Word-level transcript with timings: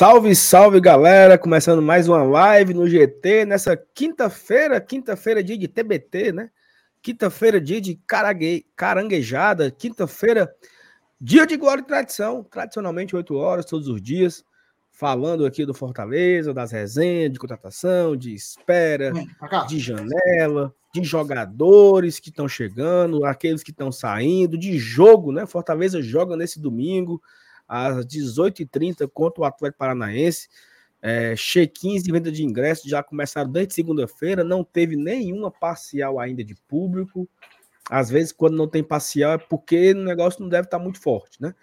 Salve, 0.00 0.34
salve 0.34 0.80
galera! 0.80 1.36
Começando 1.36 1.82
mais 1.82 2.08
uma 2.08 2.22
live 2.22 2.72
no 2.72 2.88
GT 2.88 3.44
nessa 3.44 3.76
quinta-feira, 3.76 4.80
quinta-feira, 4.80 5.44
dia 5.44 5.58
de 5.58 5.68
TBT, 5.68 6.32
né? 6.32 6.50
Quinta-feira, 7.02 7.60
dia 7.60 7.82
de 7.82 7.96
carangue... 8.06 8.64
caranguejada, 8.74 9.70
quinta-feira, 9.70 10.50
dia 11.20 11.46
de 11.46 11.54
glória 11.58 11.82
e 11.82 11.84
tradição, 11.84 12.42
tradicionalmente 12.42 13.14
8 13.14 13.34
horas 13.36 13.66
todos 13.66 13.88
os 13.88 14.00
dias, 14.00 14.42
falando 14.90 15.44
aqui 15.44 15.66
do 15.66 15.74
Fortaleza, 15.74 16.54
das 16.54 16.72
resenhas, 16.72 17.30
de 17.30 17.38
contratação, 17.38 18.16
de 18.16 18.34
espera, 18.34 19.12
de 19.68 19.78
janela, 19.78 20.74
de 20.94 21.04
jogadores 21.04 22.18
que 22.18 22.30
estão 22.30 22.48
chegando, 22.48 23.26
aqueles 23.26 23.62
que 23.62 23.70
estão 23.70 23.92
saindo, 23.92 24.56
de 24.56 24.78
jogo, 24.78 25.30
né? 25.30 25.44
Fortaleza 25.44 26.00
joga 26.00 26.38
nesse 26.38 26.58
domingo 26.58 27.20
às 27.70 28.04
18h30 28.04 29.08
contra 29.08 29.42
o 29.42 29.44
Atlético 29.44 29.78
Paranaense. 29.78 30.48
É, 31.00 31.36
check-ins 31.36 32.02
de 32.02 32.10
venda 32.10 32.30
de 32.30 32.44
ingressos 32.44 32.90
já 32.90 33.00
começaram 33.00 33.50
desde 33.50 33.72
segunda-feira, 33.72 34.42
não 34.42 34.62
teve 34.64 34.96
nenhuma 34.96 35.50
parcial 35.50 36.18
ainda 36.18 36.42
de 36.42 36.56
público. 36.68 37.28
Às 37.88 38.10
vezes, 38.10 38.32
quando 38.32 38.56
não 38.56 38.68
tem 38.68 38.82
parcial, 38.82 39.34
é 39.34 39.38
porque 39.38 39.92
o 39.92 40.02
negócio 40.02 40.42
não 40.42 40.48
deve 40.48 40.66
estar 40.66 40.80
muito 40.80 41.00
forte, 41.00 41.40
né? 41.40 41.54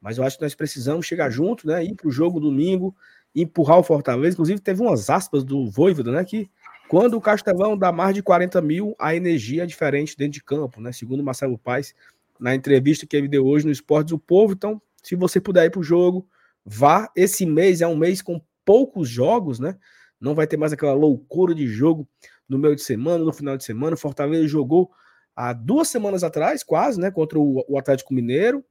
Mas 0.00 0.18
eu 0.18 0.24
acho 0.24 0.36
que 0.36 0.44
nós 0.44 0.54
precisamos 0.54 1.04
chegar 1.04 1.30
junto, 1.30 1.66
né? 1.66 1.84
Ir 1.84 1.96
para 1.96 2.08
o 2.08 2.12
jogo 2.12 2.38
domingo, 2.38 2.94
empurrar 3.34 3.78
o 3.78 3.82
Fortaleza. 3.82 4.34
Inclusive, 4.34 4.60
teve 4.60 4.80
umas 4.80 5.10
aspas 5.10 5.44
do 5.44 5.68
Voivoda, 5.68 6.12
né? 6.12 6.24
Que 6.24 6.48
quando 6.88 7.14
o 7.14 7.20
Castelão 7.20 7.76
dá 7.76 7.90
mais 7.90 8.14
de 8.14 8.22
40 8.22 8.62
mil, 8.62 8.94
a 8.98 9.14
energia 9.16 9.64
é 9.64 9.66
diferente 9.66 10.16
dentro 10.16 10.34
de 10.34 10.44
campo, 10.44 10.80
né? 10.80 10.92
Segundo 10.92 11.24
Marcelo 11.24 11.58
Paes, 11.58 11.92
na 12.38 12.54
entrevista 12.54 13.06
que 13.06 13.16
ele 13.16 13.28
deu 13.28 13.44
hoje 13.44 13.66
no 13.66 13.72
Esportes 13.72 14.10
do 14.10 14.18
Povo. 14.18 14.52
Então, 14.54 14.80
se 15.06 15.14
você 15.14 15.40
puder 15.40 15.64
ir 15.66 15.70
para 15.70 15.78
o 15.78 15.84
jogo, 15.84 16.28
vá. 16.64 17.08
Esse 17.14 17.46
mês 17.46 17.80
é 17.80 17.86
um 17.86 17.94
mês 17.94 18.20
com 18.20 18.42
poucos 18.64 19.08
jogos, 19.08 19.60
né? 19.60 19.78
Não 20.20 20.34
vai 20.34 20.48
ter 20.48 20.56
mais 20.56 20.72
aquela 20.72 20.94
loucura 20.94 21.54
de 21.54 21.64
jogo 21.68 22.08
no 22.48 22.58
meio 22.58 22.74
de 22.74 22.82
semana, 22.82 23.24
no 23.24 23.32
final 23.32 23.56
de 23.56 23.62
semana. 23.62 23.96
Fortaleza 23.96 24.48
jogou 24.48 24.90
há 25.36 25.52
duas 25.52 25.86
semanas 25.86 26.24
atrás, 26.24 26.64
quase, 26.64 26.98
né? 26.98 27.12
Contra 27.12 27.38
o, 27.38 27.78
Atlético 27.78 28.12
Mineiro. 28.12 28.64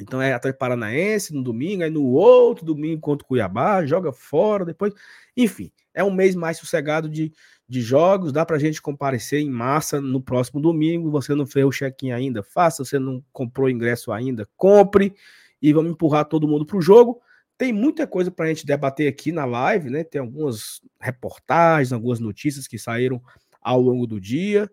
Então 0.00 0.22
é 0.22 0.32
Atlético 0.32 0.60
Paranaense 0.60 1.34
no 1.34 1.42
domingo, 1.42 1.82
aí 1.82 1.90
no 1.90 2.04
outro 2.04 2.64
domingo 2.64 3.00
contra 3.00 3.24
o 3.24 3.26
Cuiabá, 3.26 3.84
joga 3.84 4.12
fora, 4.12 4.64
depois. 4.64 4.94
Enfim, 5.36 5.72
é 5.92 6.04
um 6.04 6.12
mês 6.12 6.36
mais 6.36 6.58
sossegado 6.58 7.08
de, 7.08 7.32
de 7.68 7.80
jogos, 7.80 8.30
dá 8.30 8.46
pra 8.46 8.60
gente 8.60 8.80
comparecer 8.80 9.40
em 9.40 9.50
massa 9.50 10.00
no 10.00 10.20
próximo 10.20 10.60
domingo. 10.60 11.10
Você 11.10 11.34
não 11.34 11.44
fez 11.44 11.66
o 11.66 11.72
check-in 11.72 12.12
ainda, 12.12 12.44
faça. 12.44 12.84
Você 12.84 12.96
não 13.00 13.20
comprou 13.32 13.68
ingresso 13.68 14.12
ainda, 14.12 14.48
compre 14.56 15.16
e 15.60 15.72
vamos 15.72 15.92
empurrar 15.92 16.24
todo 16.24 16.48
mundo 16.48 16.64
para 16.64 16.76
o 16.76 16.82
jogo. 16.82 17.20
Tem 17.56 17.72
muita 17.72 18.06
coisa 18.06 18.30
para 18.30 18.46
a 18.46 18.48
gente 18.48 18.64
debater 18.64 19.08
aqui 19.08 19.32
na 19.32 19.44
live, 19.44 19.90
né? 19.90 20.04
Tem 20.04 20.20
algumas 20.20 20.80
reportagens, 21.00 21.92
algumas 21.92 22.20
notícias 22.20 22.68
que 22.68 22.78
saíram 22.78 23.20
ao 23.60 23.80
longo 23.80 24.06
do 24.06 24.20
dia. 24.20 24.70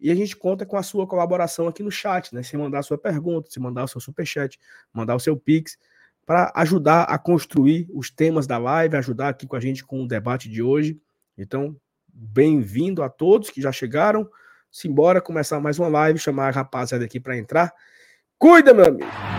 E 0.00 0.10
a 0.10 0.14
gente 0.14 0.36
conta 0.36 0.64
com 0.64 0.76
a 0.76 0.82
sua 0.82 1.06
colaboração 1.06 1.66
aqui 1.66 1.82
no 1.82 1.90
chat, 1.90 2.32
né? 2.32 2.42
Se 2.42 2.56
mandar 2.56 2.78
a 2.78 2.82
sua 2.82 2.96
pergunta, 2.96 3.50
se 3.50 3.58
mandar 3.58 3.84
o 3.84 3.88
seu 3.88 4.00
superchat, 4.00 4.56
mandar 4.92 5.16
o 5.16 5.20
seu 5.20 5.36
pix, 5.36 5.76
para 6.24 6.52
ajudar 6.54 7.04
a 7.04 7.18
construir 7.18 7.88
os 7.92 8.10
temas 8.10 8.46
da 8.46 8.58
live, 8.58 8.96
ajudar 8.96 9.30
aqui 9.30 9.46
com 9.46 9.56
a 9.56 9.60
gente 9.60 9.84
com 9.84 10.04
o 10.04 10.06
debate 10.06 10.48
de 10.48 10.62
hoje. 10.62 11.00
Então, 11.36 11.76
bem-vindo 12.06 13.02
a 13.02 13.08
todos 13.08 13.50
que 13.50 13.60
já 13.60 13.72
chegaram. 13.72 14.28
Simbora 14.70 15.20
começar 15.20 15.58
mais 15.58 15.78
uma 15.78 15.88
live, 15.88 16.18
chamar 16.18 16.48
a 16.48 16.50
rapaziada 16.50 17.04
aqui 17.04 17.18
para 17.18 17.36
entrar. 17.36 17.72
Cuida, 18.38 18.72
meu 18.72 18.86
amigo! 18.86 19.37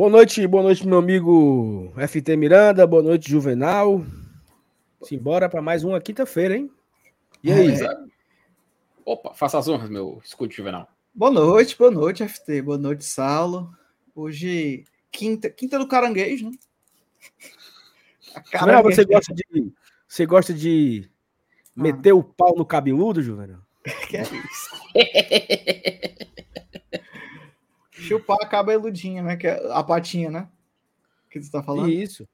Boa 0.00 0.08
noite, 0.08 0.46
boa 0.46 0.62
noite, 0.62 0.88
meu 0.88 0.96
amigo 0.96 1.92
FT 1.94 2.34
Miranda, 2.34 2.86
boa 2.86 3.02
noite, 3.02 3.28
Juvenal. 3.28 4.02
Simbora 5.02 5.46
para 5.46 5.60
mais 5.60 5.84
uma 5.84 6.00
quinta-feira, 6.00 6.56
hein? 6.56 6.70
E 7.44 7.52
aí? 7.52 7.74
É. 7.74 7.98
Opa, 9.04 9.34
faça 9.34 9.58
as 9.58 9.68
honras, 9.68 9.90
meu 9.90 10.18
escute 10.24 10.56
Juvenal. 10.56 10.88
Boa 11.14 11.30
noite, 11.30 11.76
boa 11.76 11.90
noite, 11.90 12.26
FT, 12.26 12.62
boa 12.62 12.78
noite, 12.78 13.04
Saulo. 13.04 13.76
Hoje, 14.16 14.86
quinta, 15.12 15.50
quinta 15.50 15.78
do 15.78 15.86
caranguejo, 15.86 16.48
né? 16.48 16.56
Caranguejo. 18.50 18.82
Não, 18.82 18.84
você 18.90 19.04
gosta 19.04 19.34
de, 19.34 19.72
você 20.08 20.24
gosta 20.24 20.54
de 20.54 21.10
ah. 21.76 21.82
meter 21.82 22.12
o 22.12 22.24
pau 22.24 22.56
no 22.56 22.64
cabeludo, 22.64 23.22
Juvenal? 23.22 23.60
Que 24.08 24.16
é 24.16 24.22
isso? 24.22 24.70
Chupar 28.00 28.38
a 28.40 28.46
cabeludinha, 28.46 29.22
né? 29.22 29.36
Que 29.36 29.46
é 29.46 29.72
a 29.72 29.82
patinha, 29.82 30.30
né? 30.30 30.48
Que 31.30 31.42
você 31.42 31.50
tá 31.50 31.62
falando? 31.62 31.88
Isso. 31.88 32.28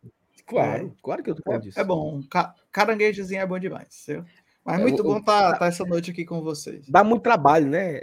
Claro, 0.46 0.86
é. 0.86 1.02
claro 1.02 1.22
que 1.22 1.30
eu 1.30 1.34
tô 1.34 1.42
falando 1.42 1.62
é, 1.62 1.64
disso. 1.64 1.80
É 1.80 1.84
bom. 1.84 2.22
Ca 2.30 2.54
caranguejozinho 2.70 3.40
é 3.40 3.46
bom 3.46 3.58
demais. 3.58 3.88
Seu. 3.90 4.24
Mas 4.64 4.80
é, 4.80 4.82
muito 4.82 5.02
bom 5.02 5.18
estar 5.18 5.52
tá, 5.52 5.58
tá 5.58 5.66
essa 5.66 5.84
noite 5.84 6.10
aqui 6.10 6.24
com 6.24 6.40
vocês. 6.40 6.88
Dá 6.88 7.04
muito 7.04 7.22
trabalho, 7.22 7.66
né? 7.66 8.00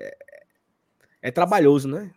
É 1.22 1.32
trabalhoso, 1.32 1.88
né? 1.88 2.12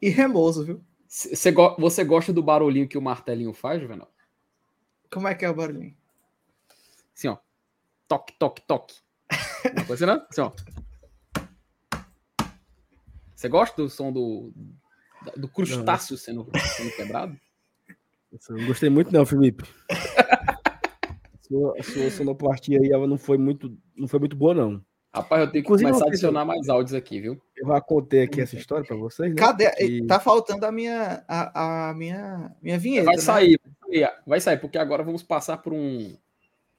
E 0.00 0.08
remoso, 0.08 0.64
viu? 0.64 0.80
Você, 1.08 1.50
go 1.50 1.76
você 1.78 2.04
gosta 2.04 2.32
do 2.32 2.42
barulhinho 2.42 2.88
que 2.88 2.98
o 2.98 3.02
martelinho 3.02 3.52
faz, 3.52 3.80
Juvenal? 3.80 4.10
Como 5.10 5.28
é 5.28 5.34
que 5.34 5.44
é 5.44 5.50
o 5.50 5.54
barulhinho? 5.54 5.96
Assim, 7.14 7.28
ó. 7.28 7.38
Toque, 8.06 8.34
toque, 8.38 8.62
toque. 8.62 8.96
Não 9.88 10.06
não? 10.06 10.26
Assim, 10.30 10.40
ó. 10.40 10.52
Você 13.46 13.48
gosta 13.48 13.80
do 13.80 13.88
som 13.88 14.12
do, 14.12 14.52
do 15.36 15.46
crustáceo 15.46 16.16
sendo, 16.16 16.50
sendo 16.76 16.90
quebrado? 16.96 17.38
Eu 18.32 18.56
não 18.56 18.66
gostei 18.66 18.90
muito, 18.90 19.12
não, 19.12 19.24
Felipe. 19.24 19.62
a 19.88 21.82
sua, 21.84 22.10
sonoplastia 22.10 22.80
aí 22.80 22.90
ela 22.90 23.06
não 23.06 23.16
foi 23.16 23.38
muito, 23.38 23.78
não 23.96 24.08
foi 24.08 24.18
muito 24.18 24.34
boa, 24.34 24.52
não. 24.52 24.84
Rapaz, 25.14 25.42
eu 25.42 25.46
tenho 25.46 25.62
que 25.62 25.68
Inclusive, 25.68 25.90
começar 25.90 26.06
a 26.06 26.08
adicionar 26.08 26.44
mais 26.44 26.68
áudios 26.68 26.92
aqui, 26.92 27.20
viu? 27.20 27.40
Eu 27.56 27.68
vou 27.68 27.82
contar 27.82 28.22
aqui 28.22 28.40
essa 28.40 28.56
história 28.56 28.84
para 28.84 28.96
vocês. 28.96 29.30
Né? 29.30 29.36
Cadê? 29.36 29.70
Que... 29.70 30.04
Tá 30.06 30.18
faltando 30.18 30.66
a 30.66 30.72
minha, 30.72 31.22
a, 31.28 31.90
a 31.90 31.94
minha, 31.94 32.52
minha 32.60 32.80
vinheta. 32.80 33.06
Vai 33.06 33.14
né? 33.14 33.22
sair, 33.22 33.60
vai 34.26 34.40
sair, 34.40 34.58
porque 34.58 34.76
agora 34.76 35.04
vamos 35.04 35.22
passar 35.22 35.58
por 35.58 35.72
um. 35.72 36.16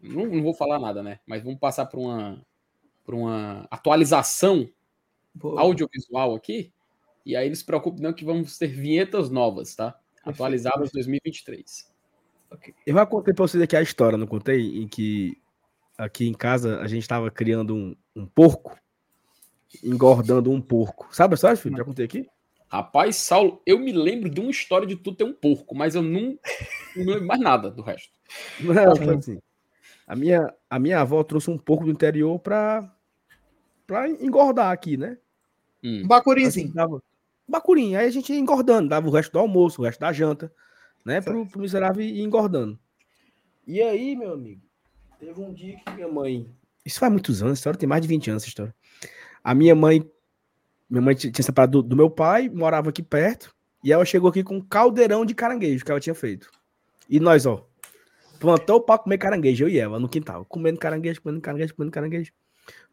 Não, 0.01 0.25
não 0.25 0.43
vou 0.43 0.53
falar 0.53 0.79
nada, 0.79 1.01
né? 1.01 1.19
Mas 1.25 1.41
vamos 1.41 1.59
passar 1.59 1.85
por 1.85 1.97
uma, 1.97 2.45
por 3.05 3.15
uma 3.15 3.65
atualização 3.71 4.69
Boa. 5.37 5.61
audiovisual 5.61 6.35
aqui. 6.35 6.71
E 7.25 7.35
aí 7.35 7.45
eles 7.45 7.59
se 7.59 7.65
preocupem 7.65 8.01
não 8.01 8.13
que 8.13 8.25
vamos 8.25 8.57
ter 8.57 8.67
vinhetas 8.67 9.29
novas, 9.29 9.75
tá? 9.75 9.97
Atualizadas 10.23 10.91
2023. 10.91 11.91
Okay. 12.51 12.73
Eu 12.85 12.95
já 12.95 13.05
contei 13.05 13.33
para 13.33 13.45
vocês 13.45 13.61
aqui 13.61 13.75
a 13.75 13.81
história, 13.81 14.17
não 14.17 14.27
contei? 14.27 14.81
Em 14.81 14.87
que 14.87 15.37
aqui 15.97 16.27
em 16.27 16.33
casa 16.33 16.79
a 16.79 16.87
gente 16.87 17.01
estava 17.01 17.29
criando 17.29 17.75
um, 17.75 17.95
um, 18.15 18.25
porco, 18.25 18.77
engordando 19.83 20.51
um 20.51 20.61
porco. 20.61 21.07
Sabe 21.11 21.33
a 21.33 21.35
história, 21.35 21.57
filho? 21.57 21.77
Já 21.77 21.83
contei 21.83 22.05
aqui? 22.05 22.27
Rapaz, 22.69 23.15
Saulo, 23.17 23.61
eu 23.65 23.79
me 23.79 23.91
lembro 23.91 24.29
de 24.29 24.39
uma 24.39 24.51
história 24.51 24.87
de 24.87 24.95
tu 24.95 25.13
ter 25.13 25.23
um 25.23 25.33
porco, 25.33 25.75
mas 25.75 25.95
eu 25.95 26.01
não, 26.01 26.37
não 26.95 27.05
lembro 27.05 27.25
mais 27.25 27.39
nada 27.39 27.71
do 27.71 27.81
resto. 27.81 28.13
Não, 28.59 28.95
foi 28.95 29.15
assim. 29.15 29.39
A 30.05 30.15
minha, 30.15 30.53
a 30.69 30.79
minha 30.79 31.01
avó 31.01 31.21
trouxe 31.23 31.49
um 31.49 31.57
porco 31.57 31.85
do 31.85 31.91
interior 31.91 32.39
para 32.39 32.93
para 33.85 34.09
engordar 34.09 34.71
aqui, 34.71 34.97
né? 34.97 35.17
Hum. 35.87 36.01
Um 36.03 36.07
bacurinzinho. 36.07 36.73
Assim, 36.75 36.99
bacurim. 37.47 37.95
Aí 37.95 38.07
a 38.07 38.11
gente 38.11 38.33
ia 38.33 38.39
engordando, 38.39 38.89
dava 38.89 39.07
o 39.07 39.11
resto 39.11 39.31
do 39.31 39.39
almoço, 39.39 39.81
o 39.81 39.85
resto 39.85 40.01
da 40.01 40.11
janta, 40.11 40.51
né? 41.05 41.21
Pro, 41.21 41.45
pro 41.45 41.61
miserável 41.61 42.03
ir 42.03 42.21
engordando. 42.21 42.77
E 43.65 43.81
aí, 43.81 44.15
meu 44.15 44.33
amigo, 44.33 44.61
teve 45.17 45.39
um 45.41 45.53
dia 45.53 45.77
que 45.77 45.91
minha 45.91 46.07
mãe. 46.07 46.49
Isso 46.85 46.99
faz 46.99 47.11
muitos 47.11 47.41
anos, 47.41 47.53
a 47.53 47.59
história 47.59 47.79
tem 47.79 47.87
mais 47.87 48.01
de 48.01 48.07
20 48.07 48.31
anos 48.31 48.43
essa 48.43 48.49
história. 48.49 48.75
A 49.43 49.55
minha 49.55 49.73
mãe. 49.73 50.05
Minha 50.89 51.01
mãe 51.01 51.15
tinha 51.15 51.43
separado 51.43 51.81
do, 51.81 51.89
do 51.89 51.95
meu 51.97 52.09
pai, 52.09 52.47
morava 52.47 52.89
aqui 52.89 53.03
perto. 53.03 53.53
E 53.83 53.91
ela 53.91 54.05
chegou 54.05 54.29
aqui 54.29 54.43
com 54.43 54.55
um 54.55 54.61
caldeirão 54.61 55.25
de 55.25 55.35
caranguejo 55.35 55.83
que 55.83 55.91
ela 55.91 55.99
tinha 55.99 56.15
feito. 56.15 56.49
E 57.09 57.19
nós, 57.19 57.45
ó, 57.45 57.67
plantou 58.39 58.81
para 58.81 58.97
comer 58.97 59.17
caranguejo, 59.17 59.65
eu 59.65 59.69
e 59.69 59.77
ela, 59.77 59.99
no 59.99 60.07
quintal, 60.07 60.45
comendo 60.45 60.79
caranguejo, 60.79 61.21
comendo 61.21 61.41
caranguejo, 61.41 61.75
comendo 61.75 61.91
caranguejo. 61.91 62.31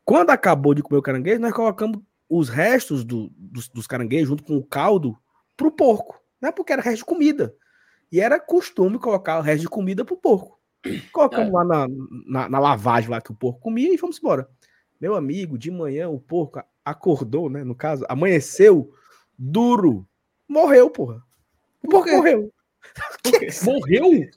Quando 0.05 0.31
acabou 0.31 0.75
de 0.75 0.83
comer 0.83 0.99
o 0.99 1.03
caranguejo, 1.03 1.41
nós 1.41 1.53
colocamos 1.53 2.01
os 2.29 2.49
restos 2.49 3.05
do, 3.05 3.31
dos, 3.37 3.69
dos 3.69 3.87
caranguejos 3.87 4.29
junto 4.29 4.45
com 4.45 4.57
o 4.57 4.65
caldo 4.65 5.17
pro 5.57 5.71
porco, 5.71 6.21
né? 6.41 6.51
Porque 6.51 6.73
era 6.73 6.83
resto 6.83 6.99
de 6.99 7.05
comida. 7.05 7.55
E 8.11 8.21
era 8.21 8.39
costume 8.39 8.99
colocar 8.99 9.39
o 9.39 9.43
resto 9.43 9.63
de 9.63 9.69
comida 9.69 10.05
pro 10.05 10.17
porco. 10.17 10.59
Colocamos 11.13 11.49
é. 11.49 11.53
lá 11.53 11.65
na, 11.65 11.87
na, 12.27 12.49
na, 12.49 12.59
lavagem 12.59 13.11
lá 13.11 13.21
que 13.21 13.33
o 13.33 13.35
porco 13.35 13.61
comia 13.61 13.93
e 13.93 13.99
fomos 13.99 14.19
embora. 14.19 14.49
Meu 15.01 15.15
amigo, 15.15 15.59
de 15.59 15.71
manhã 15.71 16.09
o 16.09 16.21
porco 16.21 16.63
acordou, 16.85 17.49
né? 17.49 17.65
No 17.65 17.75
caso, 17.75 18.05
amanheceu 18.09 18.93
duro. 19.39 20.07
Morreu, 20.47 20.91
porra. 20.91 21.23
O 21.83 21.89
porco 21.89 22.11
morreu. 22.13 22.53
Morreu? 23.65 24.31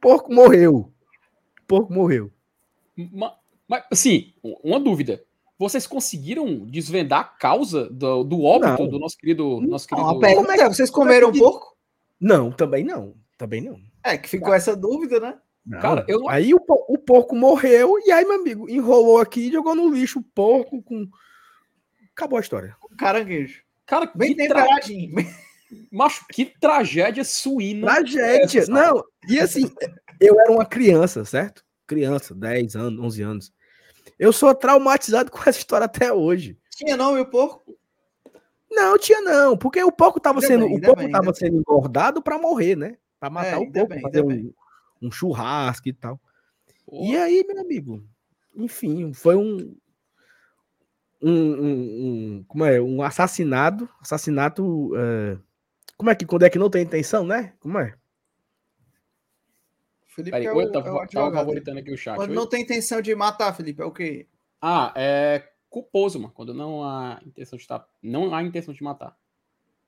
Porco 0.00 0.34
morreu. 0.34 0.92
Porco 1.66 1.92
morreu. 1.92 2.32
Mas, 2.96 3.32
mas, 3.68 3.84
assim, 3.90 4.34
uma 4.42 4.78
dúvida. 4.78 5.24
Vocês 5.58 5.86
conseguiram 5.86 6.66
desvendar 6.66 7.20
a 7.20 7.24
causa 7.24 7.88
do, 7.90 8.24
do 8.24 8.42
óbito 8.42 8.82
Não. 8.82 8.88
do 8.88 8.98
nosso 8.98 9.16
querido. 9.16 9.60
Nosso 9.60 9.86
Não, 9.90 9.98
querido... 9.98 10.16
a 10.16 10.20
pergunta 10.20 10.54
é, 10.54 10.68
vocês 10.68 10.90
comeram 10.90 11.28
um 11.28 11.32
porco? 11.32 11.76
Não, 12.20 12.50
também 12.50 12.84
não. 12.84 13.14
Também 13.38 13.60
não. 13.60 13.78
É, 14.02 14.18
que 14.18 14.28
ficou 14.28 14.52
essa 14.52 14.76
dúvida, 14.76 15.20
né? 15.20 15.38
Não. 15.64 15.80
Cara, 15.80 16.04
eu 16.08 16.20
não- 16.20 16.28
Aí 16.28 16.52
o, 16.52 16.60
o 16.88 16.98
porco 16.98 17.34
morreu, 17.34 17.94
e 18.04 18.10
aí, 18.12 18.24
meu 18.24 18.40
amigo, 18.40 18.68
enrolou 18.68 19.18
aqui 19.18 19.48
e 19.48 19.52
jogou 19.52 19.74
no 19.74 19.88
lixo 19.94 20.18
o 20.18 20.22
porco 20.22 20.82
com. 20.82 21.08
Acabou 22.12 22.36
a 22.38 22.42
história. 22.42 22.76
Caranguejo. 22.98 23.62
Cara, 23.86 24.10
Bem 24.14 24.34
que, 24.34 24.48
tra... 24.48 24.66
Macho, 25.90 26.24
que 26.30 26.44
tragédia 26.44 27.24
suína. 27.24 27.86
Tragédia. 27.86 28.66
não, 28.68 29.02
e 29.28 29.40
assim, 29.40 29.70
eu 30.20 30.38
era 30.38 30.52
uma 30.52 30.64
criança, 30.64 31.24
certo? 31.24 31.64
Criança, 31.86 32.34
10 32.34 32.76
anos, 32.76 33.00
11 33.04 33.22
anos. 33.22 33.52
Eu 34.18 34.32
sou 34.32 34.54
traumatizado 34.54 35.30
com 35.32 35.38
essa 35.40 35.58
história 35.58 35.84
até 35.86 36.12
hoje. 36.12 36.58
Tinha 36.70 36.96
nome 36.96 37.20
o 37.20 37.26
porco? 37.26 37.76
Não, 38.70 38.98
tinha 38.98 39.20
não, 39.20 39.56
porque 39.56 39.82
o 39.84 39.92
porco 39.92 40.18
tava 40.18 40.38
Ainda 40.40 40.46
sendo, 40.48 40.66
bem, 40.66 40.76
o 40.76 40.80
porco 40.80 41.02
bem, 41.02 41.10
tava 41.10 41.24
ainda 41.26 41.34
sendo 41.38 41.56
engordado 41.58 42.20
para 42.22 42.38
morrer, 42.38 42.76
né? 42.76 42.96
Para 43.20 43.30
matar 43.30 43.52
É, 43.52 43.56
o 43.56 43.70
porco, 43.70 43.88
bem, 43.88 44.00
fazer 44.00 44.22
um, 44.24 44.26
bem. 44.28 44.54
um 45.00 45.10
churrasco 45.10 45.88
e 45.88 45.92
tal. 45.92 46.20
Pô, 46.84 47.04
E 47.04 47.16
aí, 47.16 47.44
meu 47.46 47.60
amigo, 47.60 48.04
enfim, 48.56 49.12
foi 49.12 49.36
um, 49.36 49.76
um, 51.22 51.30
um- 51.30 52.36
um- 52.38 52.44
como 52.48 52.64
é, 52.64 52.80
um 52.80 53.00
assassinado, 53.02 53.88
assassinato, 54.00 54.90
é, 54.96 55.38
como 55.96 56.10
é 56.10 56.14
que 56.16 56.26
quando 56.26 56.42
é 56.42 56.50
que 56.50 56.58
não 56.58 56.68
tem 56.68 56.82
intenção, 56.82 57.24
né? 57.24 57.52
Como 57.60 57.78
é? 57.78 57.94
Felipe 60.14 60.30
Peraí, 60.30 60.46
é 60.46 60.52
o, 60.52 60.70
tá, 60.72 60.78
é 60.78 60.82
o 60.82 60.84
tava 60.84 61.02
advogado. 61.02 61.34
favoritando 61.34 61.78
aqui 61.80 61.92
o 61.92 61.96
chat. 61.96 62.16
Quando 62.16 62.30
oi? 62.30 62.36
não 62.36 62.46
tem 62.48 62.62
intenção 62.62 63.02
de 63.02 63.14
matar, 63.14 63.52
Felipe, 63.54 63.82
é 63.82 63.84
o 63.84 63.90
quê? 63.92 64.28
Ah, 64.60 64.92
é 64.96 65.42
culposo, 65.68 66.20
mano. 66.20 66.32
Quando 66.32 66.54
não 66.54 66.84
há 66.84 67.20
intenção 67.26 67.56
de 67.56 67.62
estar. 67.62 67.84
Não 68.02 68.32
há 68.34 68.42
intenção 68.42 68.72
de 68.72 68.82
matar. 68.82 69.16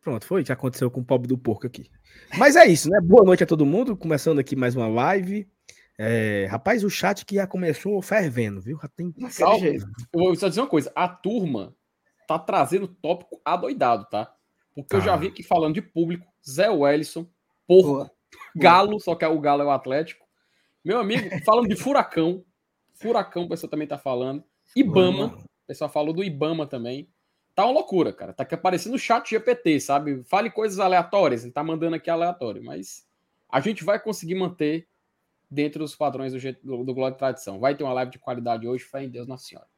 Pronto, 0.01 0.25
foi 0.27 0.43
o 0.43 0.45
que 0.45 0.53
aconteceu 0.53 0.91
com 0.91 1.01
o 1.01 1.05
pobre 1.05 1.27
do 1.29 1.37
porco 1.39 1.67
aqui. 1.67 1.91
Mas 2.39 2.55
é 2.57 2.67
isso, 2.67 2.89
né? 2.91 3.01
Boa 3.01 3.25
noite 3.25 3.43
a 3.43 3.47
todo 3.47 3.67
mundo, 3.67 3.97
começando 3.97 4.39
aqui 4.39 4.55
mais 4.55 4.75
uma 4.77 4.87
live. 4.89 5.49
É, 5.99 6.47
rapaz, 6.51 6.85
o 6.85 6.91
chat 6.91 7.25
que 7.25 7.37
já 7.37 7.47
começou 7.47 8.01
fervendo, 8.03 8.61
viu? 8.61 8.79
Já 8.83 8.89
tem 8.89 9.15
jeito. 9.59 9.87
Eu 10.13 10.21
vou 10.21 10.37
só 10.37 10.49
dizer 10.49 10.61
uma 10.61 10.67
coisa: 10.67 10.93
a 10.95 11.09
turma 11.09 11.75
tá 12.29 12.39
trazendo 12.39 12.87
tópico 12.87 13.41
adoidado, 13.45 14.05
tá? 14.11 14.33
Porque 14.75 14.95
eu 14.97 15.01
já 15.01 15.13
Tá. 15.13 15.17
vi 15.17 15.29
aqui 15.29 15.43
falando 15.43 15.75
de 15.75 15.83
público, 15.83 16.27
Zé 16.47 16.69
Wellison, 16.69 17.27
Porco, 17.67 17.89
Boa. 17.93 18.11
Galo, 18.57 19.01
só 19.01 19.15
que 19.15 19.25
o 19.25 19.41
Galo 19.41 19.63
é 19.63 19.67
o 19.67 19.71
Atlético. 19.71 20.27
Meu 20.85 20.99
amigo, 20.99 21.29
falando 21.45 21.69
de 21.69 21.77
Furacão. 21.77 22.45
Furacão, 22.95 23.45
o 23.45 23.49
pessoal 23.49 23.71
também 23.71 23.87
tá 23.87 23.99
falando. 23.99 24.43
Ibama, 24.75 25.37
o 25.37 25.67
pessoal 25.67 25.91
falou 25.91 26.15
do 26.15 26.25
Ibama 26.25 26.67
também. 26.67 27.09
Tá 27.55 27.65
uma 27.65 27.73
loucura, 27.73 28.13
cara. 28.13 28.33
Tá 28.33 28.43
aqui 28.43 28.55
aparecendo 28.55 28.95
o 28.95 28.99
chat 28.99 29.31
GPT, 29.31 29.81
sabe? 29.81 30.23
Fale 30.25 30.51
coisas 30.51 30.79
aleatórias. 30.79 31.43
Ele 31.43 31.53
tá 31.53 31.65
mandando 31.65 31.97
aqui 31.97 32.11
aleatório, 32.11 32.63
mas 32.63 33.07
a 33.49 33.61
gente 33.61 33.83
vai 33.83 33.99
conseguir 33.99 34.35
manter 34.35 34.87
dentro 35.51 35.81
dos 35.81 35.95
padrões 35.95 36.33
do, 36.33 36.39
do, 36.63 36.85
do 36.85 36.95
Glória 36.95 37.15
e 37.15 37.19
Tradição. 37.19 37.59
Vai 37.59 37.75
ter 37.75 37.85
uma 37.85 37.93
live 37.95 38.13
de 38.13 38.19
qualidade 38.19 38.67
hoje, 38.69 38.85
fé 38.85 39.05
em 39.05 39.09
Deus 39.09 39.27
Nossa 39.27 39.47
Senhora. 39.47 39.69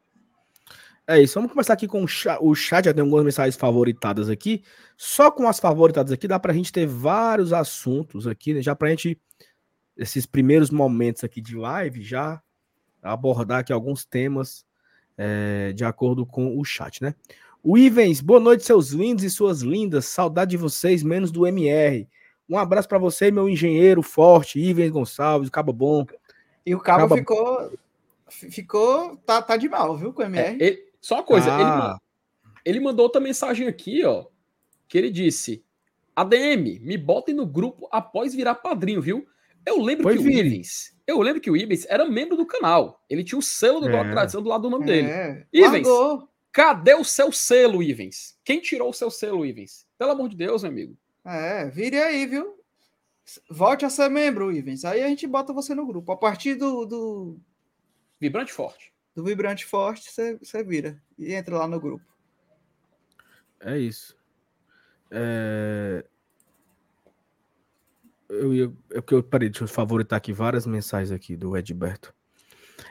É 1.11 1.19
isso, 1.23 1.35
vamos 1.37 1.51
começar 1.53 1.73
aqui 1.73 1.89
com 1.89 2.03
o 2.05 2.07
chat. 2.07 2.39
O 2.43 2.55
chat 2.55 2.85
já 2.85 2.93
tem 2.93 3.03
algumas 3.03 3.25
mensagens 3.25 3.57
favoritadas 3.57 4.29
aqui. 4.29 4.63
Só 4.97 5.31
com 5.31 5.49
as 5.49 5.59
favoritadas 5.59 6.13
aqui 6.13 6.29
dá 6.29 6.39
pra 6.39 6.53
gente 6.53 6.71
ter 6.71 6.87
vários 6.87 7.53
assuntos 7.53 8.27
aqui, 8.27 8.53
né? 8.53 8.61
Já 8.61 8.75
pra 8.77 8.91
gente, 8.91 9.19
esses 9.97 10.27
primeiros 10.27 10.71
momentos 10.71 11.25
aqui 11.25 11.41
de 11.41 11.57
live, 11.57 12.03
já 12.03 12.43
abordar 13.03 13.61
aqui 13.61 13.73
alguns 13.73 14.05
temas 14.05 14.67
é, 15.17 15.73
de 15.73 15.83
acordo 15.83 16.27
com 16.27 16.59
o 16.59 16.65
chat, 16.65 17.03
né? 17.03 17.15
O 17.63 17.79
Ivens, 17.79 18.21
boa 18.21 18.39
noite, 18.39 18.65
seus 18.65 18.91
lindos 18.91 19.25
e 19.25 19.31
suas 19.31 19.63
lindas. 19.63 20.05
Saudade 20.07 20.51
de 20.51 20.57
vocês, 20.59 21.03
menos 21.03 21.31
do 21.33 21.47
MR. 21.47 22.07
Um 22.49 22.59
abraço 22.59 22.87
pra 22.89 22.99
você, 22.99 23.31
meu 23.31 23.49
engenheiro 23.49 24.03
forte, 24.03 24.61
Ivens 24.61 24.91
Gonçalves, 24.91 25.49
Cabo 25.49 25.73
Bom. 25.73 26.07
E 26.67 26.75
o 26.75 26.81
cabo 26.81 27.05
Acaba- 27.07 27.17
ficou. 27.17 27.71
fi- 28.29 28.51
Ficou. 28.51 29.17
Tá, 29.25 29.41
tá 29.41 29.57
de 29.57 29.69
mal, 29.71 29.97
viu, 29.97 30.13
com 30.13 30.21
o 30.21 30.25
É, 30.25 30.29
MR? 30.29 30.57
ele- 30.63 30.88
só 31.01 31.17
uma 31.17 31.23
coisa, 31.25 31.49
ele, 31.53 31.63
Ah. 31.63 31.77
ma- 31.77 32.01
ele 32.65 32.81
mandou 32.81 33.05
outra 33.05 33.21
mensagem 33.21 33.67
aqui, 33.67 34.05
ó, 34.05 34.27
que 34.89 34.97
ele 34.99 35.11
disse: 35.11 35.65
ADM, 36.17 36.81
me 36.81 36.97
botem 36.97 37.35
no 37.35 37.47
grupo 37.47 37.89
após 37.91 38.35
virar 38.35 38.57
padrinho, 38.57 39.01
viu? 39.01 39.27
Eu 39.67 39.81
lembro 39.83 40.05
Foi 40.05 40.17
que 40.17 40.23
o. 40.25 40.31
Ivens, 40.31 40.97
eu 41.07 41.21
lembro 41.21 41.41
que 41.41 41.51
o 41.51 41.57
Ivens 41.57 41.85
era 41.89 42.05
membro 42.05 42.37
do 42.37 42.47
canal. 42.47 43.05
Ele 43.09 43.23
tinha 43.23 43.39
o 43.39 43.43
selo 43.43 43.81
do 43.81 43.89
É. 43.89 43.91
Globo 43.91 44.11
Tradição 44.11 44.43
do 44.43 44.49
lado 44.49 44.63
do 44.63 44.71
nome 44.71 44.87
dele. 44.87 45.09
É. 45.09 45.47
Ivens. 45.53 45.87
Largou. 45.87 46.29
Cadê 46.51 46.95
o 46.95 47.05
seu 47.05 47.31
selo, 47.31 47.83
Ivens? 47.83 48.37
Quem 48.45 48.61
tirou 48.61 48.91
o 48.91 48.95
seu 48.95 49.11
selo, 49.11 49.45
Ivens? 49.45 49.87
Pelo 49.99 50.13
amor 50.13 50.29
de 50.29 50.37
Deus, 50.37 50.63
meu 50.63 50.73
amigo. 50.73 50.97
É, 51.25 51.67
vire 51.67 52.01
aí, 52.01 52.25
viu? 52.27 52.57
Volte 53.51 53.85
a 53.85 53.91
ser 53.91 54.09
membro, 54.09 54.51
Ivens. 54.51 54.85
Aí 54.85 55.03
a 55.03 55.09
gente 55.09 55.27
bota 55.27 55.53
você 55.53 55.75
no 55.75 55.87
grupo. 55.87 56.11
A 56.11 56.17
partir 56.17 56.55
do, 56.55 56.87
do, 56.87 57.39
Vibrante 58.19 58.53
forte. 58.53 58.93
Do 59.19 59.25
Vibrante 59.25 59.67
Forte, 59.67 60.09
você, 60.13 60.63
vira. 60.63 60.97
E 61.19 61.35
entra 61.35 61.59
lá 61.59 61.67
no 61.67 61.81
grupo. 61.81 62.05
É 63.59 63.77
isso. 63.77 64.17
É... 65.11 66.05
Eu 68.29 68.55
ia. 68.55 68.73
É 68.93 69.01
porque 69.01 69.15
eu 69.15 69.23
parei, 69.25 69.49
deixa 69.49 69.65
eu 69.65 69.69
favoritar 69.69 70.19
aqui 70.19 70.33
várias 70.33 70.67
mensagens 70.69 71.11
aqui 71.11 71.37
do 71.37 71.57
Edberto. 71.57 72.15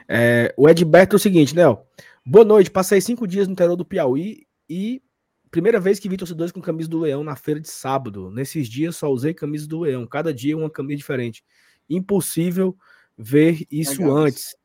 É, 0.05 0.53
o 0.57 0.67
Edberto 0.67 1.15
é 1.15 1.17
o 1.17 1.19
seguinte, 1.19 1.55
né? 1.55 1.65
ó. 1.65 1.77
Boa 2.25 2.43
noite, 2.43 2.69
passei 2.69 2.99
cinco 2.99 3.25
dias 3.25 3.47
no 3.47 3.53
interior 3.53 3.77
do 3.77 3.85
Piauí 3.85 4.45
e 4.69 5.01
primeira 5.49 5.79
vez 5.79 5.97
que 5.97 6.09
vi 6.09 6.17
torcedores 6.17 6.51
com 6.51 6.59
camisa 6.59 6.89
do 6.89 6.99
Leão 6.99 7.23
na 7.23 7.37
feira 7.37 7.61
de 7.61 7.69
sábado. 7.69 8.29
Nesses 8.29 8.67
dias 8.67 8.97
só 8.97 9.09
usei 9.09 9.33
camisa 9.33 9.65
do 9.65 9.79
Leão, 9.79 10.05
cada 10.05 10.33
dia 10.33 10.57
uma 10.57 10.69
camisa 10.69 10.97
diferente. 10.97 11.41
Impossível 11.89 12.77
ver 13.17 13.65
isso 13.71 14.01
Legal 14.01 14.17
antes. 14.17 14.56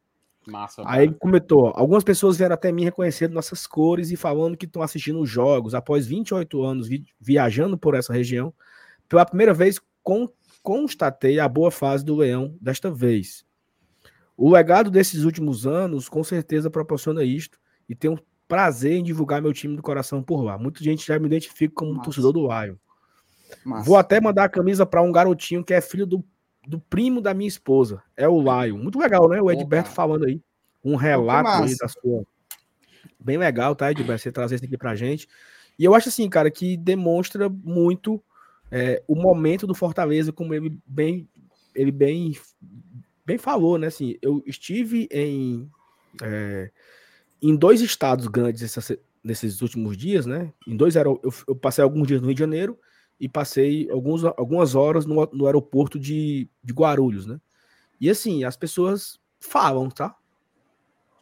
Massa. 0.47 0.83
Aí 0.87 1.05
ele 1.05 1.15
comentou: 1.15 1.73
algumas 1.75 2.03
pessoas 2.05 2.37
vieram 2.37 2.55
até 2.55 2.73
mim 2.73 2.85
reconhecendo 2.85 3.33
nossas 3.33 3.67
cores 3.67 4.11
e 4.11 4.17
falando 4.17 4.57
que 4.57 4.67
estão 4.67 4.83
assistindo 4.83 5.21
os 5.21 5.29
jogos 5.31 5.75
após 5.75 6.07
28 6.07 6.63
anos 6.63 6.89
vi- 6.89 7.05
viajando 7.21 7.79
por 7.79 7.95
essa 7.95 8.13
região. 8.13 8.53
Pela 9.09 9.25
primeira 9.25 9.55
vez, 9.55 9.79
con- 10.03 10.29
constatei 10.63 11.39
a 11.39 11.49
boa 11.49 11.71
fase 11.71 12.05
do 12.05 12.17
Leão 12.17 12.57
desta 12.61 12.91
vez. 12.91 13.45
O 14.37 14.51
legado 14.51 14.91
desses 14.91 15.25
últimos 15.25 15.67
anos 15.67 16.09
com 16.09 16.25
certeza 16.25 16.71
proporciona 16.71 17.23
isto 17.23 17.59
e 17.89 17.95
tenho 17.95 18.19
prazer 18.49 18.93
em 18.95 19.03
divulgar 19.03 19.41
meu 19.41 19.53
time 19.53 19.77
do 19.77 19.83
coração 19.83 20.23
por 20.23 20.43
lá. 20.43 20.59
Muita 20.59 20.83
gente 20.83 21.07
já 21.07 21.19
me 21.19 21.27
identifica 21.27 21.75
como 21.75 21.93
Massa. 21.93 22.05
torcedor 22.05 22.33
do 22.33 22.41
Lion. 22.49 22.75
Massa. 23.65 23.85
Vou 23.85 23.97
até 23.97 24.21
mandar 24.21 24.45
a 24.45 24.49
camisa 24.49 24.85
para 24.85 25.03
um 25.03 25.13
garotinho 25.13 25.63
que 25.65 25.73
é 25.75 25.81
filho 25.81 26.07
do, 26.07 26.25
do 26.67 26.79
primo 26.79 27.21
da 27.21 27.35
minha 27.35 27.49
esposa. 27.49 28.03
É 28.17 28.29
o 28.29 28.41
Lion. 28.41 28.79
Muito 28.79 28.99
legal, 28.99 29.29
né? 29.29 29.41
O 29.41 29.51
Edberto 29.51 29.85
cara. 29.87 29.95
falando 29.95 30.25
aí. 30.25 30.41
Um 30.85 30.97
relato 30.97 31.49
aí 31.49 31.77
da 31.77 31.89
sua. 31.89 32.25
Bem 33.19 33.37
legal, 33.37 33.75
tá, 33.75 33.91
Edberto? 33.91 34.23
Você 34.23 34.33
trazer 34.33 34.57
isso 34.57 34.65
aqui 34.65 34.77
pra 34.77 34.95
gente. 34.97 35.29
E 35.79 35.85
eu 35.85 35.95
acho 35.95 36.09
assim, 36.09 36.29
cara, 36.29 36.51
que 36.51 36.77
demonstra 36.77 37.49
muito 37.49 38.23
é, 38.71 39.03
o 39.07 39.15
momento 39.15 39.67
do 39.67 39.75
Fortaleza, 39.75 40.33
como 40.33 40.55
ele 40.55 40.79
bem, 40.87 41.29
ele 41.75 41.91
bem, 41.93 42.37
bem 43.25 43.39
falou, 43.39 43.79
né? 43.79 43.87
Assim, 43.89 44.17
eu 44.23 44.43
estive 44.47 45.09
em, 45.11 45.71
é, 46.23 46.71
em 47.41 47.55
dois 47.57 47.81
estados 47.81 48.27
grandes 48.27 48.63
essa- 48.63 48.99
nesses 49.23 49.63
últimos 49.63 49.97
dias, 49.97 50.27
né? 50.27 50.53
Em 50.67 50.77
dois 50.77 50.97
eu, 50.97 51.21
eu 51.47 51.55
passei 51.55 51.83
alguns 51.83 52.09
dias 52.09 52.21
no 52.21 52.27
Rio 52.29 52.35
de 52.35 52.41
Janeiro 52.41 52.79
e 53.23 53.29
passei 53.29 53.89
alguns, 53.89 54.25
algumas 54.25 54.75
horas 54.75 55.07
no, 55.07 55.25
no 55.33 55.47
aeroporto 55.47 55.97
de, 55.97 56.49
de 56.61 56.73
Guarulhos, 56.73 57.25
né? 57.25 57.41
E 58.01 58.11
assim, 58.11 58.43
as 58.43 58.57
pessoas 58.57 59.21
falam, 59.39 59.89
tá? 59.89 60.17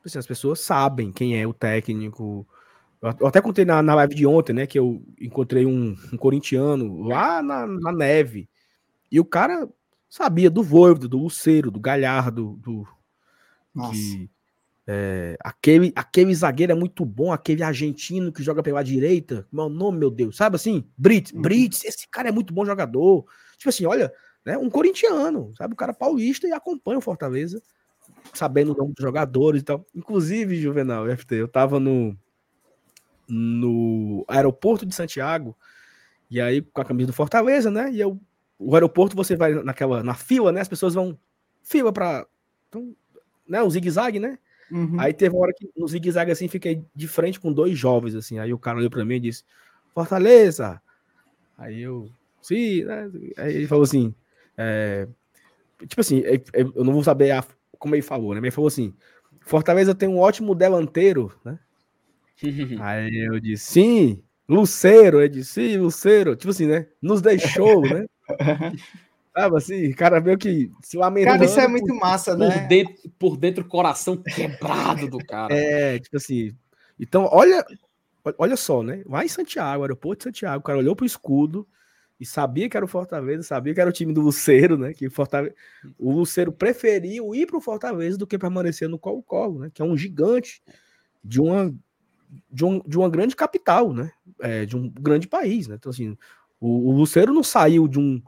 Assim, 0.03 0.19
as 0.19 0.27
pessoas 0.27 0.61
sabem 0.61 1.13
quem 1.13 1.39
é 1.39 1.47
o 1.47 1.53
técnico. 1.53 2.49
Eu 3.03 3.27
até 3.27 3.43
contei 3.43 3.67
na, 3.67 3.83
na 3.83 3.95
live 3.97 4.15
de 4.15 4.27
ontem, 4.27 4.55
né? 4.55 4.67
Que 4.67 4.79
eu 4.79 5.05
encontrei 5.21 5.67
um, 5.67 5.95
um 6.11 6.17
corintiano 6.17 7.03
lá 7.03 7.43
na, 7.43 7.67
na 7.67 7.93
neve. 7.93 8.49
E 9.13 9.21
o 9.21 9.25
cara 9.25 9.69
sabia 10.09 10.51
do 10.51 10.63
Voivoda, 10.63 11.07
do 11.07 11.19
Luceiro, 11.19 11.71
do 11.71 11.79
Galhardo, 11.79 12.59
do, 12.63 12.89
Nossa. 13.75 13.93
É, 14.87 15.37
aquele, 15.41 15.93
aquele 15.95 16.35
zagueiro 16.35 16.73
é 16.73 16.75
muito 16.75 17.05
bom, 17.05 17.33
aquele 17.33 17.63
argentino 17.63 18.33
que 18.33 18.43
joga 18.43 18.63
pela 18.63 18.83
direita, 18.83 19.47
o 19.53 19.69
nome, 19.69 19.99
meu 19.99 20.11
Deus, 20.11 20.37
sabe 20.37 20.57
assim? 20.57 20.85
Brits, 20.97 21.33
Uhum. 21.33 21.43
Brits, 21.43 21.85
esse 21.85 22.09
cara 22.09 22.29
é 22.29 22.33
muito 22.33 22.53
bom 22.53 22.65
jogador. 22.65 23.25
Tipo 23.57 23.69
assim, 23.69 23.87
olha, 23.87 24.13
né, 24.45 24.57
um 24.59 24.71
corintiano, 24.71 25.53
sabe? 25.57 25.75
O 25.75 25.77
cara 25.77 25.93
paulista 25.93 26.49
e 26.49 26.53
acompanha 26.53 26.99
o 26.99 27.03
Fortaleza, 27.03 27.63
sabendo 28.35 28.73
o 28.73 28.77
nome 28.77 28.95
dos 28.95 29.03
jogadores 29.03 29.63
e 29.63 29.65
tal. 29.65 29.87
Inclusive, 29.95 30.61
Juvenal, 30.61 31.07
FT, 31.09 31.35
eu 31.37 31.49
tava 31.49 31.79
no, 31.79 32.17
no 33.29 34.25
aeroporto 34.29 34.85
de 34.85 34.95
Santiago 34.95 35.57
E 36.31 36.41
aí, 36.41 36.63
com 36.63 36.81
a 36.81 36.85
camisa 36.85 37.09
do 37.09 37.13
Fortaleza, 37.13 37.71
né? 37.71 37.91
E 37.93 38.01
eu, 38.01 38.19
o 38.59 38.75
aeroporto, 38.75 39.17
você 39.17 39.37
vai 39.37 39.55
naquela, 39.63 40.03
na 40.03 40.15
fila, 40.15 40.53
né? 40.53 40.61
As 40.61 40.69
pessoas 40.69 40.95
vão 40.95 41.19
fila 41.63 41.93
pra. 41.93 42.27
Então, 42.69 42.95
né? 43.49 43.63
O 43.63 43.71
zigue-zague, 43.71 44.21
né? 44.21 44.39
Uhum. 44.71 45.01
Aí 45.01 45.13
teve 45.13 45.35
uma 45.35 45.43
hora 45.43 45.53
que 45.53 45.69
no 45.77 45.89
zigue-zague 45.89 46.31
assim, 46.31 46.49
fiquei 46.49 46.85
de 46.95 47.09
frente 47.09 47.41
com 47.41 47.53
dois 47.53 47.77
jovens, 47.77 48.15
assim. 48.15 48.39
Aí 48.39 48.53
o 48.53 48.59
cara 48.59 48.79
olhou 48.79 48.91
pra 48.91 49.05
mim 49.05 49.17
e 49.17 49.21
disse: 49.21 49.45
Fortaleza! 49.95 50.81
Aí 51.59 51.83
eu, 51.83 52.09
sim, 52.41 52.85
né? 52.85 53.11
Aí 53.37 53.57
ele 53.57 53.67
falou 53.67 53.85
assim: 53.85 54.15
é, 54.57 55.09
tipo 55.87 56.01
assim, 56.01 56.21
é, 56.21 56.35
é, 56.35 56.63
eu 56.63 56.85
não 56.85 56.93
vou 56.93 57.03
saber 57.03 57.33
a, 57.33 57.45
como 57.79 57.95
ele 57.95 58.03
falou, 58.03 58.35
né? 58.35 58.41
Mas 58.41 58.49
ele 58.49 58.55
falou 58.55 58.69
assim: 58.69 58.95
Fortaleza 59.41 59.95
tem 59.95 60.09
um 60.09 60.19
ótimo 60.19 60.55
delanteiro, 60.55 61.33
né? 61.45 61.59
Aí 62.81 63.27
eu 63.27 63.39
disse, 63.41 63.65
sim, 63.65 64.23
Luceiro, 64.49 65.21
eu 65.21 65.29
disse, 65.29 65.53
sim, 65.53 65.77
Luceiro, 65.77 66.37
tipo 66.37 66.51
assim, 66.51 66.67
né? 66.67 66.87
Nos 67.03 67.21
deixou, 67.21 67.83
né? 67.83 68.07
Sabe 69.33 69.57
assim, 69.57 69.93
cara 69.93 70.21
meio 70.21 70.37
que 70.37 70.71
se 70.83 70.97
lamentando. 70.97 71.35
Cara, 71.35 71.45
isso 71.45 71.61
é 71.61 71.69
muito 71.69 71.95
massa, 71.95 72.37
né? 72.37 72.51
Por 72.51 72.69
dentro, 72.69 73.11
por 73.19 73.37
dentro, 73.37 73.65
o 73.65 73.69
coração 73.69 74.17
quebrado 74.17 75.09
do 75.09 75.19
cara. 75.19 75.55
É, 75.55 75.99
tipo 75.99 76.17
assim. 76.17 76.55
Então, 76.99 77.29
olha, 77.31 77.65
olha 78.37 78.57
só, 78.57 78.83
né? 78.83 79.03
Lá 79.07 79.25
em 79.25 79.29
Santiago, 79.29 79.83
aeroporto 79.83 80.19
de 80.19 80.25
Santiago, 80.25 80.59
o 80.59 80.63
cara 80.63 80.79
olhou 80.79 80.97
pro 80.97 81.07
escudo 81.07 81.67
e 82.19 82.27
sabia 82.27 82.69
que 82.69 82.77
era 82.77 82.85
o 82.85 82.89
Fortaleza, 82.89 83.45
sabia 83.45 83.73
que 83.73 83.81
era 83.81 83.89
o 83.89 83.93
time 83.93 84.13
do 84.13 84.21
Luceiro, 84.21 84.77
né? 84.77 84.93
Que 84.93 85.09
Fortaleza, 85.09 85.55
o 85.99 86.13
Luceiro 86.13 86.53
preferiu 86.53 87.35
ir 87.35 87.47
pro 87.47 87.61
Fortaleza 87.61 88.19
do 88.19 88.27
que 88.27 88.37
permanecer 88.37 88.89
no 88.89 88.99
Colo-Colo, 88.99 89.61
né? 89.61 89.71
Que 89.73 89.81
é 89.81 89.85
um 89.85 89.97
gigante 89.97 90.61
de 91.25 91.41
uma 91.41 91.75
de, 92.51 92.65
um, 92.65 92.81
de 92.87 92.99
uma 92.99 93.09
grande 93.09 93.35
capital, 93.35 93.93
né? 93.93 94.13
É, 94.41 94.67
de 94.67 94.77
um 94.77 94.91
grande 94.91 95.29
país, 95.29 95.69
né? 95.69 95.77
Então, 95.79 95.91
assim, 95.91 96.17
o, 96.61 96.91
o 96.91 96.93
Luceiro 96.93 97.33
não 97.33 97.43
saiu 97.43 97.89
de 97.89 97.99
um, 97.99 98.21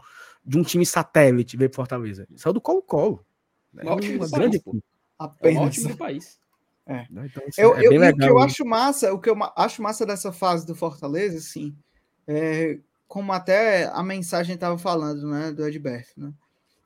de 0.45 0.59
um 0.59 0.63
time 0.63 0.85
satélite 0.85 1.57
veio 1.57 1.71
para 1.71 1.77
Fortaleza. 1.77 2.27
Ele 2.29 2.39
saiu 2.39 2.53
do 2.53 2.61
Colo-Colo. 2.61 3.25
Né? 3.73 3.83
Uma 3.85 4.29
grande 4.29 4.57
equipe. 4.57 4.83
Apenas. 5.19 5.63
É 5.63 5.67
o 5.67 5.71
time 5.71 5.89
do 5.89 5.97
país. 5.97 6.39
É. 6.87 7.07
Então, 7.11 7.43
eu, 7.57 7.77
é 7.77 7.87
eu, 7.87 7.91
legal, 7.93 8.13
o 8.13 8.17
que 8.17 8.25
eu 8.25 8.39
acho 8.41 8.65
massa, 8.65 9.13
o 9.13 9.21
que 9.21 9.31
eu 9.31 9.37
acho 9.57 9.83
massa 9.83 10.05
dessa 10.05 10.33
fase 10.33 10.67
do 10.67 10.75
Fortaleza, 10.75 11.39
assim, 11.39 11.77
é, 12.27 12.81
como 13.07 13.33
até 13.33 13.85
a 13.93 14.03
mensagem 14.03 14.55
estava 14.55 14.77
falando, 14.77 15.29
né, 15.29 15.53
do 15.53 15.67
Edberto, 15.67 16.13
né? 16.17 16.33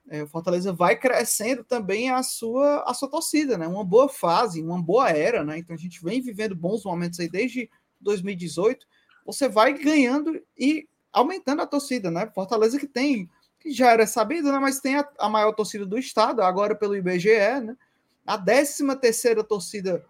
É, 0.08 0.22
o 0.22 0.28
Fortaleza 0.28 0.72
vai 0.72 0.96
crescendo 0.96 1.64
também 1.64 2.10
a 2.10 2.22
sua 2.22 2.84
a 2.86 2.94
sua 2.94 3.10
torcida, 3.10 3.58
né? 3.58 3.66
Uma 3.66 3.84
boa 3.84 4.08
fase, 4.08 4.62
uma 4.62 4.80
boa 4.80 5.10
era, 5.10 5.42
né? 5.42 5.58
Então 5.58 5.75
a 5.75 5.78
gente 5.78 6.00
vem 6.02 6.20
vivendo 6.20 6.54
bons 6.54 6.84
momentos 6.84 7.18
aí 7.18 7.28
desde 7.28 7.68
2018. 8.00 8.86
Você 9.25 9.48
vai 9.48 9.76
ganhando 9.76 10.40
e 10.56 10.88
aumentando 11.12 11.62
a 11.62 11.66
torcida, 11.66 12.08
né? 12.08 12.30
Fortaleza 12.32 12.78
que 12.78 12.86
tem 12.86 13.28
que 13.66 13.73
já 13.73 13.90
era 13.90 14.06
sabido, 14.06 14.52
né? 14.52 14.58
Mas 14.58 14.80
tem 14.80 14.96
a, 14.96 15.08
a 15.18 15.28
maior 15.28 15.52
torcida 15.52 15.85
do 15.85 15.99
estado, 15.99 16.42
agora 16.42 16.75
pelo 16.75 16.96
IBGE, 16.96 17.61
né? 17.62 17.76
A 18.26 18.38
13 18.38 18.96
terceira 19.00 19.44
torcida 19.44 20.04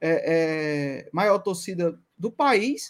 é, 0.00 1.04
é, 1.06 1.10
maior 1.12 1.38
torcida 1.38 1.98
do 2.16 2.30
país. 2.30 2.88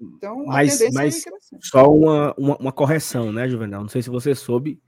Então, 0.00 0.44
mas, 0.46 0.80
mas 0.92 1.24
só 1.60 1.86
uma, 1.90 2.34
uma, 2.38 2.56
uma 2.56 2.72
correção, 2.72 3.32
né, 3.32 3.48
Juvenal? 3.48 3.82
Não 3.82 3.88
sei 3.88 4.02
se 4.02 4.10
você 4.10 4.34
soube, 4.34 4.80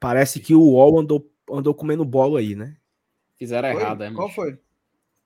Parece 0.00 0.40
que 0.40 0.54
o 0.54 0.62
UOL 0.62 0.98
andou, 0.98 1.30
andou 1.50 1.74
comendo 1.74 2.06
bolo 2.06 2.38
aí, 2.38 2.56
né? 2.56 2.74
Fizeram 3.36 3.70
foi? 3.70 3.82
errado, 3.82 4.02
é, 4.02 4.12
Qual 4.12 4.30
foi? 4.30 4.58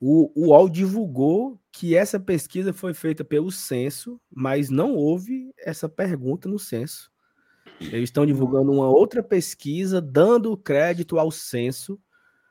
O, 0.01 0.33
o 0.35 0.49
UOL 0.49 0.69
divulgou 0.69 1.61
que 1.71 1.95
essa 1.95 2.19
pesquisa 2.19 2.73
foi 2.73 2.93
feita 2.93 3.25
pelo 3.25 3.53
censo, 3.53 4.21
mas 4.29 4.69
não 4.69 4.95
houve 4.97 5.55
essa 5.57 5.89
pergunta 5.89 6.49
no 6.49 6.59
censo. 6.59 7.11
Eles 7.81 8.05
estão 8.05 8.25
divulgando 8.25 8.73
uma 8.73 8.89
outra 8.89 9.23
pesquisa, 9.23 10.01
dando 10.01 10.57
crédito 10.57 11.19
ao 11.19 11.31
censo. 11.31 11.99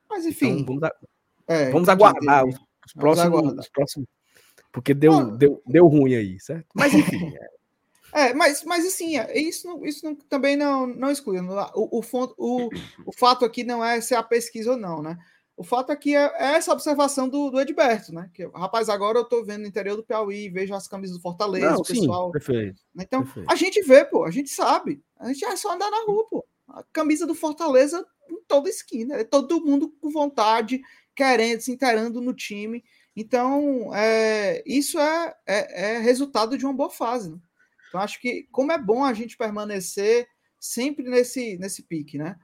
Mas 0.09 0.25
enfim. 0.25 0.59
Então, 0.59 0.65
vamos, 0.65 0.83
a... 0.83 0.91
é, 1.47 1.71
vamos 1.71 1.89
aguardar 1.89 2.45
os, 2.45 2.55
os 2.85 2.93
próximos, 2.93 3.27
aguardar. 3.27 3.59
os 3.59 3.69
próximos. 3.69 4.07
Porque 4.71 4.93
deu, 4.93 5.13
ah, 5.13 5.23
deu, 5.23 5.61
deu 5.65 5.87
ruim 5.87 6.15
aí, 6.15 6.39
certo? 6.39 6.67
Mas 6.73 6.93
enfim. 6.93 7.33
É. 7.35 7.53
É, 8.15 8.33
mas, 8.33 8.63
mas 8.63 8.85
assim, 8.85 9.17
é, 9.17 9.39
isso, 9.39 9.67
não, 9.67 9.83
isso 9.83 10.05
não, 10.05 10.15
também 10.15 10.55
não, 10.55 10.85
não 10.85 11.09
exclui. 11.09 11.39
O, 11.39 11.99
o, 11.99 12.01
o, 12.37 12.69
o 13.07 13.11
fato 13.11 13.43
aqui 13.43 13.63
não 13.63 13.83
é 13.83 13.99
se 14.01 14.13
é 14.13 14.17
a 14.17 14.21
pesquisa 14.21 14.71
ou 14.71 14.77
não, 14.77 15.01
né? 15.01 15.17
O 15.55 15.63
fato 15.63 15.91
aqui 15.91 16.15
é, 16.15 16.31
é 16.39 16.55
essa 16.55 16.73
observação 16.73 17.29
do, 17.29 17.51
do 17.51 17.61
Edberto, 17.61 18.13
né? 18.13 18.29
Que, 18.33 18.45
rapaz, 18.47 18.89
agora 18.89 19.19
eu 19.19 19.23
tô 19.23 19.43
vendo 19.43 19.61
no 19.61 19.67
interior 19.67 19.95
do 19.95 20.03
Piauí, 20.03 20.49
vejo 20.49 20.73
as 20.73 20.87
camisas 20.87 21.15
do 21.15 21.21
Fortaleza, 21.21 21.71
não, 21.71 21.79
o 21.79 21.83
pessoal. 21.83 22.25
Sim, 22.27 22.31
perfeito, 22.31 22.81
então, 22.99 23.23
perfeito. 23.23 23.51
a 23.51 23.55
gente 23.55 23.81
vê, 23.83 24.03
pô, 24.03 24.23
a 24.23 24.31
gente 24.31 24.49
sabe. 24.49 25.03
A 25.19 25.27
gente 25.27 25.45
é 25.45 25.55
só 25.55 25.73
andar 25.73 25.91
na 25.91 26.03
rua, 26.05 26.25
pô. 26.27 26.45
A 26.67 26.83
camisa 26.91 27.27
do 27.27 27.35
Fortaleza 27.35 28.03
em 28.29 28.41
toda 28.47 28.67
esquina. 28.67 29.15
É 29.15 29.23
todo 29.23 29.63
mundo 29.63 29.93
com 30.01 30.09
vontade, 30.09 30.81
querendo, 31.15 31.61
se 31.61 31.71
inteirando 31.71 32.19
no 32.19 32.33
time. 32.33 32.83
Então, 33.15 33.93
é, 33.93 34.63
isso 34.65 34.99
é, 34.99 35.35
é, 35.45 35.83
é 35.83 35.99
resultado 35.99 36.57
de 36.57 36.65
uma 36.65 36.73
boa 36.73 36.89
fase, 36.89 37.31
né? 37.31 37.37
Então, 37.89 38.01
acho 38.01 38.19
que 38.19 38.47
como 38.51 38.71
é 38.71 38.77
bom 38.77 39.03
a 39.03 39.13
gente 39.13 39.37
permanecer 39.37 40.27
sempre 40.59 41.07
nesse, 41.07 41.57
nesse 41.59 41.83
pique, 41.83 42.17
né? 42.17 42.35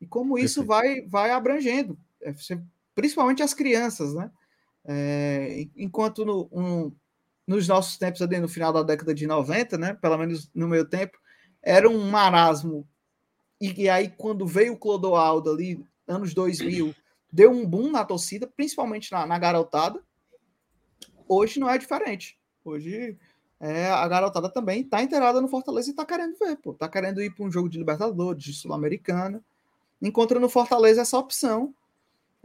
E 0.00 0.06
como 0.06 0.36
isso 0.36 0.64
vai, 0.64 1.02
vai 1.02 1.30
abrangendo, 1.30 1.96
é, 1.96 2.05
principalmente 2.94 3.42
as 3.42 3.54
crianças, 3.54 4.14
né? 4.14 4.30
É, 4.84 5.66
enquanto 5.76 6.24
no, 6.24 6.48
um, 6.52 6.92
nos 7.46 7.66
nossos 7.68 7.98
tempos, 7.98 8.22
ali 8.22 8.38
no 8.38 8.48
final 8.48 8.72
da 8.72 8.82
década 8.82 9.14
de 9.14 9.26
90, 9.26 9.76
né? 9.76 9.94
Pelo 9.94 10.16
menos 10.16 10.50
no 10.54 10.68
meu 10.68 10.88
tempo, 10.88 11.18
era 11.62 11.88
um 11.88 12.08
marasmo. 12.08 12.88
E, 13.60 13.82
e 13.82 13.88
aí, 13.88 14.08
quando 14.08 14.46
veio 14.46 14.74
o 14.74 14.78
Clodoaldo 14.78 15.50
ali, 15.50 15.84
anos 16.06 16.32
2000, 16.32 16.94
deu 17.32 17.50
um 17.50 17.66
boom 17.66 17.90
na 17.90 18.04
torcida, 18.04 18.46
principalmente 18.46 19.12
na, 19.12 19.26
na 19.26 19.38
garotada. 19.38 20.02
Hoje 21.28 21.58
não 21.58 21.68
é 21.68 21.76
diferente. 21.76 22.38
Hoje 22.64 23.18
é, 23.58 23.90
a 23.90 24.06
garotada 24.06 24.48
também 24.48 24.84
tá 24.84 25.02
inteirada 25.02 25.40
no 25.40 25.48
Fortaleza 25.48 25.90
e 25.90 25.94
tá 25.94 26.04
querendo 26.04 26.38
ver, 26.38 26.56
pô. 26.56 26.74
Tá 26.74 26.88
querendo 26.88 27.22
ir 27.22 27.34
para 27.34 27.44
um 27.44 27.50
jogo 27.50 27.68
de 27.68 27.78
Libertadores, 27.78 28.42
de 28.42 28.52
Sul-Americana. 28.52 29.42
Encontra 30.00 30.38
no 30.38 30.48
Fortaleza 30.48 31.00
essa 31.02 31.18
opção 31.18 31.74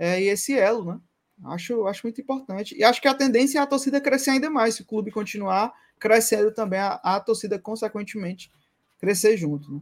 é, 0.02 0.20
e 0.20 0.30
esse 0.30 0.58
elo, 0.58 0.84
né? 0.84 1.00
Acho, 1.46 1.86
acho 1.86 2.08
muito 2.08 2.20
importante. 2.20 2.76
E 2.76 2.84
acho 2.84 3.00
que 3.00 3.08
a 3.08 3.14
tendência 3.14 3.60
é 3.60 3.62
a 3.62 3.68
torcida 3.68 4.02
crescer 4.02 4.32
ainda 4.32 4.50
mais. 4.50 4.74
Se 4.74 4.82
o 4.82 4.86
clube 4.86 5.12
continuar 5.12 5.72
crescendo 6.00 6.52
também, 6.52 6.80
a, 6.80 7.00
a 7.04 7.20
torcida, 7.20 7.60
consequentemente, 7.60 8.52
crescer 8.98 9.38
junto. 9.38 9.72
Né? 9.72 9.80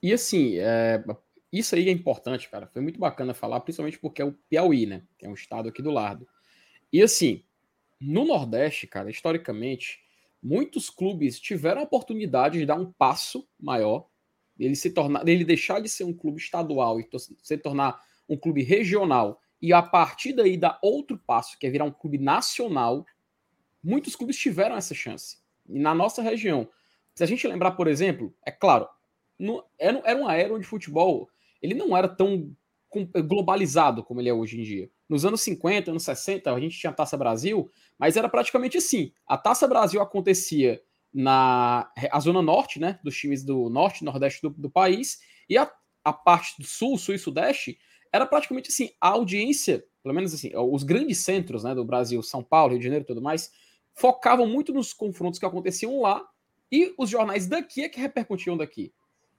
E 0.00 0.12
assim, 0.12 0.58
é, 0.58 1.02
isso 1.52 1.74
aí 1.74 1.88
é 1.88 1.90
importante, 1.90 2.48
cara. 2.48 2.68
Foi 2.68 2.80
muito 2.80 3.00
bacana 3.00 3.34
falar, 3.34 3.58
principalmente 3.58 3.98
porque 3.98 4.22
é 4.22 4.24
o 4.24 4.32
Piauí, 4.48 4.86
né? 4.86 5.02
Que 5.18 5.26
é 5.26 5.28
um 5.28 5.34
estado 5.34 5.68
aqui 5.68 5.82
do 5.82 5.90
lado. 5.90 6.24
E 6.92 7.02
assim, 7.02 7.42
no 8.00 8.24
Nordeste, 8.24 8.86
cara, 8.86 9.10
historicamente, 9.10 9.98
muitos 10.40 10.88
clubes 10.88 11.40
tiveram 11.40 11.80
a 11.80 11.84
oportunidade 11.84 12.60
de 12.60 12.66
dar 12.66 12.76
um 12.76 12.92
passo 12.92 13.44
maior, 13.58 14.08
ele 14.56 14.76
se 14.76 14.90
tornar, 14.90 15.26
ele 15.26 15.44
deixar 15.44 15.80
de 15.80 15.88
ser 15.88 16.04
um 16.04 16.14
clube 16.14 16.38
estadual 16.38 17.00
e 17.00 17.08
se 17.42 17.58
tornar 17.58 18.00
um 18.28 18.36
clube 18.36 18.62
regional 18.62 19.40
e 19.60 19.72
a 19.72 19.82
partir 19.82 20.32
daí 20.32 20.56
dar 20.56 20.78
outro 20.82 21.18
passo, 21.18 21.58
que 21.58 21.66
é 21.66 21.70
virar 21.70 21.84
um 21.84 21.90
clube 21.90 22.18
nacional. 22.18 23.04
Muitos 23.82 24.14
clubes 24.14 24.36
tiveram 24.36 24.76
essa 24.76 24.94
chance. 24.94 25.38
E 25.68 25.78
na 25.78 25.94
nossa 25.94 26.22
região, 26.22 26.68
se 27.14 27.24
a 27.24 27.26
gente 27.26 27.46
lembrar, 27.46 27.72
por 27.72 27.88
exemplo, 27.88 28.34
é 28.46 28.50
claro, 28.50 28.88
no, 29.38 29.64
era, 29.78 30.00
era 30.04 30.20
uma 30.20 30.34
era 30.34 30.54
onde 30.54 30.66
o 30.66 30.68
futebol 30.68 31.28
ele 31.60 31.74
não 31.74 31.96
era 31.96 32.08
tão 32.08 32.54
globalizado 33.26 34.02
como 34.02 34.20
ele 34.20 34.28
é 34.28 34.32
hoje 34.32 34.58
em 34.58 34.62
dia. 34.62 34.90
Nos 35.08 35.24
anos 35.24 35.40
50, 35.42 35.90
anos 35.90 36.04
60, 36.04 36.52
a 36.52 36.60
gente 36.60 36.78
tinha 36.78 36.90
a 36.90 36.94
Taça 36.94 37.16
Brasil, 37.16 37.70
mas 37.98 38.16
era 38.16 38.28
praticamente 38.28 38.78
assim. 38.78 39.12
A 39.26 39.36
Taça 39.36 39.66
Brasil 39.66 40.00
acontecia 40.00 40.80
na 41.12 41.90
a 42.10 42.20
zona 42.20 42.42
norte, 42.42 42.78
né, 42.78 42.98
dos 43.02 43.16
times 43.16 43.42
do 43.42 43.68
norte 43.68 44.04
nordeste 44.04 44.42
do, 44.42 44.50
do 44.50 44.70
país, 44.70 45.18
e 45.48 45.56
a, 45.56 45.70
a 46.04 46.12
parte 46.12 46.54
do 46.58 46.66
sul, 46.66 46.98
sul 46.98 47.14
e 47.14 47.18
sudeste, 47.18 47.78
era 48.12 48.26
praticamente 48.26 48.70
assim, 48.70 48.90
a 49.00 49.08
audiência, 49.08 49.84
pelo 50.02 50.14
menos 50.14 50.32
assim, 50.34 50.50
os 50.54 50.82
grandes 50.82 51.18
centros, 51.18 51.64
né, 51.64 51.74
do 51.74 51.84
Brasil, 51.84 52.22
São 52.22 52.42
Paulo, 52.42 52.72
Rio 52.72 52.78
de 52.78 52.84
Janeiro 52.84 53.04
e 53.04 53.06
tudo 53.06 53.22
mais, 53.22 53.50
focavam 53.94 54.46
muito 54.46 54.72
nos 54.72 54.92
confrontos 54.92 55.38
que 55.38 55.46
aconteciam 55.46 56.00
lá, 56.00 56.26
e 56.70 56.94
os 56.98 57.08
jornais 57.08 57.46
daqui 57.46 57.82
é 57.82 57.88
que 57.88 58.00
repercutiam 58.00 58.56
daqui. 58.56 58.92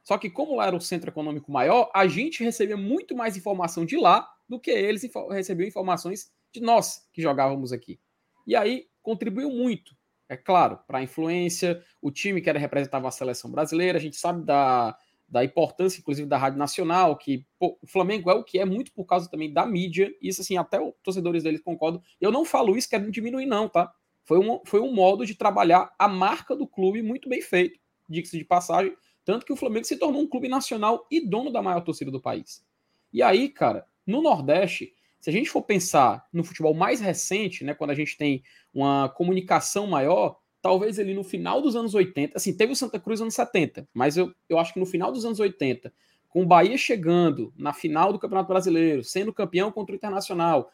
Só 0.03 0.17
que 0.17 0.29
como 0.29 0.55
lá 0.55 0.67
era 0.67 0.75
o 0.75 0.81
centro 0.81 1.09
econômico 1.09 1.51
maior, 1.51 1.89
a 1.93 2.07
gente 2.07 2.43
recebia 2.43 2.77
muito 2.77 3.15
mais 3.15 3.37
informação 3.37 3.85
de 3.85 3.97
lá 3.97 4.27
do 4.47 4.59
que 4.59 4.71
eles 4.71 5.07
recebiam 5.29 5.67
informações 5.67 6.31
de 6.51 6.59
nós 6.59 7.07
que 7.13 7.21
jogávamos 7.21 7.71
aqui. 7.71 7.99
E 8.47 8.55
aí 8.55 8.87
contribuiu 9.03 9.51
muito, 9.51 9.95
é 10.27 10.35
claro, 10.35 10.79
para 10.87 10.99
a 10.99 11.03
influência, 11.03 11.83
o 12.01 12.11
time 12.11 12.41
que 12.41 12.49
era 12.49 12.57
representava 12.57 13.07
a 13.07 13.11
seleção 13.11 13.51
brasileira, 13.51 13.97
a 13.97 14.01
gente 14.01 14.15
sabe 14.15 14.43
da, 14.43 14.97
da 15.29 15.43
importância, 15.43 15.99
inclusive, 15.99 16.27
da 16.27 16.37
Rádio 16.37 16.57
Nacional, 16.57 17.15
que 17.15 17.45
pô, 17.59 17.77
o 17.81 17.87
Flamengo 17.87 18.31
é 18.31 18.33
o 18.33 18.43
que 18.43 18.57
é 18.59 18.65
muito 18.65 18.91
por 18.91 19.05
causa 19.05 19.29
também 19.29 19.53
da 19.53 19.65
mídia, 19.65 20.11
e 20.21 20.27
isso 20.27 20.41
assim, 20.41 20.57
até 20.57 20.81
os 20.81 20.93
torcedores 21.03 21.43
deles 21.43 21.61
concordam. 21.61 22.01
Eu 22.19 22.31
não 22.31 22.43
falo 22.43 22.75
isso 22.75 22.89
querendo 22.89 23.11
diminuir, 23.11 23.45
não, 23.45 23.69
tá? 23.69 23.93
Foi 24.25 24.39
um, 24.39 24.61
foi 24.65 24.79
um 24.79 24.93
modo 24.93 25.25
de 25.25 25.35
trabalhar 25.35 25.93
a 25.97 26.07
marca 26.07 26.55
do 26.55 26.67
clube 26.67 27.01
muito 27.01 27.29
bem 27.29 27.41
feito. 27.41 27.79
diga-se 28.07 28.37
de 28.37 28.45
passagem, 28.45 28.95
tanto 29.23 29.45
que 29.45 29.53
o 29.53 29.55
Flamengo 29.55 29.85
se 29.85 29.97
tornou 29.97 30.21
um 30.21 30.27
clube 30.27 30.47
nacional 30.47 31.05
e 31.11 31.21
dono 31.21 31.51
da 31.51 31.61
maior 31.61 31.81
torcida 31.81 32.09
do 32.09 32.19
país. 32.19 32.65
E 33.13 33.21
aí, 33.21 33.49
cara, 33.49 33.85
no 34.05 34.21
Nordeste, 34.21 34.93
se 35.19 35.29
a 35.29 35.33
gente 35.33 35.49
for 35.49 35.61
pensar 35.61 36.27
no 36.33 36.43
futebol 36.43 36.73
mais 36.73 36.99
recente, 36.99 37.63
né, 37.63 37.73
quando 37.73 37.91
a 37.91 37.95
gente 37.95 38.17
tem 38.17 38.41
uma 38.73 39.09
comunicação 39.09 39.85
maior, 39.85 40.39
talvez 40.61 40.99
ali 40.99 41.13
no 41.13 41.23
final 41.23 41.61
dos 41.61 41.75
anos 41.75 41.93
80, 41.93 42.37
assim, 42.37 42.55
teve 42.55 42.73
o 42.73 42.75
Santa 42.75 42.99
Cruz 42.99 43.19
nos 43.19 43.25
anos 43.25 43.35
70, 43.35 43.87
mas 43.93 44.17
eu, 44.17 44.33
eu 44.47 44.59
acho 44.59 44.73
que 44.73 44.79
no 44.79 44.85
final 44.85 45.11
dos 45.11 45.25
anos 45.25 45.39
80, 45.39 45.93
com 46.27 46.43
o 46.43 46.45
Bahia 46.45 46.77
chegando 46.77 47.53
na 47.57 47.73
final 47.73 48.13
do 48.13 48.19
Campeonato 48.19 48.49
Brasileiro, 48.49 49.03
sendo 49.03 49.33
campeão 49.33 49.71
contra 49.71 49.93
o 49.93 49.95
Internacional, 49.95 50.71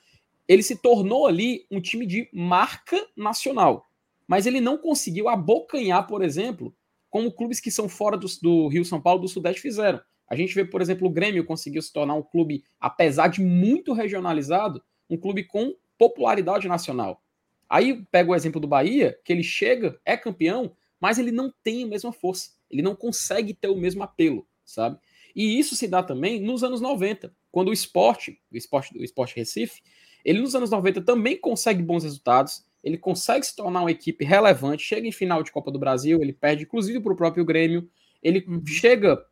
ele 0.48 0.62
se 0.62 0.76
tornou 0.76 1.26
ali 1.26 1.66
um 1.72 1.80
time 1.80 2.06
de 2.06 2.30
marca 2.34 3.04
nacional. 3.16 3.88
Mas 4.28 4.46
ele 4.46 4.60
não 4.60 4.78
conseguiu 4.78 5.30
abocanhar, 5.30 6.08
por 6.08 6.24
exemplo, 6.24 6.76
como 7.10 7.32
clubes 7.32 7.60
que 7.60 7.72
são 7.72 7.88
fora 7.88 8.18
do, 8.18 8.28
do 8.42 8.68
Rio 8.68 8.84
São 8.84 9.02
Paulo 9.02 9.22
do 9.22 9.28
Sudeste 9.28 9.62
fizeram. 9.62 10.02
A 10.28 10.36
gente 10.36 10.54
vê, 10.54 10.66
por 10.66 10.82
exemplo, 10.82 11.08
o 11.08 11.12
Grêmio 11.12 11.46
conseguiu 11.46 11.82
se 11.82 11.94
tornar 11.94 12.16
um 12.16 12.24
clube, 12.24 12.64
apesar 12.80 13.28
de 13.28 13.42
muito 13.42 13.94
regionalizado, 13.94 14.84
um 15.10 15.18
clube 15.18 15.44
com 15.44 15.74
popularidade 15.98 16.68
nacional. 16.68 17.22
Aí 17.70 18.04
pega 18.12 18.32
o 18.32 18.36
exemplo 18.36 18.62
do 18.62 18.68
Bahia, 18.68 19.18
que 19.24 19.34
ele 19.34 19.44
chega, 19.44 20.00
é 20.06 20.16
campeão, 20.16 20.76
mas 21.00 21.18
ele 21.18 21.32
não 21.32 21.54
tem 21.64 21.84
a 21.84 21.88
mesma 21.88 22.12
força. 22.12 22.52
Ele 22.70 22.82
não 22.82 22.96
consegue 22.96 23.54
ter 23.54 23.68
o 23.68 23.76
mesmo 23.76 24.04
apelo, 24.04 24.48
sabe? 24.64 24.98
E 25.36 25.60
isso 25.60 25.76
se 25.76 25.88
dá 25.88 26.02
também 26.02 26.40
nos 26.40 26.64
anos 26.64 26.80
90, 26.80 27.34
quando 27.52 27.70
o 27.70 27.74
esporte, 27.74 28.40
o 28.52 28.58
esporte, 28.58 28.98
o 28.98 29.04
esporte 29.04 29.36
Recife, 29.36 29.82
ele 30.24 30.42
nos 30.42 30.56
anos 30.56 30.72
90 30.72 31.02
também 31.02 31.38
consegue 31.38 31.84
bons 31.84 32.04
resultados, 32.04 32.66
ele 32.84 32.98
consegue 32.98 33.46
se 33.46 33.56
tornar 33.56 33.82
uma 33.82 33.92
equipe 33.92 34.24
relevante, 34.24 34.84
chega 34.84 35.08
em 35.08 35.12
final 35.12 35.44
de 35.44 35.52
Copa 35.52 35.72
do 35.72 35.80
Brasil, 35.80 36.22
ele 36.22 36.34
perde 36.34 36.64
inclusive 36.64 37.00
para 37.00 37.14
o 37.14 37.16
próprio 37.16 37.44
Grêmio, 37.44 37.90
ele 38.24 38.46
uhum. 38.48 38.66
chega 38.66 39.24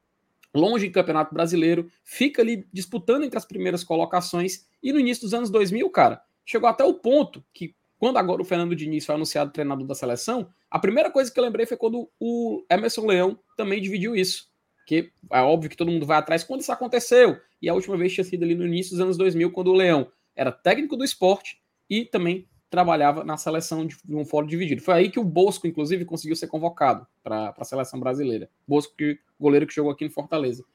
longe 0.54 0.86
em 0.86 0.92
Campeonato 0.92 1.34
Brasileiro, 1.34 1.90
fica 2.04 2.42
ali 2.42 2.68
disputando 2.72 3.24
entre 3.24 3.38
as 3.38 3.46
primeiras 3.46 3.84
colocações, 3.84 4.68
e 4.82 4.92
no 4.92 5.00
início 5.00 5.24
dos 5.24 5.34
anos 5.34 5.50
2000, 5.50 5.90
cara, 5.90 6.22
chegou 6.46 6.70
até 6.70 6.84
o 6.84 6.94
ponto 6.94 7.44
que, 7.54 7.76
quando 8.04 8.18
agora 8.18 8.42
o 8.42 8.44
Fernando 8.44 8.76
Diniz 8.76 9.06
foi 9.06 9.16
anunciado 9.16 9.54
treinador 9.54 9.88
da 9.88 9.96
seleção, 9.96 10.50
a 10.70 10.78
primeira 10.78 11.10
coisa 11.10 11.32
que 11.32 11.40
eu 11.40 11.44
lembrei 11.46 11.66
foi 11.66 11.78
quando 11.78 12.12
o 12.20 12.62
Emerson 12.70 13.06
Leão 13.06 13.40
também 13.56 13.82
dividiu 13.82 14.14
isso. 14.14 14.50
Que 14.86 15.10
é 15.32 15.40
óbvio 15.40 15.70
que 15.70 15.78
todo 15.78 15.90
mundo 15.90 16.06
vai 16.06 16.18
atrás 16.18 16.44
quando 16.44 16.60
isso 16.60 16.72
aconteceu. 16.74 17.38
E 17.62 17.70
a 17.70 17.74
última 17.74 17.96
vez 17.96 18.12
tinha 18.12 18.26
sido 18.26 18.44
ali 18.44 18.56
no 18.56 18.68
início 18.68 18.92
dos 18.92 19.00
anos 19.00 19.16
2000, 19.16 19.54
quando 19.54 19.70
o 19.70 19.74
Leão 19.74 20.12
era 20.36 20.52
técnico 20.52 20.98
do 20.98 21.06
esporte 21.06 21.62
e 21.90 22.04
também 22.04 22.46
trabalhava 22.70 23.24
na 23.24 23.38
seleção 23.38 23.88
de, 23.88 23.96
um 24.10 24.26
fórum 24.26 24.48
dividido. 24.48 24.82
Foi 24.82 24.96
aí 24.96 25.10
que 25.10 25.18
o 25.18 25.24
Bosco, 25.24 25.66
inclusive, 25.66 26.04
conseguiu 26.04 26.36
ser 26.36 26.48
convocado 26.48 27.08
para 27.24 27.56
a 27.58 27.64
seleção 27.64 28.02
brasileira. 28.02 28.50
Bosco, 28.68 28.94
goleiro 29.40 29.66
que 29.66 29.74
jogou 29.74 29.94
aqui 29.94 30.04
em 30.04 30.10
Fortaleza. 30.10 30.66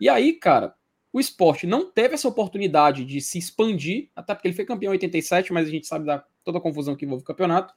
E 0.00 0.08
aí, 0.08 0.32
cara, 0.32 0.74
o 1.12 1.18
esporte 1.20 1.66
não 1.66 1.90
teve 1.90 2.14
essa 2.14 2.28
oportunidade 2.28 3.04
de 3.04 3.20
se 3.20 3.38
expandir, 3.38 4.10
até 4.14 4.34
porque 4.34 4.48
ele 4.48 4.54
foi 4.54 4.64
campeão 4.64 4.90
em 4.90 4.96
87, 4.96 5.52
mas 5.52 5.66
a 5.66 5.70
gente 5.70 5.86
sabe 5.86 6.04
da 6.04 6.24
toda 6.44 6.58
a 6.58 6.60
confusão 6.60 6.96
que 6.96 7.04
envolve 7.04 7.22
o 7.22 7.26
campeonato. 7.26 7.74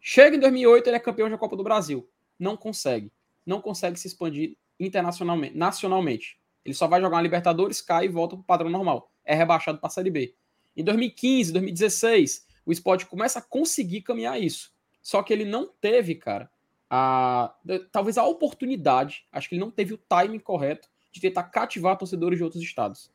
Chega 0.00 0.36
em 0.36 0.40
2008, 0.40 0.86
ele 0.86 0.96
é 0.96 1.00
campeão 1.00 1.30
da 1.30 1.38
Copa 1.38 1.56
do 1.56 1.62
Brasil. 1.62 2.08
Não 2.38 2.56
consegue. 2.56 3.12
Não 3.46 3.60
consegue 3.60 3.98
se 3.98 4.06
expandir 4.06 4.56
internacionalmente, 4.78 5.56
nacionalmente. 5.56 6.38
Ele 6.64 6.74
só 6.74 6.86
vai 6.86 7.00
jogar 7.00 7.16
uma 7.16 7.22
Libertadores, 7.22 7.80
cai 7.80 8.06
e 8.06 8.08
volta 8.08 8.36
para 8.36 8.42
o 8.42 8.44
padrão 8.44 8.70
normal. 8.70 9.10
É 9.24 9.34
rebaixado 9.34 9.78
para 9.78 9.88
a 9.88 9.90
Série 9.90 10.10
B. 10.10 10.34
Em 10.76 10.82
2015, 10.82 11.52
2016, 11.52 12.46
o 12.64 12.72
esporte 12.72 13.06
começa 13.06 13.38
a 13.38 13.42
conseguir 13.42 14.02
caminhar 14.02 14.40
isso. 14.40 14.72
Só 15.00 15.22
que 15.22 15.32
ele 15.32 15.44
não 15.44 15.66
teve, 15.80 16.14
cara, 16.14 16.50
a, 16.88 17.54
talvez 17.90 18.18
a 18.18 18.24
oportunidade, 18.24 19.26
acho 19.32 19.48
que 19.48 19.54
ele 19.54 19.60
não 19.60 19.70
teve 19.70 19.94
o 19.94 19.98
timing 19.98 20.38
correto 20.38 20.88
de 21.12 21.20
tentar 21.20 21.44
cativar 21.44 21.96
torcedores 21.96 22.38
de 22.38 22.44
outros 22.44 22.62
estados. 22.62 23.10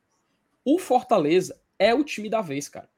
O 0.63 0.79
Fortaleza 0.79 1.59
é 1.77 1.93
o 1.93 2.03
time 2.03 2.29
da 2.29 2.41
vez, 2.41 2.69
cara. 2.69 2.89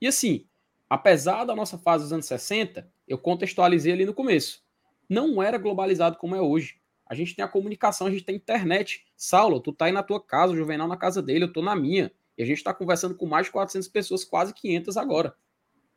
E 0.00 0.06
assim, 0.06 0.46
apesar 0.88 1.44
da 1.44 1.54
nossa 1.54 1.78
fase 1.78 2.04
dos 2.04 2.12
anos 2.12 2.26
60, 2.26 2.86
eu 3.06 3.16
contextualizei 3.16 3.92
ali 3.92 4.04
no 4.04 4.14
começo. 4.14 4.62
Não 5.08 5.42
era 5.42 5.56
globalizado 5.56 6.16
como 6.16 6.34
é 6.34 6.40
hoje. 6.40 6.78
A 7.06 7.14
gente 7.14 7.34
tem 7.34 7.44
a 7.44 7.48
comunicação, 7.48 8.06
a 8.06 8.10
gente 8.10 8.24
tem 8.24 8.34
a 8.34 8.38
internet. 8.38 9.06
Saulo, 9.16 9.60
tu 9.60 9.72
tá 9.72 9.86
aí 9.86 9.92
na 9.92 10.02
tua 10.02 10.20
casa, 10.20 10.52
o 10.52 10.56
Juvenal 10.56 10.86
na 10.86 10.96
casa 10.96 11.22
dele, 11.22 11.44
eu 11.44 11.52
tô 11.52 11.62
na 11.62 11.74
minha. 11.74 12.12
E 12.36 12.42
a 12.42 12.46
gente 12.46 12.62
tá 12.62 12.74
conversando 12.74 13.14
com 13.14 13.26
mais 13.26 13.46
de 13.46 13.52
400 13.52 13.88
pessoas, 13.88 14.24
quase 14.24 14.52
500 14.54 14.96
agora 14.96 15.34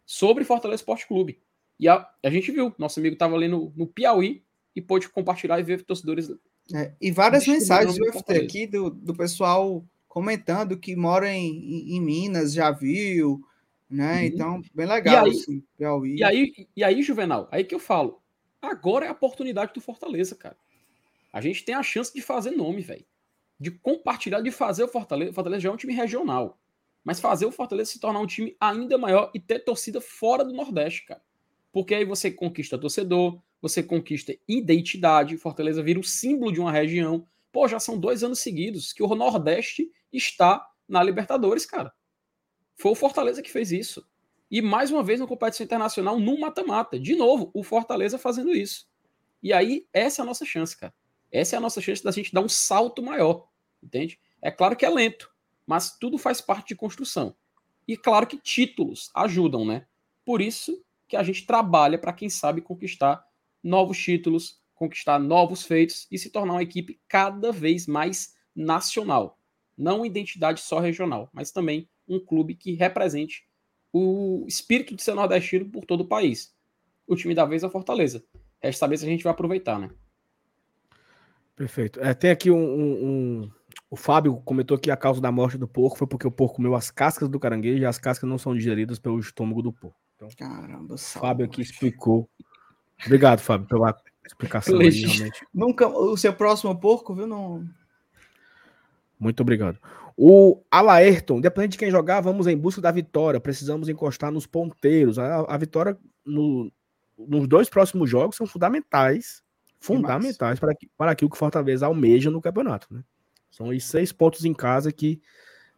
sobre 0.05 0.43
Fortaleza 0.43 0.81
Esporte 0.81 1.07
Clube. 1.07 1.41
E 1.79 1.87
a, 1.87 2.07
a 2.23 2.29
gente 2.29 2.51
viu, 2.51 2.73
nosso 2.77 2.99
amigo 2.99 3.13
estava 3.13 3.35
ali 3.35 3.47
no, 3.47 3.73
no 3.75 3.87
Piauí 3.87 4.43
e 4.75 4.81
pôde 4.81 5.09
compartilhar 5.09 5.59
e 5.59 5.63
ver 5.63 5.83
torcedores. 5.83 6.29
É, 6.73 6.93
e 7.01 7.11
várias 7.11 7.47
mensagens 7.47 7.97
do 7.97 8.11
FT 8.13 8.33
aqui 8.33 8.67
do, 8.67 8.89
do 8.89 9.13
pessoal 9.13 9.83
comentando 10.07 10.77
que 10.77 10.95
mora 10.95 11.33
em, 11.33 11.95
em, 11.95 11.99
Minas, 11.99 12.53
já 12.53 12.71
viu, 12.71 13.41
né? 13.89 14.19
Uhum. 14.19 14.23
Então, 14.23 14.61
bem 14.73 14.85
legal. 14.85 15.27
E 15.27 15.31
aí, 15.31 15.37
assim, 15.37 15.63
Piauí. 15.77 16.15
E 16.17 16.23
aí, 16.23 16.67
e 16.75 16.83
aí, 16.83 17.01
Juvenal, 17.01 17.47
aí 17.51 17.63
que 17.63 17.75
eu 17.75 17.79
falo. 17.79 18.21
Agora 18.61 19.05
é 19.05 19.09
a 19.09 19.13
oportunidade 19.13 19.73
do 19.73 19.81
Fortaleza, 19.81 20.35
cara. 20.35 20.55
A 21.33 21.41
gente 21.41 21.65
tem 21.65 21.75
a 21.75 21.83
chance 21.83 22.13
de 22.13 22.21
fazer 22.21 22.51
nome, 22.51 22.81
velho. 22.81 23.05
De 23.59 23.71
compartilhar, 23.71 24.41
de 24.41 24.51
fazer 24.51 24.83
o 24.83 24.87
Fortaleza. 24.87 25.31
O 25.31 25.33
Fortaleza 25.33 25.61
já 25.63 25.69
é 25.69 25.71
um 25.71 25.77
time 25.77 25.93
regional 25.93 26.57
mas 27.03 27.19
fazer 27.19 27.45
o 27.45 27.51
Fortaleza 27.51 27.91
se 27.91 27.99
tornar 27.99 28.19
um 28.19 28.27
time 28.27 28.55
ainda 28.59 28.97
maior 28.97 29.29
e 29.33 29.39
ter 29.39 29.59
torcida 29.59 29.99
fora 29.99 30.43
do 30.43 30.53
Nordeste, 30.53 31.05
cara. 31.05 31.21
Porque 31.71 31.93
aí 31.93 32.05
você 32.05 32.31
conquista 32.31 32.77
torcedor, 32.77 33.41
você 33.63 33.81
conquista 33.81 34.35
identidade, 34.47 35.37
Fortaleza 35.37 35.81
vira 35.81 35.99
o 35.99 36.03
símbolo 36.03 36.51
de 36.51 36.59
uma 36.59 36.71
região. 36.71 37.25
Pô, 37.51 37.67
já 37.67 37.79
são 37.79 37.97
dois 37.97 38.23
anos 38.23 38.39
seguidos 38.39 38.91
que 38.91 39.01
o 39.01 39.15
Nordeste 39.15 39.89
está 40.11 40.69
na 40.87 41.01
Libertadores, 41.01 41.65
cara. 41.65 41.91
Foi 42.75 42.91
o 42.91 42.95
Fortaleza 42.95 43.41
que 43.41 43.49
fez 43.49 43.71
isso. 43.71 44.05
E 44.51 44.61
mais 44.61 44.91
uma 44.91 45.01
vez 45.01 45.19
na 45.19 45.25
competição 45.25 45.63
internacional, 45.63 46.19
no 46.19 46.37
mata-mata. 46.37 46.99
De 46.99 47.15
novo, 47.15 47.49
o 47.53 47.63
Fortaleza 47.63 48.17
fazendo 48.17 48.51
isso. 48.51 48.87
E 49.41 49.53
aí, 49.53 49.87
essa 49.93 50.21
é 50.21 50.23
a 50.23 50.25
nossa 50.25 50.45
chance, 50.45 50.77
cara. 50.77 50.93
Essa 51.31 51.55
é 51.55 51.57
a 51.57 51.61
nossa 51.61 51.79
chance 51.79 52.03
da 52.03 52.11
gente 52.11 52.33
dar 52.33 52.41
um 52.41 52.49
salto 52.49 53.01
maior. 53.01 53.47
Entende? 53.81 54.19
É 54.41 54.51
claro 54.51 54.75
que 54.75 54.85
é 54.85 54.89
lento 54.89 55.33
mas 55.65 55.97
tudo 55.97 56.17
faz 56.17 56.41
parte 56.41 56.69
de 56.69 56.75
construção. 56.75 57.35
E 57.87 57.97
claro 57.97 58.27
que 58.27 58.37
títulos 58.37 59.09
ajudam, 59.15 59.65
né? 59.65 59.85
Por 60.25 60.41
isso 60.41 60.83
que 61.07 61.15
a 61.15 61.23
gente 61.23 61.45
trabalha 61.45 61.97
para 61.97 62.13
quem 62.13 62.29
sabe 62.29 62.61
conquistar 62.61 63.25
novos 63.63 63.97
títulos, 63.97 64.61
conquistar 64.75 65.19
novos 65.19 65.63
feitos 65.63 66.07
e 66.11 66.17
se 66.17 66.29
tornar 66.29 66.53
uma 66.53 66.63
equipe 66.63 66.99
cada 67.07 67.51
vez 67.51 67.87
mais 67.87 68.35
nacional. 68.55 69.39
Não 69.77 69.97
uma 69.97 70.07
identidade 70.07 70.59
só 70.59 70.79
regional, 70.79 71.29
mas 71.33 71.51
também 71.51 71.89
um 72.07 72.19
clube 72.19 72.55
que 72.55 72.73
represente 72.73 73.47
o 73.91 74.45
espírito 74.47 74.95
de 74.95 75.01
ser 75.01 75.13
nordestino 75.13 75.69
por 75.69 75.85
todo 75.85 76.01
o 76.01 76.07
país. 76.07 76.53
O 77.07 77.15
time 77.15 77.33
da 77.33 77.45
vez 77.45 77.63
é 77.63 77.67
a 77.67 77.69
Fortaleza. 77.69 78.23
Resta 78.61 78.79
saber 78.79 78.97
se 78.97 79.05
a 79.05 79.09
gente 79.09 79.23
vai 79.23 79.31
aproveitar, 79.31 79.79
né? 79.79 79.89
Perfeito. 81.55 81.99
É, 81.99 82.13
tem 82.13 82.31
aqui 82.31 82.49
um, 82.49 82.57
um 82.57 83.51
o 83.89 83.95
Fábio 83.95 84.37
comentou 84.37 84.77
que 84.77 84.89
a 84.89 84.97
causa 84.97 85.21
da 85.21 85.31
morte 85.31 85.55
do 85.55 85.67
porco 85.67 85.97
foi 85.97 86.07
porque 86.07 86.25
o 86.25 86.31
porco 86.31 86.55
comeu 86.55 86.73
as 86.73 86.89
cascas 86.89 87.29
do 87.29 87.39
caranguejo 87.39 87.83
e 87.83 87.85
as 87.85 87.99
cascas 87.99 88.27
não 88.27 88.39
são 88.39 88.55
digeridas 88.55 88.97
pelo 88.97 89.19
estômago 89.19 89.61
do 89.61 89.71
porco. 89.71 89.99
Então, 90.15 90.27
Caramba, 90.35 90.95
o 90.95 90.97
Fábio 90.97 91.45
aqui 91.45 91.61
explicou. 91.61 92.27
Obrigado, 93.05 93.39
Fábio, 93.39 93.67
pela 93.67 93.95
explicação. 94.25 94.79
Aí, 94.79 94.89
realmente. 94.89 95.45
Nunca, 95.53 95.87
o 95.87 96.15
seu 96.17 96.33
próximo 96.33 96.77
porco, 96.79 97.13
viu? 97.13 97.27
Não... 97.27 97.67
Muito 99.19 99.41
obrigado. 99.41 99.77
O 100.15 100.61
Alaerton, 100.69 101.37
independente 101.37 101.71
de 101.71 101.77
quem 101.77 101.89
jogar, 101.89 102.21
vamos 102.21 102.45
em 102.47 102.57
busca 102.57 102.81
da 102.81 102.91
vitória. 102.91 103.39
Precisamos 103.39 103.89
encostar 103.89 104.31
nos 104.31 104.45
ponteiros. 104.45 105.17
A, 105.17 105.41
a 105.41 105.57
vitória 105.57 105.97
no, 106.25 106.71
nos 107.17 107.47
dois 107.47 107.69
próximos 107.69 108.09
jogos 108.09 108.35
são 108.35 108.45
fundamentais. 108.45 109.41
Fundamentais 109.79 110.59
para, 110.59 110.73
para 110.97 111.11
aquilo 111.11 111.29
que 111.29 111.35
o 111.35 111.39
Fortaleza 111.39 111.85
almeja 111.85 112.29
no 112.29 112.41
campeonato. 112.41 112.87
Né? 112.93 113.03
São 113.49 113.67
os 113.67 113.83
seis 113.83 114.11
pontos 114.11 114.45
em 114.45 114.53
casa 114.53 114.91
que 114.91 115.21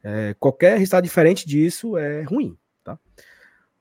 é, 0.03 0.35
qualquer 0.39 0.77
resultado 0.77 1.03
diferente 1.03 1.47
disso 1.47 1.97
é 1.97 2.21
ruim, 2.23 2.55
tá? 2.83 2.99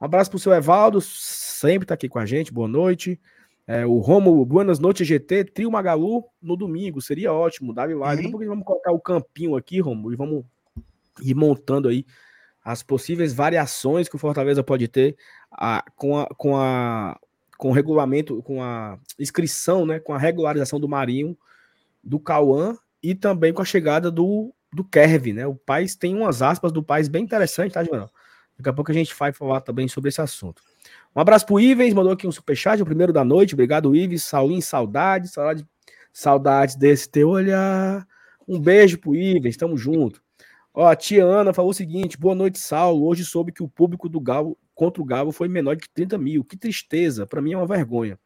Um 0.00 0.04
abraço 0.04 0.30
pro 0.30 0.38
seu 0.38 0.52
Evaldo, 0.52 1.00
sempre 1.00 1.86
tá 1.86 1.94
aqui 1.94 2.08
com 2.08 2.18
a 2.18 2.26
gente, 2.26 2.52
boa 2.52 2.68
noite. 2.68 3.20
É, 3.66 3.86
o 3.86 3.98
Romulo, 3.98 4.44
Buenas 4.44 4.78
noites, 4.78 5.06
GT, 5.06 5.44
Trio 5.44 5.70
Magalu 5.70 6.24
no 6.42 6.56
domingo, 6.56 7.00
seria 7.00 7.32
ótimo, 7.32 7.72
dá-lhe 7.72 7.94
like. 7.94 8.26
Uhum. 8.26 8.46
Vamos 8.46 8.64
colocar 8.64 8.92
o 8.92 9.00
campinho 9.00 9.56
aqui, 9.56 9.80
Romulo, 9.80 10.12
e 10.12 10.16
vamos 10.16 10.44
ir 11.22 11.34
montando 11.34 11.88
aí 11.88 12.04
as 12.62 12.82
possíveis 12.82 13.32
variações 13.32 14.08
que 14.08 14.16
o 14.16 14.18
Fortaleza 14.18 14.62
pode 14.62 14.88
ter 14.88 15.16
a, 15.50 15.84
com, 15.96 16.18
a, 16.18 16.26
com, 16.36 16.56
a, 16.56 17.18
com 17.56 17.68
o 17.70 17.72
regulamento, 17.72 18.42
com 18.42 18.62
a 18.62 18.98
inscrição, 19.18 19.86
né, 19.86 20.00
com 20.00 20.12
a 20.12 20.18
regularização 20.18 20.80
do 20.80 20.88
Marinho, 20.88 21.36
do 22.02 22.18
Cauã 22.18 22.76
e 23.02 23.14
também 23.14 23.52
com 23.52 23.62
a 23.62 23.66
chegada 23.66 24.10
do, 24.10 24.52
do 24.72 24.82
Kerv, 24.82 25.32
né? 25.32 25.46
O 25.46 25.54
Paz 25.54 25.94
tem 25.94 26.14
umas 26.14 26.42
aspas 26.42 26.72
do 26.72 26.82
Paz 26.82 27.06
bem 27.06 27.24
interessantes, 27.24 27.74
tá, 27.74 27.84
João? 27.84 28.08
Daqui 28.56 28.68
a 28.68 28.72
pouco 28.72 28.90
a 28.90 28.94
gente 28.94 29.14
vai 29.14 29.32
falar 29.32 29.60
também 29.60 29.88
sobre 29.88 30.08
esse 30.08 30.20
assunto. 30.20 30.62
Um 31.14 31.20
abraço 31.20 31.46
pro 31.46 31.60
Ivens, 31.60 31.94
mandou 31.94 32.12
aqui 32.12 32.26
um 32.26 32.32
superchat, 32.32 32.80
o 32.82 32.86
primeiro 32.86 33.12
da 33.12 33.24
noite. 33.24 33.54
Obrigado, 33.54 33.94
Ives. 33.94 34.22
Saulinho, 34.22 34.62
saudade, 34.62 35.28
saudade, 35.28 35.66
Saudades 36.16 36.76
desse 36.76 37.08
teu 37.08 37.28
olhar. 37.28 38.06
Um 38.46 38.60
beijo 38.60 38.98
pro 38.98 39.16
Ives, 39.16 39.50
estamos 39.50 39.80
junto. 39.80 40.22
Ó, 40.72 40.86
a 40.86 40.94
tia 40.94 41.24
Ana 41.24 41.52
falou 41.52 41.72
o 41.72 41.74
seguinte: 41.74 42.16
boa 42.16 42.36
noite, 42.36 42.56
Saulo. 42.58 43.04
Hoje 43.04 43.24
soube 43.24 43.50
que 43.50 43.64
o 43.64 43.68
público 43.68 44.08
do 44.08 44.20
Galo 44.20 44.56
contra 44.76 45.02
o 45.02 45.04
Galo 45.04 45.32
foi 45.32 45.48
menor 45.48 45.74
de 45.74 45.88
30 45.92 46.16
mil. 46.16 46.44
Que 46.44 46.56
tristeza, 46.56 47.26
para 47.26 47.42
mim 47.42 47.52
é 47.52 47.56
uma 47.56 47.66
vergonha. 47.66 48.16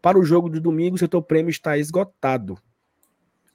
Para 0.00 0.18
o 0.18 0.24
jogo 0.24 0.48
de 0.48 0.58
domingo, 0.58 0.96
o 0.96 0.98
setor 0.98 1.20
prêmio 1.22 1.50
está 1.50 1.76
esgotado. 1.76 2.58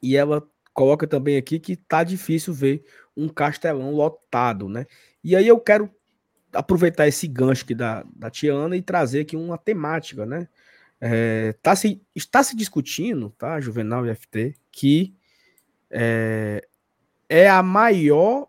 E 0.02 0.16
ela 0.16 0.48
coloca 0.72 1.08
também 1.08 1.36
aqui 1.36 1.60
que 1.60 1.76
tá 1.76 2.04
difícil 2.04 2.54
ver 2.54 2.84
um 3.18 3.28
castelão 3.28 3.92
lotado, 3.92 4.70
né? 4.70 4.86
E 5.24 5.36
aí 5.36 5.48
eu 5.48 5.60
quero 5.60 5.90
aproveitar 6.54 7.08
esse 7.08 7.28
gancho 7.28 7.64
aqui 7.64 7.76
da, 7.76 8.06
da 8.16 8.30
Tiana 8.30 8.76
e 8.76 8.82
trazer 8.82 9.22
aqui 9.22 9.36
uma 9.36 9.58
temática, 9.58 10.26
né? 10.26 10.48
É, 11.02 11.54
tá 11.62 11.76
se, 11.76 12.02
está 12.16 12.42
se 12.44 12.56
discutindo, 12.56 13.30
tá, 13.32 13.60
Juvenal 13.60 14.06
e 14.06 14.16
FT, 14.16 14.56
que 14.72 15.14
é, 15.90 16.66
é 17.28 17.50
a 17.50 17.62
maior 17.62 18.48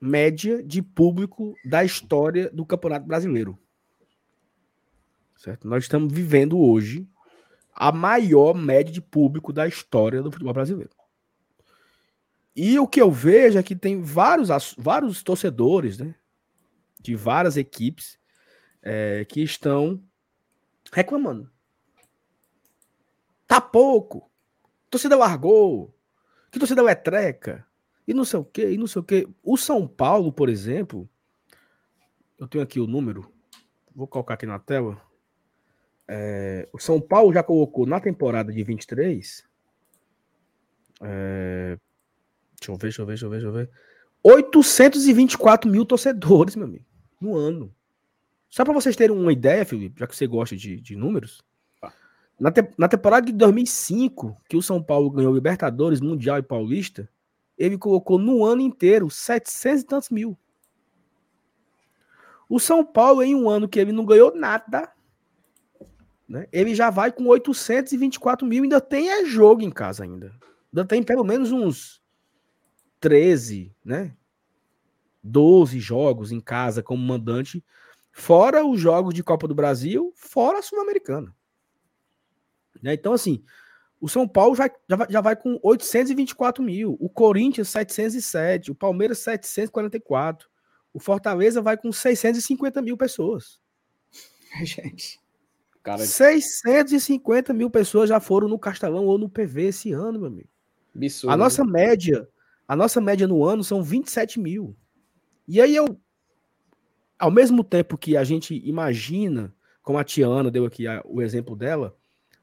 média 0.00 0.62
de 0.62 0.82
público 0.82 1.54
da 1.64 1.84
história 1.84 2.50
do 2.50 2.66
Campeonato 2.66 3.06
Brasileiro. 3.06 3.58
Certo? 5.36 5.68
Nós 5.68 5.84
estamos 5.84 6.12
vivendo 6.12 6.58
hoje 6.58 7.08
a 7.72 7.92
maior 7.92 8.54
média 8.54 8.92
de 8.92 9.00
público 9.00 9.52
da 9.52 9.66
história 9.66 10.22
do 10.22 10.30
futebol 10.30 10.52
brasileiro. 10.52 10.90
E 12.54 12.78
o 12.78 12.86
que 12.86 13.00
eu 13.00 13.10
vejo 13.10 13.58
é 13.58 13.62
que 13.62 13.74
tem 13.74 14.02
vários, 14.02 14.48
vários 14.76 15.22
torcedores, 15.22 15.98
né, 15.98 16.14
de 17.00 17.14
várias 17.14 17.56
equipes 17.56 18.18
é, 18.82 19.24
que 19.24 19.42
estão 19.42 20.02
reclamando. 20.92 21.50
Tá 23.46 23.60
pouco. 23.60 24.30
Torcida 24.88 25.16
largou. 25.16 25.94
Que 26.50 26.58
torcida 26.58 26.82
é 26.90 26.94
treca. 26.94 27.66
E 28.06 28.14
não 28.14 28.24
sei 28.24 28.40
o 28.40 28.44
que, 28.44 28.70
e 28.70 28.76
não 28.76 28.86
sei 28.86 29.00
o 29.00 29.04
que. 29.04 29.28
O 29.42 29.56
São 29.56 29.86
Paulo, 29.86 30.32
por 30.32 30.48
exemplo, 30.48 31.08
eu 32.38 32.48
tenho 32.48 32.64
aqui 32.64 32.80
o 32.80 32.86
número, 32.86 33.32
vou 33.94 34.08
colocar 34.08 34.34
aqui 34.34 34.46
na 34.46 34.58
tela. 34.58 35.00
É, 36.08 36.68
o 36.72 36.78
São 36.78 37.00
Paulo 37.00 37.32
já 37.32 37.42
colocou 37.42 37.86
na 37.86 38.00
temporada 38.00 38.52
de 38.52 38.64
23. 38.64 39.48
É, 41.02 41.78
deixa 42.58 42.72
eu 42.72 42.76
ver, 42.76 42.80
deixa 42.80 43.02
eu 43.02 43.06
ver, 43.06 43.12
deixa 43.12 43.26
eu 43.26 43.30
ver, 43.30 43.36
deixa 43.36 43.48
eu 43.48 43.52
ver. 43.52 43.70
824 44.22 45.70
mil 45.70 45.84
torcedores, 45.84 46.56
meu 46.56 46.66
amigo, 46.66 46.84
no 47.20 47.36
ano. 47.36 47.74
Só 48.48 48.64
para 48.64 48.74
vocês 48.74 48.96
terem 48.96 49.16
uma 49.16 49.32
ideia, 49.32 49.64
Felipe, 49.64 50.00
já 50.00 50.06
que 50.06 50.16
você 50.16 50.26
gosta 50.26 50.56
de, 50.56 50.80
de 50.80 50.96
números. 50.96 51.42
Tá. 51.80 51.92
Na, 52.38 52.50
te, 52.50 52.68
na 52.76 52.88
temporada 52.88 53.26
de 53.26 53.32
2005, 53.32 54.36
que 54.48 54.56
o 54.56 54.62
São 54.62 54.82
Paulo 54.82 55.10
ganhou 55.10 55.34
Libertadores, 55.34 56.00
Mundial 56.00 56.38
e 56.38 56.42
Paulista, 56.42 57.08
ele 57.56 57.78
colocou 57.78 58.18
no 58.18 58.44
ano 58.44 58.62
inteiro 58.62 59.10
700 59.10 59.82
e 59.82 59.86
tantos 59.86 60.10
mil. 60.10 60.36
O 62.48 62.58
São 62.58 62.84
Paulo, 62.84 63.22
em 63.22 63.34
um 63.34 63.48
ano 63.48 63.68
que 63.68 63.78
ele 63.78 63.92
não 63.92 64.04
ganhou 64.04 64.34
nada, 64.34 64.90
né? 66.30 66.46
Ele 66.52 66.74
já 66.74 66.90
vai 66.90 67.10
com 67.10 67.26
824 67.26 68.46
mil, 68.46 68.62
ainda 68.62 68.80
tem 68.80 69.10
é 69.10 69.24
jogo 69.24 69.62
em 69.62 69.70
casa 69.70 70.04
ainda. 70.04 70.32
Ainda 70.72 70.84
tem 70.84 71.02
pelo 71.02 71.24
menos 71.24 71.50
uns 71.50 72.00
13, 73.00 73.74
né? 73.84 74.16
12 75.22 75.78
jogos 75.78 76.32
em 76.32 76.40
casa 76.40 76.82
como 76.82 77.02
mandante, 77.02 77.64
fora 78.12 78.64
os 78.64 78.80
jogos 78.80 79.14
de 79.14 79.22
Copa 79.22 79.46
do 79.46 79.54
Brasil, 79.54 80.12
fora 80.16 80.58
a 80.58 80.62
Sul-Americana. 80.62 81.34
Né? 82.82 82.94
Então, 82.94 83.12
assim, 83.12 83.42
o 84.00 84.08
São 84.08 84.26
Paulo 84.26 84.54
já, 84.54 84.70
já, 84.88 84.96
vai, 84.96 85.06
já 85.10 85.20
vai 85.20 85.36
com 85.36 85.58
824 85.62 86.62
mil, 86.62 86.96
o 86.98 87.08
Corinthians 87.08 87.68
707, 87.68 88.70
o 88.70 88.74
Palmeiras 88.74 89.18
744, 89.18 90.48
o 90.92 90.98
Fortaleza 90.98 91.60
vai 91.60 91.76
com 91.76 91.92
650 91.92 92.80
mil 92.82 92.96
pessoas. 92.96 93.60
Gente. 94.64 95.20
Cara... 95.82 96.04
650 96.04 97.52
mil 97.52 97.70
pessoas 97.70 98.08
já 98.08 98.20
foram 98.20 98.48
no 98.48 98.58
Castelão 98.58 99.06
ou 99.06 99.18
no 99.18 99.28
PV 99.28 99.66
esse 99.66 99.92
ano, 99.92 100.18
meu 100.18 100.28
amigo. 100.28 100.48
Absurdo. 100.94 101.32
A 101.32 101.36
nossa 101.36 101.64
média, 101.64 102.28
a 102.66 102.74
nossa 102.74 103.00
média 103.00 103.26
no 103.26 103.44
ano 103.44 103.62
são 103.62 103.82
27 103.82 104.40
mil. 104.40 104.76
E 105.52 105.60
aí 105.60 105.74
eu, 105.74 106.00
ao 107.18 107.28
mesmo 107.28 107.64
tempo 107.64 107.98
que 107.98 108.16
a 108.16 108.22
gente 108.22 108.54
imagina, 108.64 109.52
como 109.82 109.98
a 109.98 110.04
Tiana 110.04 110.48
deu 110.48 110.64
aqui 110.64 110.86
a, 110.86 111.02
o 111.04 111.20
exemplo 111.20 111.56
dela, 111.56 111.98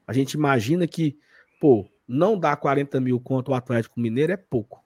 a 0.06 0.12
gente 0.12 0.34
imagina 0.34 0.86
que, 0.86 1.18
pô, 1.58 1.88
não 2.06 2.38
dá 2.38 2.54
40 2.54 3.00
mil 3.00 3.18
contra 3.18 3.50
o 3.50 3.56
Atlético 3.56 3.98
Mineiro 3.98 4.34
é 4.34 4.36
pouco. 4.36 4.84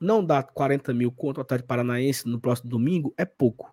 Não 0.00 0.24
dá 0.24 0.42
40 0.42 0.92
mil 0.92 1.12
contra 1.12 1.40
o 1.40 1.44
Atlético 1.44 1.68
Paranaense 1.68 2.26
no 2.26 2.40
próximo 2.40 2.68
domingo 2.68 3.14
é 3.16 3.24
pouco. 3.24 3.72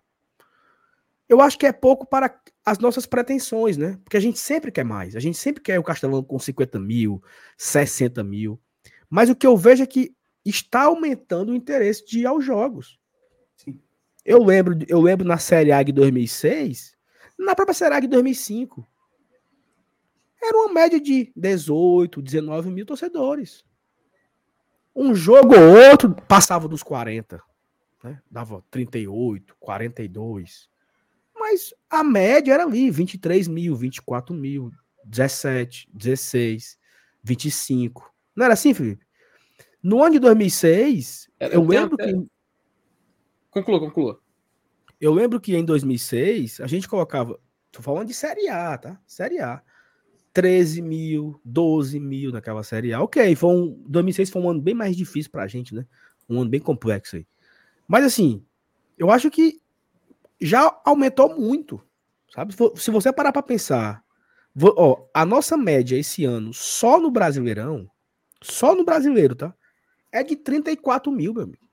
Eu 1.28 1.40
acho 1.40 1.58
que 1.58 1.66
é 1.66 1.72
pouco 1.72 2.06
para 2.06 2.40
as 2.64 2.78
nossas 2.78 3.04
pretensões, 3.04 3.76
né? 3.76 3.98
Porque 4.04 4.16
a 4.16 4.20
gente 4.20 4.38
sempre 4.38 4.70
quer 4.70 4.84
mais. 4.84 5.16
A 5.16 5.20
gente 5.20 5.36
sempre 5.36 5.60
quer 5.60 5.76
o 5.76 5.82
Castelão 5.82 6.22
com 6.22 6.38
50 6.38 6.78
mil, 6.78 7.20
60 7.58 8.22
mil. 8.22 8.60
Mas 9.08 9.28
o 9.28 9.34
que 9.34 9.44
eu 9.44 9.56
vejo 9.56 9.82
é 9.82 9.86
que 9.86 10.14
está 10.44 10.84
aumentando 10.84 11.50
o 11.50 11.56
interesse 11.56 12.06
de 12.06 12.20
ir 12.20 12.26
aos 12.26 12.44
jogos. 12.44 12.99
Sim. 13.64 13.78
Eu 14.24 14.42
lembro, 14.42 14.78
eu 14.88 15.00
lembro 15.00 15.26
na 15.26 15.38
Série 15.38 15.72
A 15.72 15.82
de 15.82 15.92
2006, 15.92 16.96
na 17.38 17.54
própria 17.54 17.74
Série 17.74 17.94
A 17.94 18.00
de 18.00 18.06
2005. 18.06 18.86
Era 20.42 20.56
uma 20.56 20.72
média 20.72 20.98
de 20.98 21.30
18, 21.36 22.22
19 22.22 22.70
mil 22.70 22.86
torcedores. 22.86 23.64
Um 24.96 25.14
jogo 25.14 25.54
ou 25.54 25.90
outro 25.90 26.14
passava 26.26 26.66
dos 26.66 26.82
40. 26.82 27.42
Né? 28.02 28.20
Dava 28.30 28.64
38, 28.70 29.54
42. 29.60 30.68
Mas 31.38 31.74
a 31.88 32.02
média 32.02 32.54
era 32.54 32.64
ali, 32.64 32.90
23 32.90 33.46
mil, 33.46 33.76
24 33.76 34.34
mil, 34.34 34.70
17, 35.04 35.88
16, 35.92 36.78
25. 37.22 38.10
Não 38.34 38.44
era 38.46 38.54
assim, 38.54 38.72
Felipe? 38.72 39.04
No 39.82 40.02
ano 40.02 40.12
de 40.12 40.18
2006, 40.18 41.30
eu, 41.38 41.48
eu 41.48 41.64
lembro 41.64 41.94
até... 41.94 42.12
que. 42.12 42.30
Conclua, 43.50 43.80
conclua. 43.80 44.20
Eu 45.00 45.12
lembro 45.12 45.40
que 45.40 45.56
em 45.56 45.64
2006 45.64 46.60
a 46.60 46.66
gente 46.66 46.88
colocava. 46.88 47.38
Tô 47.72 47.82
falando 47.82 48.08
de 48.08 48.14
Série 48.14 48.48
A, 48.48 48.76
tá? 48.76 49.00
Série 49.06 49.40
A. 49.40 49.62
13 50.32 50.80
mil, 50.82 51.40
12 51.44 51.98
mil 51.98 52.30
naquela 52.30 52.62
Série 52.62 52.92
A. 52.92 53.02
Ok, 53.02 53.34
foi 53.34 53.50
um, 53.50 53.82
2006 53.86 54.30
foi 54.30 54.42
um 54.42 54.50
ano 54.50 54.60
bem 54.60 54.74
mais 54.74 54.96
difícil 54.96 55.30
pra 55.30 55.46
gente, 55.46 55.74
né? 55.74 55.86
Um 56.28 56.40
ano 56.40 56.50
bem 56.50 56.60
complexo 56.60 57.16
aí. 57.16 57.26
Mas 57.88 58.04
assim, 58.04 58.44
eu 58.96 59.10
acho 59.10 59.30
que 59.30 59.60
já 60.40 60.80
aumentou 60.84 61.36
muito, 61.36 61.82
sabe? 62.32 62.54
Se 62.76 62.90
você 62.90 63.12
parar 63.12 63.32
para 63.32 63.42
pensar, 63.42 64.04
ó, 64.76 65.06
a 65.12 65.24
nossa 65.26 65.56
média 65.56 65.96
esse 65.96 66.24
ano, 66.24 66.54
só 66.54 67.00
no 67.00 67.10
Brasileirão, 67.10 67.90
só 68.42 68.74
no 68.74 68.84
Brasileiro, 68.84 69.34
tá? 69.34 69.54
É 70.12 70.22
de 70.22 70.36
34 70.36 71.10
mil, 71.10 71.34
meu 71.34 71.42
amigo. 71.42 71.69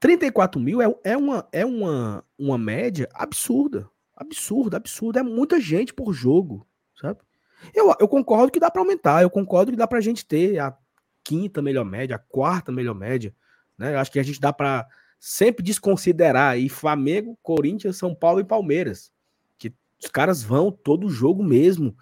34 0.00 0.58
mil 0.58 0.80
é, 0.80 0.92
é, 1.04 1.16
uma, 1.16 1.46
é 1.52 1.64
uma, 1.64 2.24
uma 2.38 2.56
média 2.56 3.08
absurda. 3.12 3.88
Absurda, 4.16 4.78
absurda. 4.78 5.20
É 5.20 5.22
muita 5.22 5.60
gente 5.60 5.92
por 5.92 6.12
jogo, 6.14 6.66
sabe? 6.98 7.20
Eu, 7.74 7.94
eu 8.00 8.08
concordo 8.08 8.50
que 8.50 8.58
dá 8.58 8.70
para 8.70 8.80
aumentar, 8.80 9.22
eu 9.22 9.28
concordo 9.28 9.70
que 9.70 9.76
dá 9.76 9.86
pra 9.86 10.00
gente 10.00 10.24
ter 10.24 10.58
a 10.58 10.74
quinta 11.22 11.60
melhor 11.60 11.84
média, 11.84 12.16
a 12.16 12.18
quarta 12.18 12.72
melhor 12.72 12.94
média, 12.94 13.34
né? 13.76 13.94
Eu 13.94 13.98
acho 13.98 14.10
que 14.10 14.18
a 14.18 14.22
gente 14.22 14.40
dá 14.40 14.50
para 14.50 14.88
sempre 15.18 15.62
desconsiderar 15.62 16.52
aí 16.52 16.70
Flamengo, 16.70 17.38
Corinthians, 17.42 17.98
São 17.98 18.14
Paulo 18.14 18.40
e 18.40 18.44
Palmeiras. 18.44 19.12
Que 19.58 19.74
os 20.02 20.10
caras 20.10 20.42
vão 20.42 20.72
todo 20.72 21.10
jogo 21.10 21.44
mesmo. 21.44 21.94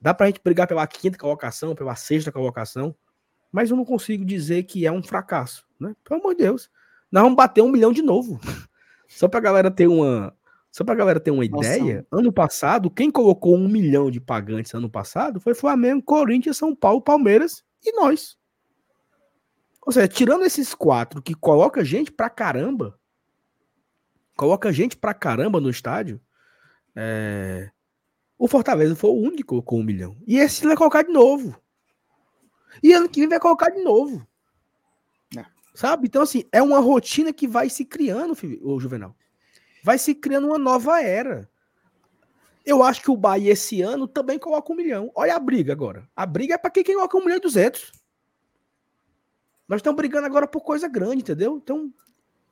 Dá 0.00 0.14
pra 0.14 0.26
gente 0.26 0.40
brigar 0.42 0.68
pela 0.68 0.86
quinta 0.86 1.18
colocação, 1.18 1.74
pela 1.74 1.96
sexta 1.96 2.30
colocação, 2.30 2.94
mas 3.50 3.70
eu 3.70 3.76
não 3.76 3.84
consigo 3.84 4.24
dizer 4.24 4.62
que 4.62 4.86
é 4.86 4.92
um 4.92 5.02
fracasso, 5.02 5.66
né? 5.78 5.96
Pelo 6.04 6.20
amor 6.20 6.36
de 6.36 6.44
Deus. 6.44 6.70
Nós 7.10 7.22
vamos 7.22 7.36
bater 7.36 7.62
um 7.62 7.70
milhão 7.70 7.92
de 7.92 8.02
novo. 8.02 8.38
Só 9.08 9.28
pra 9.28 9.40
galera 9.40 9.70
ter 9.70 9.88
uma. 9.88 10.34
Só 10.70 10.84
pra 10.84 10.94
galera 10.94 11.18
ter 11.18 11.32
uma 11.32 11.44
Nossa. 11.44 11.76
ideia, 11.76 12.06
ano 12.12 12.32
passado, 12.32 12.88
quem 12.88 13.10
colocou 13.10 13.56
um 13.56 13.66
milhão 13.66 14.08
de 14.08 14.20
pagantes 14.20 14.72
ano 14.72 14.88
passado 14.88 15.40
foi 15.40 15.52
Flamengo, 15.52 16.00
Corinthians, 16.00 16.56
São 16.56 16.76
Paulo, 16.76 17.02
Palmeiras 17.02 17.64
e 17.84 17.92
nós. 17.92 18.38
Ou 19.84 19.92
seja, 19.92 20.06
tirando 20.06 20.44
esses 20.44 20.72
quatro 20.72 21.20
que 21.20 21.34
coloca 21.34 21.84
gente 21.84 22.12
pra 22.12 22.30
caramba, 22.30 22.96
coloca 24.36 24.72
gente 24.72 24.96
pra 24.96 25.12
caramba 25.12 25.60
no 25.60 25.70
estádio, 25.70 26.20
é... 26.94 27.70
o 28.38 28.46
Fortaleza 28.46 28.94
foi 28.94 29.10
o 29.10 29.14
único 29.14 29.38
que 29.38 29.42
colocou 29.42 29.80
um 29.80 29.84
milhão. 29.84 30.16
E 30.24 30.38
esse 30.38 30.64
vai 30.64 30.76
colocar 30.76 31.02
de 31.02 31.10
novo. 31.10 31.60
E 32.80 32.92
ano 32.92 33.08
que 33.08 33.20
vem 33.20 33.28
vai 33.28 33.40
colocar 33.40 33.70
de 33.70 33.82
novo. 33.82 34.24
Sabe? 35.74 36.06
Então, 36.06 36.22
assim, 36.22 36.44
é 36.52 36.62
uma 36.62 36.80
rotina 36.80 37.32
que 37.32 37.46
vai 37.46 37.68
se 37.68 37.84
criando, 37.84 38.36
o 38.62 38.80
Juvenal. 38.80 39.14
Vai 39.82 39.98
se 39.98 40.14
criando 40.14 40.48
uma 40.48 40.58
nova 40.58 41.00
era. 41.00 41.48
Eu 42.64 42.82
acho 42.82 43.02
que 43.02 43.10
o 43.10 43.16
Bahia 43.16 43.52
esse 43.52 43.80
ano 43.80 44.06
também 44.06 44.38
coloca 44.38 44.72
um 44.72 44.76
milhão. 44.76 45.10
Olha 45.14 45.34
a 45.34 45.38
briga 45.38 45.72
agora. 45.72 46.08
A 46.14 46.26
briga 46.26 46.54
é 46.54 46.58
para 46.58 46.70
quem 46.70 46.84
coloca 46.84 47.16
um 47.16 47.20
milhão 47.20 47.38
e 47.38 47.40
duzentos. 47.40 47.92
Nós 49.66 49.78
estamos 49.78 49.96
brigando 49.96 50.26
agora 50.26 50.46
por 50.46 50.62
coisa 50.62 50.88
grande, 50.88 51.22
entendeu? 51.22 51.56
Então, 51.56 51.92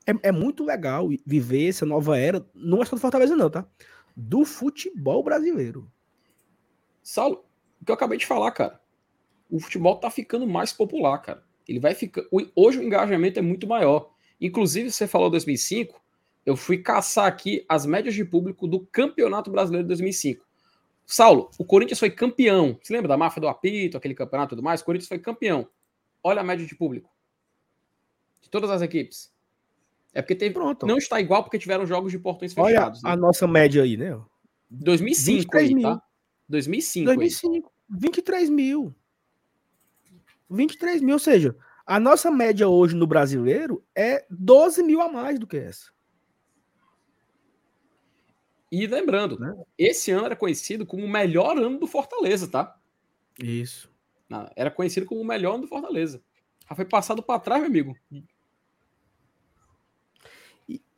é, 0.07 0.29
é, 0.29 0.31
muito 0.31 0.63
legal 0.63 1.09
viver 1.25 1.69
essa 1.69 1.85
nova 1.85 2.17
era. 2.17 2.45
Não 2.55 2.81
é 2.81 2.85
só 2.85 2.95
do 2.95 3.01
Fortaleza, 3.01 3.35
não, 3.35 3.49
tá? 3.49 3.65
Do 4.15 4.45
futebol 4.45 5.21
brasileiro. 5.23 5.91
Saulo, 7.03 7.45
o 7.81 7.85
que 7.85 7.91
eu 7.91 7.95
acabei 7.95 8.17
de 8.17 8.25
falar, 8.25 8.51
cara. 8.51 8.79
O 9.49 9.59
futebol 9.59 9.97
tá 9.97 10.09
ficando 10.09 10.47
mais 10.47 10.71
popular, 10.71 11.17
cara. 11.19 11.43
Ele 11.69 11.79
vai 11.79 11.93
ficar. 11.93 12.23
Hoje 12.55 12.79
o 12.79 12.83
engajamento 12.83 13.37
é 13.37 13.43
muito 13.43 13.67
maior. 13.67 14.11
Inclusive, 14.41 14.89
você 14.89 15.07
falou 15.07 15.29
2005. 15.29 16.01
Eu 16.43 16.57
fui 16.57 16.79
caçar 16.79 17.27
aqui 17.27 17.63
as 17.69 17.85
médias 17.85 18.15
de 18.15 18.25
público 18.25 18.67
do 18.67 18.79
Campeonato 18.87 19.51
Brasileiro 19.51 19.83
de 19.83 19.89
2005. 19.89 20.43
Saulo, 21.05 21.51
o 21.59 21.65
Corinthians 21.65 21.99
foi 21.99 22.09
campeão. 22.09 22.79
Você 22.81 22.91
lembra 22.91 23.07
da 23.07 23.17
máfia 23.17 23.39
do 23.39 23.47
apito, 23.47 23.97
aquele 23.97 24.15
campeonato 24.15 24.49
e 24.49 24.55
tudo 24.55 24.63
mais? 24.63 24.81
O 24.81 24.85
Corinthians 24.85 25.07
foi 25.07 25.19
campeão. 25.19 25.69
Olha 26.23 26.41
a 26.41 26.43
média 26.43 26.65
de 26.65 26.75
público. 26.75 27.11
De 28.41 28.49
todas 28.49 28.71
as 28.71 28.81
equipes. 28.81 29.31
É 30.11 30.23
porque 30.23 30.33
teve. 30.33 30.55
Pronto. 30.55 30.87
Não 30.87 30.97
está 30.97 31.21
igual 31.21 31.43
porque 31.43 31.59
tiveram 31.59 31.85
jogos 31.85 32.11
de 32.11 32.17
portões 32.17 32.51
fechados. 32.51 33.03
Olha 33.03 33.09
né? 33.09 33.13
a 33.13 33.15
nossa 33.15 33.45
média 33.45 33.83
aí, 33.83 33.95
né? 33.95 34.19
2005 34.71 35.55
aí, 35.55 35.75
mil. 35.75 35.83
tá? 35.83 36.01
2005. 36.47 37.05
2005. 37.05 37.71
Aí. 37.91 37.99
23 37.99 38.49
mil. 38.49 38.95
23 40.49 41.01
mil, 41.01 41.15
ou 41.15 41.19
seja, 41.19 41.55
a 41.85 41.99
nossa 41.99 42.29
média 42.29 42.67
hoje 42.67 42.95
no 42.95 43.07
brasileiro 43.07 43.83
é 43.95 44.25
12 44.29 44.83
mil 44.83 45.01
a 45.01 45.09
mais 45.11 45.39
do 45.39 45.47
que 45.47 45.57
essa. 45.57 45.91
E 48.71 48.85
lembrando, 48.85 49.39
né? 49.39 49.55
esse 49.77 50.11
ano 50.11 50.25
era 50.27 50.35
conhecido 50.35 50.85
como 50.85 51.03
o 51.03 51.09
melhor 51.09 51.57
ano 51.57 51.79
do 51.79 51.87
Fortaleza, 51.87 52.47
tá? 52.47 52.77
Isso. 53.41 53.91
Era 54.55 54.69
conhecido 54.69 55.07
como 55.07 55.21
o 55.21 55.25
melhor 55.25 55.55
ano 55.55 55.63
do 55.63 55.67
Fortaleza. 55.67 56.21
Já 56.69 56.75
foi 56.75 56.85
passado 56.85 57.23
para 57.23 57.39
trás, 57.39 57.61
meu 57.61 57.69
amigo. 57.69 57.95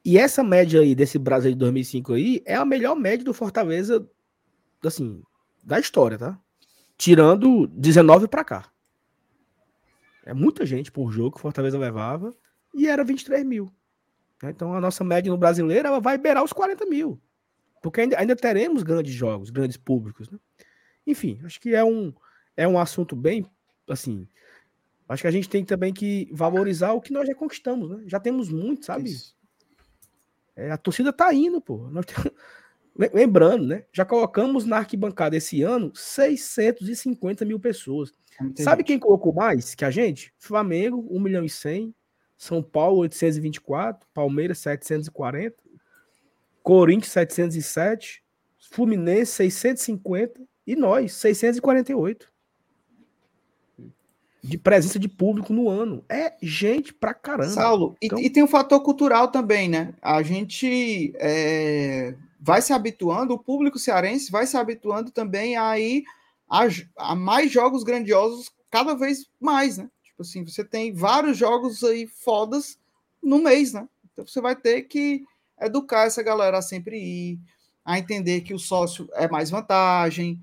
E 0.03 0.17
essa 0.17 0.43
média 0.43 0.81
aí 0.81 0.93
desse 0.93 1.17
Brasil 1.17 1.51
de 1.51 1.57
2005 1.57 2.13
aí 2.13 2.41
é 2.45 2.55
a 2.55 2.65
melhor 2.65 2.95
média 2.95 3.23
do 3.23 3.33
Fortaleza, 3.33 4.05
assim, 4.83 5.21
da 5.63 5.79
história, 5.79 6.17
tá? 6.17 6.39
Tirando 6.97 7.67
19 7.67 8.27
para 8.27 8.43
cá. 8.43 8.70
É 10.25 10.33
muita 10.33 10.65
gente 10.65 10.91
por 10.91 11.11
jogo 11.11 11.35
que 11.35 11.41
Fortaleza 11.41 11.77
levava 11.77 12.33
e 12.73 12.87
era 12.87 13.03
23 13.03 13.43
mil. 13.45 13.71
Né? 14.41 14.51
Então 14.51 14.73
a 14.73 14.81
nossa 14.81 15.03
média 15.03 15.31
no 15.31 15.37
brasileiro 15.37 15.87
ela 15.87 15.99
vai 15.99 16.17
beirar 16.17 16.43
os 16.43 16.53
40 16.53 16.85
mil. 16.85 17.19
Porque 17.81 18.01
ainda, 18.01 18.19
ainda 18.19 18.35
teremos 18.35 18.83
grandes 18.83 19.13
jogos, 19.13 19.49
grandes 19.49 19.77
públicos. 19.77 20.29
Né? 20.29 20.39
Enfim, 21.05 21.39
acho 21.43 21.59
que 21.59 21.73
é 21.73 21.83
um, 21.83 22.13
é 22.55 22.67
um 22.67 22.77
assunto 22.77 23.15
bem 23.15 23.45
assim. 23.89 24.27
Acho 25.09 25.23
que 25.23 25.27
a 25.27 25.31
gente 25.31 25.49
tem 25.49 25.65
também 25.65 25.93
que 25.93 26.29
valorizar 26.31 26.93
o 26.93 27.01
que 27.01 27.11
nós 27.11 27.27
já 27.27 27.35
conquistamos, 27.35 27.89
né? 27.89 28.03
Já 28.07 28.17
temos 28.17 28.49
muito, 28.49 28.85
sabe? 28.85 29.13
É, 30.55 30.71
a 30.71 30.77
torcida 30.77 31.11
tá 31.11 31.33
indo, 31.33 31.59
pô. 31.59 31.89
Nós 31.89 32.05
temos... 32.05 32.31
Lembrando, 32.95 33.65
né? 33.65 33.83
Já 33.91 34.03
colocamos 34.03 34.65
na 34.65 34.77
arquibancada 34.77 35.35
esse 35.35 35.61
ano 35.61 35.91
650 35.95 37.45
mil 37.45 37.59
pessoas. 37.59 38.11
Entendi. 38.39 38.63
Sabe 38.63 38.83
quem 38.83 38.99
colocou 38.99 39.33
mais 39.33 39.73
que 39.73 39.85
a 39.85 39.91
gente? 39.91 40.33
Flamengo, 40.37 41.07
1 41.09 41.19
milhão 41.19 41.45
e 41.45 41.49
100. 41.49 41.93
São 42.37 42.61
Paulo, 42.61 42.99
824. 42.99 44.07
Palmeiras, 44.13 44.59
740. 44.59 45.55
Corinthians, 46.61 47.11
707. 47.11 48.23
Fluminense, 48.71 49.31
650. 49.31 50.41
E 50.67 50.75
nós, 50.75 51.13
648 51.13 52.31
de 54.43 54.57
presença 54.57 54.97
de 54.97 55.07
público 55.07 55.53
no 55.53 55.69
ano. 55.69 56.03
É 56.09 56.33
gente 56.41 56.93
pra 56.93 57.13
caramba. 57.13 57.49
Saulo, 57.49 57.95
então... 58.01 58.17
e, 58.17 58.25
e, 58.25 58.29
tem 58.29 58.43
um 58.43 58.47
fator 58.47 58.81
cultural 58.81 59.27
também, 59.27 59.69
né? 59.69 59.93
A 60.01 60.23
gente 60.23 61.13
é, 61.17 62.15
vai 62.41 62.59
se 62.59 62.73
habituando, 62.73 63.35
o 63.35 63.39
público 63.39 63.77
cearense 63.77 64.31
vai 64.31 64.47
se 64.47 64.57
habituando 64.57 65.11
também 65.11 65.55
a 65.55 65.79
ir 65.79 66.03
a, 66.49 66.63
a, 66.97 67.15
mais 67.15 67.51
jogos 67.51 67.83
grandiosos 67.83 68.49
cada 68.69 68.95
vez 68.95 69.29
mais, 69.39 69.77
né? 69.77 69.89
Tipo 70.03 70.23
assim, 70.23 70.43
você 70.43 70.65
tem 70.65 70.91
vários 70.91 71.37
jogos 71.37 71.83
aí 71.83 72.07
fodas 72.07 72.79
no 73.21 73.37
mês, 73.37 73.73
né? 73.73 73.87
Então 74.11 74.25
você 74.25 74.41
vai 74.41 74.55
ter 74.55 74.81
que 74.83 75.23
educar 75.61 76.07
essa 76.07 76.23
galera 76.23 76.57
a 76.57 76.61
sempre 76.63 76.97
ir, 76.97 77.39
a 77.85 77.99
entender 77.99 78.41
que 78.41 78.55
o 78.55 78.59
sócio 78.59 79.07
é 79.13 79.27
mais 79.27 79.51
vantagem. 79.51 80.41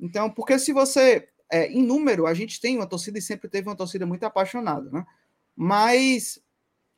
Então, 0.00 0.28
porque 0.28 0.58
se 0.58 0.72
você 0.72 1.28
é, 1.50 1.70
em 1.70 1.82
número, 1.82 2.26
a 2.26 2.34
gente 2.34 2.60
tem 2.60 2.76
uma 2.76 2.86
torcida 2.86 3.18
e 3.18 3.22
sempre 3.22 3.48
teve 3.48 3.68
uma 3.68 3.76
torcida 3.76 4.04
muito 4.04 4.24
apaixonada, 4.24 4.90
né? 4.90 5.06
Mas 5.56 6.40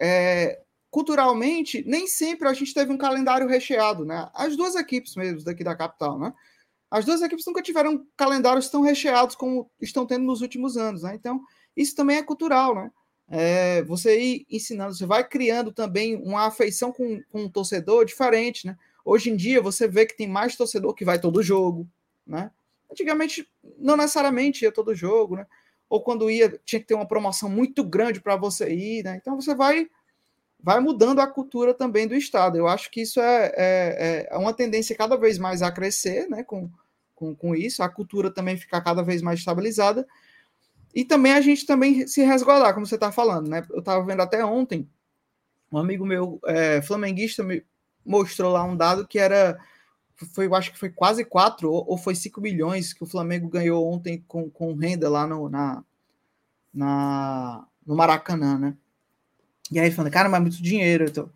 é, 0.00 0.60
culturalmente, 0.90 1.84
nem 1.86 2.06
sempre 2.06 2.48
a 2.48 2.52
gente 2.52 2.74
teve 2.74 2.92
um 2.92 2.98
calendário 2.98 3.46
recheado, 3.46 4.04
né? 4.04 4.28
As 4.34 4.56
duas 4.56 4.74
equipes 4.74 5.14
mesmo 5.14 5.44
daqui 5.44 5.62
da 5.62 5.76
capital, 5.76 6.18
né? 6.18 6.34
As 6.90 7.04
duas 7.04 7.22
equipes 7.22 7.46
nunca 7.46 7.62
tiveram 7.62 8.04
calendários 8.16 8.68
tão 8.68 8.80
recheados 8.80 9.36
como 9.36 9.70
estão 9.80 10.04
tendo 10.04 10.24
nos 10.24 10.40
últimos 10.40 10.76
anos, 10.76 11.04
né? 11.04 11.14
Então, 11.14 11.40
isso 11.76 11.94
também 11.94 12.16
é 12.16 12.22
cultural, 12.22 12.74
né? 12.74 12.90
É, 13.28 13.82
você 13.84 14.20
ir 14.20 14.46
ensinando, 14.50 14.92
você 14.92 15.06
vai 15.06 15.22
criando 15.22 15.70
também 15.70 16.16
uma 16.16 16.46
afeição 16.46 16.92
com, 16.92 17.22
com 17.30 17.42
um 17.42 17.48
torcedor 17.48 18.04
diferente, 18.04 18.66
né? 18.66 18.76
Hoje 19.04 19.30
em 19.30 19.36
dia, 19.36 19.62
você 19.62 19.86
vê 19.86 20.04
que 20.04 20.16
tem 20.16 20.26
mais 20.28 20.56
torcedor 20.56 20.92
que 20.94 21.04
vai 21.04 21.20
todo 21.20 21.40
jogo, 21.40 21.88
né? 22.26 22.50
Antigamente, 22.90 23.48
não 23.78 23.96
necessariamente 23.96 24.64
ia 24.64 24.72
todo 24.72 24.92
jogo, 24.92 25.36
né? 25.36 25.46
Ou 25.88 26.02
quando 26.02 26.28
ia, 26.28 26.60
tinha 26.64 26.80
que 26.80 26.86
ter 26.86 26.94
uma 26.94 27.06
promoção 27.06 27.48
muito 27.48 27.84
grande 27.84 28.20
para 28.20 28.34
você 28.34 28.72
ir, 28.74 29.04
né? 29.04 29.16
Então 29.16 29.40
você 29.40 29.54
vai 29.54 29.88
vai 30.62 30.80
mudando 30.80 31.20
a 31.20 31.26
cultura 31.26 31.72
também 31.74 32.06
do 32.06 32.14
Estado. 32.14 32.56
Eu 32.56 32.66
acho 32.66 32.90
que 32.90 33.02
isso 33.02 33.20
é, 33.20 33.52
é, 33.56 34.28
é 34.30 34.36
uma 34.36 34.52
tendência 34.52 34.96
cada 34.96 35.16
vez 35.16 35.38
mais 35.38 35.62
a 35.62 35.70
crescer, 35.70 36.28
né? 36.28 36.42
Com, 36.42 36.70
com, 37.14 37.34
com 37.34 37.54
isso, 37.54 37.82
a 37.82 37.88
cultura 37.88 38.30
também 38.30 38.56
ficar 38.56 38.80
cada 38.80 39.02
vez 39.02 39.22
mais 39.22 39.38
estabilizada. 39.38 40.06
E 40.94 41.04
também 41.04 41.32
a 41.32 41.40
gente 41.40 41.66
também 41.66 42.06
se 42.06 42.22
resguardar, 42.22 42.74
como 42.74 42.86
você 42.86 42.96
está 42.96 43.12
falando, 43.12 43.48
né? 43.48 43.64
Eu 43.70 43.78
estava 43.78 44.04
vendo 44.04 44.22
até 44.22 44.44
ontem, 44.44 44.88
um 45.70 45.78
amigo 45.78 46.04
meu 46.04 46.40
é, 46.46 46.82
flamenguista 46.82 47.42
me 47.42 47.64
mostrou 48.04 48.52
lá 48.52 48.64
um 48.64 48.76
dado 48.76 49.06
que 49.06 49.18
era 49.18 49.58
foi, 50.34 50.46
eu 50.46 50.54
acho 50.54 50.72
que 50.72 50.78
foi 50.78 50.90
quase 50.90 51.24
4 51.24 51.70
ou, 51.70 51.84
ou 51.88 51.96
foi 51.96 52.14
5 52.14 52.40
milhões 52.40 52.92
que 52.92 53.02
o 53.02 53.06
Flamengo 53.06 53.48
ganhou 53.48 53.90
ontem 53.90 54.22
com, 54.28 54.50
com 54.50 54.74
renda 54.74 55.08
lá 55.08 55.26
no, 55.26 55.48
na, 55.48 55.82
na, 56.72 57.66
no 57.86 57.96
Maracanã, 57.96 58.58
né? 58.58 58.76
E 59.70 59.78
aí 59.78 59.90
falando, 59.90 60.12
cara, 60.12 60.28
mas 60.28 60.38
é 60.38 60.42
muito 60.42 60.62
dinheiro. 60.62 61.04
Então... 61.04 61.30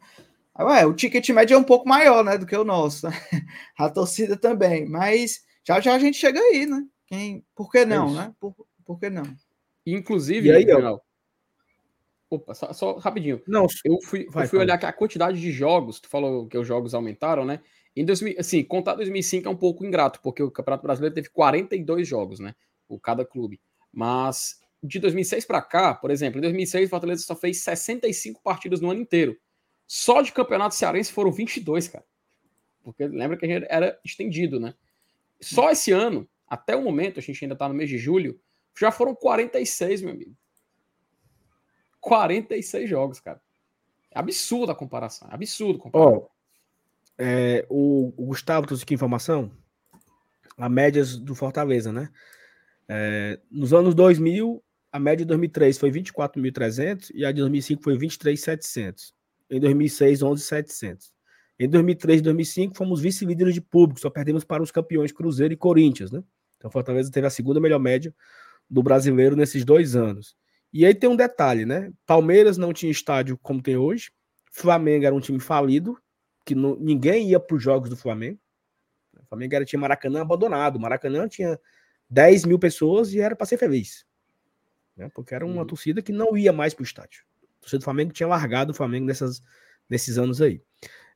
Ué, 0.58 0.86
o 0.86 0.94
ticket 0.94 1.28
médio 1.30 1.54
é 1.54 1.58
um 1.58 1.64
pouco 1.64 1.88
maior, 1.88 2.24
né, 2.24 2.38
do 2.38 2.46
que 2.46 2.56
o 2.56 2.64
nosso. 2.64 3.06
a 3.76 3.90
torcida 3.90 4.36
também, 4.36 4.88
mas 4.88 5.42
já 5.66 5.80
já 5.80 5.94
a 5.94 5.98
gente 5.98 6.16
chega 6.16 6.38
aí, 6.38 6.64
né? 6.64 6.84
Quem, 7.06 7.44
por 7.54 7.70
que 7.70 7.84
não, 7.84 8.10
é 8.10 8.26
né? 8.26 8.34
Por, 8.38 8.54
por 8.84 8.98
que 8.98 9.10
não? 9.10 9.24
Inclusive, 9.84 10.48
e 10.48 10.52
aí, 10.52 10.66
Opa, 12.30 12.54
só, 12.54 12.72
só, 12.72 12.96
rapidinho. 12.96 13.40
Não, 13.46 13.66
eu 13.84 14.00
fui, 14.02 14.26
vai, 14.30 14.44
eu 14.44 14.48
fui 14.48 14.58
olhar 14.58 14.82
a 14.82 14.92
quantidade 14.92 15.40
de 15.40 15.52
jogos, 15.52 16.00
tu 16.00 16.08
falou 16.08 16.48
que 16.48 16.58
os 16.58 16.66
jogos 16.66 16.94
aumentaram, 16.94 17.44
né? 17.44 17.60
Em 17.94 18.04
2000, 18.04 18.36
assim, 18.38 18.64
contar 18.64 18.94
2005 18.94 19.46
é 19.46 19.50
um 19.50 19.56
pouco 19.56 19.84
ingrato, 19.84 20.20
porque 20.20 20.42
o 20.42 20.50
Campeonato 20.50 20.82
Brasileiro 20.82 21.14
teve 21.14 21.28
42 21.30 22.08
jogos, 22.08 22.40
né? 22.40 22.54
O 22.88 22.98
cada 22.98 23.24
clube. 23.24 23.60
Mas 23.92 24.60
de 24.86 24.98
2006 24.98 25.46
para 25.46 25.62
cá, 25.62 25.94
por 25.94 26.10
exemplo, 26.10 26.38
em 26.38 26.42
2006 26.42 26.86
o 26.86 26.90
Fortaleza 26.90 27.22
só 27.22 27.34
fez 27.34 27.62
65 27.62 28.42
partidas 28.42 28.80
no 28.80 28.90
ano 28.90 29.00
inteiro. 29.00 29.36
Só 29.86 30.20
de 30.20 30.32
Campeonato 30.32 30.74
Cearense 30.74 31.12
foram 31.12 31.32
22, 31.32 31.88
cara. 31.88 32.04
Porque 32.82 33.06
lembra 33.06 33.36
que 33.36 33.46
a 33.46 33.48
gente 33.48 33.66
era 33.70 33.98
estendido, 34.04 34.60
né? 34.60 34.74
Só 35.40 35.70
esse 35.70 35.90
ano, 35.90 36.28
até 36.46 36.76
o 36.76 36.82
momento, 36.82 37.18
a 37.18 37.22
gente 37.22 37.42
ainda 37.42 37.56
tá 37.56 37.68
no 37.68 37.74
mês 37.74 37.88
de 37.88 37.96
julho, 37.96 38.38
já 38.78 38.90
foram 38.90 39.14
46, 39.14 40.02
meu 40.02 40.12
amigo. 40.12 40.36
46 42.00 42.88
jogos, 42.88 43.20
cara. 43.20 43.40
É 44.10 44.18
absurda 44.18 44.72
a 44.72 44.76
comparação. 44.76 45.28
É 45.30 45.34
absurdo. 45.34 45.82
Ó, 45.92 46.26
é, 47.18 47.66
o, 47.68 48.12
o, 48.16 48.26
Gustavo 48.26 48.66
trouxe 48.66 48.84
aqui 48.84 48.94
informação, 48.94 49.50
a 50.56 50.68
médias 50.68 51.16
do 51.16 51.34
Fortaleza, 51.34 51.92
né? 51.92 52.10
É, 52.88 53.40
nos 53.50 53.72
anos 53.72 53.94
2000, 53.94 54.62
a 54.94 55.00
média 55.00 55.24
de 55.24 55.24
2003 55.24 55.76
foi 55.76 55.90
24.300 55.90 57.10
e 57.12 57.24
a 57.24 57.32
de 57.32 57.40
2005 57.40 57.82
foi 57.82 57.98
23.700. 57.98 59.12
Em 59.50 59.58
2006, 59.58 60.20
11.700. 60.20 61.10
Em 61.58 61.68
2003 61.68 62.20
e 62.20 62.22
2005, 62.22 62.76
fomos 62.76 63.00
vice-líderes 63.00 63.54
de 63.54 63.60
público, 63.60 63.98
só 63.98 64.08
perdemos 64.08 64.44
para 64.44 64.62
os 64.62 64.70
campeões 64.70 65.10
Cruzeiro 65.10 65.52
e 65.52 65.56
Corinthians, 65.56 66.12
né? 66.12 66.22
Então, 66.56 66.70
Fortaleza 66.70 67.10
teve 67.10 67.26
a 67.26 67.30
segunda 67.30 67.58
melhor 67.58 67.80
média 67.80 68.14
do 68.70 68.84
brasileiro 68.84 69.34
nesses 69.34 69.64
dois 69.64 69.96
anos. 69.96 70.36
E 70.72 70.86
aí 70.86 70.94
tem 70.94 71.10
um 71.10 71.16
detalhe, 71.16 71.66
né? 71.66 71.92
Palmeiras 72.06 72.56
não 72.56 72.72
tinha 72.72 72.92
estádio 72.92 73.36
como 73.42 73.60
tem 73.60 73.76
hoje, 73.76 74.12
Flamengo 74.52 75.06
era 75.06 75.14
um 75.14 75.20
time 75.20 75.40
falido, 75.40 75.98
que 76.46 76.54
não, 76.54 76.76
ninguém 76.76 77.30
ia 77.30 77.40
para 77.40 77.56
os 77.56 77.60
jogos 77.60 77.90
do 77.90 77.96
Flamengo. 77.96 78.38
O 79.20 79.26
Flamengo 79.26 79.56
era, 79.56 79.64
tinha 79.64 79.80
Maracanã 79.80 80.20
abandonado. 80.20 80.78
Maracanã 80.78 81.26
tinha 81.26 81.58
10 82.08 82.44
mil 82.44 82.60
pessoas 82.60 83.12
e 83.12 83.18
era 83.18 83.34
para 83.34 83.44
ser 83.44 83.58
feliz. 83.58 84.06
Né? 84.96 85.10
Porque 85.14 85.34
era 85.34 85.44
uma 85.44 85.62
uhum. 85.62 85.66
torcida 85.66 86.02
que 86.02 86.12
não 86.12 86.36
ia 86.36 86.52
mais 86.52 86.74
para 86.74 86.82
o 86.82 86.84
estádio. 86.84 87.24
A 87.42 87.60
torcida 87.60 87.78
do 87.78 87.84
Flamengo 87.84 88.12
tinha 88.12 88.26
largado 88.26 88.72
o 88.72 88.74
Flamengo 88.74 89.06
nessas, 89.06 89.40
nesses 89.88 90.18
anos 90.18 90.40
aí. 90.40 90.60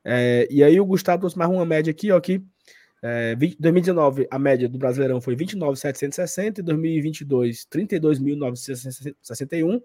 É, 0.03 0.47
e 0.49 0.63
aí 0.63 0.79
o 0.79 0.85
Gustavo 0.85 1.19
trouxe 1.19 1.37
mais 1.37 1.49
uma 1.49 1.65
média 1.65 1.91
aqui, 1.91 2.11
ó, 2.11 2.19
que 2.19 2.43
é, 3.01 3.35
20, 3.35 3.57
2019 3.59 4.27
a 4.29 4.39
média 4.39 4.67
do 4.67 4.77
Brasileirão 4.77 5.21
foi 5.21 5.35
29.760, 5.35 6.59
em 6.59 6.63
2022 6.63 7.65
32.961, 7.71 9.81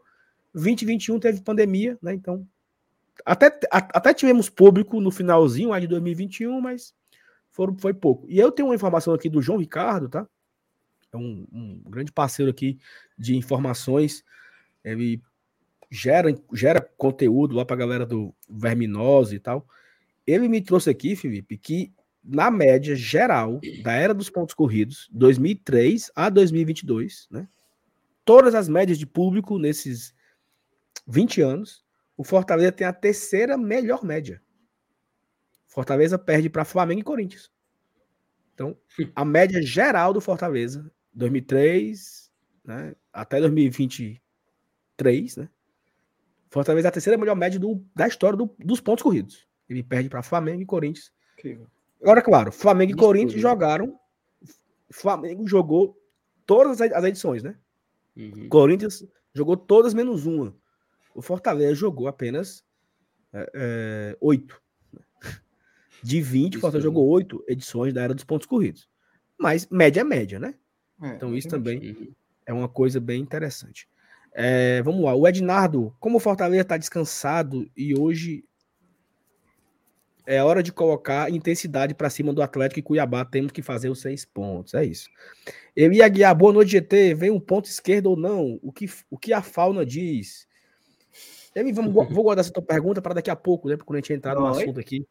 2021 0.53 1.21
teve 1.21 1.41
pandemia, 1.41 1.99
né? 2.03 2.15
Então 2.15 2.47
até, 3.25 3.47
a, 3.71 3.79
até 3.79 4.13
tivemos 4.13 4.49
público 4.49 5.01
no 5.01 5.11
finalzinho 5.11 5.71
lá 5.71 5.79
de 5.79 5.87
2021, 5.87 6.61
mas 6.61 6.93
foram, 7.53 7.77
foi 7.79 7.95
pouco. 7.95 8.27
E 8.29 8.39
eu 8.39 8.51
tenho 8.51 8.69
uma 8.69 8.75
informação 8.75 9.15
aqui 9.15 9.29
do 9.29 9.41
João 9.41 9.59
Ricardo, 9.59 10.09
tá? 10.09 10.27
É 11.15 11.17
um, 11.17 11.47
um 11.53 11.83
grande 11.89 12.11
parceiro 12.11 12.51
aqui 12.51 12.79
de 13.17 13.37
informações. 13.37 14.25
Ele 14.85 15.23
gera, 15.91 16.35
gera 16.53 16.81
conteúdo 16.81 17.55
lá 17.55 17.65
para 17.65 17.77
a 17.77 17.79
galera 17.79 18.05
do 18.05 18.35
Verminose 18.51 19.37
e 19.37 19.39
tal. 19.39 19.67
Ele 20.27 20.49
me 20.49 20.61
trouxe 20.61 20.91
aqui, 20.91 21.15
Felipe, 21.15 21.57
que 21.57 21.93
na 22.23 22.51
média 22.51 22.97
geral 22.97 23.61
da 23.83 23.93
era 23.93 24.15
dos 24.15 24.31
pontos 24.31 24.55
corridos, 24.55 25.09
2003 25.13 26.11
a 26.17 26.29
2022, 26.31 27.29
né? 27.31 27.47
Todas 28.25 28.55
as 28.55 28.69
médias 28.69 28.99
de 28.99 29.07
público 29.07 29.59
nesses 29.59 30.15
20 31.07 31.43
anos, 31.43 31.85
o 32.17 32.25
Fortaleza 32.25 32.73
tem 32.73 32.87
a 32.87 32.93
terceira 32.93 33.59
melhor 33.59 34.03
média. 34.03 34.43
Fortaleza 35.67 36.19
perde 36.19 36.49
para 36.49 36.65
Flamengo 36.65 37.01
e 37.01 37.05
Corinthians. 37.05 37.53
Então, 38.55 38.77
a 39.15 39.25
média 39.25 39.61
geral 39.61 40.13
do 40.13 40.21
Fortaleza, 40.21 40.91
2003, 41.15 42.31
né, 42.65 42.95
até 43.13 43.41
2023, 43.41 45.37
né? 45.37 45.49
Fortaleza 46.51 46.87
é 46.87 46.91
a 46.91 46.93
terceira 46.93 47.19
melhor 47.19 47.35
média 47.35 47.59
do, 47.59 47.85
da 47.95 48.07
história 48.07 48.37
do, 48.37 48.55
dos 48.59 48.81
pontos 48.81 49.03
corridos. 49.03 49.47
Ele 49.69 49.83
perde 49.83 50.09
para 50.09 50.23
Flamengo 50.23 50.63
e 50.63 50.67
Corinthians. 50.67 51.13
Incrível. 51.37 51.67
Agora, 52.01 52.23
claro, 52.23 52.53
Flamengo 52.53 52.93
e 52.93 52.97
Corinthians 52.97 53.41
jogaram. 53.41 53.99
Flamengo 54.91 55.49
jogou 55.49 56.01
todas 56.47 56.81
as 56.81 57.05
edições, 57.05 57.43
né? 57.43 57.57
Uhum. 58.17 58.49
Corinthians 58.49 59.05
jogou 59.33 59.57
todas 59.57 59.95
menos 59.95 60.27
uma. 60.27 60.55
O 61.15 61.23
Fortaleza 61.23 61.75
jogou 61.75 62.07
apenas 62.07 62.65
é, 63.33 63.51
é, 63.55 64.17
oito. 64.21 64.63
De 66.03 66.21
20, 66.21 66.59
o 66.59 66.61
Fortaleza 66.61 66.85
jogou 66.85 67.09
oito 67.09 67.43
edições 67.49 67.93
da 67.93 68.03
Era 68.03 68.15
dos 68.15 68.25
Pontos 68.25 68.47
Corridos. 68.47 68.89
Mas 69.39 69.67
média 69.69 70.03
é 70.03 70.05
média, 70.05 70.39
né? 70.39 70.55
É, 71.05 71.17
então 71.17 71.35
isso 71.35 71.49
também 71.49 72.15
é 72.47 72.53
uma 72.53 72.69
coisa 72.69 72.99
bem 72.99 73.21
interessante. 73.21 73.87
É, 74.33 74.83
vamos 74.83 75.05
lá, 75.05 75.15
o 75.15 75.29
Ednardo, 75.29 75.95
como 76.01 76.17
o 76.17 76.21
Fortaleza 76.21 76.63
está 76.63 76.77
descansado 76.77 77.71
e 77.77 77.97
hoje 77.97 78.45
é 80.27 80.43
hora 80.43 80.63
de 80.63 80.73
colocar 80.73 81.31
intensidade 81.31 81.95
para 81.95 82.09
cima 82.09 82.33
do 82.33 82.43
Atlético 82.43 82.79
e 82.79 82.83
Cuiabá. 82.83 83.25
Temos 83.25 83.53
que 83.53 83.61
fazer 83.63 83.91
os 83.91 84.01
seis 84.01 84.25
pontos. 84.25 84.73
É 84.73 84.83
isso. 84.83 85.11
Eu 85.77 85.93
ia 85.93 86.09
guiar. 86.09 86.35
Boa 86.35 86.53
noite, 86.53 86.71
GT. 86.71 87.15
Vem 87.15 87.31
um 87.31 87.39
ponto 87.39 87.67
esquerdo 87.67 88.07
ou 88.07 88.17
não? 88.17 88.59
O 88.63 88.73
que, 88.73 88.87
o 89.11 89.19
que 89.19 89.35
a 89.35 89.43
fauna 89.43 89.85
diz? 89.85 90.49
Eu 91.55 91.73
vamos, 91.75 91.93
vou 91.93 92.25
guardar 92.25 92.43
essa 92.43 92.53
tua 92.53 92.63
pergunta 92.63 93.03
para 93.03 93.15
daqui 93.15 93.31
a 93.31 93.37
pouco, 93.37 93.69
né? 93.69 93.77
Porque 93.77 93.87
quando 93.87 93.99
a 93.99 94.01
gente 94.01 94.13
entrar 94.15 94.35
no 94.35 94.47
assunto 94.47 94.81
aqui. 94.81 95.07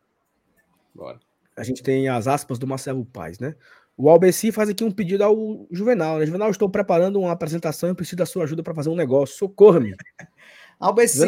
Bora. 0.93 1.19
A 1.56 1.63
gente 1.63 1.84
tem 1.84 2.10
as 2.10 2.27
aspas 2.27 2.58
do 2.58 2.65
Marcelo 2.65 3.06
Paz, 3.06 3.38
né? 3.38 3.56
O 3.95 4.10
Albeci 4.10 4.51
faz 4.51 4.69
aqui 4.69 4.84
um 4.84 4.91
pedido 4.91 5.23
ao 5.23 5.67
Juvenal. 5.69 6.17
Né? 6.17 6.25
Juvenal, 6.25 6.49
estou 6.49 6.69
preparando 6.69 7.19
uma 7.19 7.32
apresentação 7.32 7.89
e 7.89 7.95
preciso 7.95 8.17
da 8.17 8.25
sua 8.25 8.43
ajuda 8.43 8.63
para 8.63 8.73
fazer 8.73 8.89
um 8.89 8.95
negócio. 8.95 9.38
Socorra-me. 9.38 9.95
Albeci, 10.79 11.21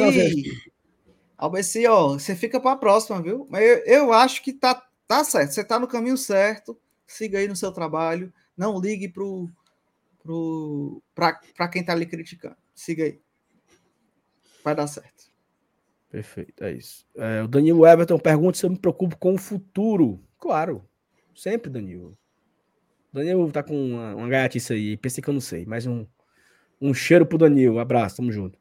Albeci, 1.38 1.86
ó, 1.88 2.13
você 2.13 2.36
fica 2.36 2.60
para 2.60 2.71
a 2.71 2.78
próxima, 2.78 3.21
viu? 3.21 3.45
Mas 3.49 3.63
eu, 3.63 3.78
eu, 3.86 4.13
acho 4.13 4.41
que 4.41 4.51
tá, 4.51 4.86
tá 5.08 5.23
certo. 5.23 5.51
Você 5.51 5.63
tá 5.63 5.80
no 5.80 5.88
caminho 5.88 6.17
certo. 6.17 6.78
Siga 7.06 7.39
aí 7.39 7.47
no 7.47 7.56
seu 7.56 7.71
trabalho. 7.71 8.34
Não 8.58 8.80
ligue 8.80 9.08
pro, 9.08 9.49
pro, 10.23 11.01
para 11.13 11.67
quem 11.67 11.84
tá 11.84 11.93
ali 11.93 12.06
criticando. 12.06 12.58
Siga 12.73 13.04
aí. 13.04 13.21
Vai 14.63 14.75
dar 14.75 14.88
certo. 14.88 15.25
Perfeito, 16.10 16.63
é 16.63 16.71
isso. 16.71 17.06
É, 17.15 17.43
o 17.43 17.47
Danilo 17.47 17.86
Everton 17.86 18.17
pergunta 18.17 18.58
se 18.58 18.65
eu 18.65 18.69
me 18.69 18.80
preocupo 18.80 19.17
com 19.17 19.36
o 19.36 19.38
futuro. 19.38 20.23
Claro, 20.39 20.88
sempre, 21.36 21.69
Danilo. 21.69 22.17
Danilo 23.15 23.51
tá 23.51 23.63
com 23.63 23.93
uma, 23.93 24.15
uma 24.15 24.28
gaiatice 24.28 24.73
aí, 24.73 24.97
pensei 24.97 25.23
que 25.23 25.30
eu 25.30 25.34
não 25.34 25.41
sei, 25.41 25.65
mas 25.65 25.86
um, 25.86 26.06
um 26.82 26.93
cheiro 26.93 27.25
pro 27.25 27.38
Danilo, 27.38 27.75
um 27.75 27.80
abraço, 27.80 28.17
tamo 28.17 28.32
junto. 28.32 28.60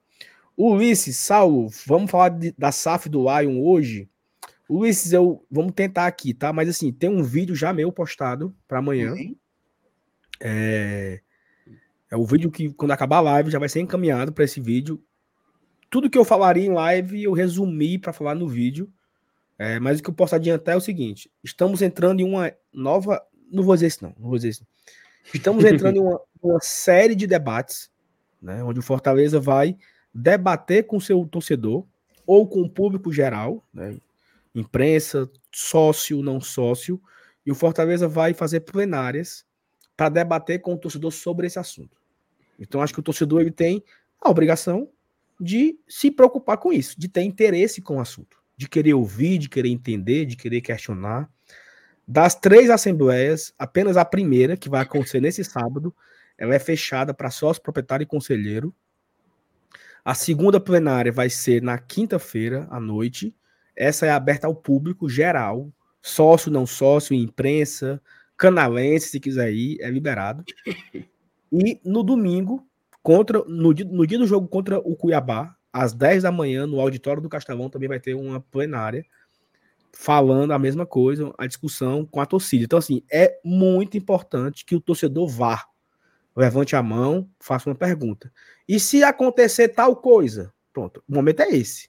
Ulisses, 0.57 1.17
Saulo, 1.17 1.69
vamos 1.87 2.11
falar 2.11 2.29
de, 2.31 2.55
da 2.57 2.71
SAF 2.71 3.09
do 3.09 3.23
Lion 3.23 3.61
hoje. 3.61 4.09
Ulisses, 4.69 5.13
eu 5.13 5.45
vamos 5.51 5.73
tentar 5.73 6.07
aqui, 6.07 6.33
tá? 6.33 6.53
Mas 6.53 6.69
assim, 6.69 6.93
tem 6.93 7.11
um 7.11 7.23
vídeo 7.23 7.55
já 7.55 7.73
meu 7.73 7.93
postado 7.93 8.55
para 8.67 8.79
amanhã. 8.79 9.13
Uhum. 9.13 9.37
É, 10.41 11.21
é 12.11 12.17
o 12.17 12.25
vídeo 12.25 12.51
que, 12.51 12.73
quando 12.73 12.93
acabar 12.93 13.19
a 13.19 13.23
live, 13.23 13.51
já 13.51 13.59
vai 13.59 13.69
ser 13.69 13.81
encaminhado 13.81 14.33
para 14.33 14.45
esse 14.45 14.61
vídeo. 14.61 15.03
Tudo 15.91 16.09
que 16.09 16.17
eu 16.17 16.25
falaria 16.25 16.65
em 16.65 16.73
live, 16.73 17.23
eu 17.23 17.33
resumi 17.33 17.99
para 17.99 18.13
falar 18.13 18.35
no 18.35 18.49
vídeo. 18.49 18.91
É, 19.59 19.79
mas 19.79 20.01
o 20.01 20.03
que 20.03 20.11
eu 20.11 20.15
posso 20.15 20.35
adiantar 20.35 20.75
é 20.75 20.79
o 20.79 20.81
seguinte: 20.81 21.31
estamos 21.43 21.83
entrando 21.83 22.21
em 22.21 22.25
uma 22.25 22.53
nova. 22.73 23.23
Não 23.51 23.63
vou 23.63 23.75
dizer 23.75 23.89
isso, 23.89 24.05
não. 24.05 24.15
Não 24.19 24.29
vou 24.29 24.37
dizer 24.37 24.51
isso. 24.51 24.67
Estamos 25.33 25.65
entrando 25.65 25.97
em 25.97 26.01
uma, 26.01 26.21
uma 26.43 26.61
série 26.61 27.15
de 27.15 27.27
debates, 27.27 27.91
né, 28.41 28.63
onde 28.63 28.81
o 28.81 28.83
Fortaleza 28.83 29.41
vai 29.41 29.77
debater 30.13 30.87
com 30.87 31.01
seu 31.01 31.27
torcedor 31.27 31.85
ou 32.27 32.47
com 32.47 32.63
o 32.63 32.71
público 32.71 33.13
geral, 33.13 33.65
né, 33.73 33.97
imprensa, 34.55 35.31
sócio, 35.53 36.23
não 36.23 36.41
sócio, 36.41 37.01
e 37.45 37.51
o 37.51 37.55
Fortaleza 37.55 38.07
vai 38.07 38.33
fazer 38.33 38.61
plenárias 38.61 39.45
para 39.97 40.09
debater 40.09 40.61
com 40.61 40.75
o 40.75 40.79
torcedor 40.79 41.13
sobre 41.13 41.47
esse 41.47 41.59
assunto. 41.59 41.99
Então 42.59 42.81
acho 42.81 42.95
que 42.95 43.01
o 43.01 43.03
torcedor 43.03 43.41
ele 43.41 43.51
tem 43.51 43.83
a 44.21 44.31
obrigação 44.31 44.89
de 45.41 45.79
se 45.89 46.11
preocupar 46.11 46.59
com 46.59 46.73
isso, 46.73 46.99
de 46.99 47.09
ter 47.09 47.23
interesse 47.23 47.83
com 47.83 47.97
o 47.97 48.01
assunto, 48.01 48.39
de 48.57 48.69
querer 48.69 48.95
ouvir, 48.95 49.39
de 49.39 49.49
querer 49.49 49.69
entender, 49.69 50.25
de 50.25 50.37
querer 50.37 50.61
questionar. 50.61 51.31
Das 52.07 52.35
três 52.35 52.69
assembleias, 52.69 53.55
apenas 53.59 53.97
a 53.97 54.05
primeira, 54.05 54.57
que 54.57 54.69
vai 54.69 54.83
acontecer 54.83 55.21
nesse 55.21 55.43
sábado, 55.43 55.95
ela 56.37 56.55
é 56.55 56.59
fechada 56.59 57.15
para 57.15 57.31
sócio, 57.31 57.63
proprietário 57.63 58.05
e 58.05 58.07
conselheiro. 58.07 58.75
A 60.05 60.15
segunda 60.15 60.61
plenária 60.61 61.11
vai 61.11 61.31
ser 61.31 61.63
na 61.63 61.79
quinta-feira 61.79 62.67
à 62.71 62.79
noite. 62.79 63.35
Essa 63.75 64.07
é 64.07 64.11
aberta 64.11 64.47
ao 64.47 64.55
público 64.55 65.09
geral, 65.09 65.73
sócio, 66.03 66.51
não 66.51 66.67
sócio, 66.67 67.15
imprensa, 67.15 68.01
canalense, 68.37 69.09
se 69.09 69.21
quiser 69.21 69.53
ir, 69.53 69.81
é 69.81 69.89
liberado. 69.89 70.45
E 71.51 71.81
no 71.85 72.03
domingo, 72.03 72.67
contra 73.03 73.43
no, 73.45 73.73
no 73.73 74.07
dia 74.07 74.19
do 74.19 74.27
jogo 74.27 74.47
contra 74.47 74.79
o 74.79 74.95
Cuiabá, 74.95 75.57
às 75.73 75.93
10 75.95 76.25
da 76.25 76.31
manhã, 76.31 76.67
no 76.67 76.81
auditório 76.81 77.23
do 77.23 77.29
Castelão, 77.29 77.71
também 77.71 77.89
vai 77.89 77.99
ter 77.99 78.15
uma 78.15 78.41
plenária 78.41 79.05
falando 79.95 80.53
a 80.53 80.59
mesma 80.59 80.85
coisa, 80.85 81.33
a 81.39 81.47
discussão 81.47 82.05
com 82.05 82.21
a 82.21 82.27
torcida. 82.27 82.65
Então, 82.65 82.79
assim, 82.79 83.03
é 83.11 83.39
muito 83.45 83.97
importante 83.97 84.65
que 84.65 84.75
o 84.75 84.81
torcedor 84.81 85.29
vá 85.29 85.65
levante 86.37 86.75
a 86.75 86.83
mão, 86.83 87.31
faça 87.39 87.71
uma 87.71 87.77
pergunta. 87.77 88.31
E 88.69 88.81
se 88.81 89.05
acontecer 89.05 89.69
tal 89.69 89.95
coisa? 89.97 90.53
Pronto, 90.73 91.03
o 91.09 91.15
momento 91.15 91.41
é 91.41 91.51
esse, 91.51 91.89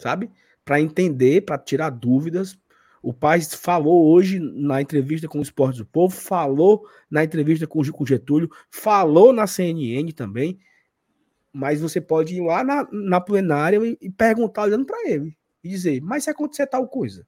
sabe? 0.00 0.30
Para 0.64 0.80
entender, 0.80 1.42
para 1.42 1.56
tirar 1.56 1.90
dúvidas. 1.90 2.58
O 3.00 3.14
pai 3.14 3.40
falou 3.40 4.12
hoje 4.12 4.40
na 4.40 4.82
entrevista 4.82 5.28
com 5.28 5.38
o 5.38 5.42
Esporte 5.42 5.78
do 5.78 5.86
Povo, 5.86 6.14
falou 6.14 6.84
na 7.08 7.22
entrevista 7.22 7.68
com 7.68 7.80
o 7.80 8.06
Getúlio, 8.06 8.50
falou 8.68 9.32
na 9.32 9.46
CNN 9.46 10.10
também. 10.12 10.58
Mas 11.52 11.80
você 11.80 12.00
pode 12.00 12.34
ir 12.34 12.40
lá 12.40 12.64
na, 12.64 12.88
na 12.90 13.20
plenária 13.20 13.78
e, 13.78 13.96
e 14.00 14.10
perguntar 14.10 14.64
olhando 14.64 14.84
para 14.84 15.08
ele 15.08 15.37
e 15.62 15.68
dizer: 15.68 16.00
Mas 16.00 16.24
se 16.24 16.30
acontecer 16.30 16.66
tal 16.66 16.86
coisa? 16.88 17.26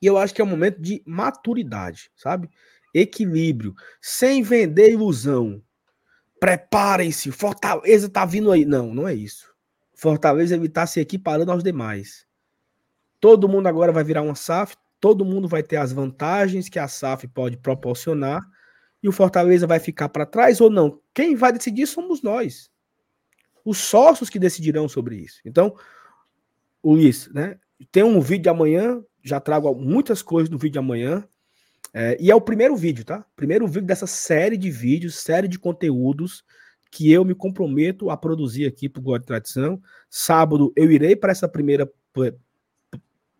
E 0.00 0.06
eu 0.06 0.18
acho 0.18 0.34
que 0.34 0.40
é 0.40 0.44
um 0.44 0.48
momento 0.48 0.80
de 0.80 1.02
maturidade, 1.06 2.10
sabe? 2.16 2.50
equilíbrio, 2.94 3.74
sem 4.00 4.42
vender 4.42 4.92
ilusão. 4.92 5.62
Preparem-se, 6.38 7.30
Fortaleza 7.30 8.08
tá 8.08 8.24
vindo 8.24 8.50
aí. 8.50 8.64
Não, 8.64 8.92
não 8.92 9.08
é 9.08 9.14
isso. 9.14 9.52
Fortaleza 9.94 10.56
ele 10.56 10.68
tá 10.68 10.86
se 10.86 11.00
equiparando 11.00 11.52
aos 11.52 11.62
demais. 11.62 12.26
Todo 13.20 13.48
mundo 13.48 13.68
agora 13.68 13.92
vai 13.92 14.02
virar 14.02 14.22
uma 14.22 14.34
SAF, 14.34 14.76
todo 15.00 15.24
mundo 15.24 15.46
vai 15.46 15.62
ter 15.62 15.76
as 15.76 15.92
vantagens 15.92 16.68
que 16.68 16.78
a 16.78 16.88
SAF 16.88 17.28
pode 17.28 17.56
proporcionar 17.56 18.42
e 19.00 19.08
o 19.08 19.12
Fortaleza 19.12 19.66
vai 19.66 19.78
ficar 19.78 20.08
para 20.08 20.26
trás 20.26 20.60
ou 20.60 20.68
não. 20.68 21.00
Quem 21.14 21.36
vai 21.36 21.52
decidir 21.52 21.86
somos 21.86 22.22
nós. 22.22 22.70
Os 23.64 23.78
sócios 23.78 24.28
que 24.28 24.40
decidirão 24.40 24.88
sobre 24.88 25.16
isso. 25.16 25.40
Então, 25.44 25.76
Luiz, 26.84 27.28
né? 27.32 27.58
Tem 27.90 28.02
um 28.02 28.20
vídeo 28.20 28.44
de 28.44 28.48
amanhã, 28.48 29.02
já 29.22 29.40
trago 29.40 29.74
muitas 29.74 30.22
coisas 30.22 30.50
no 30.50 30.58
vídeo 30.58 30.74
de 30.74 30.78
amanhã. 30.78 31.24
É, 31.94 32.16
e 32.18 32.30
é 32.30 32.34
o 32.34 32.40
primeiro 32.40 32.74
vídeo, 32.76 33.04
tá? 33.04 33.24
Primeiro 33.36 33.66
vídeo 33.66 33.86
dessa 33.86 34.06
série 34.06 34.56
de 34.56 34.70
vídeos, 34.70 35.16
série 35.16 35.46
de 35.46 35.58
conteúdos 35.58 36.44
que 36.90 37.10
eu 37.10 37.24
me 37.24 37.34
comprometo 37.34 38.10
a 38.10 38.16
produzir 38.16 38.66
aqui 38.66 38.88
para 38.88 39.00
o 39.00 39.02
God 39.02 39.22
Tradição. 39.22 39.80
Sábado 40.10 40.72
eu 40.76 40.90
irei 40.90 41.16
para 41.16 41.32
essa 41.32 41.48
primeira, 41.48 41.90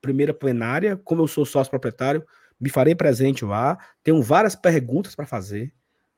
primeira 0.01 0.33
plenária, 0.33 0.97
como 0.97 1.23
eu 1.23 1.29
sou 1.29 1.45
sócio 1.45 1.71
proprietário, 1.71 2.25
me 2.59 2.71
farei 2.71 2.95
presente 2.95 3.45
lá. 3.45 3.79
Tenho 4.03 4.23
várias 4.23 4.55
perguntas 4.55 5.15
para 5.15 5.27
fazer, 5.27 5.73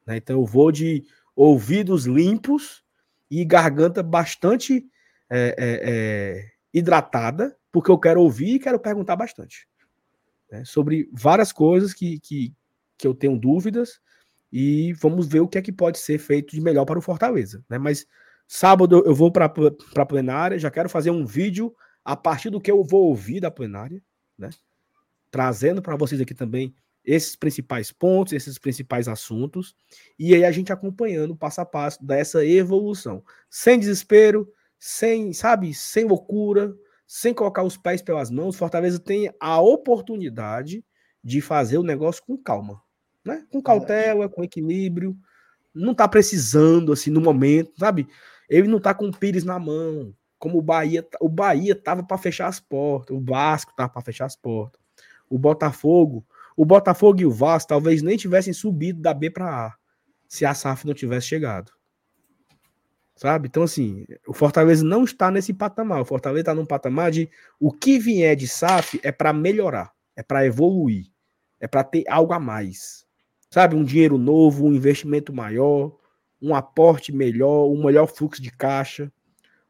né? 0.07 0.17
Então 0.17 0.41
eu 0.41 0.47
vou 0.47 0.71
de 0.71 1.05
ouvidos 1.35 2.05
limpos 2.05 2.85
e 3.31 3.45
garganta 3.45 4.03
bastante 4.03 4.85
é, 5.31 5.55
é, 5.59 5.81
é, 5.83 6.54
hidratada, 6.75 7.57
porque 7.71 7.91
eu 7.91 7.99
quero 7.99 8.21
ouvir 8.21 8.57
e 8.57 8.59
quero 8.59 8.81
perguntar 8.81 9.15
bastante 9.15 9.69
né, 10.51 10.65
sobre 10.65 11.09
várias 11.13 11.53
coisas 11.53 11.95
que, 11.95 12.19
que, 12.19 12.53
que 12.99 13.07
eu 13.07 13.15
tenho 13.15 13.39
dúvidas 13.39 14.01
e 14.53 14.93
vamos 14.95 15.27
ver 15.27 15.41
o 15.41 15.49
que 15.49 15.57
é 15.57 15.63
que 15.63 15.73
pode 15.73 15.99
ser 15.99 16.19
feito 16.19 16.53
de 16.53 16.61
melhor 16.61 16.85
para 16.85 16.99
o 16.99 17.03
Fortaleza. 17.03 17.65
Né? 17.69 17.79
Mas 17.79 18.07
sábado 18.47 19.03
eu 19.07 19.15
vou 19.15 19.31
para 19.31 19.47
a 19.47 20.07
plenária, 20.07 20.59
já 20.59 20.71
quero 20.71 20.89
fazer 20.89 21.11
um 21.11 21.25
vídeo 21.25 21.75
a 22.05 22.17
partir 22.17 22.51
do 22.51 22.61
que 22.61 22.71
eu 22.71 22.83
vou 22.83 23.07
ouvir 23.07 23.41
da 23.41 23.51
plenária, 23.51 24.03
né? 24.37 24.51
trazendo 25.31 25.81
para 25.81 25.97
vocês 25.97 26.21
aqui 26.21 26.35
também 26.35 26.75
esses 27.05 27.37
principais 27.37 27.93
pontos, 27.93 28.33
esses 28.33 28.59
principais 28.59 29.09
assuntos, 29.09 29.77
e 30.19 30.35
aí 30.35 30.45
a 30.45 30.51
gente 30.51 30.73
acompanhando 30.73 31.37
passo 31.37 31.61
a 31.61 31.67
passo 31.67 32.05
dessa 32.05 32.45
evolução, 32.45 33.23
sem 33.51 33.79
desespero, 33.79 34.51
sem, 34.87 35.33
sabe, 35.33 35.73
sem 35.73 36.05
loucura, 36.05 36.77
sem 37.07 37.33
colocar 37.33 37.63
os 37.63 37.75
pés 37.75 38.03
pelas 38.03 38.31
mãos, 38.31 38.55
Fortaleza 38.55 38.99
tem 38.99 39.33
a 39.41 39.59
oportunidade 39.59 40.85
de 41.23 41.41
fazer 41.41 41.79
o 41.79 41.83
negócio 41.83 42.23
com 42.23 42.37
calma, 42.37 42.83
né? 43.25 43.47
Com 43.51 43.63
cautela, 43.63 44.29
com 44.29 44.45
equilíbrio. 44.45 45.17
Não 45.75 45.95
tá 45.95 46.07
precisando 46.07 46.93
assim 46.93 47.09
no 47.09 47.19
momento, 47.19 47.73
sabe? 47.79 48.07
Ele 48.47 48.69
não 48.69 48.79
tá 48.79 48.93
com 48.93 49.09
o 49.09 49.17
Pires 49.17 49.43
na 49.43 49.59
mão, 49.59 50.15
como 50.39 50.59
o 50.59 50.63
Bahia, 50.63 51.09
o 51.19 51.31
Bahia 51.31 51.75
tava 51.75 52.03
para 52.03 52.19
fechar 52.19 52.49
as 52.49 52.61
portas, 52.61 53.17
o 53.17 53.25
Vasco 53.25 53.73
tava 53.75 53.89
para 53.89 54.03
fechar 54.03 54.27
as 54.27 54.37
portas. 54.37 54.79
O 55.31 55.39
Botafogo, 55.39 56.27
o 56.55 56.67
Botafogo 56.67 57.23
e 57.23 57.25
o 57.25 57.31
Vasco 57.31 57.71
talvez 57.71 58.03
nem 58.03 58.19
tivessem 58.19 58.53
subido 58.53 59.01
da 59.01 59.15
B 59.15 59.31
para 59.31 59.69
A, 59.69 59.75
se 60.29 60.45
a 60.45 60.53
SAF 60.53 60.87
não 60.87 60.93
tivesse 60.93 61.29
chegado. 61.29 61.73
Sabe? 63.17 63.47
Então, 63.49 63.63
assim, 63.63 64.05
o 64.27 64.33
Fortaleza 64.33 64.85
não 64.85 65.05
está 65.05 65.31
nesse 65.31 65.55
patamar. 65.55 66.01
O 66.01 66.05
Fortaleza 66.05 66.41
está 66.41 66.55
num 66.55 66.67
patamar 66.67 67.11
de 67.11 67.31
o 67.61 67.73
que 67.73 67.99
vier 67.99 68.35
de 68.35 68.49
SAF 68.49 69.01
é 69.05 69.13
para 69.13 69.33
melhorar, 69.33 69.93
é 70.17 70.23
para 70.23 70.45
evoluir, 70.45 71.07
é 71.61 71.69
para 71.69 71.85
ter 71.85 72.05
algo 72.09 72.33
a 72.33 72.41
mais. 72.41 73.07
Sabe? 73.51 73.77
Um 73.77 73.85
dinheiro 73.85 74.19
novo, 74.19 74.67
um 74.67 74.75
investimento 74.75 75.33
maior, 75.33 75.97
um 76.43 76.55
aporte 76.55 77.13
melhor, 77.13 77.71
um 77.71 77.85
melhor 77.85 78.07
fluxo 78.09 78.43
de 78.43 78.51
caixa, 78.51 79.13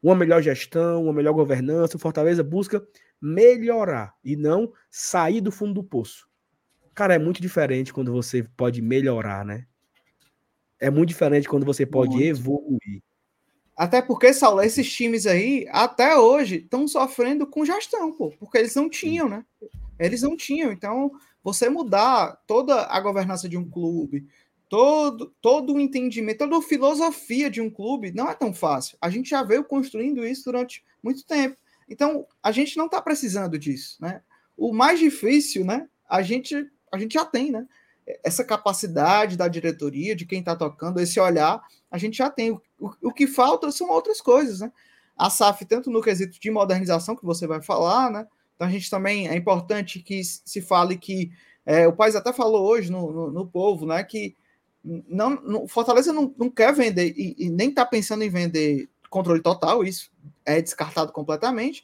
uma 0.01 0.15
melhor 0.15 0.41
gestão, 0.41 1.03
uma 1.03 1.13
melhor 1.13 1.33
governança. 1.33 1.97
O 1.97 1.99
Fortaleza 1.99 2.43
busca 2.43 2.83
melhorar 3.21 4.15
e 4.23 4.35
não 4.35 4.73
sair 4.89 5.39
do 5.39 5.51
fundo 5.51 5.75
do 5.75 5.83
poço. 5.83 6.27
Cara, 6.95 7.13
é 7.13 7.19
muito 7.19 7.41
diferente 7.41 7.93
quando 7.93 8.11
você 8.11 8.43
pode 8.57 8.81
melhorar, 8.81 9.45
né? 9.45 9.65
É 10.79 10.89
muito 10.89 11.09
diferente 11.09 11.47
quando 11.47 11.65
você 11.65 11.85
pode 11.85 12.15
muito. 12.15 12.25
evoluir. 12.25 13.01
Até 13.75 14.01
porque, 14.01 14.33
Saulo, 14.33 14.61
esses 14.61 14.91
times 14.91 15.27
aí, 15.27 15.67
até 15.69 16.17
hoje, 16.17 16.57
estão 16.57 16.87
sofrendo 16.87 17.45
com 17.45 17.65
gestão, 17.65 18.11
pô, 18.11 18.31
porque 18.39 18.57
eles 18.57 18.73
não 18.73 18.89
tinham, 18.89 19.27
né? 19.27 19.45
Eles 19.99 20.21
não 20.21 20.37
tinham. 20.37 20.71
Então, 20.71 21.11
você 21.43 21.69
mudar 21.69 22.41
toda 22.47 22.85
a 22.85 22.99
governança 23.01 23.49
de 23.49 23.57
um 23.57 23.69
clube, 23.69 24.27
todo, 24.69 25.33
todo 25.41 25.73
o 25.73 25.79
entendimento, 25.79 26.39
toda 26.39 26.57
a 26.57 26.61
filosofia 26.61 27.49
de 27.49 27.59
um 27.59 27.69
clube, 27.69 28.13
não 28.13 28.29
é 28.29 28.33
tão 28.33 28.53
fácil. 28.53 28.97
A 29.01 29.09
gente 29.09 29.29
já 29.29 29.43
veio 29.43 29.65
construindo 29.65 30.25
isso 30.25 30.45
durante 30.45 30.83
muito 31.03 31.25
tempo. 31.25 31.57
Então, 31.89 32.25
a 32.41 32.51
gente 32.53 32.77
não 32.77 32.85
está 32.85 33.01
precisando 33.01 33.59
disso, 33.59 33.97
né? 33.99 34.21
O 34.57 34.73
mais 34.73 34.99
difícil, 34.99 35.65
né? 35.65 35.87
A 36.09 36.21
gente, 36.21 36.55
a 36.91 36.97
gente 36.97 37.13
já 37.13 37.25
tem, 37.25 37.51
né? 37.51 37.67
essa 38.23 38.43
capacidade 38.43 39.35
da 39.35 39.47
diretoria, 39.47 40.15
de 40.15 40.25
quem 40.25 40.39
está 40.39 40.55
tocando, 40.55 40.99
esse 40.99 41.19
olhar, 41.19 41.61
a 41.89 41.97
gente 41.97 42.17
já 42.17 42.29
tem. 42.29 42.59
O, 42.79 42.91
o, 43.01 43.13
que 43.13 43.27
falta 43.27 43.71
são 43.71 43.89
outras 43.89 44.21
coisas, 44.21 44.59
né? 44.59 44.71
A 45.17 45.29
SAF, 45.29 45.65
tanto 45.65 45.89
no 45.89 46.01
quesito 46.01 46.39
de 46.39 46.51
modernização, 46.51 47.15
que 47.15 47.25
você 47.25 47.47
vai 47.47 47.61
falar, 47.61 48.11
né? 48.11 48.27
Então 48.55 48.67
a 48.67 48.71
gente 48.71 48.89
também 48.89 49.27
é 49.27 49.35
importante 49.35 49.99
que 49.99 50.23
se 50.23 50.61
fale 50.61 50.97
que 50.97 51.31
é, 51.65 51.87
o 51.87 51.93
país 51.93 52.15
até 52.15 52.31
falou 52.31 52.65
hoje 52.67 52.91
no, 52.91 53.11
no, 53.11 53.31
no 53.31 53.47
povo, 53.47 53.85
né? 53.85 54.03
Que 54.03 54.35
não, 54.83 55.31
no, 55.31 55.67
Fortaleza 55.67 56.13
não, 56.13 56.33
não 56.37 56.49
quer 56.49 56.73
vender 56.73 57.13
e, 57.17 57.35
e 57.37 57.49
nem 57.49 57.69
está 57.69 57.85
pensando 57.85 58.23
em 58.23 58.29
vender 58.29 58.87
controle 59.09 59.41
total, 59.41 59.83
isso 59.83 60.11
é 60.45 60.61
descartado 60.61 61.11
completamente. 61.11 61.83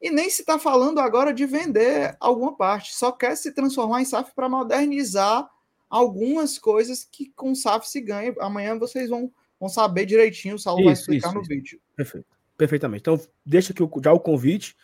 E 0.00 0.10
nem 0.10 0.28
se 0.28 0.42
está 0.42 0.58
falando 0.58 0.98
agora 0.98 1.32
de 1.32 1.46
vender 1.46 2.16
alguma 2.18 2.56
parte, 2.56 2.92
só 2.94 3.12
quer 3.12 3.36
se 3.36 3.52
transformar 3.52 4.02
em 4.02 4.04
SAF 4.04 4.32
para 4.34 4.48
modernizar 4.48 5.48
algumas 5.88 6.58
coisas 6.58 7.06
que 7.10 7.30
com 7.36 7.54
SAF 7.54 7.88
se 7.88 8.00
ganha. 8.00 8.34
Amanhã 8.40 8.76
vocês 8.76 9.08
vão, 9.08 9.30
vão 9.62 9.68
saber 9.68 10.06
direitinho, 10.06 10.56
o 10.56 10.58
Saulo 10.58 10.80
isso, 10.80 10.86
vai 10.86 10.94
explicar 10.94 11.28
isso, 11.28 11.34
no 11.36 11.40
isso. 11.42 11.48
vídeo. 11.48 11.80
Perfeito. 11.94 12.26
Perfeitamente. 12.58 13.02
Então, 13.02 13.20
deixa 13.46 13.72
aqui 13.72 13.82
já 14.02 14.12
o 14.12 14.18
convite 14.18 14.74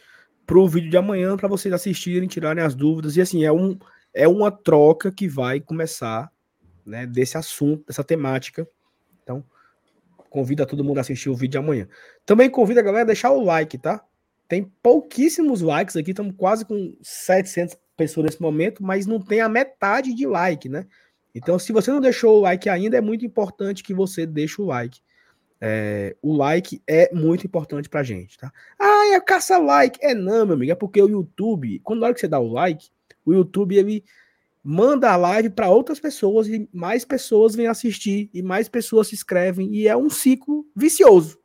para 0.47 0.57
o 0.57 0.69
vídeo 0.69 0.89
de 0.89 0.97
amanhã 0.97 1.37
para 1.37 1.49
vocês 1.49 1.75
assistirem, 1.75 2.29
tirarem 2.29 2.63
as 2.63 2.77
dúvidas. 2.77 3.17
E 3.17 3.21
assim, 3.21 3.45
é, 3.45 3.51
um, 3.51 3.77
é 4.15 4.29
uma 4.29 4.53
troca 4.53 5.11
que 5.11 5.27
vai 5.27 5.61
começar 5.61 6.31
né, 6.87 7.07
desse 7.07 7.37
assunto, 7.37 7.87
dessa 7.89 8.05
temática. 8.05 8.69
Então, 9.21 9.45
convido 10.31 10.63
a 10.63 10.67
todo 10.67 10.85
mundo 10.85 10.99
a 10.99 11.01
assistir 11.01 11.29
o 11.29 11.35
vídeo 11.35 11.53
de 11.53 11.59
amanhã. 11.59 11.89
Também 12.25 12.49
convido 12.49 12.79
a 12.79 12.83
galera 12.85 13.03
a 13.03 13.07
deixar 13.07 13.33
o 13.33 13.43
like, 13.43 13.79
tá? 13.79 14.05
Tem 14.47 14.63
pouquíssimos 14.81 15.61
likes 15.61 15.97
aqui, 15.97 16.11
estamos 16.11 16.37
quase 16.37 16.65
com 16.65 16.97
700 17.03 17.77
pessoas 17.97 18.27
nesse 18.27 18.41
momento, 18.41 18.81
mas 18.81 19.07
não 19.07 19.21
tem 19.21 19.41
a 19.41 19.49
metade 19.49 20.15
de 20.15 20.25
like, 20.25 20.69
né? 20.69 20.87
Então, 21.39 21.59
se 21.59 21.73
você 21.73 21.91
não 21.91 22.01
deixou 22.01 22.39
o 22.39 22.41
like 22.41 22.69
ainda, 22.69 22.97
é 22.97 23.01
muito 23.01 23.25
importante 23.25 23.83
que 23.83 23.95
você 23.95 24.27
deixe 24.27 24.61
o 24.61 24.67
like. 24.67 25.01
É, 25.61 26.17
o 26.23 26.37
like 26.37 26.81
é 26.87 27.13
muito 27.13 27.47
importante 27.47 27.89
pra 27.89 28.03
gente, 28.03 28.39
tá? 28.39 28.53
Ah, 28.79 29.15
é 29.15 29.21
caça 29.21 29.59
like. 29.59 29.99
É 30.03 30.15
não, 30.15 30.47
meu 30.47 30.55
amigo, 30.55 30.73
é 30.73 30.75
porque 30.75 31.03
o 31.03 31.09
YouTube, 31.09 31.81
quando 31.81 32.01
na 32.01 32.07
hora 32.07 32.15
que 32.15 32.21
você 32.21 32.29
dá 32.29 32.39
o 32.39 32.53
like, 32.53 32.89
o 33.25 33.33
YouTube 33.33 33.77
ele 33.77 34.05
manda 34.63 35.11
a 35.11 35.17
live 35.17 35.51
para 35.51 35.71
outras 35.71 35.99
pessoas 35.99 36.47
e 36.49 36.69
mais 36.73 37.05
pessoas 37.05 37.55
vêm 37.55 37.67
assistir 37.67 38.29
e 38.35 38.43
mais 38.43 38.69
pessoas 38.69 39.09
se 39.09 39.15
inscrevem 39.15 39.73
e 39.75 39.89
é 39.89 39.97
um 39.97 40.11
ciclo 40.11 40.67
vicioso, 40.77 41.39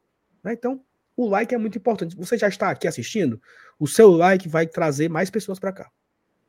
né? 0.43 0.53
Então, 0.53 0.81
o 1.15 1.27
like 1.27 1.53
é 1.53 1.57
muito 1.57 1.77
importante. 1.77 2.15
Você 2.15 2.37
já 2.37 2.47
está 2.47 2.69
aqui 2.69 2.87
assistindo, 2.87 3.41
o 3.79 3.87
seu 3.87 4.11
like 4.11 4.47
vai 4.49 4.67
trazer 4.67 5.09
mais 5.09 5.29
pessoas 5.29 5.59
para 5.59 5.71
cá. 5.71 5.91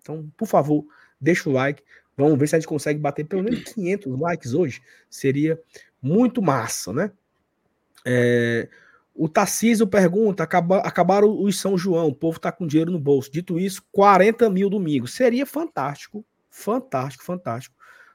Então, 0.00 0.30
por 0.36 0.46
favor, 0.46 0.84
deixa 1.20 1.48
o 1.48 1.52
like. 1.52 1.82
Vamos 2.16 2.38
ver 2.38 2.46
se 2.48 2.56
a 2.56 2.58
gente 2.58 2.68
consegue 2.68 3.00
bater 3.00 3.24
pelo 3.24 3.42
menos 3.42 3.64
500 3.72 4.20
likes 4.20 4.54
hoje. 4.54 4.82
Seria 5.10 5.60
muito 6.00 6.40
massa, 6.40 6.92
né? 6.92 7.10
É, 8.04 8.68
o 9.14 9.28
Tarcísio 9.28 9.86
pergunta: 9.86 10.42
acaba, 10.42 10.78
acabaram 10.78 11.42
os 11.42 11.58
São 11.58 11.76
João, 11.76 12.08
o 12.08 12.14
povo 12.14 12.38
tá 12.38 12.52
com 12.52 12.66
dinheiro 12.66 12.92
no 12.92 12.98
bolso. 12.98 13.30
Dito 13.32 13.58
isso, 13.58 13.82
40 13.92 14.48
mil 14.50 14.70
domingo. 14.70 15.06
Seria 15.06 15.46
fantástico, 15.46 16.24
fantástico, 16.50 17.24
fantástico 17.24 17.74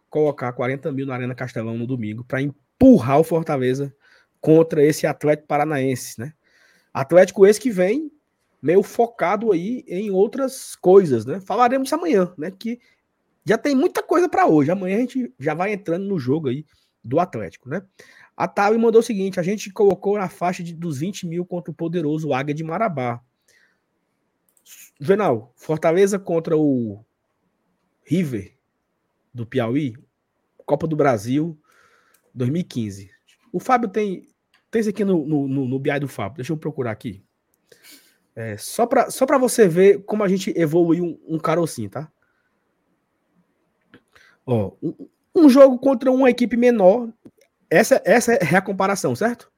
colocar 0.10 0.52
40 0.54 0.92
mil 0.92 1.06
na 1.06 1.14
Arena 1.14 1.36
Castelão 1.36 1.78
no 1.78 1.86
domingo 1.88 2.24
para 2.24 2.42
empurrar 2.42 3.20
o 3.20 3.24
Fortaleza 3.24 3.94
contra 4.42 4.84
esse 4.84 5.06
Atlético 5.06 5.48
Paranaense, 5.48 6.20
né? 6.20 6.34
Atlético 6.94 7.46
esse 7.46 7.60
que 7.60 7.70
vem 7.70 8.12
meio 8.62 8.84
focado 8.84 9.52
aí 9.52 9.86
em 9.88 10.10
outras 10.10 10.76
coisas, 10.76 11.26
né? 11.26 11.40
Falaremos 11.42 11.94
amanhã, 11.94 12.34
né? 12.38 12.52
Que 12.52 12.80
já 13.46 13.58
tem 13.58 13.76
muita 13.76 14.04
coisa 14.04 14.28
para 14.30 14.46
hoje. 14.46 14.72
Amanhã 14.72 14.98
a 14.98 15.02
gente 15.02 15.34
já 15.40 15.54
vai 15.54 15.74
entrando 15.74 16.06
no 16.06 16.20
jogo 16.20 16.50
aí 16.50 16.66
do 17.04 17.20
Atlético, 17.20 17.70
né? 17.70 17.82
A 18.36 18.48
Tawi 18.48 18.78
mandou 18.78 19.00
o 19.00 19.04
seguinte: 19.04 19.40
a 19.40 19.44
gente 19.44 19.72
colocou 19.72 20.18
na 20.18 20.30
faixa 20.30 20.64
de, 20.64 20.74
dos 20.74 21.00
20 21.00 21.28
mil 21.28 21.46
contra 21.46 21.72
o 21.72 21.76
poderoso 21.76 22.34
Águia 22.34 22.56
de 22.56 22.64
Marabá. 22.64 23.22
Venal, 25.00 25.54
Fortaleza 25.56 26.20
contra 26.20 26.58
o 26.58 27.04
River 28.04 28.56
do 29.34 29.46
Piauí, 29.46 29.94
Copa 30.66 30.88
do 30.88 30.96
Brasil 30.96 31.60
2015. 32.34 33.10
O 33.52 33.60
Fábio 33.60 33.90
tem. 33.90 34.28
Tem 34.72 34.82
isso 34.82 34.90
aqui 34.90 35.04
no, 35.04 35.26
no, 35.26 35.48
no, 35.48 35.68
no 35.68 35.80
BI 35.80 36.00
do 36.00 36.08
Fábio. 36.08 36.38
Deixa 36.38 36.54
eu 36.54 36.58
procurar 36.58 36.92
aqui. 36.92 37.24
É, 38.36 38.56
só 38.56 38.86
para 38.86 39.10
só 39.10 39.26
você 39.40 39.68
ver 39.68 40.04
como 40.06 40.24
a 40.24 40.28
gente 40.28 40.54
evoluiu 40.56 41.04
um, 41.04 41.36
um 41.36 41.40
carocinho, 41.40 41.90
tá? 41.90 42.12
Ó, 44.52 44.72
um, 44.82 45.08
um, 45.36 45.48
jogo 45.48 45.78
contra 45.78 46.12
uma 46.12 46.28
equipe 46.28 46.58
menor. 46.58 47.14
Essa, 47.70 48.02
essa 48.04 48.34
é 48.34 48.56
a 48.56 48.62
comparação, 48.62 49.16
certo? 49.16 49.52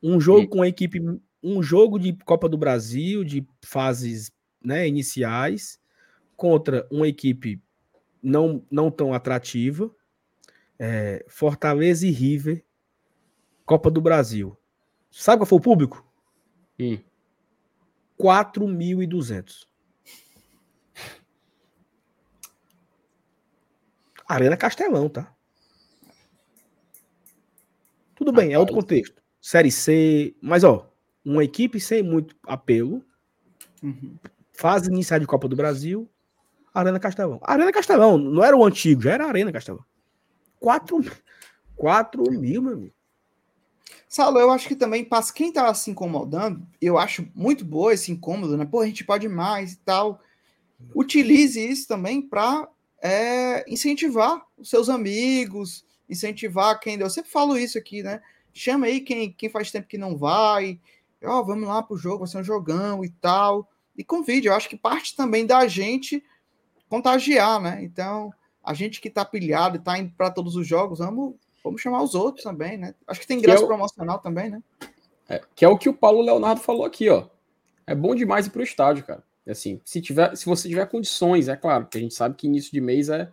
Um 0.00 0.20
jogo 0.20 0.46
com 0.46 0.62
a 0.62 0.68
equipe. 0.68 1.00
Um 1.42 1.60
jogo 1.60 1.98
de 1.98 2.12
Copa 2.24 2.48
do 2.48 2.56
Brasil, 2.56 3.24
de 3.24 3.44
fases 3.64 4.30
né, 4.64 4.86
iniciais, 4.86 5.80
contra 6.36 6.86
uma 6.88 7.08
equipe 7.08 7.60
não, 8.22 8.64
não 8.70 8.92
tão 8.92 9.12
atrativa. 9.12 9.90
É, 10.78 11.24
Fortaleza 11.28 12.06
e 12.06 12.10
River, 12.10 12.64
Copa 13.66 13.90
do 13.90 14.00
Brasil. 14.00 14.56
Sabe 15.10 15.40
qual 15.40 15.46
foi 15.46 15.58
o 15.58 15.62
público? 15.62 16.06
Hum. 16.78 16.98
4.200. 18.20 19.66
Arena 24.32 24.56
Castelão, 24.56 25.08
tá? 25.08 25.32
Tudo 28.14 28.32
bem, 28.32 28.52
é 28.52 28.58
outro 28.58 28.74
contexto. 28.74 29.22
Série 29.40 29.70
C, 29.72 30.34
mas 30.40 30.62
ó, 30.64 30.88
uma 31.24 31.42
equipe 31.42 31.80
sem 31.80 32.02
muito 32.02 32.36
apelo, 32.46 33.04
Uhum. 33.82 34.14
fase 34.52 34.88
inicial 34.88 35.18
de 35.18 35.26
Copa 35.26 35.48
do 35.48 35.56
Brasil, 35.56 36.08
Arena 36.72 37.00
Castelão. 37.00 37.40
Arena 37.42 37.72
Castelão, 37.72 38.16
não 38.16 38.44
era 38.44 38.56
o 38.56 38.64
antigo, 38.64 39.02
já 39.02 39.12
era 39.12 39.26
Arena 39.26 39.50
Castelão. 39.52 39.84
4, 40.60 41.04
4 41.74 42.30
mil, 42.30 42.62
meu 42.62 42.74
amigo. 42.74 42.94
Saulo, 44.08 44.38
eu 44.38 44.50
acho 44.50 44.68
que 44.68 44.76
também, 44.76 45.04
para 45.04 45.24
quem 45.32 45.52
tá 45.52 45.72
se 45.74 45.90
incomodando, 45.90 46.64
eu 46.80 46.98
acho 46.98 47.26
muito 47.34 47.64
boa 47.64 47.92
esse 47.94 48.12
incômodo, 48.12 48.56
né? 48.56 48.64
Pô, 48.64 48.80
a 48.80 48.86
gente 48.86 49.04
pode 49.04 49.26
mais 49.28 49.72
e 49.72 49.78
tal. 49.78 50.20
Utilize 50.94 51.58
isso 51.58 51.88
também 51.88 52.20
para 52.22 52.68
incentivar 53.66 54.44
os 54.56 54.70
seus 54.70 54.88
amigos, 54.88 55.84
incentivar 56.08 56.78
quem. 56.78 56.98
Eu 57.00 57.10
sempre 57.10 57.30
falo 57.30 57.56
isso 57.56 57.76
aqui, 57.78 58.02
né? 58.02 58.20
Chama 58.52 58.86
aí 58.86 59.00
quem, 59.00 59.32
quem 59.32 59.48
faz 59.48 59.70
tempo 59.70 59.88
que 59.88 59.98
não 59.98 60.16
vai. 60.16 60.78
Ó, 61.24 61.42
vamos 61.42 61.68
lá 61.68 61.82
pro 61.82 61.96
jogo, 61.96 62.18
vai 62.20 62.28
ser 62.28 62.38
um 62.38 62.44
jogão 62.44 63.04
e 63.04 63.08
tal. 63.10 63.68
E 63.96 64.02
convide, 64.04 64.48
eu 64.48 64.54
acho 64.54 64.68
que 64.68 64.76
parte 64.76 65.16
também 65.16 65.46
da 65.46 65.66
gente 65.66 66.22
contagiar, 66.88 67.60
né? 67.60 67.80
Então, 67.82 68.32
a 68.62 68.74
gente 68.74 69.00
que 69.00 69.10
tá 69.10 69.24
pilhado 69.24 69.76
e 69.76 69.80
tá 69.80 69.98
indo 69.98 70.12
para 70.16 70.30
todos 70.30 70.56
os 70.56 70.66
jogos, 70.66 70.98
vamos, 70.98 71.34
vamos 71.64 71.80
chamar 71.80 72.02
os 72.02 72.14
outros 72.14 72.44
também, 72.44 72.76
né? 72.76 72.94
Acho 73.06 73.20
que 73.20 73.26
tem 73.26 73.38
Que 73.38 73.44
graça 73.46 73.62
é 73.62 73.64
o- 73.64 73.68
promocional 73.68 74.18
também, 74.18 74.50
né? 74.50 74.62
É, 75.28 75.40
que 75.54 75.64
é 75.64 75.68
o 75.68 75.78
que 75.78 75.88
o 75.88 75.94
Paulo 75.94 76.20
Leonardo 76.20 76.60
falou 76.60 76.84
aqui, 76.84 77.08
ó. 77.08 77.26
É 77.86 77.94
bom 77.94 78.14
demais 78.14 78.46
ir 78.46 78.50
pro 78.50 78.62
estádio, 78.62 79.04
cara. 79.04 79.22
Assim, 79.46 79.80
se 79.84 80.00
tiver, 80.00 80.36
se 80.36 80.46
você 80.46 80.68
tiver 80.68 80.86
condições, 80.86 81.48
é 81.48 81.56
claro, 81.56 81.86
que 81.86 81.98
a 81.98 82.00
gente 82.00 82.14
sabe 82.14 82.36
que 82.36 82.46
início 82.46 82.70
de 82.70 82.80
mês 82.80 83.08
é 83.08 83.30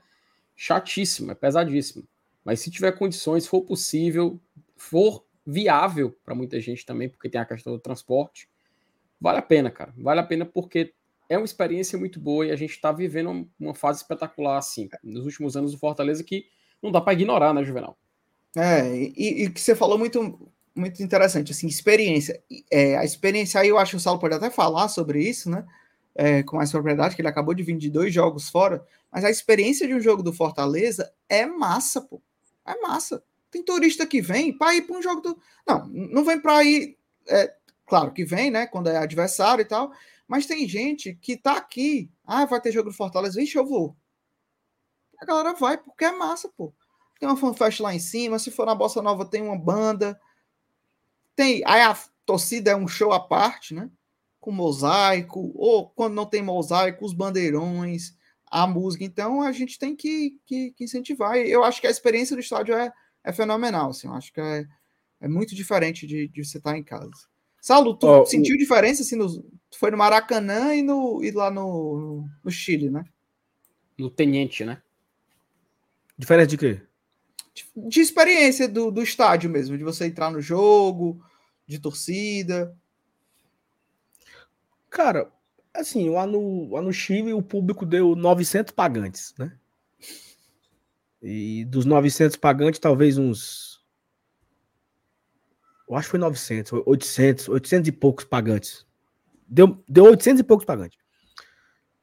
chatíssimo, 0.55 1.31
é 1.31 1.35
pesadíssimo. 1.35 2.03
Mas 2.43 2.59
se 2.61 2.71
tiver 2.71 2.91
condições, 2.93 3.45
for 3.45 3.61
possível, 3.61 4.39
for 4.75 5.23
viável 5.45 6.15
para 6.23 6.35
muita 6.35 6.59
gente 6.59 6.85
também, 6.85 7.09
porque 7.09 7.29
tem 7.29 7.39
a 7.39 7.45
questão 7.45 7.73
do 7.73 7.79
transporte, 7.79 8.49
vale 9.19 9.39
a 9.39 9.41
pena, 9.41 9.69
cara. 9.69 9.93
Vale 9.97 10.19
a 10.19 10.23
pena 10.23 10.45
porque 10.45 10.93
é 11.29 11.37
uma 11.37 11.45
experiência 11.45 11.97
muito 11.97 12.19
boa 12.19 12.45
e 12.47 12.51
a 12.51 12.55
gente 12.55 12.79
tá 12.81 12.91
vivendo 12.91 13.47
uma- 13.59 13.75
fase 13.75 14.01
espetacular, 14.01 14.57
assim, 14.57 14.89
nos 15.03 15.25
últimos 15.25 15.55
anos 15.55 15.71
do 15.71 15.77
Fortaleza 15.77 16.23
que 16.23 16.45
não 16.81 16.91
dá 16.91 16.99
para 16.99 17.13
ignorar, 17.13 17.53
né, 17.53 17.63
Juvenal? 17.63 17.97
É, 18.55 18.95
e, 18.95 19.43
e 19.43 19.49
que 19.49 19.61
você 19.61 19.75
falou 19.75 19.97
muito, 19.97 20.51
muito 20.75 21.03
interessante, 21.03 21.51
assim, 21.51 21.67
experiência. 21.67 22.41
É, 22.71 22.97
a 22.97 23.05
experiência 23.05 23.61
aí, 23.61 23.67
eu 23.67 23.77
acho 23.77 23.91
que 23.91 23.97
o 23.97 23.99
Saulo 23.99 24.19
pode 24.19 24.33
até 24.35 24.49
falar 24.49 24.87
sobre 24.87 25.21
isso, 25.21 25.49
né? 25.49 25.65
É, 26.15 26.43
com 26.43 26.57
mais 26.57 26.71
propriedade, 26.71 27.15
que 27.15 27.21
ele 27.21 27.29
acabou 27.29 27.53
de 27.53 27.63
vir 27.63 27.77
de 27.77 27.89
dois 27.89 28.13
jogos 28.13 28.49
fora, 28.49 28.85
mas 29.11 29.23
a 29.23 29.29
experiência 29.29 29.87
de 29.87 29.93
um 29.93 30.01
jogo 30.01 30.21
do 30.21 30.33
Fortaleza 30.33 31.13
é 31.29 31.45
massa, 31.45 32.01
pô. 32.01 32.21
É 32.65 32.75
massa. 32.81 33.23
Tem 33.49 33.63
turista 33.63 34.05
que 34.05 34.21
vem 34.21 34.55
para 34.55 34.75
ir 34.75 34.81
para 34.83 34.97
um 34.97 35.01
jogo 35.01 35.21
do. 35.21 35.41
Não, 35.65 35.87
não 35.87 36.23
vem 36.25 36.39
para 36.39 36.63
ir. 36.63 36.97
é, 37.27 37.55
claro 37.85 38.11
que 38.11 38.25
vem, 38.25 38.51
né? 38.51 38.67
Quando 38.67 38.89
é 38.89 38.97
adversário 38.97 39.61
e 39.61 39.65
tal, 39.65 39.91
mas 40.27 40.45
tem 40.45 40.67
gente 40.67 41.15
que 41.15 41.37
tá 41.37 41.53
aqui. 41.57 42.11
Ah, 42.25 42.45
vai 42.45 42.59
ter 42.59 42.71
jogo 42.71 42.89
do 42.89 42.95
Fortaleza, 42.95 43.39
vixe, 43.39 43.57
eu 43.57 43.65
vou. 43.65 43.95
A 45.19 45.25
galera 45.25 45.53
vai 45.53 45.77
porque 45.77 46.05
é 46.05 46.11
massa, 46.11 46.49
pô 46.49 46.73
tem 47.19 47.27
uma 47.27 47.35
fanfest 47.35 47.81
lá 47.81 47.93
em 47.93 47.99
cima, 47.99 48.39
se 48.39 48.49
for 48.49 48.65
na 48.65 48.73
Bossa 48.73 49.01
Nova 49.01 49.25
tem 49.25 49.41
uma 49.41 49.57
banda, 49.57 50.19
tem, 51.35 51.61
aí 51.65 51.81
a 51.81 51.95
torcida 52.25 52.71
é 52.71 52.75
um 52.75 52.87
show 52.87 53.11
à 53.11 53.19
parte, 53.19 53.73
né, 53.73 53.91
com 54.39 54.51
mosaico, 54.51 55.51
ou 55.55 55.89
quando 55.89 56.13
não 56.13 56.25
tem 56.25 56.41
mosaico, 56.41 57.05
os 57.05 57.13
bandeirões, 57.13 58.13
a 58.49 58.65
música, 58.65 59.03
então 59.03 59.41
a 59.41 59.51
gente 59.51 59.77
tem 59.77 59.95
que, 59.95 60.37
que, 60.45 60.71
que 60.71 60.83
incentivar, 60.83 61.37
e 61.37 61.51
eu 61.51 61.63
acho 61.63 61.79
que 61.81 61.87
a 61.87 61.91
experiência 61.91 62.35
do 62.35 62.39
estádio 62.39 62.73
é, 62.75 62.91
é 63.23 63.31
fenomenal, 63.33 63.89
assim, 63.91 64.07
eu 64.07 64.13
acho 64.13 64.33
que 64.33 64.39
é, 64.41 64.65
é 65.21 65.27
muito 65.27 65.53
diferente 65.53 66.07
de, 66.07 66.27
de 66.27 66.43
você 66.43 66.57
estar 66.57 66.77
em 66.77 66.83
casa. 66.83 67.11
Saulo, 67.61 67.93
tu 67.95 68.07
Ó, 68.07 68.21
o- 68.21 68.25
sentiu 68.25 68.57
diferença, 68.57 69.01
assim, 69.01 69.15
no, 69.17 69.27
tu 69.69 69.77
foi 69.77 69.91
no 69.91 69.97
Maracanã 69.97 70.73
e, 70.73 70.81
no, 70.81 71.21
e 71.23 71.29
lá 71.31 71.51
no, 71.51 72.25
no 72.43 72.49
Chile, 72.51 72.89
né? 72.89 73.03
No 73.97 74.09
Teniente, 74.09 74.63
né? 74.63 74.81
Diferença 76.17 76.47
de 76.47 76.57
quê? 76.57 76.81
de 77.75 77.99
experiência 77.99 78.69
do, 78.69 78.89
do 78.89 79.01
estádio 79.03 79.49
mesmo, 79.49 79.77
de 79.77 79.83
você 79.83 80.05
entrar 80.05 80.31
no 80.31 80.39
jogo, 80.39 81.21
de 81.67 81.77
torcida. 81.77 82.73
Cara, 84.89 85.31
assim, 85.73 86.09
lá 86.09 86.25
no, 86.25 86.71
lá 86.71 86.81
no 86.81 86.91
Chile 86.91 87.33
o 87.33 87.41
público 87.41 87.85
deu 87.85 88.15
900 88.15 88.73
pagantes, 88.73 89.33
né? 89.37 89.57
E 91.21 91.65
dos 91.65 91.85
900 91.85 92.37
pagantes, 92.37 92.79
talvez 92.79 93.17
uns. 93.17 93.79
Eu 95.87 95.95
acho 95.95 96.07
que 96.07 96.11
foi 96.11 96.19
900, 96.19 96.83
800, 96.85 97.49
800 97.49 97.87
e 97.89 97.91
poucos 97.91 98.23
pagantes. 98.23 98.85
Deu, 99.47 99.83
deu 99.87 100.05
800 100.05 100.39
e 100.39 100.43
poucos 100.43 100.65
pagantes. 100.65 100.97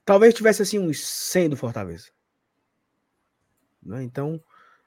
Talvez 0.05 0.35
tivesse 0.35 0.63
assim 0.63 0.79
uns 0.79 1.05
100 1.05 1.51
do 1.51 1.57
Fortaleza. 1.57 2.11
Né? 3.83 4.03
Então, 4.03 4.43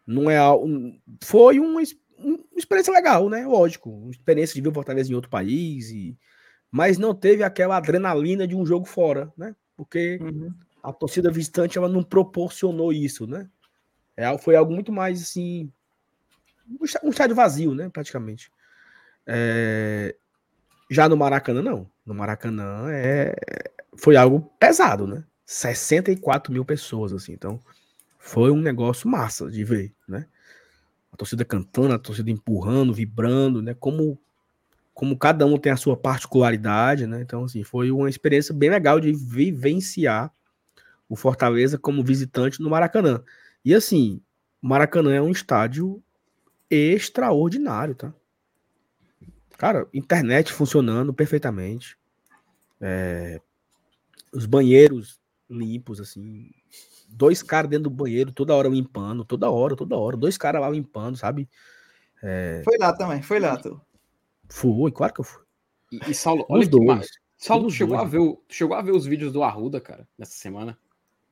não 0.05 0.29
é 0.29 0.37
algo. 0.37 0.67
Foi 1.23 1.59
uma, 1.59 1.81
uma 2.17 2.39
experiência 2.57 2.93
legal, 2.93 3.29
né? 3.29 3.47
Lógico. 3.47 3.89
Uma 3.89 4.11
experiência 4.11 4.53
de 4.53 4.61
ver 4.61 4.69
o 4.69 4.73
Fortaleza 4.73 5.11
em 5.11 5.15
outro 5.15 5.29
país 5.29 5.89
e 5.89 6.17
mas 6.71 6.97
não 6.97 7.13
teve 7.13 7.43
aquela 7.43 7.77
adrenalina 7.77 8.47
de 8.47 8.55
um 8.55 8.65
jogo 8.65 8.85
fora, 8.85 9.31
né? 9.37 9.55
Porque 9.75 10.19
a 10.83 10.93
torcida 10.93 11.31
visitante 11.31 11.77
ela 11.77 11.89
não 11.89 12.03
proporcionou 12.03 12.93
isso, 12.93 13.25
né? 13.25 13.49
É, 14.15 14.37
foi 14.37 14.55
algo 14.55 14.73
muito 14.73 14.91
mais 14.91 15.21
assim, 15.21 15.71
um 16.69 17.07
um 17.07 17.09
estádio 17.09 17.35
vazio, 17.35 17.73
né? 17.73 17.89
Praticamente. 17.89 18.51
É, 19.25 20.15
já 20.89 21.07
no 21.07 21.15
Maracanã 21.15 21.61
não, 21.61 21.89
no 22.05 22.13
Maracanã 22.13 22.87
é 22.91 23.35
foi 23.95 24.15
algo 24.15 24.51
pesado, 24.59 25.05
né? 25.05 25.23
64 25.45 26.53
mil 26.53 26.63
pessoas 26.63 27.11
assim, 27.11 27.33
então 27.33 27.59
foi 28.17 28.51
um 28.51 28.61
negócio 28.61 29.09
massa 29.09 29.49
de 29.49 29.63
ver, 29.63 29.93
né? 30.07 30.25
A 31.11 31.17
torcida 31.17 31.43
cantando, 31.43 31.93
a 31.93 31.99
torcida 31.99 32.29
empurrando, 32.29 32.93
vibrando, 32.93 33.61
né? 33.61 33.73
Como 33.73 34.19
como 34.99 35.17
cada 35.17 35.45
um 35.45 35.57
tem 35.57 35.71
a 35.71 35.77
sua 35.77 35.95
particularidade, 35.95 37.07
né? 37.07 37.21
Então, 37.21 37.45
assim, 37.45 37.63
foi 37.63 37.89
uma 37.89 38.09
experiência 38.09 38.53
bem 38.53 38.69
legal 38.69 38.99
de 38.99 39.13
vivenciar 39.13 40.29
o 41.07 41.15
Fortaleza 41.15 41.77
como 41.77 42.03
visitante 42.03 42.61
no 42.61 42.69
Maracanã. 42.69 43.23
E 43.63 43.73
assim, 43.73 44.21
Maracanã 44.61 45.13
é 45.13 45.21
um 45.21 45.31
estádio 45.31 46.03
extraordinário, 46.69 47.95
tá? 47.95 48.13
Cara, 49.57 49.87
internet 49.93 50.51
funcionando 50.51 51.13
perfeitamente. 51.13 51.97
É, 52.81 53.39
os 54.33 54.45
banheiros 54.45 55.17
limpos, 55.49 56.01
assim. 56.01 56.51
Dois 57.07 57.41
caras 57.41 57.69
dentro 57.69 57.89
do 57.89 57.95
banheiro, 57.95 58.33
toda 58.33 58.53
hora 58.53 58.67
limpando, 58.67 59.23
toda 59.23 59.49
hora, 59.49 59.77
toda 59.77 59.95
hora. 59.95 60.17
Dois 60.17 60.37
caras 60.37 60.59
lá 60.59 60.69
limpando, 60.69 61.15
sabe? 61.15 61.49
Foi 62.65 62.77
lá 62.77 62.91
também, 62.91 63.21
foi 63.21 63.39
lá. 63.39 63.55
Tu. 63.55 63.79
Foi, 64.49 64.91
claro 64.91 65.13
que 65.13 65.19
eu 65.21 65.25
fui. 65.25 65.43
E, 65.91 66.11
e 66.11 66.13
Saulo, 66.13 66.45
olha 66.49 66.61
Os 66.61 66.67
que 66.67 66.71
dois. 66.71 67.09
Saulo, 67.37 67.67
tu 67.67 67.71
chegou, 67.73 67.95
dois. 67.95 68.07
a 68.07 68.09
ver 68.09 68.19
o, 68.19 68.43
chegou 68.49 68.75
a 68.75 68.81
ver 68.81 68.91
os 68.91 69.05
vídeos 69.05 69.31
do 69.31 69.43
Arruda, 69.43 69.79
cara, 69.79 70.07
nessa 70.17 70.33
semana? 70.33 70.77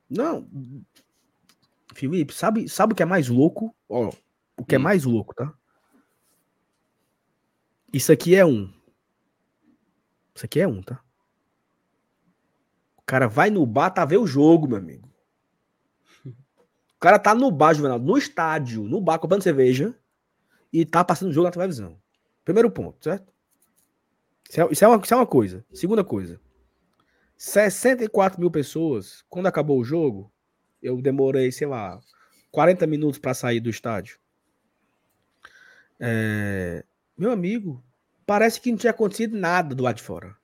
Não. 0.08 0.48
Felipe, 1.94 2.32
sabe, 2.32 2.68
sabe 2.68 2.92
o 2.92 2.96
que 2.96 3.02
é 3.02 3.06
mais 3.06 3.28
louco? 3.28 3.74
Ó, 3.88 4.10
o 4.56 4.64
que 4.64 4.74
é 4.74 4.78
Hum. 4.78 4.82
mais 4.82 5.04
louco, 5.04 5.34
tá? 5.34 5.52
Isso 7.92 8.12
aqui 8.12 8.34
é 8.34 8.44
um. 8.44 8.72
Isso 10.34 10.44
aqui 10.44 10.60
é 10.60 10.68
um, 10.68 10.82
tá? 10.82 11.02
O 12.96 13.02
cara 13.02 13.26
vai 13.26 13.50
no 13.50 13.64
bar, 13.66 13.90
tá 13.90 14.04
ver 14.04 14.18
o 14.18 14.26
jogo, 14.26 14.68
meu 14.68 14.78
amigo. 14.78 15.08
O 16.26 17.00
cara 17.00 17.16
tá 17.18 17.32
no 17.32 17.48
bar, 17.50 17.74
Juvenal, 17.74 17.98
no 17.98 18.18
estádio, 18.18 18.82
no 18.82 19.00
bar, 19.00 19.20
comprando 19.20 19.42
cerveja 19.42 19.94
e 20.72 20.84
tá 20.84 21.04
passando 21.04 21.28
o 21.30 21.32
jogo 21.32 21.46
na 21.46 21.52
televisão. 21.52 21.96
Primeiro 22.48 22.70
ponto, 22.70 23.04
certo? 23.04 23.30
Isso 24.48 24.58
é, 24.62 24.68
isso 24.70 24.82
é 24.82 24.88
uma, 24.88 24.96
isso 25.04 25.12
é 25.12 25.16
uma 25.18 25.26
coisa. 25.26 25.62
Segunda 25.70 26.02
coisa. 26.02 26.40
64 27.36 28.40
mil 28.40 28.50
pessoas, 28.50 29.22
quando 29.28 29.48
acabou 29.48 29.78
o 29.78 29.84
jogo, 29.84 30.32
eu 30.82 31.02
demorei, 31.02 31.52
sei 31.52 31.66
lá, 31.66 32.00
40 32.50 32.86
minutos 32.86 33.18
para 33.18 33.34
sair 33.34 33.60
do 33.60 33.68
estádio. 33.68 34.18
É, 36.00 36.82
meu 37.18 37.32
amigo, 37.32 37.84
parece 38.24 38.58
que 38.62 38.70
não 38.70 38.78
tinha 38.78 38.92
acontecido 38.92 39.36
nada 39.36 39.74
do 39.74 39.82
lado 39.82 39.96
de 39.96 40.02
fora. 40.02 40.34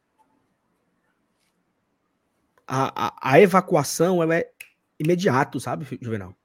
A, 2.66 3.06
a, 3.06 3.32
a 3.32 3.40
evacuação 3.40 4.22
ela 4.22 4.36
é 4.36 4.52
imediato, 4.98 5.58
sabe, 5.58 5.86
Juvenal? 6.02 6.36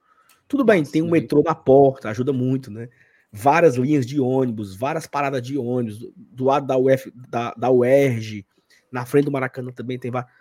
Tudo 0.48 0.64
bem, 0.64 0.84
tem 0.84 1.02
um 1.02 1.10
metrô 1.10 1.42
na 1.42 1.54
porta, 1.54 2.08
ajuda 2.08 2.32
muito, 2.32 2.70
né? 2.70 2.88
Várias 3.32 3.76
linhas 3.76 4.04
de 4.04 4.20
ônibus, 4.20 4.74
várias 4.74 5.06
paradas 5.06 5.40
de 5.42 5.56
ônibus, 5.56 5.98
do 6.16 6.44
lado 6.44 6.66
da, 6.66 6.76
UF, 6.76 7.12
da, 7.28 7.54
da 7.54 7.70
UERJ, 7.70 8.44
na 8.90 9.06
frente 9.06 9.26
do 9.26 9.32
Maracanã 9.32 9.70
também 9.70 9.98
tem 9.98 10.10
várias. 10.10 10.32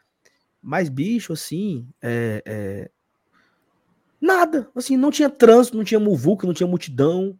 Mas, 0.61 0.89
bicho, 0.89 1.33
assim, 1.33 1.87
é, 2.01 2.43
é... 2.45 2.91
nada. 4.19 4.69
Assim, 4.75 4.97
não 4.97 5.11
tinha 5.11 5.29
trânsito, 5.29 5.77
não 5.77 5.83
tinha 5.83 5.99
muvuca, 5.99 6.45
não 6.45 6.53
tinha 6.53 6.67
multidão. 6.67 7.37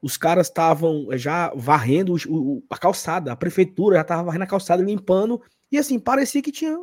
Os 0.00 0.16
caras 0.16 0.48
estavam 0.48 1.08
já 1.12 1.52
varrendo 1.54 2.14
o, 2.14 2.18
o, 2.28 2.64
a 2.68 2.76
calçada, 2.76 3.32
a 3.32 3.36
prefeitura 3.36 3.96
já 3.96 4.02
estava 4.02 4.22
varrendo 4.22 4.44
a 4.44 4.48
calçada, 4.48 4.82
limpando. 4.82 5.40
E 5.72 5.78
assim, 5.78 5.98
parecia 5.98 6.42
que 6.42 6.52
tinha. 6.52 6.76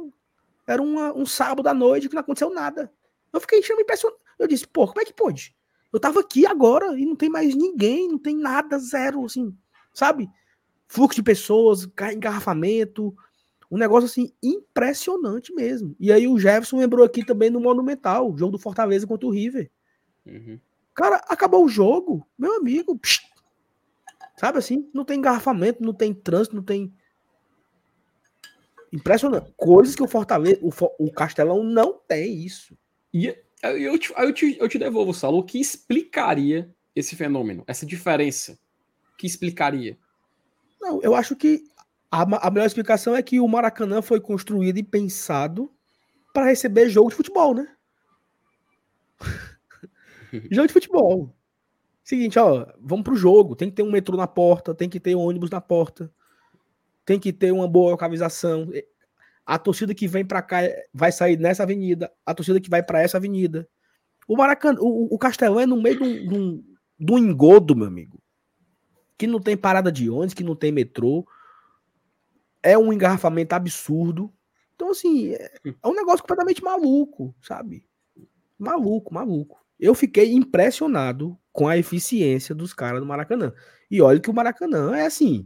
Era 0.67 0.81
uma, 0.81 1.13
um 1.13 1.25
sábado 1.25 1.67
à 1.67 1.73
noite 1.73 2.09
que 2.09 2.15
não 2.15 2.21
aconteceu 2.21 2.53
nada. 2.53 2.91
Eu 3.31 3.39
fiquei 3.39 3.59
impressionado. 3.59 4.19
Eu 4.37 4.47
disse, 4.47 4.67
pô, 4.67 4.87
como 4.87 5.01
é 5.01 5.05
que 5.05 5.13
pode? 5.13 5.55
Eu 5.91 5.99
tava 5.99 6.21
aqui 6.21 6.45
agora 6.45 6.97
e 6.97 7.05
não 7.05 7.15
tem 7.15 7.29
mais 7.29 7.55
ninguém, 7.55 8.07
não 8.07 8.17
tem 8.17 8.35
nada, 8.35 8.79
zero, 8.79 9.25
assim, 9.25 9.55
sabe? 9.93 10.29
Fluxo 10.87 11.17
de 11.17 11.23
pessoas, 11.23 11.87
engarrafamento, 12.13 13.13
um 13.69 13.77
negócio 13.77 14.05
assim 14.05 14.33
impressionante 14.43 15.53
mesmo. 15.53 15.95
E 15.99 16.11
aí 16.11 16.27
o 16.27 16.37
Jefferson 16.37 16.79
lembrou 16.79 17.05
aqui 17.05 17.25
também 17.25 17.49
no 17.49 17.61
Monumental, 17.61 18.29
o 18.29 18.37
jogo 18.37 18.53
do 18.53 18.59
Fortaleza 18.59 19.07
contra 19.07 19.27
o 19.27 19.31
River. 19.31 19.71
Uhum. 20.25 20.59
Cara, 20.93 21.17
acabou 21.29 21.63
o 21.63 21.69
jogo, 21.69 22.27
meu 22.37 22.57
amigo. 22.57 22.97
Psh, 22.97 23.21
sabe 24.37 24.57
assim? 24.57 24.89
Não 24.93 25.05
tem 25.05 25.19
engarrafamento, 25.19 25.81
não 25.81 25.93
tem 25.93 26.13
trânsito, 26.13 26.55
não 26.55 26.63
tem. 26.63 26.93
Impressionante. 28.91 29.53
Coisas 29.55 29.95
que 29.95 30.03
o 30.03 30.07
Fortaleza, 30.07 30.59
o, 30.61 30.71
o 31.05 31.11
Castelão 31.11 31.63
não 31.63 31.93
tem 31.93 32.43
isso. 32.43 32.77
E 33.13 33.33
eu 33.63 33.97
te, 33.97 34.13
eu 34.17 34.33
te, 34.33 34.57
eu 34.59 34.67
te 34.67 34.79
devolvo, 34.79 35.13
Saulo, 35.13 35.39
o 35.39 35.43
que 35.43 35.59
explicaria 35.59 36.73
esse 36.95 37.15
fenômeno, 37.15 37.63
essa 37.67 37.85
diferença? 37.85 38.57
que 39.21 39.27
explicaria? 39.27 39.99
Não, 40.81 40.99
eu 41.03 41.13
acho 41.13 41.35
que 41.35 41.63
a, 42.09 42.47
a 42.47 42.49
melhor 42.49 42.65
explicação 42.65 43.15
é 43.15 43.21
que 43.21 43.39
o 43.39 43.47
Maracanã 43.47 44.01
foi 44.01 44.19
construído 44.19 44.79
e 44.79 44.83
pensado 44.83 45.71
para 46.33 46.47
receber 46.47 46.89
jogo 46.89 47.11
de 47.11 47.15
futebol, 47.15 47.53
né? 47.53 47.67
jogo 50.49 50.67
de 50.67 50.73
futebol. 50.73 51.35
Seguinte, 52.03 52.39
ó, 52.39 52.65
vamos 52.79 53.03
pro 53.03 53.15
jogo. 53.15 53.55
Tem 53.55 53.69
que 53.69 53.75
ter 53.75 53.83
um 53.83 53.91
metrô 53.91 54.17
na 54.17 54.25
porta, 54.25 54.73
tem 54.73 54.89
que 54.89 54.99
ter 54.99 55.15
um 55.15 55.21
ônibus 55.21 55.51
na 55.51 55.61
porta, 55.61 56.11
tem 57.05 57.19
que 57.19 57.31
ter 57.31 57.51
uma 57.51 57.67
boa 57.67 57.91
localização. 57.91 58.69
A 59.51 59.59
torcida 59.59 59.93
que 59.93 60.07
vem 60.07 60.23
para 60.23 60.41
cá 60.41 60.59
vai 60.93 61.11
sair 61.11 61.37
nessa 61.37 61.63
avenida, 61.63 62.09
a 62.25 62.33
torcida 62.33 62.61
que 62.61 62.69
vai 62.69 62.81
para 62.81 63.01
essa 63.01 63.17
avenida. 63.17 63.67
O 64.25 64.37
Maracanã, 64.37 64.79
o, 64.79 65.13
o 65.13 65.19
Castelão 65.19 65.59
é 65.59 65.65
no 65.65 65.75
meio 65.75 65.99
de 65.99 66.33
um, 66.33 66.63
de, 66.97 67.11
um, 67.11 67.17
engodo, 67.17 67.75
meu 67.75 67.85
amigo. 67.85 68.17
Que 69.17 69.27
não 69.27 69.41
tem 69.41 69.57
parada 69.57 69.91
de 69.91 70.09
ônibus, 70.09 70.33
que 70.33 70.41
não 70.41 70.55
tem 70.55 70.71
metrô. 70.71 71.27
É 72.63 72.77
um 72.77 72.93
engarrafamento 72.93 73.53
absurdo. 73.53 74.33
Então, 74.73 74.91
assim, 74.91 75.33
é, 75.33 75.51
é 75.83 75.85
um 75.85 75.95
negócio 75.95 76.21
completamente 76.21 76.63
maluco, 76.63 77.35
sabe? 77.41 77.85
Maluco, 78.57 79.13
maluco. 79.13 79.59
Eu 79.77 79.93
fiquei 79.93 80.31
impressionado 80.31 81.37
com 81.51 81.67
a 81.67 81.77
eficiência 81.77 82.55
dos 82.55 82.73
caras 82.73 83.01
do 83.01 83.05
Maracanã. 83.05 83.51
E 83.89 84.01
olha 84.01 84.21
que 84.21 84.29
o 84.29 84.33
Maracanã 84.33 84.95
é 84.95 85.05
assim, 85.05 85.45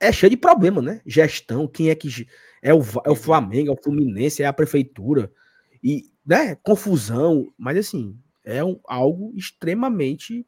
é 0.00 0.12
cheio 0.12 0.30
de 0.30 0.36
problema, 0.36 0.82
né? 0.82 1.00
Gestão, 1.06 1.66
quem 1.66 1.90
é 1.90 1.94
que 1.94 2.26
é 2.62 2.74
o, 2.74 2.80
é 3.04 3.08
o 3.08 3.10
uhum. 3.10 3.16
Flamengo, 3.16 3.70
é 3.70 3.72
o 3.72 3.82
Fluminense, 3.82 4.42
é 4.42 4.46
a 4.46 4.52
prefeitura 4.52 5.32
e, 5.82 6.10
né, 6.24 6.54
confusão, 6.56 7.52
mas 7.56 7.76
assim, 7.78 8.18
é 8.44 8.64
um, 8.64 8.80
algo 8.84 9.32
extremamente 9.36 10.46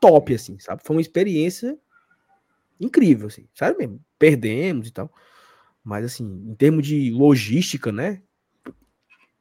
top 0.00 0.34
assim, 0.34 0.58
sabe? 0.58 0.82
Foi 0.84 0.96
uma 0.96 1.02
experiência 1.02 1.78
incrível 2.80 3.28
assim, 3.28 3.46
sabe 3.54 3.78
mesmo? 3.78 4.00
Perdemos 4.18 4.88
e 4.88 4.92
tal. 4.92 5.12
Mas 5.82 6.04
assim, 6.04 6.24
em 6.24 6.54
termos 6.54 6.86
de 6.86 7.10
logística, 7.10 7.92
né? 7.92 8.22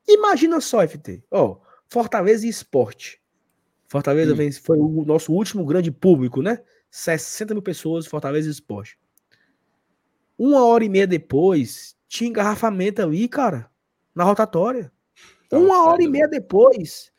Imagina 0.08 0.60
só, 0.62 0.88
FT. 0.88 1.24
Ó, 1.30 1.46
oh, 1.46 1.62
Fortaleza 1.88 2.46
e 2.46 2.50
Esporte. 2.50 3.22
Fortaleza 3.88 4.34
hum. 4.34 4.52
foi 4.64 4.78
o 4.78 5.04
nosso 5.06 5.34
último 5.34 5.66
grande 5.66 5.92
público, 5.92 6.42
né? 6.42 6.62
60 6.92 7.54
mil 7.54 7.64
pessoas, 7.64 8.08
Fortaleza 8.08 8.48
e 8.48 8.52
Esporte. 8.52 8.98
Uma 10.40 10.64
hora 10.64 10.86
e 10.86 10.90
meia 10.90 11.06
depois, 11.06 11.98
tinha 12.08 12.30
engarrafamento 12.30 13.02
ali, 13.02 13.28
cara, 13.28 13.70
na 14.16 14.24
rotatória. 14.24 14.90
Tá 15.50 15.58
Uma 15.58 15.84
hora 15.84 16.02
e 16.02 16.08
meia 16.08 16.30
depois, 16.30 17.12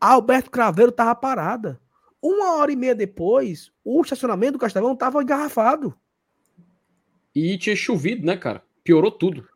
Alberto 0.00 0.50
Craveiro 0.50 0.90
tava 0.90 1.14
parada. 1.14 1.80
Uma 2.20 2.56
hora 2.56 2.72
e 2.72 2.76
meia 2.76 2.92
depois, 2.92 3.70
o 3.84 4.02
estacionamento 4.02 4.54
do 4.54 4.58
Castelão 4.58 4.96
tava 4.96 5.22
engarrafado. 5.22 5.96
E 7.32 7.56
tinha 7.56 7.76
chovido, 7.76 8.26
né, 8.26 8.36
cara? 8.36 8.64
Piorou 8.82 9.12
tudo. 9.12 9.48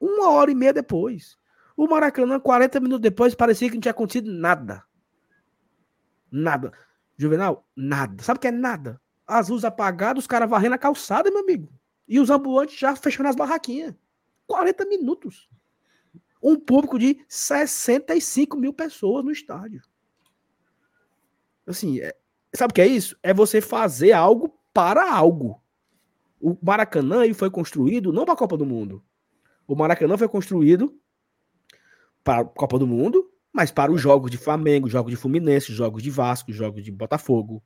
Uma 0.00 0.30
hora 0.30 0.50
e 0.50 0.54
meia 0.54 0.72
depois. 0.72 1.36
O 1.76 1.86
Maracanã, 1.86 2.40
40 2.40 2.80
minutos 2.80 3.02
depois, 3.02 3.34
parecia 3.34 3.68
que 3.68 3.74
não 3.74 3.82
tinha 3.82 3.92
acontecido 3.92 4.32
nada. 4.32 4.82
Nada. 6.32 6.72
Juvenal, 7.18 7.68
nada. 7.76 8.22
Sabe 8.22 8.38
o 8.38 8.40
que 8.40 8.48
é 8.48 8.52
nada? 8.52 8.98
As 9.26 9.50
luzes 9.50 9.66
apagadas, 9.66 10.24
os 10.24 10.26
caras 10.26 10.48
varrendo 10.48 10.74
a 10.74 10.78
calçada, 10.78 11.30
meu 11.30 11.40
amigo. 11.40 11.68
E 12.08 12.20
os 12.20 12.30
ambulantes 12.30 12.78
já 12.78 12.94
fechando 12.94 13.28
as 13.28 13.36
barraquinhas. 13.36 13.94
40 14.46 14.84
minutos. 14.86 15.48
Um 16.42 16.56
público 16.58 16.98
de 16.98 17.24
65 17.28 18.56
mil 18.56 18.72
pessoas 18.72 19.24
no 19.24 19.32
estádio. 19.32 19.82
Assim, 21.66 22.00
é, 22.00 22.14
sabe 22.54 22.70
o 22.70 22.74
que 22.74 22.80
é 22.80 22.86
isso? 22.86 23.16
É 23.22 23.34
você 23.34 23.60
fazer 23.60 24.12
algo 24.12 24.56
para 24.72 25.12
algo. 25.12 25.60
O 26.40 26.56
Maracanã 26.62 27.22
foi 27.34 27.50
construído 27.50 28.12
não 28.12 28.24
para 28.24 28.34
a 28.34 28.36
Copa 28.36 28.56
do 28.56 28.64
Mundo. 28.64 29.02
O 29.66 29.74
Maracanã 29.74 30.16
foi 30.16 30.28
construído 30.28 30.96
para 32.22 32.42
a 32.42 32.44
Copa 32.44 32.78
do 32.78 32.86
Mundo, 32.86 33.28
mas 33.52 33.70
para 33.70 33.90
os 33.90 34.00
jogos 34.00 34.30
de 34.30 34.36
Flamengo, 34.36 34.88
jogos 34.88 35.10
de 35.10 35.16
Fluminense, 35.16 35.72
jogos 35.72 36.02
de 36.02 36.10
Vasco, 36.10 36.52
jogos 36.52 36.84
de 36.84 36.92
Botafogo, 36.92 37.62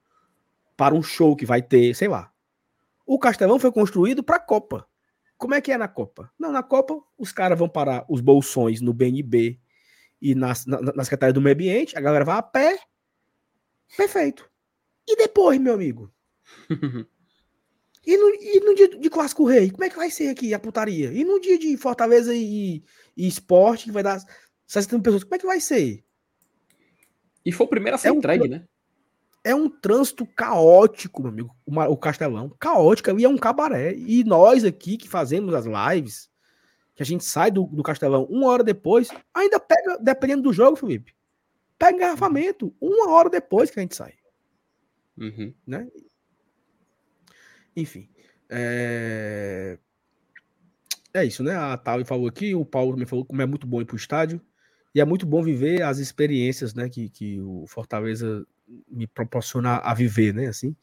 para 0.77 0.95
um 0.95 1.03
show 1.03 1.37
que 1.37 1.45
vai 1.45 1.61
ter, 1.61 1.95
sei 1.95 2.09
lá. 2.09 2.33
O 3.13 3.19
Castelão 3.19 3.59
foi 3.59 3.73
construído 3.73 4.23
para 4.23 4.37
a 4.37 4.39
Copa. 4.41 4.87
Como 5.37 5.53
é 5.53 5.61
que 5.61 5.73
é 5.73 5.77
na 5.77 5.89
Copa? 5.89 6.33
Não, 6.39 6.53
na 6.53 6.63
Copa 6.63 6.97
os 7.19 7.33
caras 7.33 7.59
vão 7.59 7.69
parar 7.69 8.07
os 8.09 8.21
bolsões 8.21 8.81
no 8.81 8.95
BNB 8.95 9.59
e 10.23 10.33
nas, 10.33 10.65
na, 10.65 10.81
na 10.81 11.03
Secretaria 11.03 11.33
do 11.33 11.41
Meio 11.41 11.55
Ambiente, 11.55 11.99
a 11.99 12.01
galera 12.01 12.25
vai 12.25 12.39
a 12.39 12.43
pé. 12.43 12.79
Perfeito. 13.97 14.49
E 15.09 15.17
depois, 15.17 15.59
meu 15.59 15.75
amigo? 15.75 16.15
e, 18.07 18.17
no, 18.17 18.29
e 18.33 18.61
no 18.61 18.77
dia 18.77 18.97
de 18.97 19.11
Clássico 19.11 19.45
Rei, 19.45 19.73
como 19.73 19.83
é 19.83 19.91
que 19.91 19.97
vai 19.97 20.09
ser 20.09 20.29
aqui 20.29 20.55
a 20.55 20.61
putaria? 20.61 21.13
E 21.13 21.25
no 21.25 21.41
dia 21.41 21.59
de 21.59 21.77
Fortaleza 21.77 22.33
e, 22.33 22.85
e 23.17 23.27
Esporte, 23.27 23.87
que 23.87 23.91
vai 23.91 24.05
dar 24.05 24.25
60 24.69 24.95
mil 24.95 25.03
pessoas, 25.03 25.25
como 25.25 25.35
é 25.35 25.39
que 25.41 25.47
vai 25.47 25.59
ser? 25.59 26.05
E 27.45 27.51
foi 27.51 27.67
o 27.67 27.71
primeiro 27.71 27.97
a 27.97 27.99
ser 27.99 28.11
é 28.11 28.13
entregue, 28.13 28.45
um, 28.45 28.51
né? 28.51 28.69
É 29.43 29.55
um 29.55 29.69
trânsito 29.69 30.27
caótico, 30.27 31.23
meu 31.23 31.31
amigo, 31.31 31.57
o 31.67 31.97
Castelão. 31.97 32.51
Caótico 32.59 33.19
e 33.19 33.25
é 33.25 33.29
um 33.29 33.39
cabaré. 33.39 33.95
E 33.95 34.23
nós 34.25 34.65
aqui 34.65 34.97
que 34.97 35.09
fazemos 35.09 35.55
as 35.55 35.65
lives, 35.65 36.31
que 36.95 37.03
a 37.03 37.07
gente 37.07 37.25
sai 37.25 37.51
do, 37.51 37.65
do 37.65 37.83
Castelão 37.83 38.25
uma 38.25 38.49
hora 38.49 38.63
depois, 38.63 39.09
ainda 39.33 39.59
pega, 39.59 39.99
dependendo 39.99 40.43
do 40.43 40.53
jogo, 40.53 40.77
Felipe, 40.77 41.15
pega 41.79 41.97
engarrafamento 41.97 42.75
uma 42.81 43.11
hora 43.11 43.31
depois 43.31 43.71
que 43.71 43.79
a 43.79 43.83
gente 43.83 43.97
sai. 43.97 44.15
Uhum. 45.17 45.55
Né? 45.67 45.89
Enfim. 47.75 48.09
É... 48.49 49.79
é 51.15 51.25
isso, 51.25 51.43
né? 51.43 51.55
A 51.55 51.77
Thalia 51.79 52.05
falou 52.05 52.29
aqui, 52.29 52.55
o 52.55 52.65
Paulo 52.65 52.93
também 52.93 53.07
falou 53.07 53.25
como 53.25 53.41
é 53.41 53.47
muito 53.47 53.67
bom 53.67 53.81
ir 53.81 53.87
pro 53.87 53.97
estádio. 53.97 54.41
E 54.95 55.01
é 55.01 55.05
muito 55.05 55.25
bom 55.25 55.43
viver 55.43 55.83
as 55.83 55.99
experiências 55.99 56.75
né, 56.75 56.89
que, 56.89 57.09
que 57.09 57.41
o 57.41 57.65
Fortaleza 57.69 58.45
me 58.89 59.07
proporcionar 59.07 59.81
a 59.85 59.95
viver, 59.95 60.35
né? 60.35 60.47
Assim. 60.47 60.77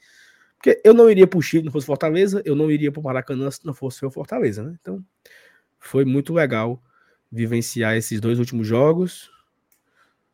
Porque 0.58 0.82
eu 0.84 0.94
não 0.94 1.10
iria 1.10 1.28
para 1.28 1.38
o 1.38 1.42
Chile 1.42 1.62
se 1.62 1.66
não 1.66 1.72
fosse 1.72 1.86
Fortaleza, 1.86 2.42
eu 2.44 2.56
não 2.56 2.72
iria 2.72 2.92
para 2.92 3.00
o 3.00 3.04
Maracanã 3.04 3.50
se 3.52 3.66
não 3.66 3.74
fosse 3.74 4.04
o 4.06 4.12
Fortaleza, 4.12 4.64
né? 4.64 4.78
Então, 4.82 5.04
foi 5.80 6.04
muito 6.04 6.34
legal 6.34 6.82
vivenciar 7.32 7.96
esses 7.96 8.20
dois 8.20 8.40
últimos 8.40 8.68
jogos. 8.68 9.30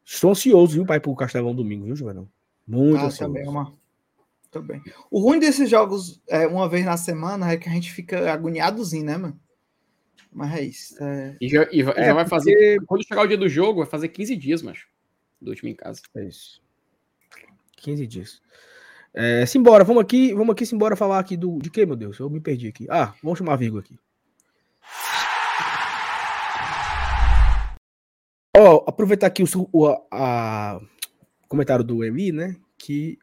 Estou 0.06 0.32
ansioso, 0.32 0.74
viu, 0.74 0.86
pai, 0.86 1.00
para 1.00 1.12
o 1.12 1.16
Castelão 1.16 1.54
domingo, 1.54 1.86
viu, 1.86 1.96
Juvenal? 1.96 2.28
Muito 2.66 2.98
ah, 2.98 3.06
ansioso. 3.06 3.34
Também, 3.34 3.48
uma... 3.48 3.74
também. 4.50 4.82
O 5.12 5.20
ruim 5.20 5.40
desses 5.40 5.70
jogos, 5.70 6.22
é, 6.28 6.48
uma 6.48 6.70
vez 6.70 6.86
na 6.86 6.98
semana, 6.98 7.52
é 7.52 7.58
que 7.58 7.68
a 7.68 7.72
gente 7.72 7.92
fica 7.92 8.32
agoniadozinho, 8.32 9.06
né, 9.06 9.18
mano? 9.18 9.40
Mas 10.32 10.54
é 10.54 10.62
isso. 10.62 11.04
É... 11.04 11.38
E 11.40 11.48
já, 11.50 11.68
e 11.72 11.84
já 11.84 11.92
é, 11.92 12.14
vai 12.14 12.28
fazer. 12.28 12.54
Porque... 12.54 12.86
Quando 12.88 13.08
chegar 13.08 13.24
o 13.24 13.28
dia 13.28 13.38
do 13.38 13.50
jogo, 13.50 13.82
vai 13.82 13.90
fazer 13.90 14.08
15 14.08 14.36
dias, 14.36 14.62
macho. 14.62 14.88
Do 15.40 15.52
último 15.52 15.70
em 15.70 15.76
casa. 15.76 16.02
É 16.16 16.26
isso. 16.26 16.63
15 17.84 18.08
dias. 18.08 18.42
É, 19.14 19.46
simbora, 19.46 19.84
vamos 19.84 20.02
aqui, 20.02 20.34
vamos 20.34 20.54
aqui, 20.54 20.66
simbora 20.66 20.96
falar 20.96 21.20
aqui 21.20 21.38
do. 21.38 21.60
De 21.60 21.70
que, 21.70 21.86
meu 21.86 21.96
Deus? 21.96 22.18
Eu 22.18 22.30
me 22.30 22.40
perdi 22.40 22.68
aqui. 22.68 22.88
Ah, 22.90 23.14
vamos 23.22 23.38
chamar 23.38 23.54
a 23.54 23.58
Vigo 23.58 23.78
aqui. 23.78 24.00
Ó, 28.56 28.76
oh, 28.76 28.90
aproveitar 28.90 29.28
aqui 29.28 29.44
o, 29.44 29.70
o 29.72 29.88
a, 30.12 30.80
comentário 31.48 31.84
do 31.84 32.04
Emi, 32.04 32.32
né? 32.32 32.56
Que 32.78 33.20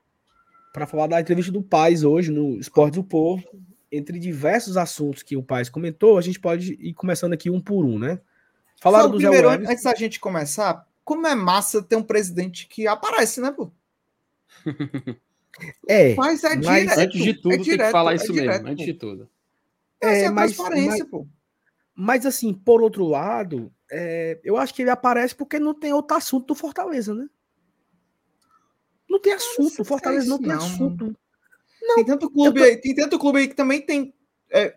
para 0.73 0.87
falar 0.87 1.09
da 1.09 1.21
entrevista 1.21 1.51
do 1.51 1.63
Paz 1.63 2.05
hoje 2.05 2.31
no 2.31 2.57
Esporte 2.59 2.95
do 2.95 3.05
Povo, 3.05 3.43
entre 3.91 4.19
diversos 4.19 4.77
assuntos 4.77 5.23
que 5.23 5.37
o 5.37 5.43
Paz 5.43 5.69
comentou, 5.69 6.19
a 6.19 6.23
gente 6.23 6.39
pode 6.39 6.75
ir 6.75 6.95
começando 6.95 7.33
aqui 7.33 7.51
um 7.51 7.61
por 7.61 7.85
um, 7.85 7.99
né? 7.99 8.21
Falaram 8.81 9.07
Só 9.07 9.11
do 9.11 9.19
primeiro, 9.19 9.49
Zé 9.49 9.73
antes 9.73 9.85
da 9.85 9.95
gente 9.95 10.21
começar, 10.21 10.87
como 11.05 11.27
é 11.27 11.35
massa 11.35 11.83
ter 11.83 11.97
um 11.97 12.03
presidente 12.03 12.69
que 12.69 12.87
aparece, 12.87 13.41
né, 13.41 13.51
pô? 13.51 13.73
É, 15.89 16.15
mas 16.15 16.45
é 16.45 16.57
mas 16.57 16.61
direto, 16.61 16.99
antes 16.99 17.23
de 17.23 17.35
tudo 17.35 17.55
é 17.55 17.59
direto, 17.59 17.79
tem 17.79 17.87
que 17.87 17.93
falar 17.93 18.13
é 18.13 18.15
isso 18.15 18.33
direto, 18.33 18.53
mesmo, 18.53 18.69
antes 18.69 18.87
de 18.87 18.95
tudo. 18.95 19.29
É, 20.01 20.23
é 20.23 20.31
mas, 20.31 20.55
transparência, 20.55 21.05
mas, 21.05 21.11
pô. 21.11 21.27
Mas 21.95 22.25
assim, 22.25 22.55
por 22.55 22.81
outro 22.81 23.05
lado, 23.05 23.71
é, 23.91 24.41
eu 24.45 24.57
acho 24.57 24.73
que 24.73 24.83
ele 24.83 24.91
aparece 24.91 25.35
porque 25.35 25.59
não 25.59 25.75
tem 25.75 25.93
outro 25.93 26.17
assunto 26.17 26.47
do 26.47 26.55
Fortaleza, 26.55 27.15
né? 27.15 27.29
Não 29.09 29.21
tem 29.21 29.33
assunto, 29.33 29.85
Fortaleza 29.85 30.29
não 30.29 30.39
tem 30.39 30.49
não. 30.49 30.57
assunto. 30.57 31.17
Não, 31.83 31.97
tem 31.97 32.05
tanto 32.05 32.31
clube 32.31 32.61
tô... 32.61 32.67
aí, 32.67 32.77
tem 32.81 32.95
tanto 32.95 33.19
clube 33.19 33.39
aí 33.41 33.49
que 33.49 33.57
também 33.57 33.83
tem 33.83 34.15
é, 34.51 34.77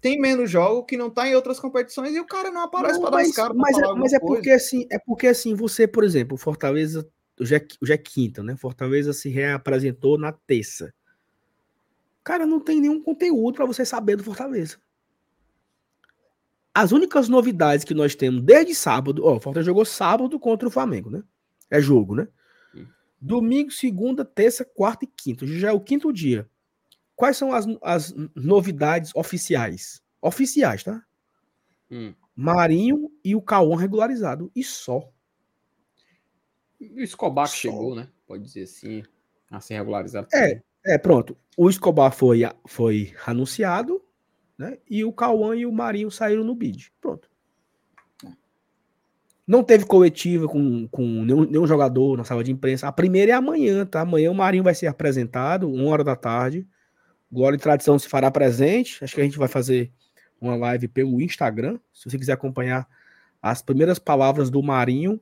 tem 0.00 0.20
menos 0.20 0.50
jogo 0.50 0.84
que 0.84 0.96
não 0.96 1.08
tá 1.08 1.28
em 1.28 1.34
outras 1.34 1.60
competições 1.60 2.14
e 2.14 2.20
o 2.20 2.26
cara 2.26 2.50
não 2.50 2.62
aparece 2.62 3.00
para 3.00 3.10
dar 3.10 3.22
os 3.22 3.32
caras. 3.32 3.56
Mas, 3.56 3.78
é, 3.78 3.94
mas 3.94 4.12
é 4.12 4.18
porque 4.18 4.50
assim, 4.50 4.86
é 4.90 4.98
porque 4.98 5.28
assim, 5.28 5.54
você, 5.54 5.86
por 5.86 6.02
exemplo, 6.02 6.36
Fortaleza, 6.36 7.08
hoje 7.40 7.56
é, 7.56 7.66
hoje 7.80 7.92
é 7.92 7.98
quinta, 7.98 8.42
né? 8.42 8.56
Fortaleza 8.56 9.12
se 9.12 9.28
reapresentou 9.28 10.18
na 10.18 10.32
terça. 10.32 10.92
Cara, 12.24 12.46
não 12.46 12.60
tem 12.60 12.80
nenhum 12.80 13.02
conteúdo 13.02 13.56
para 13.56 13.66
você 13.66 13.84
saber 13.84 14.16
do 14.16 14.24
Fortaleza. 14.24 14.78
As 16.74 16.92
únicas 16.92 17.28
novidades 17.28 17.84
que 17.84 17.94
nós 17.94 18.14
temos 18.14 18.42
desde 18.42 18.74
sábado, 18.74 19.24
ó, 19.24 19.36
o 19.36 19.40
Fortaleza 19.40 19.66
jogou 19.66 19.84
sábado 19.84 20.38
contra 20.38 20.68
o 20.68 20.70
Flamengo, 20.70 21.10
né? 21.10 21.22
É 21.70 21.80
jogo, 21.80 22.14
né? 22.14 22.28
Domingo, 23.24 23.70
segunda, 23.70 24.24
terça, 24.24 24.64
quarta 24.64 25.04
e 25.04 25.08
quinta. 25.08 25.46
Já 25.46 25.68
é 25.68 25.72
o 25.72 25.80
quinto 25.80 26.12
dia. 26.12 26.50
Quais 27.14 27.36
são 27.36 27.52
as, 27.52 27.66
as 27.80 28.12
novidades 28.34 29.12
oficiais? 29.14 30.02
Oficiais, 30.20 30.82
tá? 30.82 31.04
Hum. 31.88 32.12
Marinho 32.34 33.12
e 33.24 33.36
o 33.36 33.40
Cauã 33.40 33.76
regularizado. 33.76 34.50
E 34.56 34.64
só. 34.64 35.11
O 36.94 37.00
Escobar 37.00 37.48
que 37.48 37.56
chegou, 37.56 37.94
né? 37.94 38.08
Pode 38.26 38.42
dizer 38.44 38.64
assim. 38.64 39.02
Assim 39.50 39.74
regularizado. 39.74 40.28
É, 40.32 40.60
é, 40.84 40.98
pronto. 40.98 41.36
O 41.56 41.68
Escobar 41.68 42.12
foi, 42.12 42.42
foi 42.66 43.14
anunciado, 43.26 44.02
né? 44.56 44.78
E 44.88 45.04
o 45.04 45.12
Cauã 45.12 45.54
e 45.54 45.66
o 45.66 45.72
Marinho 45.72 46.10
saíram 46.10 46.44
no 46.44 46.54
bid. 46.54 46.92
Pronto. 47.00 47.30
Não 49.46 49.62
teve 49.62 49.84
coletiva 49.84 50.46
com, 50.46 50.86
com 50.88 51.02
nenhum, 51.02 51.44
nenhum, 51.44 51.66
jogador 51.66 52.16
na 52.16 52.24
sala 52.24 52.44
de 52.44 52.52
imprensa. 52.52 52.86
A 52.86 52.92
primeira 52.92 53.32
é 53.32 53.34
amanhã, 53.34 53.84
tá? 53.84 54.00
Amanhã 54.00 54.30
o 54.30 54.34
Marinho 54.34 54.62
vai 54.62 54.74
ser 54.74 54.86
apresentado, 54.86 55.68
uma 55.70 55.90
hora 55.90 56.04
da 56.04 56.16
tarde. 56.16 56.66
Glória 57.30 57.56
e 57.56 57.60
Tradição 57.60 57.98
se 57.98 58.08
fará 58.08 58.30
presente. 58.30 59.02
Acho 59.02 59.14
que 59.14 59.20
a 59.20 59.24
gente 59.24 59.38
vai 59.38 59.48
fazer 59.48 59.92
uma 60.40 60.54
live 60.54 60.86
pelo 60.88 61.20
Instagram. 61.20 61.78
Se 61.92 62.08
você 62.08 62.18
quiser 62.18 62.32
acompanhar 62.32 62.88
as 63.40 63.60
primeiras 63.60 63.98
palavras 63.98 64.48
do 64.48 64.62
Marinho, 64.62 65.20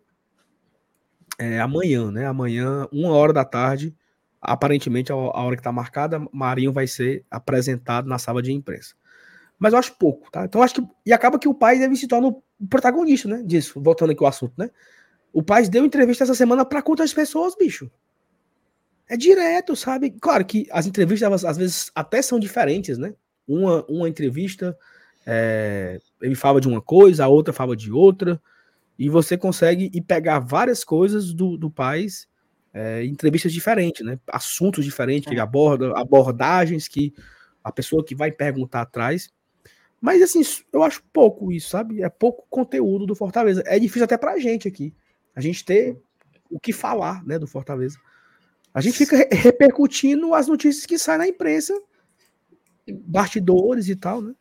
é 1.41 1.61
amanhã, 1.61 2.11
né? 2.11 2.27
Amanhã, 2.27 2.87
uma 2.93 3.11
hora 3.11 3.33
da 3.33 3.45
tarde, 3.45 3.95
aparentemente 4.41 5.11
a 5.11 5.17
hora 5.17 5.57
que 5.57 5.61
está 5.61 5.73
marcada, 5.73 6.21
Marinho 6.33 6.73
vai 6.73 6.87
ser 6.87 7.25
apresentado 7.31 8.09
na 8.09 8.19
sala 8.19 8.43
de 8.43 8.53
imprensa 8.53 8.95
mas 9.61 9.75
eu 9.75 9.79
acho 9.79 9.95
pouco, 9.97 10.31
tá? 10.31 10.47
Então 10.47 10.63
acho 10.63 10.77
que. 10.77 10.89
E 11.05 11.13
acaba 11.13 11.39
que 11.39 11.47
o 11.47 11.53
pai 11.53 11.79
deve 11.79 11.95
se 11.95 12.09
tornar 12.09 12.29
o 12.29 12.43
protagonista, 12.67 13.29
né? 13.29 13.43
Disso, 13.45 13.79
voltando 13.79 14.11
aqui 14.11 14.25
ao 14.25 14.29
assunto, 14.29 14.55
né? 14.57 14.71
O 15.35 15.43
pai 15.43 15.69
deu 15.69 15.85
entrevista 15.85 16.25
essa 16.25 16.35
semana 16.35 16.65
para 16.65 16.81
quantas 16.81 17.13
pessoas, 17.13 17.55
bicho? 17.55 17.91
É 19.07 19.19
direto, 19.19 19.77
sabe? 19.77 20.11
Claro 20.19 20.47
que 20.47 20.67
as 20.71 20.87
entrevistas, 20.87 21.45
às 21.45 21.59
vezes, 21.59 21.93
até 21.95 22.23
são 22.23 22.41
diferentes, 22.41 22.97
né? 22.97 23.13
Uma, 23.47 23.85
uma 23.87 24.09
entrevista, 24.09 24.77
é, 25.27 26.01
ele 26.23 26.35
fala 26.35 26.59
de 26.59 26.67
uma 26.67 26.81
coisa, 26.81 27.27
a 27.27 27.29
outra 27.29 27.53
fala 27.53 27.77
de 27.77 27.93
outra, 27.93 28.41
e 29.01 29.09
você 29.09 29.35
consegue 29.35 29.91
ir 29.95 30.03
pegar 30.03 30.41
várias 30.41 30.85
coisas 30.85 31.33
do, 31.33 31.57
do 31.57 31.71
Paz, 31.71 32.29
é, 32.71 33.03
entrevistas 33.07 33.51
diferentes, 33.51 34.05
né? 34.05 34.21
Assuntos 34.27 34.85
diferentes 34.85 35.27
que 35.27 35.33
ele 35.33 35.41
aborda, 35.41 35.99
abordagens 35.99 36.87
que 36.87 37.15
a 37.65 37.73
pessoa 37.73 38.05
que 38.05 38.15
vai 38.15 38.31
perguntar 38.31 38.83
atrás. 38.83 39.31
Mas 39.99 40.21
assim, 40.21 40.43
eu 40.71 40.83
acho 40.83 41.03
pouco 41.15 41.51
isso, 41.51 41.71
sabe? 41.71 42.03
É 42.03 42.11
pouco 42.11 42.45
conteúdo 42.51 43.07
do 43.07 43.15
Fortaleza. 43.15 43.63
É 43.65 43.79
difícil 43.79 44.05
até 44.05 44.19
pra 44.19 44.39
gente 44.39 44.69
aqui. 44.69 44.95
A 45.35 45.41
gente 45.41 45.65
ter 45.65 45.97
o 46.51 46.61
que 46.61 46.71
falar, 46.71 47.25
né, 47.25 47.39
do 47.39 47.47
Fortaleza. 47.47 47.99
A 48.75 48.83
gente 48.83 48.99
fica 48.99 49.17
repercutindo 49.33 50.35
as 50.35 50.47
notícias 50.47 50.85
que 50.85 50.99
saem 50.99 51.19
na 51.19 51.27
imprensa, 51.27 51.73
bastidores 52.87 53.89
e 53.89 53.97
tal, 53.97 54.21
né? 54.21 54.35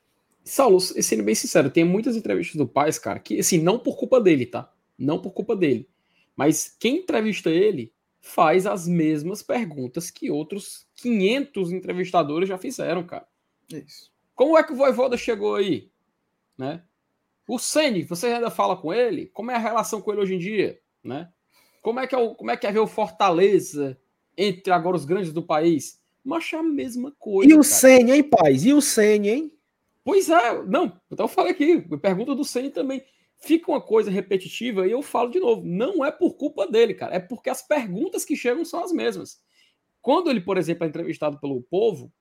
Saulo, 0.44 0.80
sendo 0.80 1.24
bem 1.24 1.36
sincero, 1.36 1.70
tem 1.70 1.84
muitas 1.84 2.16
entrevistas 2.16 2.56
do 2.56 2.68
Paz, 2.68 2.98
cara, 2.98 3.20
que 3.20 3.40
assim, 3.40 3.60
não 3.60 3.78
por 3.78 3.98
culpa 3.98 4.20
dele, 4.20 4.46
tá? 4.46 4.72
Não 4.98 5.22
por 5.22 5.32
culpa 5.32 5.56
dele. 5.56 5.88
Mas 6.36 6.76
quem 6.80 6.98
entrevista 6.98 7.50
ele 7.50 7.94
faz 8.22 8.66
as 8.66 8.88
mesmas 8.88 9.42
perguntas 9.42 10.12
que 10.12 10.32
outros 10.32 10.88
500 10.96 11.72
entrevistadores 11.72 12.50
já 12.50 12.58
fizeram, 12.58 13.04
cara. 13.04 13.28
Isso. 13.72 14.12
Como 14.36 14.58
é 14.58 14.64
que 14.64 14.72
o 14.72 14.76
Voivoda 14.76 15.18
chegou 15.18 15.56
aí? 15.56 15.92
Né? 16.58 16.84
O 17.48 17.58
Ceni, 17.58 18.04
você 18.04 18.28
ainda 18.28 18.50
fala 18.50 18.78
com 18.78 18.94
ele? 18.94 19.28
Como 19.28 19.52
é 19.52 19.56
a 19.56 19.60
relação 19.60 20.02
com 20.02 20.12
ele 20.12 20.22
hoje 20.22 20.36
em 20.36 20.40
dia? 20.40 20.80
Né? 21.04 21.30
Como 21.82 22.00
é 22.00 22.08
que 22.08 22.16
é, 22.16 22.18
o, 22.18 22.36
como 22.36 22.52
é, 22.52 22.58
que 22.58 22.68
é 22.68 22.72
ver 22.72 22.80
o 22.80 22.88
Fortaleza 22.88 24.00
entre 24.38 24.72
agora 24.72 24.96
os 24.96 25.06
grandes 25.06 25.34
do 25.34 25.42
país? 25.42 26.00
Mas 26.24 26.52
é 26.54 26.58
a 26.58 26.64
mesma 26.64 27.14
coisa. 27.18 27.52
E 27.52 27.58
o 27.58 27.64
Ceni, 27.64 28.12
hein, 28.12 28.24
paz? 28.24 28.66
E 28.66 28.74
o 28.74 28.82
Ceni, 28.82 29.30
hein? 29.30 29.59
Pois 30.04 30.30
é, 30.30 30.64
não, 30.64 31.00
então 31.12 31.26
eu 31.26 31.28
falei 31.28 31.52
aqui, 31.52 31.82
pergunta 31.98 32.34
do 32.34 32.44
Ceni 32.44 32.70
também. 32.70 33.04
Fica 33.42 33.72
uma 33.72 33.82
coisa 33.82 34.12
repetitiva 34.12 34.86
e 34.86 34.92
eu 34.92 35.02
falo 35.02 35.30
de 35.30 35.40
novo, 35.40 35.64
não 35.66 36.04
é 36.04 36.12
por 36.12 36.36
culpa 36.36 36.68
dele, 36.68 36.94
cara, 36.94 37.16
é 37.16 37.20
porque 37.20 37.50
as 37.50 37.62
perguntas 37.62 38.26
que 38.26 38.36
chegam 38.36 38.66
são 38.66 38.84
as 38.84 38.92
mesmas. 38.92 39.42
Quando 40.02 40.30
ele, 40.30 40.42
por 40.42 40.58
exemplo, 40.58 40.84
é 40.84 40.88
entrevistado 40.88 41.40
pelo 41.40 41.62
povo, 41.62 42.12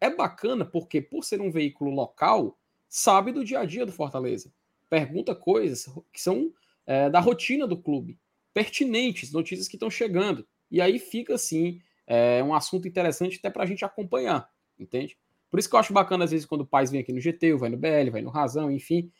é 0.00 0.10
bacana 0.10 0.64
porque, 0.64 1.00
por 1.00 1.24
ser 1.24 1.40
um 1.40 1.50
veículo 1.50 1.90
local, 1.90 2.58
sabe 2.88 3.32
do 3.32 3.44
dia 3.44 3.60
a 3.60 3.64
dia 3.64 3.86
do 3.86 3.92
Fortaleza. 3.92 4.52
Pergunta 4.88 5.34
coisas 5.34 5.86
que 6.12 6.20
são 6.20 6.52
é, 6.86 7.08
da 7.08 7.20
rotina 7.20 7.66
do 7.66 7.76
clube, 7.76 8.18
pertinentes, 8.52 9.32
notícias 9.32 9.68
que 9.68 9.76
estão 9.76 9.90
chegando. 9.90 10.46
E 10.70 10.80
aí 10.80 10.98
fica, 10.98 11.34
assim, 11.34 11.80
é, 12.06 12.42
um 12.42 12.54
assunto 12.54 12.88
interessante 12.88 13.38
até 13.38 13.48
para 13.48 13.62
a 13.62 13.66
gente 13.66 13.84
acompanhar, 13.84 14.50
entende? 14.78 15.16
Por 15.52 15.58
isso 15.58 15.68
que 15.68 15.74
eu 15.74 15.80
acho 15.80 15.92
bacana, 15.92 16.24
às 16.24 16.30
vezes, 16.30 16.46
quando 16.46 16.62
o 16.62 16.66
Paz 16.66 16.90
vem 16.90 17.02
aqui 17.02 17.12
no 17.12 17.20
GT, 17.20 17.56
vai 17.56 17.68
no 17.68 17.76
BL, 17.76 18.10
vai 18.10 18.22
no 18.22 18.30
Razão, 18.30 18.70
enfim, 18.70 19.12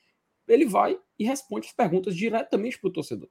ele 0.49 0.65
vai 0.65 0.99
e 1.19 1.27
responde 1.27 1.67
as 1.67 1.75
perguntas 1.75 2.17
diretamente 2.17 2.81
para 2.81 2.89
o 2.89 2.93
torcedor. 2.93 3.29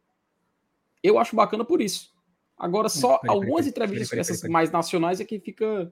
Eu 1.02 1.18
acho 1.18 1.36
bacana 1.36 1.66
por 1.66 1.82
isso. 1.82 2.14
Agora, 2.56 2.90
só 2.90 3.18
peraí, 3.18 3.36
algumas 3.36 3.66
peraí, 3.66 3.70
entrevistas 3.70 4.10
peraí, 4.10 4.22
essas 4.22 4.44
mais 4.48 4.70
nacionais 4.70 5.20
é 5.20 5.26
que 5.26 5.40
fica 5.40 5.92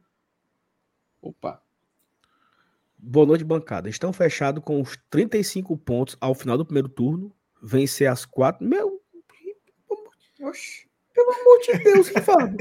Opa. 1.19 1.63
Boa 2.95 3.25
noite, 3.25 3.43
bancada. 3.43 3.89
Estão 3.89 4.13
fechados 4.13 4.63
com 4.63 4.79
os 4.79 4.95
35 5.09 5.75
pontos 5.77 6.15
ao 6.21 6.35
final 6.35 6.59
do 6.59 6.65
primeiro 6.65 6.89
turno. 6.89 7.35
Vencer 7.59 8.07
as 8.07 8.23
quatro. 8.23 8.63
Meu. 8.63 9.01
Oxi, 10.41 10.87
pelo 11.11 11.31
amor 11.31 11.59
de 11.59 11.83
Deus, 11.83 12.07
Rivaldo. 12.09 12.57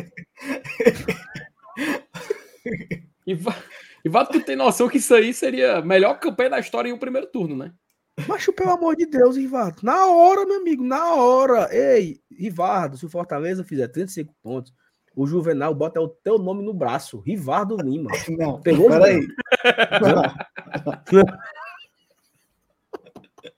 Rivaldo, 4.08 4.32
tu 4.32 4.40
tem 4.40 4.56
noção 4.56 4.88
que 4.88 4.96
isso 4.96 5.14
aí 5.14 5.34
seria 5.34 5.76
a 5.76 5.82
melhor 5.82 6.18
campanha 6.18 6.50
da 6.50 6.58
história 6.58 6.88
em 6.88 6.92
um 6.92 6.98
primeiro 6.98 7.26
turno, 7.26 7.54
né? 7.54 7.72
Mas, 8.26 8.44
pelo 8.46 8.70
amor 8.70 8.96
de 8.96 9.06
Deus, 9.06 9.36
Rivaldo. 9.36 9.76
Na 9.82 10.06
hora, 10.06 10.44
meu 10.44 10.56
amigo, 10.56 10.82
na 10.82 11.14
hora. 11.14 11.68
Ei, 11.70 12.18
Rivaldo, 12.30 12.96
se 12.96 13.06
o 13.06 13.10
Fortaleza 13.10 13.62
fizer 13.62 13.86
35 13.86 14.34
pontos, 14.42 14.72
o 15.14 15.26
Juvenal 15.26 15.74
bota 15.74 16.00
o 16.00 16.08
teu 16.08 16.38
nome 16.38 16.64
no 16.64 16.72
braço, 16.72 17.20
Rivardo 17.20 17.76
Lima. 17.76 18.10
Não, 18.38 18.60
Pegou 18.60 18.88
peraí. 18.88 19.26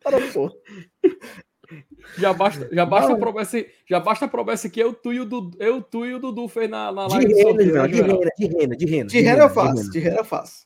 Para, 0.02 0.20
pô. 0.32 0.50
Já 2.18 2.32
basta, 2.32 2.68
já 2.72 2.86
basta 2.86 3.12
a 3.12 3.16
promessa, 3.16 3.64
já 3.88 4.00
basta 4.00 4.24
a 4.24 4.28
promessa 4.28 4.68
que 4.68 4.80
eu, 4.80 4.92
tu 4.92 5.12
e 5.12 5.20
o 5.20 5.24
Dudu, 5.24 5.56
eu, 5.60 5.82
tu 5.82 6.04
e 6.04 6.14
o 6.14 6.18
Dudu 6.18 6.48
fez 6.48 6.68
na, 6.68 6.90
na 6.90 7.06
live. 7.06 7.26
De 7.26 7.42
renda, 7.42 7.64
de 7.64 7.70
renda, 7.70 8.32
de 8.36 8.46
renda, 8.46 8.76
de 8.76 8.86
renda. 8.86 9.06
De 9.06 9.20
renda 9.20 9.42
eu 9.44 9.50
faço, 9.50 9.90
de 9.90 9.98
renda 9.98 10.16
eu 10.16 10.24
faço. 10.24 10.64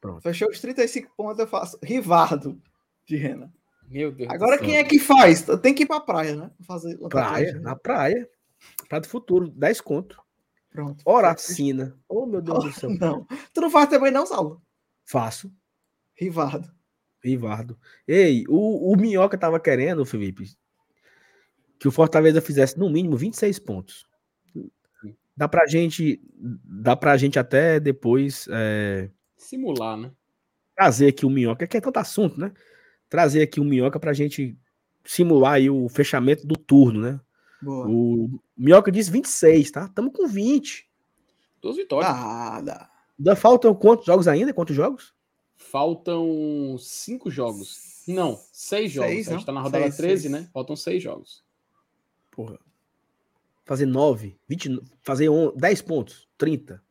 Pronto. 0.00 0.22
Fechou 0.22 0.48
os 0.48 0.60
35 0.60 1.12
pontos, 1.16 1.38
eu 1.38 1.46
faço. 1.46 1.78
Rivardo 1.82 2.60
de 3.04 3.16
renda. 3.16 3.52
Meu 3.88 4.12
Deus. 4.12 4.30
Agora 4.30 4.58
quem 4.58 4.76
é 4.76 4.84
que 4.84 4.98
faz? 4.98 5.44
Tem 5.60 5.74
que 5.74 5.82
ir 5.82 5.86
pra 5.86 6.00
praia, 6.00 6.36
né? 6.36 6.50
Fazer 6.62 6.96
praia, 7.08 7.58
na 7.60 7.76
praia. 7.76 8.28
Prato 8.88 9.08
Futuro, 9.08 9.48
10 9.48 9.80
conto. 9.80 10.22
Pronto. 10.70 11.02
Horacina. 11.04 11.98
Oh, 12.08 12.24
meu 12.24 12.40
Deus 12.40 12.64
oh, 12.64 12.68
do 12.68 12.72
céu. 12.72 12.90
Não. 12.98 13.26
Tu 13.52 13.60
não 13.60 13.70
faz 13.70 13.88
também, 13.88 14.12
não, 14.12 14.24
Saulo? 14.24 14.62
Faço. 15.04 15.52
Rivardo. 16.14 16.70
Rivardo. 17.22 17.78
Ei, 18.06 18.44
o, 18.48 18.92
o 18.92 18.96
Minhoca 18.96 19.36
tava 19.36 19.60
querendo, 19.60 20.04
Felipe, 20.04 20.50
que 21.78 21.88
o 21.88 21.92
Fortaleza 21.92 22.40
fizesse 22.40 22.78
no 22.78 22.90
mínimo 22.90 23.16
26 23.16 23.58
pontos. 23.58 24.08
Dá 25.36 25.48
pra 25.48 25.66
gente, 25.66 26.20
dá 26.34 26.94
pra 26.94 27.16
gente 27.16 27.38
até 27.38 27.80
depois 27.80 28.46
é, 28.50 29.08
simular, 29.36 29.96
né? 29.96 30.12
Trazer 30.76 31.08
aqui 31.08 31.24
o 31.24 31.30
Minhoca, 31.30 31.66
que 31.66 31.76
é 31.76 31.80
tanto 31.80 31.98
assunto, 31.98 32.38
né? 32.38 32.52
Trazer 33.08 33.42
aqui 33.42 33.60
o 33.60 33.64
Minhoca 33.64 33.98
pra 33.98 34.12
gente 34.12 34.56
simular 35.04 35.54
aí 35.54 35.70
o 35.70 35.88
fechamento 35.88 36.46
do 36.46 36.56
turno, 36.56 37.00
né? 37.00 37.20
Boa. 37.62 37.88
O 37.88 38.40
Minhoca 38.56 38.90
diz 38.92 39.08
26, 39.08 39.70
tá? 39.70 39.84
Estamos 39.86 40.12
com 40.14 40.26
20. 40.26 40.88
Duas 41.60 41.76
vitórias. 41.76 42.12
Nada. 42.12 42.88
Ainda 43.18 43.36
faltam 43.36 43.74
quantos 43.74 44.06
jogos 44.06 44.28
ainda? 44.28 44.52
Quantos 44.52 44.74
jogos? 44.74 45.14
Faltam 45.60 46.76
cinco 46.78 47.30
jogos. 47.30 48.02
Não, 48.08 48.40
seis 48.50 48.90
jogos. 48.90 49.10
Seis, 49.10 49.28
a 49.28 49.32
gente 49.32 49.46
tá 49.46 49.52
na 49.52 49.60
rodada 49.60 49.84
seis, 49.84 49.96
13, 49.96 50.22
seis. 50.22 50.32
né? 50.32 50.50
Faltam 50.52 50.74
seis 50.74 51.02
jogos. 51.02 51.44
Porra. 52.30 52.58
Fazer 53.64 53.86
nove, 53.86 54.36
20, 54.48 54.80
fazer 55.02 55.28
on, 55.28 55.52
10 55.54 55.82
pontos, 55.82 56.28
30. 56.36 56.82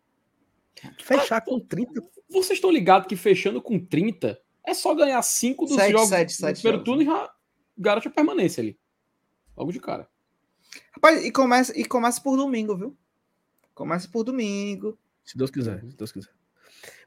Fechar 1.00 1.38
ah, 1.38 1.42
com 1.42 1.60
30. 1.60 2.02
Vocês 2.30 2.58
estão 2.58 2.72
ligados 2.72 3.08
que 3.08 3.18
fechando 3.18 3.62
com 3.62 3.78
30 3.78 4.40
é 4.66 4.74
só 4.74 4.94
ganhar 4.94 5.22
cinco 5.24 5.66
dos 5.66 5.76
sete, 5.76 5.92
jogos 5.92 6.10
sete, 6.10 6.32
sete 6.32 6.58
do 6.58 6.62
primeiro 6.62 6.84
turno 6.84 7.02
e 7.02 7.06
já 7.06 7.34
garante 7.78 8.08
a 8.08 8.12
permanência 8.12 8.62
ali. 8.62 8.80
Logo 9.58 9.72
de 9.72 9.80
cara. 9.80 10.08
Rapaz, 10.94 11.26
e 11.26 11.32
começa, 11.32 11.78
e 11.78 11.84
começa 11.84 12.22
por 12.22 12.38
domingo, 12.38 12.78
viu? 12.78 12.98
Começa 13.74 14.08
por 14.08 14.24
domingo. 14.24 14.98
Se 15.26 15.38
Deus 15.38 15.50
quiser, 15.50 15.82
se 15.82 15.98
Deus 15.98 16.12
quiser. 16.12 16.39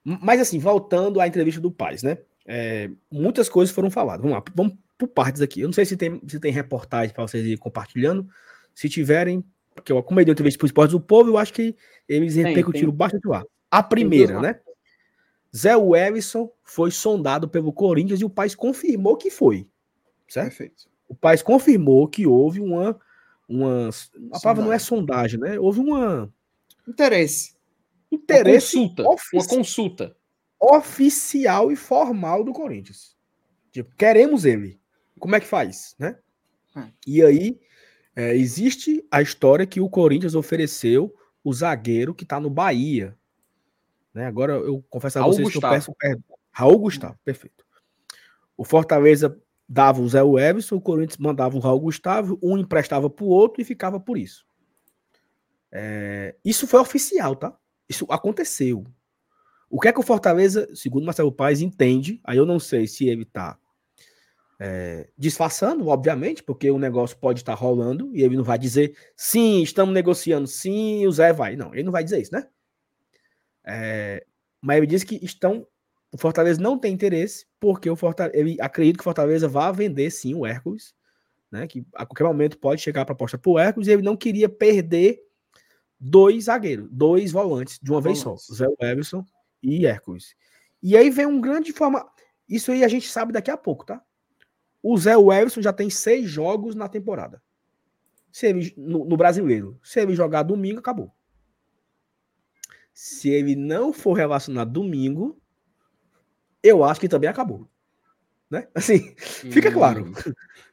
Mas 0.05 0.41
assim, 0.41 0.59
voltando 0.59 1.21
à 1.21 1.27
entrevista 1.27 1.61
do 1.61 1.71
Paz, 1.71 2.03
né? 2.03 2.19
É, 2.47 2.91
muitas 3.11 3.49
coisas 3.49 3.75
foram 3.75 3.91
faladas. 3.91 4.23
Vamos 4.23 4.37
lá, 4.37 4.45
vamos 4.55 4.75
por 4.99 5.09
partes 5.09 5.41
aqui. 5.41 5.61
Eu 5.61 5.69
não 5.69 5.73
sei 5.73 5.85
se 5.85 5.97
tem, 5.97 6.21
se 6.27 6.39
tem 6.41 6.53
reportagem 6.53 7.15
para 7.15 7.27
vocês 7.27 7.45
ir 7.47 7.59
compartilhando. 7.59 8.29
Se 8.75 8.89
tiverem, 8.89 9.45
porque 9.75 9.93
eu, 9.93 10.03
como 10.03 10.21
eu 10.21 10.25
dei 10.25 10.33
entrevista 10.33 10.59
para 10.59 10.65
o 10.65 10.69
Esportes 10.69 10.93
do 10.93 11.01
Povo, 11.01 11.31
eu 11.31 11.39
acho 11.39 11.53
que 11.53 11.77
eles 12.09 12.37
repercutiram 12.37 12.93
bastante 12.93 13.27
lá. 13.27 13.45
A 13.71 13.83
primeira, 13.83 14.41
né? 14.41 14.61
Zé 15.55 15.77
Wellison 15.77 16.51
foi 16.63 16.91
sondado 16.91 17.49
pelo 17.49 17.73
Corinthians 17.73 18.21
e 18.21 18.25
o 18.25 18.31
Paz 18.31 18.55
confirmou 18.55 19.17
que 19.17 19.31
foi. 19.31 19.69
Certo? 20.27 20.49
Perfeito. 20.49 20.89
O 21.09 21.15
Paz 21.15 21.43
confirmou 21.43 22.09
que 22.09 22.27
houve 22.27 22.61
uma. 22.61 22.99
uma 23.49 23.91
a 24.33 24.41
palavra 24.41 24.65
não 24.65 24.73
é 24.73 24.79
sondagem, 24.79 25.39
né? 25.39 25.61
Houve 25.61 25.81
uma. 25.81 26.33
Interesse. 26.89 27.55
Interesse. 28.13 28.77
Uma 28.77 28.89
consulta. 28.89 29.09
Ofici... 29.09 29.37
Uma 29.37 29.47
consulta. 29.47 30.17
Oficial 30.61 31.73
e 31.73 31.77
formal 31.77 32.45
do 32.45 32.53
Corinthians. 32.53 33.17
Tipo, 33.71 33.95
queremos 33.97 34.45
ele. 34.45 34.81
Como 35.19 35.35
é 35.35 35.41
que 35.41 35.47
faz, 35.47 35.97
né? 35.99 36.19
Hum. 36.77 36.91
E 37.07 37.23
aí, 37.23 37.59
é, 38.15 38.37
existe 38.37 39.05
a 39.11 39.23
história 39.23 39.67
que 39.67 39.81
o 39.81 39.89
Corinthians 39.89 40.35
ofereceu 40.35 41.15
o 41.43 41.53
zagueiro 41.53 42.15
que 42.15 42.25
tá 42.25 42.39
no 42.39 42.51
Bahia. 42.51 43.17
Né? 44.13 44.27
Agora 44.27 44.55
eu 44.55 44.85
confesso 44.91 45.19
a 45.19 45.23
Raul 45.23 45.33
vocês 45.33 45.47
Gustavo. 45.47 45.61
que 45.61 45.67
eu 45.67 45.79
peço 45.79 45.95
perdão. 45.99 46.39
Raul 46.51 46.79
Gustavo, 46.79 47.19
perfeito. 47.25 47.65
O 48.57 48.65
Fortaleza 48.65 49.41
dava 49.67 50.03
o 50.03 50.09
Zé 50.09 50.21
Everson, 50.21 50.77
o 50.77 50.81
Corinthians 50.81 51.17
mandava 51.17 51.57
o 51.57 51.61
Raul 51.61 51.81
Gustavo, 51.81 52.39
um 52.43 52.59
emprestava 52.59 53.09
para 53.09 53.25
o 53.25 53.29
outro 53.29 53.63
e 53.63 53.65
ficava 53.65 53.99
por 53.99 54.19
isso. 54.19 54.45
É, 55.71 56.37
isso 56.45 56.67
foi 56.67 56.79
oficial, 56.81 57.35
tá? 57.35 57.57
Isso 57.89 58.07
aconteceu. 58.09 58.85
O 59.69 59.81
que 59.81 59.89
é 59.89 59.93
que 59.93 60.01
o 60.01 60.03
Fortaleza, 60.03 60.69
segundo 60.75 61.07
Marcelo 61.07 61.33
Paes, 61.33 61.61
entende? 61.61 62.21
Aí 62.25 62.37
eu 62.37 62.45
não 62.45 62.59
sei 62.59 62.87
se 62.87 63.09
ele 63.09 63.23
está 63.23 63.59
é, 64.61 65.09
disfarçando, 65.17 65.89
obviamente, 65.89 66.43
porque 66.43 66.71
o 66.71 66.79
negócio 66.79 67.17
pode 67.17 67.41
estar 67.41 67.55
rolando 67.55 68.15
e 68.15 68.23
ele 68.23 68.37
não 68.37 68.45
vai 68.45 68.59
dizer 68.59 68.97
sim, 69.17 69.63
estamos 69.63 69.95
negociando, 69.95 70.47
sim, 70.47 71.07
o 71.07 71.11
Zé 71.11 71.33
vai. 71.33 71.57
Não, 71.57 71.75
ele 71.75 71.83
não 71.83 71.91
vai 71.91 72.05
dizer 72.05 72.21
isso, 72.21 72.33
né? 72.33 72.47
É, 73.65 74.25
mas 74.61 74.77
ele 74.77 74.87
diz 74.87 75.03
que 75.05 75.19
estão. 75.25 75.67
O 76.13 76.19
Fortaleza 76.19 76.61
não 76.61 76.79
tem 76.79 76.93
interesse, 76.93 77.47
porque 77.59 77.89
o 77.89 77.97
Fortaleza, 77.97 78.37
ele 78.39 78.57
acredita 78.61 78.99
que 78.99 79.03
o 79.03 79.05
Fortaleza 79.05 79.49
vai 79.49 79.73
vender 79.73 80.11
sim 80.11 80.35
o 80.35 80.47
Hércules, 80.47 80.95
né? 81.51 81.67
Que 81.67 81.85
a 81.95 82.05
qualquer 82.07 82.25
momento 82.25 82.59
pode 82.59 82.83
chegar 82.83 83.03
a 83.03 83.07
proposta 83.07 83.39
para 83.39 83.51
o 83.51 83.59
Hércules, 83.59 83.89
e 83.89 83.93
ele 83.93 84.03
não 84.03 84.17
queria 84.17 84.49
perder 84.49 85.19
dois 86.03 86.45
zagueiros, 86.45 86.89
dois 86.91 87.31
volantes 87.31 87.79
de 87.81 87.91
uma 87.93 88.01
volantes. 88.01 88.25
vez 88.25 88.41
só, 88.45 88.55
Zé 88.55 88.67
Everson 88.81 89.25
e 89.63 89.87
Hércules. 89.87 90.35
E 90.83 90.97
aí 90.97 91.09
vem 91.09 91.27
um 91.27 91.41
grande 91.41 91.73
forma. 91.73 92.11
Isso 92.49 92.73
aí 92.73 92.83
a 92.83 92.89
gente 92.89 93.09
sabe 93.09 93.33
daqui 93.33 93.51
a 93.51 93.57
pouco, 93.57 93.87
tá? 93.87 94.03
O 94.83 94.99
Zé 94.99 95.13
Everson 95.13 95.63
já 95.63 95.73
tem 95.73 95.89
seis 95.89 96.29
jogos 96.29 96.75
na 96.75 96.89
temporada. 96.89 97.41
Se 98.33 98.47
ele, 98.47 98.75
no, 98.77 99.05
no 99.05 99.17
brasileiro. 99.17 99.79
Se 99.81 100.01
ele 100.01 100.17
jogar 100.17 100.43
domingo, 100.43 100.81
acabou. 100.81 101.15
Se 102.93 103.31
ele 103.31 103.55
não 103.55 103.93
for 103.93 104.15
relacionado 104.15 104.73
domingo, 104.73 105.41
eu 106.63 106.83
acho 106.83 107.01
que 107.01 107.09
também 107.09 107.31
acabou. 107.31 107.69
Né? 108.51 108.67
Assim, 108.75 109.15
fica 109.17 109.69
hum, 109.69 109.73
claro. 109.73 110.13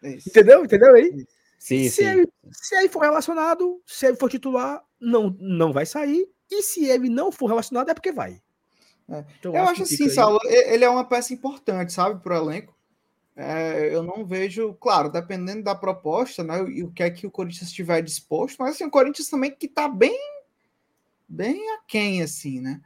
Entendeu? 0.02 0.66
Entendeu 0.66 0.96
aí? 0.96 1.28
Sim, 1.60 1.84
se, 1.84 1.90
sim. 1.90 2.06
Ele, 2.06 2.32
se 2.52 2.76
ele 2.76 2.90
for 2.90 3.02
relacionado, 3.02 3.82
se 3.86 4.08
ele 4.08 4.18
for 4.18 4.30
titular, 4.30 4.84
não, 5.00 5.36
não 5.40 5.72
vai 5.72 5.86
sair. 5.86 6.30
E 6.50 6.64
se 6.64 6.86
ele 6.86 7.10
não 7.10 7.32
for 7.32 7.48
relacionado, 7.48 7.90
é 7.90 7.94
porque 7.94 8.12
vai. 8.12 8.42
É. 9.10 9.26
Então, 9.40 9.56
eu 9.56 9.64
acho, 9.64 9.84
assim, 9.84 10.10
Saulo, 10.10 10.40
ele 10.46 10.84
é 10.84 10.90
uma 10.90 11.06
peça 11.06 11.34
importante, 11.34 11.94
sabe, 11.94 12.22
para 12.22 12.42
o 12.42 12.46
elenco. 12.46 12.78
É, 13.36 13.96
eu 13.96 14.04
não 14.04 14.26
vejo, 14.26 14.74
claro, 14.74 15.10
dependendo 15.10 15.64
da 15.64 15.74
proposta, 15.74 16.44
né, 16.44 16.62
e 16.70 16.84
o 16.84 16.92
que 16.92 17.04
é 17.04 17.10
que 17.10 17.26
o 17.26 17.32
Corinthians 17.32 17.70
estiver 17.70 18.02
disposto, 18.02 18.58
mas 18.60 18.76
assim, 18.76 18.84
o 18.84 18.92
Corinthians 18.92 19.30
também 19.30 19.50
que 19.50 19.66
está 19.66 19.88
bem 19.88 20.20
bem 21.30 21.74
aquém, 21.76 22.22
assim, 22.22 22.60
né? 22.60 22.82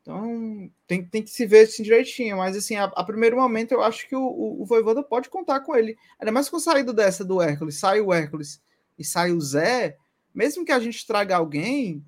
Então 0.00 0.70
tem, 0.86 1.04
tem 1.04 1.22
que 1.22 1.28
se 1.28 1.44
ver 1.44 1.66
assim 1.66 1.82
direitinho, 1.82 2.38
mas 2.38 2.56
assim, 2.56 2.76
a, 2.76 2.84
a 2.84 3.04
primeiro 3.04 3.36
momento 3.36 3.72
eu 3.72 3.82
acho 3.82 4.08
que 4.08 4.16
o, 4.16 4.22
o, 4.22 4.62
o 4.62 4.64
Voivoda 4.64 5.02
pode 5.02 5.28
contar 5.28 5.60
com 5.60 5.76
ele. 5.76 5.98
Ainda 6.18 6.32
mais 6.32 6.48
com 6.48 6.56
a 6.56 6.60
saída 6.60 6.94
dessa 6.94 7.24
do 7.24 7.42
Hércules, 7.42 7.78
sai 7.78 8.00
o 8.00 8.10
Hércules 8.10 8.62
e 8.98 9.04
sai 9.04 9.32
o 9.32 9.40
Zé, 9.40 9.98
mesmo 10.34 10.64
que 10.64 10.72
a 10.72 10.78
gente 10.78 11.06
traga 11.06 11.36
alguém, 11.36 12.04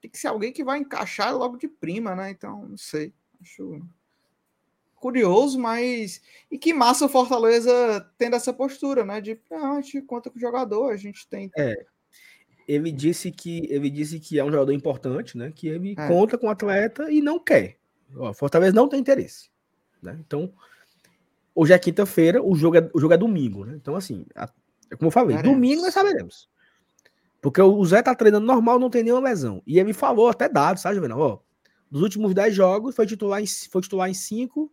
tem 0.00 0.10
que 0.10 0.18
ser 0.18 0.28
alguém 0.28 0.52
que 0.52 0.64
vai 0.64 0.78
encaixar 0.78 1.36
logo 1.36 1.56
de 1.56 1.68
prima, 1.68 2.14
né? 2.14 2.30
Então, 2.30 2.66
não 2.66 2.76
sei. 2.76 3.12
Acho 3.40 3.80
curioso, 4.96 5.58
mas. 5.58 6.20
E 6.50 6.58
que 6.58 6.74
massa 6.74 7.06
o 7.06 7.08
Fortaleza 7.08 8.10
tendo 8.18 8.36
essa 8.36 8.52
postura, 8.52 9.04
né? 9.04 9.20
De 9.20 9.40
ah, 9.50 9.72
a 9.72 9.80
gente 9.80 10.02
conta 10.02 10.30
com 10.30 10.36
o 10.36 10.40
jogador, 10.40 10.92
a 10.92 10.96
gente 10.96 11.26
tem. 11.28 11.50
É 11.56 11.86
ele 12.68 12.92
disse 12.92 13.32
que 13.32 13.66
ele 13.70 13.88
disse 13.88 14.20
que 14.20 14.38
é 14.38 14.44
um 14.44 14.50
jogador 14.50 14.72
importante, 14.72 15.38
né? 15.38 15.50
Que 15.50 15.68
ele 15.68 15.94
é. 15.96 16.06
conta 16.06 16.36
com 16.36 16.46
o 16.46 16.50
atleta 16.50 17.10
e 17.10 17.22
não 17.22 17.38
quer. 17.38 17.78
Ó, 18.14 18.32
Fortaleza 18.34 18.74
não 18.74 18.86
tem 18.86 19.00
interesse, 19.00 19.48
né? 20.02 20.18
Então, 20.20 20.52
hoje 21.54 21.72
é 21.72 21.78
quinta-feira, 21.78 22.42
o 22.42 22.54
jogo 22.54 22.76
é, 22.76 22.90
o 22.92 23.00
jogo 23.00 23.14
é 23.14 23.16
domingo, 23.16 23.64
né? 23.64 23.74
Então, 23.74 23.96
assim, 23.96 24.26
a, 24.34 24.50
é 24.90 24.96
como 24.96 25.08
eu 25.08 25.12
falei, 25.12 25.36
Parece. 25.36 25.54
domingo 25.54 25.80
nós 25.80 25.94
saberemos. 25.94 26.50
Porque 27.40 27.60
o 27.62 27.84
Zé 27.84 28.02
tá 28.02 28.14
treinando 28.14 28.46
normal, 28.46 28.78
não 28.78 28.90
tem 28.90 29.02
nenhuma 29.02 29.28
lesão. 29.28 29.62
E 29.66 29.78
ele 29.78 29.92
falou 29.92 30.28
até 30.28 30.48
dados, 30.48 30.82
sabe, 30.82 30.96
Juvenal? 30.96 31.20
Ó, 31.20 31.38
dos 31.90 32.02
últimos 32.02 32.34
10 32.34 32.54
jogos, 32.54 32.96
foi 32.96 33.06
titular 33.06 33.40
em, 33.40 33.46
foi 33.46 33.80
titular 33.80 34.10
em 34.10 34.14
5, 34.14 34.70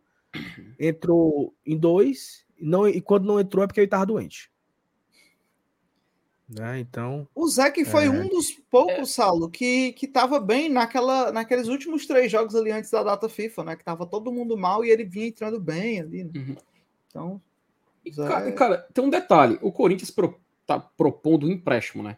entrou 0.79 1.53
em 1.65 1.77
2, 1.77 2.45
não, 2.59 2.87
e 2.87 2.99
quando 3.01 3.25
não 3.25 3.39
entrou 3.39 3.63
é 3.63 3.67
porque 3.67 3.81
ele 3.81 3.87
tava 3.87 4.05
doente. 4.05 4.51
Né? 6.47 6.79
Então. 6.79 7.27
O 7.33 7.47
Zé 7.47 7.71
que 7.71 7.83
foi 7.83 8.05
é... 8.05 8.09
um 8.09 8.27
dos 8.27 8.51
poucos, 8.69 8.97
é... 8.97 9.05
Saulo, 9.05 9.49
que, 9.49 9.93
que 9.93 10.07
tava 10.07 10.39
bem 10.39 10.69
naquela, 10.69 11.31
naqueles 11.31 11.67
últimos 11.67 12.05
três 12.05 12.31
jogos 12.31 12.55
ali 12.55 12.71
antes 12.71 12.91
da 12.91 13.01
data 13.01 13.27
FIFA, 13.27 13.63
né? 13.63 13.75
Que 13.75 13.83
tava 13.83 14.05
todo 14.05 14.31
mundo 14.31 14.55
mal 14.55 14.85
e 14.85 14.89
ele 14.89 15.03
vinha 15.03 15.27
entrando 15.27 15.59
bem 15.59 16.01
ali, 16.01 16.23
né? 16.23 16.31
Uhum. 16.35 16.55
Então. 17.07 17.41
Zé... 18.11 18.27
Cara, 18.27 18.51
cara, 18.51 18.77
tem 18.93 19.03
um 19.03 19.09
detalhe: 19.09 19.57
o 19.59 19.71
Corinthians 19.71 20.11
pro, 20.11 20.39
tá 20.67 20.79
propondo 20.79 21.47
um 21.47 21.51
empréstimo, 21.51 22.03
né? 22.03 22.17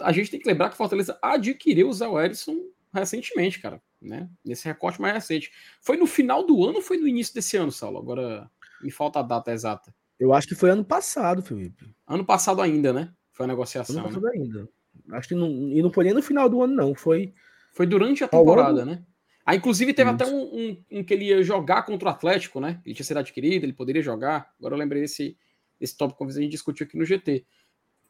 A 0.00 0.12
gente 0.12 0.30
tem 0.30 0.40
que 0.40 0.48
lembrar 0.48 0.68
que 0.68 0.74
o 0.74 0.78
Fortaleza 0.78 1.18
adquiriu 1.20 1.88
o 1.88 1.92
Zé 1.92 2.06
Wellison 2.06 2.56
recentemente, 2.92 3.58
cara, 3.58 3.82
né? 4.00 4.28
Nesse 4.44 4.66
recorte 4.66 5.00
mais 5.00 5.14
recente. 5.14 5.50
Foi 5.80 5.96
no 5.96 6.06
final 6.06 6.46
do 6.46 6.64
ano 6.64 6.76
ou 6.76 6.82
foi 6.82 6.96
no 6.96 7.08
início 7.08 7.34
desse 7.34 7.56
ano, 7.56 7.72
Saulo? 7.72 7.98
Agora 7.98 8.48
me 8.80 8.90
falta 8.90 9.18
a 9.18 9.22
data 9.22 9.50
exata. 9.50 9.94
Eu 10.18 10.32
acho 10.32 10.46
que 10.46 10.54
foi 10.54 10.70
ano 10.70 10.84
passado, 10.84 11.42
Felipe. 11.42 11.90
Ano 12.06 12.24
passado 12.24 12.62
ainda, 12.62 12.92
né? 12.92 13.12
Foi 13.32 13.44
a 13.44 13.48
negociação. 13.48 13.96
Não 13.96 14.20
né? 14.20 14.30
ainda. 14.34 14.68
Acho 15.10 15.28
que 15.28 15.34
não, 15.34 15.48
e 15.48 15.82
não 15.82 15.92
foi 15.92 16.04
nem 16.04 16.14
no 16.14 16.22
final 16.22 16.48
do 16.48 16.62
ano, 16.62 16.74
não. 16.74 16.94
Foi. 16.94 17.32
Foi 17.72 17.86
durante 17.86 18.22
a 18.22 18.28
temporada, 18.28 18.84
né? 18.84 19.02
Ah, 19.44 19.54
inclusive 19.54 19.92
teve 19.92 20.10
Isso. 20.10 20.22
até 20.22 20.32
um, 20.32 20.42
um, 20.42 20.84
um, 20.90 21.04
que 21.04 21.12
ele 21.12 21.26
ia 21.26 21.42
jogar 21.42 21.82
contra 21.82 22.08
o 22.08 22.10
Atlético, 22.12 22.60
né? 22.60 22.80
Ele 22.86 22.94
tinha 22.94 23.04
sido 23.04 23.18
adquirido, 23.18 23.64
ele 23.64 23.72
poderia 23.72 24.00
jogar. 24.00 24.54
Agora 24.58 24.74
eu 24.74 24.78
lembrei 24.78 25.02
desse, 25.02 25.36
desse 25.78 25.96
tópico 25.96 26.24
que 26.24 26.32
a 26.32 26.40
gente 26.40 26.52
discutiu 26.52 26.86
aqui 26.86 26.96
no 26.96 27.04
GT. 27.04 27.44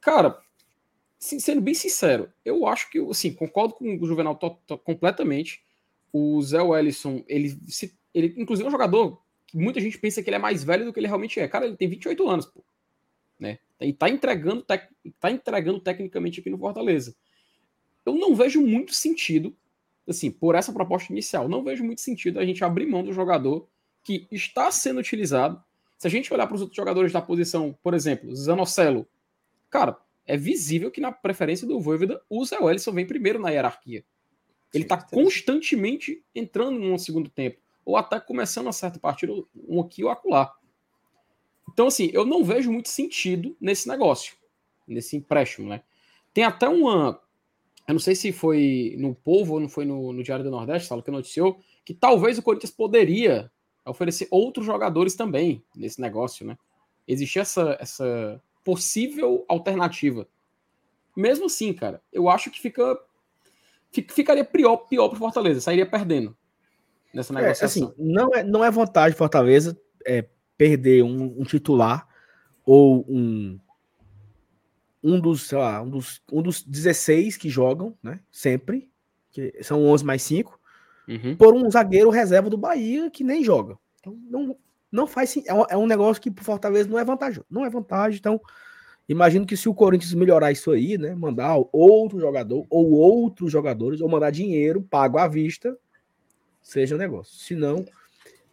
Cara, 0.01 0.39
sendo 1.25 1.61
bem 1.61 1.75
sincero, 1.75 2.31
eu 2.45 2.67
acho 2.67 2.91
que, 2.91 2.99
assim, 2.99 3.33
concordo 3.33 3.75
com 3.75 3.97
o 3.97 4.07
Juvenal 4.07 4.39
completamente. 4.85 5.65
O 6.13 6.41
Zé 6.43 6.61
Wellison, 6.61 7.25
ele, 7.27 7.59
se, 7.67 7.97
ele, 8.13 8.35
inclusive, 8.37 8.67
é 8.67 8.69
um 8.69 8.73
jogador 8.73 9.21
que 9.47 9.57
muita 9.57 9.81
gente 9.81 9.99
pensa 9.99 10.23
que 10.23 10.29
ele 10.29 10.37
é 10.37 10.41
mais 10.41 10.63
velho 10.63 10.85
do 10.85 10.93
que 10.93 11.01
ele 11.01 11.07
realmente 11.07 11.41
é. 11.41 11.49
Cara, 11.49 11.67
ele 11.67 11.77
tem 11.77 11.89
28 11.89 12.29
anos, 12.29 12.47
pô. 12.47 12.63
Né? 13.39 13.59
E 13.81 13.93
tá 13.93 14.09
entregando, 14.09 14.63
tá 14.63 15.31
entregando 15.31 15.81
tecnicamente 15.81 16.41
aqui 16.41 16.51
no 16.51 16.59
Fortaleza. 16.59 17.17
Eu 18.05 18.15
não 18.15 18.35
vejo 18.35 18.61
muito 18.61 18.95
sentido, 18.95 19.57
assim, 20.07 20.31
por 20.31 20.55
essa 20.55 20.73
proposta 20.73 21.11
inicial, 21.11 21.49
não 21.49 21.65
vejo 21.65 21.83
muito 21.83 22.03
sentido 22.03 22.39
a 22.39 22.45
gente 22.45 22.63
abrir 22.63 22.87
mão 22.87 23.03
do 23.03 23.13
jogador 23.13 23.67
que 24.03 24.29
está 24.31 24.71
sendo 24.71 25.01
utilizado. 25.01 25.63
Se 25.97 26.07
a 26.07 26.11
gente 26.11 26.33
olhar 26.33 26.47
para 26.47 26.57
os 26.57 26.61
outros 26.61 26.77
jogadores 26.77 27.13
da 27.13 27.23
posição, 27.23 27.77
por 27.83 27.95
exemplo, 27.95 28.35
Zanocelo, 28.37 29.07
cara, 29.71 29.99
é 30.27 30.37
visível 30.37 30.91
que 30.91 31.01
na 31.01 31.13
preferência 31.13 31.67
do 31.67 31.81
Voivoda, 31.81 32.23
o 32.29 32.45
Zé 32.45 32.59
Wellison 32.59 32.93
vem 32.93 33.07
primeiro 33.07 33.39
na 33.39 33.51
hierarquia. 33.51 34.05
Ele 34.73 34.85
está 34.85 35.01
constantemente 35.01 36.25
entrando 36.35 36.79
no 36.79 36.99
segundo 36.99 37.31
tempo, 37.31 37.61
ou 37.85 37.97
até 37.97 38.19
começando 38.19 38.69
a 38.69 38.73
certa 38.73 38.99
partida, 38.99 39.33
um 39.69 39.81
aqui 39.81 40.03
ou 40.03 40.11
acolá. 40.11 40.53
Então, 41.73 41.87
assim, 41.87 42.11
eu 42.13 42.25
não 42.25 42.45
vejo 42.45 42.73
muito 42.73 42.89
sentido 42.89 43.57
nesse 43.61 43.89
negócio, 43.89 44.37
nesse 44.87 45.17
empréstimo, 45.17 45.69
né? 45.69 45.83
Tem 46.33 46.45
até 46.45 46.69
uma. 46.69 47.21
Eu 47.87 47.95
não 47.95 48.01
sei 48.01 48.15
se 48.15 48.33
foi 48.33 48.97
no 48.99 49.15
Povo 49.15 49.55
ou 49.55 49.61
não 49.61 49.69
foi 49.69 49.85
no, 49.85 50.13
no 50.13 50.23
Diário 50.23 50.45
do 50.45 50.51
Nordeste, 50.51 50.89
fala 50.89 51.03
que 51.03 51.11
noticiou, 51.11 51.61
que 51.85 51.93
talvez 51.93 52.39
o 52.39 52.43
Corinthians 52.43 52.71
poderia 52.71 53.51
oferecer 53.85 54.27
outros 54.31 54.65
jogadores 54.65 55.15
também 55.15 55.63
nesse 55.77 56.01
negócio, 56.01 56.47
né? 56.47 56.57
Existia 57.07 57.43
essa, 57.43 57.77
essa 57.79 58.43
possível 58.65 59.45
alternativa. 59.47 60.27
Mesmo 61.17 61.47
assim, 61.47 61.73
cara, 61.73 62.03
eu 62.13 62.29
acho 62.29 62.51
que 62.51 62.61
fica, 62.61 62.99
ficaria 63.93 64.45
pior, 64.45 64.79
pior 64.79 65.09
para 65.09 65.19
Fortaleza, 65.19 65.61
sairia 65.61 65.87
perdendo 65.87 66.37
nessa 67.13 67.33
negociação. 67.33 67.83
É, 67.83 67.87
assim, 67.87 67.95
não 67.97 68.35
é, 68.35 68.43
não 68.43 68.65
é 68.65 68.71
vantagem 68.71 69.17
Fortaleza 69.17 69.79
é, 70.05 70.27
perder 70.57 71.05
um, 71.05 71.41
um, 71.41 71.45
titular 71.45 72.09
ou 72.65 73.05
um 73.09 73.61
um 75.03 75.21
dos, 75.21 75.43
sei 75.43 75.59
lá, 75.59 75.83
um 75.83 75.91
dos, 75.91 76.23
um 76.33 76.41
dos 76.41 76.63
16 76.63 77.37
que 77.37 77.51
jogam, 77.51 77.95
né? 78.03 78.21
Sempre, 78.33 78.91
que 79.31 79.63
são 79.63 79.85
11 79.85 80.03
mais 80.03 80.23
5, 80.23 80.59
uhum. 81.07 81.37
por 81.37 81.55
um 81.55 81.71
zagueiro 81.71 82.09
reserva 82.09 82.49
do 82.49 82.57
Bahia 82.57 83.11
que 83.11 83.23
nem 83.23 83.45
joga. 83.45 83.77
Então, 84.01 84.19
não, 84.31 84.57
não 84.95 85.09
faz 85.09 85.37
é 85.45 85.53
um, 85.53 85.65
é 85.69 85.77
um 85.77 85.87
negócio 85.87 86.23
que 86.23 86.31
pro 86.31 86.45
Fortaleza 86.45 86.89
não 86.89 86.99
é 86.99 87.05
vantagem, 87.05 87.43
não 87.51 87.65
é 87.65 87.69
vantagem. 87.69 88.17
Então, 88.17 88.41
imagino 89.09 89.45
que 89.45 89.57
se 89.57 89.69
o 89.69 89.75
Corinthians 89.75 90.15
melhorar 90.15 90.53
isso 90.53 90.71
aí, 90.71 90.97
né, 90.97 91.17
mandar 91.17 91.57
outro 91.73 92.21
jogador 92.21 92.65
ou 92.71 92.93
outros 92.93 93.51
jogadores 93.51 94.01
ou 94.01 94.09
mandar 94.09 94.31
dinheiro 94.31 94.81
pago 94.81 95.19
à 95.19 95.27
vista, 95.27 95.77
seja 96.63 96.95
um 96.95 96.99
negócio. 96.99 97.35
Se 97.35 97.57
não, 97.57 97.85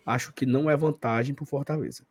acho 0.04 0.34
que 0.34 0.48
não 0.48 0.68
é 0.68 0.76
vantagem 0.76 1.36
pro 1.36 1.46
Fortaleza. 1.46 2.04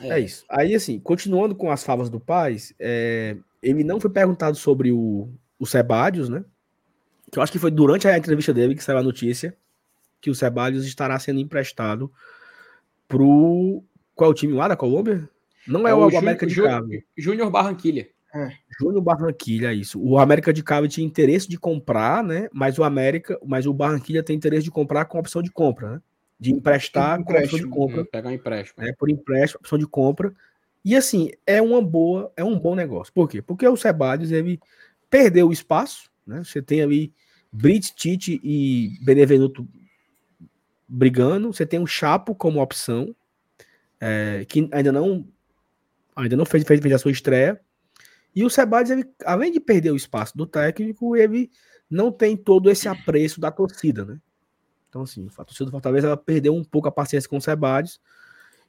É. 0.00 0.08
é. 0.08 0.20
isso. 0.20 0.44
Aí, 0.48 0.74
assim, 0.74 0.98
continuando 0.98 1.54
com 1.54 1.70
as 1.70 1.84
favas 1.84 2.10
do 2.10 2.18
Paz, 2.18 2.74
é, 2.80 3.36
ele 3.62 3.84
não 3.84 4.00
foi 4.00 4.10
perguntado 4.10 4.56
sobre 4.56 4.90
o, 4.90 5.28
o 5.56 5.64
Sebadios, 5.64 6.28
né? 6.28 6.44
Que 7.30 7.38
eu 7.38 7.42
acho 7.44 7.52
que 7.52 7.60
foi 7.60 7.70
durante 7.70 8.08
a 8.08 8.18
entrevista 8.18 8.52
dele 8.52 8.74
que 8.74 8.82
saiu 8.82 8.98
a 8.98 9.02
notícia 9.04 9.56
que 10.20 10.30
o 10.30 10.34
Ceballos 10.34 10.86
estará 10.86 11.18
sendo 11.18 11.40
emprestado 11.40 12.12
pro. 13.06 13.82
Qual 14.14 14.30
é 14.30 14.32
o 14.32 14.34
time 14.34 14.52
lá 14.52 14.68
da 14.68 14.76
Colômbia? 14.76 15.28
Não 15.66 15.86
é, 15.86 15.90
é 15.90 15.94
o, 15.94 15.98
o 15.98 16.18
América 16.18 16.46
de 16.46 16.60
Cabo. 16.60 16.88
Júnior 17.16 17.50
Barranquilha. 17.50 18.08
É. 18.34 18.50
Júnior 18.78 19.02
Barranquilha, 19.02 19.72
isso. 19.72 20.00
O 20.00 20.18
América 20.18 20.52
de 20.52 20.62
Cabo 20.62 20.88
tinha 20.88 21.06
interesse 21.06 21.48
de 21.48 21.58
comprar, 21.58 22.22
né? 22.22 22.48
Mas 22.52 22.78
o 22.78 22.84
América, 22.84 23.38
mas 23.44 23.66
o 23.66 23.72
Barranquilha 23.72 24.22
tem 24.22 24.36
interesse 24.36 24.64
de 24.64 24.70
comprar 24.70 25.04
com 25.06 25.18
opção 25.18 25.42
de 25.42 25.50
compra, 25.50 25.92
né? 25.92 26.02
De 26.38 26.52
emprestar 26.52 27.22
com 27.22 27.32
opção 27.32 27.58
de 27.58 27.66
compra. 27.66 28.02
Hum, 28.02 28.06
pegar 28.10 28.28
um 28.28 28.32
empréstimo. 28.32 28.84
É, 28.84 28.92
por 28.92 29.10
empréstimo, 29.10 29.60
opção 29.60 29.78
de 29.78 29.86
compra. 29.86 30.32
E 30.84 30.94
assim, 30.94 31.30
é 31.46 31.60
uma 31.60 31.82
boa, 31.82 32.32
é 32.36 32.44
um 32.44 32.58
bom 32.58 32.74
negócio. 32.74 33.12
Por 33.12 33.28
quê? 33.28 33.42
Porque 33.42 33.66
o 33.66 33.76
Ceballos, 33.76 34.30
ele 34.30 34.60
perdeu 35.10 35.48
o 35.48 35.52
espaço, 35.52 36.10
né? 36.26 36.42
Você 36.44 36.62
tem 36.62 36.82
ali 36.82 37.12
Brits, 37.52 37.90
Tite 37.90 38.40
e 38.44 38.98
Benevenuto 39.02 39.66
brigando. 40.88 41.52
Você 41.52 41.66
tem 41.66 41.78
o 41.78 41.86
Chapo 41.86 42.34
como 42.34 42.62
opção, 42.62 43.14
é, 44.00 44.44
que 44.48 44.68
ainda 44.72 44.90
não 44.90 45.26
ainda 46.16 46.36
não 46.36 46.44
fez, 46.44 46.64
fez, 46.64 46.80
fez, 46.80 46.94
a 46.94 46.98
sua 46.98 47.12
estreia. 47.12 47.60
E 48.34 48.44
o 48.44 48.50
Sebades, 48.50 48.90
ele, 48.90 49.04
além 49.24 49.52
de 49.52 49.60
perder 49.60 49.90
o 49.90 49.96
espaço 49.96 50.36
do 50.36 50.46
técnico, 50.46 51.16
ele 51.16 51.50
não 51.90 52.10
tem 52.10 52.36
todo 52.36 52.70
esse 52.70 52.88
apreço 52.88 53.40
da 53.40 53.50
torcida, 53.50 54.04
né? 54.04 54.20
Então, 54.88 55.02
assim, 55.02 55.28
a 55.36 55.44
torcida 55.44 55.66
do 55.66 55.70
Fortaleza 55.70 56.06
ela 56.06 56.16
perdeu 56.16 56.54
um 56.54 56.64
pouco 56.64 56.88
a 56.88 56.92
paciência 56.92 57.28
com 57.28 57.36
o 57.36 57.40
Sebades. 57.40 58.00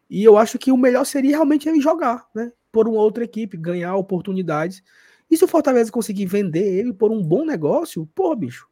E 0.10 0.24
eu 0.24 0.38
acho 0.38 0.60
que 0.60 0.72
o 0.72 0.78
melhor 0.78 1.06
seria 1.06 1.32
realmente 1.32 1.68
ele 1.68 1.82
jogar, 1.82 2.28
né? 2.36 2.52
Por 2.72 2.88
uma 2.88 3.02
outra 3.02 3.24
equipe, 3.24 3.58
ganhar 3.58 3.96
oportunidades. 3.96 4.84
E 5.30 5.38
se 5.38 5.44
o 5.44 5.48
Fortaleza 5.48 5.92
conseguir 5.92 6.26
vender 6.26 6.80
ele 6.80 6.94
por 6.94 7.12
um 7.12 7.24
bom 7.24 7.46
negócio, 7.46 8.08
pô, 8.14 8.36
bicho, 8.36 8.69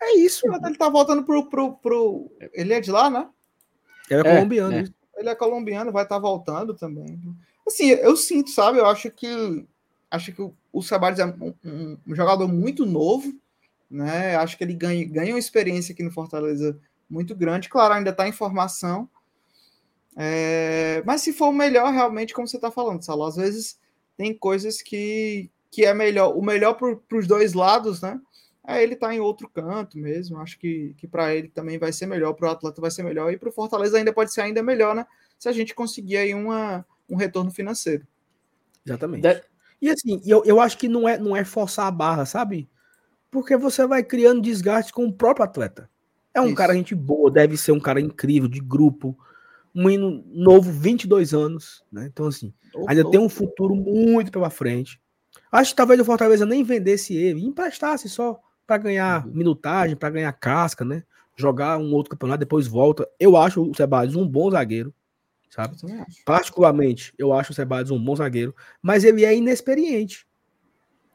é 0.00 0.16
isso. 0.16 0.46
Ele 0.64 0.76
tá 0.76 0.88
voltando 0.88 1.24
pro, 1.24 1.48
pro, 1.48 1.72
pro. 1.74 2.30
Ele 2.52 2.72
é 2.72 2.80
de 2.80 2.90
lá, 2.90 3.10
né? 3.10 3.28
Ele 4.10 4.26
é, 4.26 4.30
é 4.30 4.36
colombiano. 4.36 4.74
É. 4.74 4.84
Ele 5.16 5.28
é 5.28 5.34
colombiano, 5.34 5.92
vai 5.92 6.04
estar 6.04 6.16
tá 6.16 6.20
voltando 6.20 6.74
também. 6.74 7.20
Assim, 7.66 7.90
eu 7.90 8.16
sinto, 8.16 8.50
sabe? 8.50 8.78
Eu 8.78 8.86
acho 8.86 9.10
que. 9.10 9.66
Acho 10.10 10.32
que 10.32 10.40
o, 10.40 10.54
o 10.72 10.80
é 10.80 11.24
um, 11.26 11.54
um, 11.64 11.98
um, 12.06 12.14
jogador 12.14 12.48
muito 12.48 12.86
novo, 12.86 13.34
né? 13.90 14.36
Acho 14.36 14.56
que 14.56 14.64
ele 14.64 14.72
ganha, 14.72 15.06
ganha 15.06 15.34
uma 15.34 15.38
experiência 15.38 15.92
aqui 15.92 16.02
no 16.02 16.10
Fortaleza 16.10 16.78
muito 17.10 17.34
grande. 17.34 17.68
Claro, 17.68 17.94
ainda 17.94 18.10
está 18.10 18.26
em 18.26 18.32
formação. 18.32 19.08
É, 20.16 21.02
mas 21.06 21.20
se 21.20 21.32
for 21.32 21.48
o 21.48 21.52
melhor, 21.52 21.92
realmente, 21.92 22.34
como 22.34 22.48
você 22.48 22.56
está 22.56 22.70
falando, 22.70 23.04
Salo, 23.04 23.24
às 23.24 23.36
vezes 23.36 23.78
tem 24.16 24.36
coisas 24.36 24.82
que, 24.82 25.50
que 25.70 25.84
é 25.84 25.94
melhor, 25.94 26.36
o 26.36 26.42
melhor 26.42 26.74
para 26.74 27.18
os 27.18 27.26
dois 27.26 27.52
lados, 27.52 28.00
né? 28.02 28.20
É 28.68 28.82
ele 28.82 28.94
tá 28.94 29.14
em 29.14 29.18
outro 29.18 29.48
canto 29.48 29.96
mesmo. 29.96 30.36
Acho 30.36 30.58
que, 30.58 30.94
que 30.98 31.08
para 31.08 31.34
ele 31.34 31.48
também 31.48 31.78
vai 31.78 31.90
ser 31.90 32.04
melhor, 32.04 32.34
para 32.34 32.48
o 32.48 32.50
Atlanta 32.50 32.82
vai 32.82 32.90
ser 32.90 33.02
melhor, 33.02 33.32
e 33.32 33.38
para 33.38 33.48
o 33.48 33.52
Fortaleza 33.52 33.96
ainda 33.96 34.12
pode 34.12 34.30
ser 34.30 34.42
ainda 34.42 34.62
melhor, 34.62 34.94
né? 34.94 35.06
Se 35.38 35.48
a 35.48 35.52
gente 35.52 35.74
conseguir 35.74 36.18
aí 36.18 36.34
uma, 36.34 36.84
um 37.08 37.16
retorno 37.16 37.50
financeiro. 37.50 38.06
Exatamente. 38.84 39.22
De... 39.22 39.42
E 39.80 39.88
assim, 39.88 40.20
eu, 40.26 40.42
eu 40.44 40.60
acho 40.60 40.76
que 40.76 40.86
não 40.86 41.08
é, 41.08 41.16
não 41.16 41.34
é 41.34 41.44
forçar 41.44 41.86
a 41.86 41.90
barra, 41.90 42.26
sabe? 42.26 42.68
Porque 43.30 43.56
você 43.56 43.86
vai 43.86 44.02
criando 44.02 44.42
desgaste 44.42 44.92
com 44.92 45.06
o 45.06 45.12
próprio 45.12 45.46
atleta. 45.46 45.88
É 46.34 46.40
um 46.40 46.48
Isso. 46.48 46.54
cara 46.54 46.74
gente 46.74 46.94
boa, 46.94 47.30
deve 47.30 47.56
ser 47.56 47.72
um 47.72 47.80
cara 47.80 48.02
incrível, 48.02 48.50
de 48.50 48.60
grupo, 48.60 49.16
um 49.74 49.86
menino 49.86 50.22
novo, 50.26 50.70
22 50.70 51.32
anos, 51.32 51.82
né? 51.90 52.06
Então, 52.12 52.26
assim, 52.26 52.52
ainda 52.86 53.08
tem 53.10 53.18
um 53.18 53.30
futuro 53.30 53.74
muito 53.74 54.30
pela 54.30 54.50
frente. 54.50 55.00
Acho 55.50 55.70
que 55.70 55.76
talvez 55.76 55.98
o 55.98 56.04
Fortaleza 56.04 56.44
nem 56.44 56.62
vendesse 56.62 57.16
ele, 57.16 57.46
emprestasse 57.46 58.10
só 58.10 58.38
para 58.68 58.76
ganhar 58.76 59.26
uhum. 59.26 59.32
minutagem, 59.32 59.96
para 59.96 60.10
ganhar 60.10 60.32
casca, 60.34 60.84
né? 60.84 61.02
Jogar 61.34 61.78
um 61.78 61.94
outro 61.94 62.10
campeonato, 62.10 62.40
depois 62.40 62.66
volta. 62.66 63.08
Eu 63.18 63.34
acho 63.34 63.62
o 63.62 63.74
Sebadios 63.74 64.14
um 64.14 64.28
bom 64.28 64.50
zagueiro, 64.50 64.92
sabe? 65.48 65.74
Eu 65.82 66.04
Particularmente, 66.26 67.14
eu 67.16 67.32
acho 67.32 67.52
o 67.52 67.54
Sebadios 67.54 67.90
um 67.90 68.04
bom 68.04 68.14
zagueiro, 68.14 68.54
mas 68.82 69.04
ele 69.04 69.24
é 69.24 69.34
inexperiente. 69.34 70.26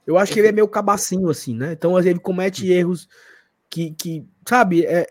Eu 0.05 0.17
acho 0.17 0.33
que 0.33 0.39
ele 0.39 0.47
é 0.47 0.51
meio 0.51 0.67
cabacinho, 0.67 1.29
assim, 1.29 1.55
né? 1.55 1.73
Então 1.73 1.97
ele 1.99 2.19
comete 2.19 2.69
erros 2.71 3.07
que, 3.69 3.91
que 3.91 4.25
sabe, 4.47 4.85
é, 4.85 5.07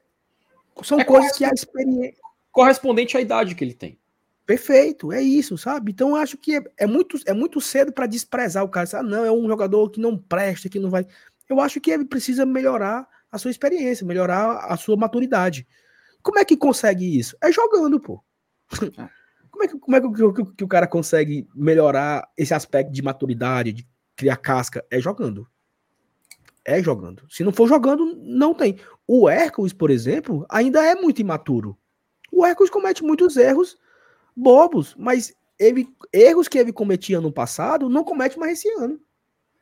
são 0.83 0.99
é 0.99 1.05
coisas 1.05 1.37
que 1.37 1.45
a 1.45 1.51
experiência. 1.51 2.21
Correspondente 2.51 3.17
à 3.17 3.21
idade 3.21 3.55
que 3.55 3.65
ele 3.65 3.73
tem. 3.73 3.99
Perfeito, 4.45 5.13
é 5.13 5.23
isso, 5.23 5.57
sabe? 5.57 5.93
Então 5.93 6.11
eu 6.11 6.17
acho 6.17 6.37
que 6.37 6.57
é, 6.57 6.65
é 6.77 6.87
muito, 6.87 7.17
é 7.25 7.33
muito 7.33 7.61
cedo 7.61 7.93
para 7.93 8.07
desprezar 8.07 8.65
o 8.65 8.69
cara. 8.69 8.89
Ah, 8.95 9.03
não, 9.03 9.25
é 9.25 9.31
um 9.31 9.47
jogador 9.47 9.89
que 9.89 10.01
não 10.01 10.19
presta, 10.19 10.69
que 10.69 10.81
não 10.81 10.91
vai 10.91 11.07
eu 11.53 11.61
acho 11.61 11.81
que 11.81 11.91
ele 11.91 12.05
precisa 12.05 12.45
melhorar 12.45 13.07
a 13.31 13.39
sua 13.39 13.51
experiência, 13.51 14.07
melhorar 14.07 14.67
a 14.67 14.77
sua 14.77 14.97
maturidade. 14.97 15.67
Como 16.23 16.39
é 16.39 16.45
que 16.45 16.57
consegue 16.57 17.19
isso? 17.19 17.37
É 17.43 17.53
jogando, 17.53 18.01
pô. 18.01 18.23
É. 18.99 19.09
Como 19.51 19.65
é 19.65 19.69
que, 19.69 19.79
como 19.79 19.97
é 19.97 20.01
que, 20.01 20.45
que, 20.45 20.57
que 20.57 20.65
o 20.65 20.69
cara 20.69 20.87
consegue 20.87 21.47
melhorar 21.55 22.27
esse 22.39 22.55
aspecto 22.55 22.91
de 22.91 23.03
maturidade, 23.03 23.73
de 23.73 23.87
criar 24.17 24.37
casca? 24.37 24.85
É 24.91 24.99
jogando. 24.99 25.47
É 26.65 26.83
jogando. 26.83 27.25
Se 27.29 27.45
não 27.45 27.53
for 27.53 27.69
jogando, 27.69 28.17
não 28.17 28.55
tem. 28.55 28.79
O 29.07 29.29
Hércules, 29.29 29.73
por 29.73 29.91
exemplo, 29.91 30.47
ainda 30.49 30.83
é 30.83 30.95
muito 30.95 31.21
imaturo. 31.21 31.77
O 32.31 32.47
Hércules 32.47 32.71
comete 32.71 33.03
muitos 33.03 33.37
erros 33.37 33.77
bobos, 34.35 34.95
mas 34.99 35.35
ele, 35.59 35.87
erros 36.13 36.49
que 36.49 36.59
ele 36.59 36.73
cometia 36.73 37.21
no 37.21 37.31
passado, 37.31 37.91
não 37.91 38.05
comete 38.05 38.39
mais 38.39 38.59
esse 38.59 38.71
ano. 38.81 38.99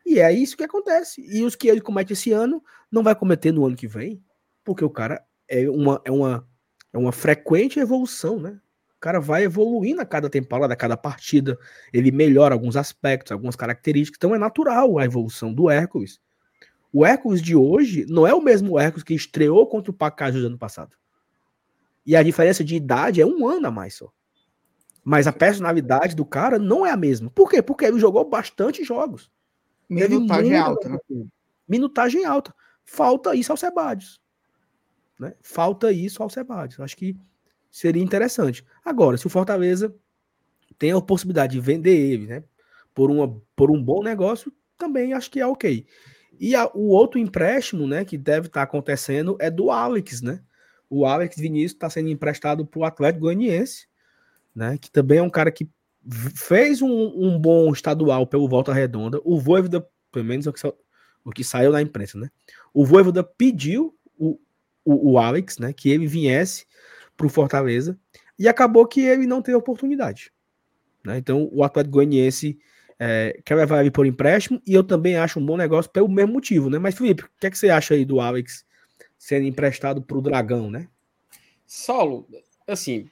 E 0.05 0.19
é 0.19 0.33
isso 0.33 0.57
que 0.57 0.65
acontece. 0.65 1.23
E 1.27 1.45
os 1.45 1.55
que 1.55 1.69
ele 1.69 1.81
comete 1.81 2.13
esse 2.13 2.33
ano, 2.33 2.63
não 2.91 3.03
vai 3.03 3.15
cometer 3.15 3.53
no 3.53 3.65
ano 3.67 3.77
que 3.77 3.87
vem, 3.87 4.23
porque 4.65 4.85
o 4.85 4.91
cara 4.91 5.25
é 5.49 5.69
uma, 5.69 6.01
é 6.05 6.11
uma, 6.11 6.49
é 6.93 6.99
uma 6.99 7.13
frequente 7.13 7.79
evolução, 7.79 8.39
né? 8.39 8.61
O 8.97 9.01
cara 9.01 9.19
vai 9.19 9.45
evoluindo 9.45 10.01
a 10.03 10.05
cada 10.05 10.29
temporada, 10.29 10.75
a 10.75 10.77
cada 10.77 10.97
partida. 10.97 11.59
Ele 11.93 12.11
melhora 12.11 12.55
alguns 12.55 12.77
aspectos, 12.77 13.33
algumas 13.33 13.57
características. 13.57 14.19
Então 14.19 14.35
é 14.35 14.39
natural 14.39 14.99
a 14.99 15.05
evolução 15.05 15.55
do 15.55 15.71
Hércules. 15.71 16.21
O 16.93 17.07
Hércules 17.07 17.41
de 17.41 17.57
hoje 17.57 18.05
não 18.09 18.27
é 18.27 18.35
o 18.35 18.43
mesmo 18.43 18.79
Hércules 18.79 19.05
que 19.05 19.15
estreou 19.15 19.67
contra 19.67 19.91
o 19.91 19.95
Pacajus 19.95 20.45
ano 20.45 20.59
passado. 20.59 20.97
E 22.05 22.17
a 22.17 22.23
diferença 22.23 22.65
de 22.65 22.75
idade 22.75 23.21
é 23.23 23.27
um 23.27 23.49
ano 23.49 23.69
a 23.69 23.71
mais 23.71 23.95
só. 23.95 24.13
Mas 25.03 25.27
a 25.27 25.33
personalidade 25.33 26.15
do 26.15 26.25
cara 26.25 26.59
não 26.59 26.85
é 26.85 26.91
a 26.91 26.97
mesma. 26.97 27.31
Por 27.31 27.49
quê? 27.49 27.63
Porque 27.63 27.85
ele 27.85 27.99
jogou 27.99 28.29
bastante 28.29 28.85
jogos. 28.85 29.31
Minutagem 29.91 30.57
alta, 30.57 30.89
né? 30.89 30.99
Minutagem 31.69 32.25
alta. 32.25 32.55
Falta 32.85 33.35
isso 33.35 33.53
ao 33.53 33.57
Sebadios. 33.57 34.21
Né? 35.19 35.35
Falta 35.43 35.93
isso 35.93 36.23
ao 36.23 36.31
Sebadios. 36.31 36.81
Acho 36.81 36.97
que 36.97 37.17
seria 37.71 38.03
interessante. 38.03 38.65
Agora, 38.85 39.17
se 39.17 39.27
o 39.27 39.31
Fortaleza 39.31 39.95
tem 40.79 40.93
a 40.93 41.01
possibilidade 41.01 41.53
de 41.53 41.61
vender 41.61 41.97
ele, 41.97 42.27
né? 42.27 42.45
Por, 42.95 43.11
uma, 43.11 43.41
por 43.55 43.71
um 43.71 43.83
bom 43.83 44.03
negócio, 44.03 44.53
também 44.79 45.13
acho 45.13 45.31
que 45.31 45.41
é 45.41 45.47
ok. 45.47 45.87
E 46.39 46.55
a, 46.55 46.67
o 46.75 46.89
outro 46.89 47.19
empréstimo, 47.19 47.87
né, 47.87 48.05
que 48.05 48.17
deve 48.17 48.47
estar 48.47 48.61
tá 48.61 48.65
acontecendo 48.65 49.37
é 49.39 49.51
do 49.51 49.71
Alex, 49.71 50.23
né? 50.23 50.43
O 50.89 51.05
Alex 51.05 51.37
Vinícius 51.37 51.73
está 51.73 51.91
sendo 51.91 52.09
emprestado 52.09 52.65
para 52.67 52.81
o 52.81 52.85
Atlético 52.85 53.21
Goianiense, 53.21 53.87
né? 54.55 54.79
Que 54.79 54.91
também 54.91 55.19
é 55.19 55.23
um 55.23 55.31
cara 55.31 55.53
que 55.53 55.69
fez 56.35 56.81
um, 56.83 56.89
um 56.89 57.39
bom 57.39 57.73
estadual 57.73 58.27
pelo 58.27 58.49
Volta 58.49 58.73
Redonda. 58.73 59.21
O 59.25 59.39
Voivoda, 59.39 59.87
pelo 60.11 60.25
menos 60.25 60.47
o 60.47 60.53
que, 60.53 60.67
o 61.25 61.31
que 61.31 61.45
saiu 61.45 61.73
na 61.73 61.83
imprensa, 61.83 62.19
né? 62.19 62.31
O 62.73 62.85
Voivoda 62.85 63.23
pediu 63.23 63.95
o, 64.19 64.39
o, 64.85 65.13
o 65.13 65.19
Alex, 65.19 65.59
né? 65.59 65.73
Que 65.73 65.91
ele 65.91 66.07
viesse 66.07 66.67
para 67.17 67.27
o 67.27 67.31
Fortaleza 67.31 67.99
e 68.39 68.49
acabou 68.49 68.87
que 68.87 69.03
ele 69.03 69.27
não 69.27 69.43
teve 69.43 69.57
oportunidade. 69.57 70.33
Né? 71.05 71.19
Então 71.19 71.49
o 71.53 71.63
Atlético 71.63 71.95
Goianiense 71.95 72.59
é, 72.99 73.39
quer 73.45 73.55
levar 73.55 73.81
ele 73.81 73.91
por 73.91 74.07
empréstimo 74.07 74.61
e 74.67 74.75
eu 74.75 74.83
também 74.83 75.17
acho 75.17 75.39
um 75.39 75.45
bom 75.45 75.57
negócio 75.57 75.91
pelo 75.91 76.09
mesmo 76.09 76.33
motivo, 76.33 76.71
né? 76.71 76.79
Mas 76.79 76.95
Felipe, 76.95 77.25
o 77.25 77.31
que, 77.39 77.47
é 77.47 77.51
que 77.51 77.59
você 77.59 77.69
acha 77.69 77.95
aí 77.95 78.05
do 78.05 78.21
Alex 78.21 78.65
sendo 79.19 79.47
emprestado 79.47 80.01
para 80.01 80.17
o 80.17 80.23
Dragão, 80.23 80.71
né? 80.71 80.89
Saulo, 81.67 82.27
assim, 82.67 83.09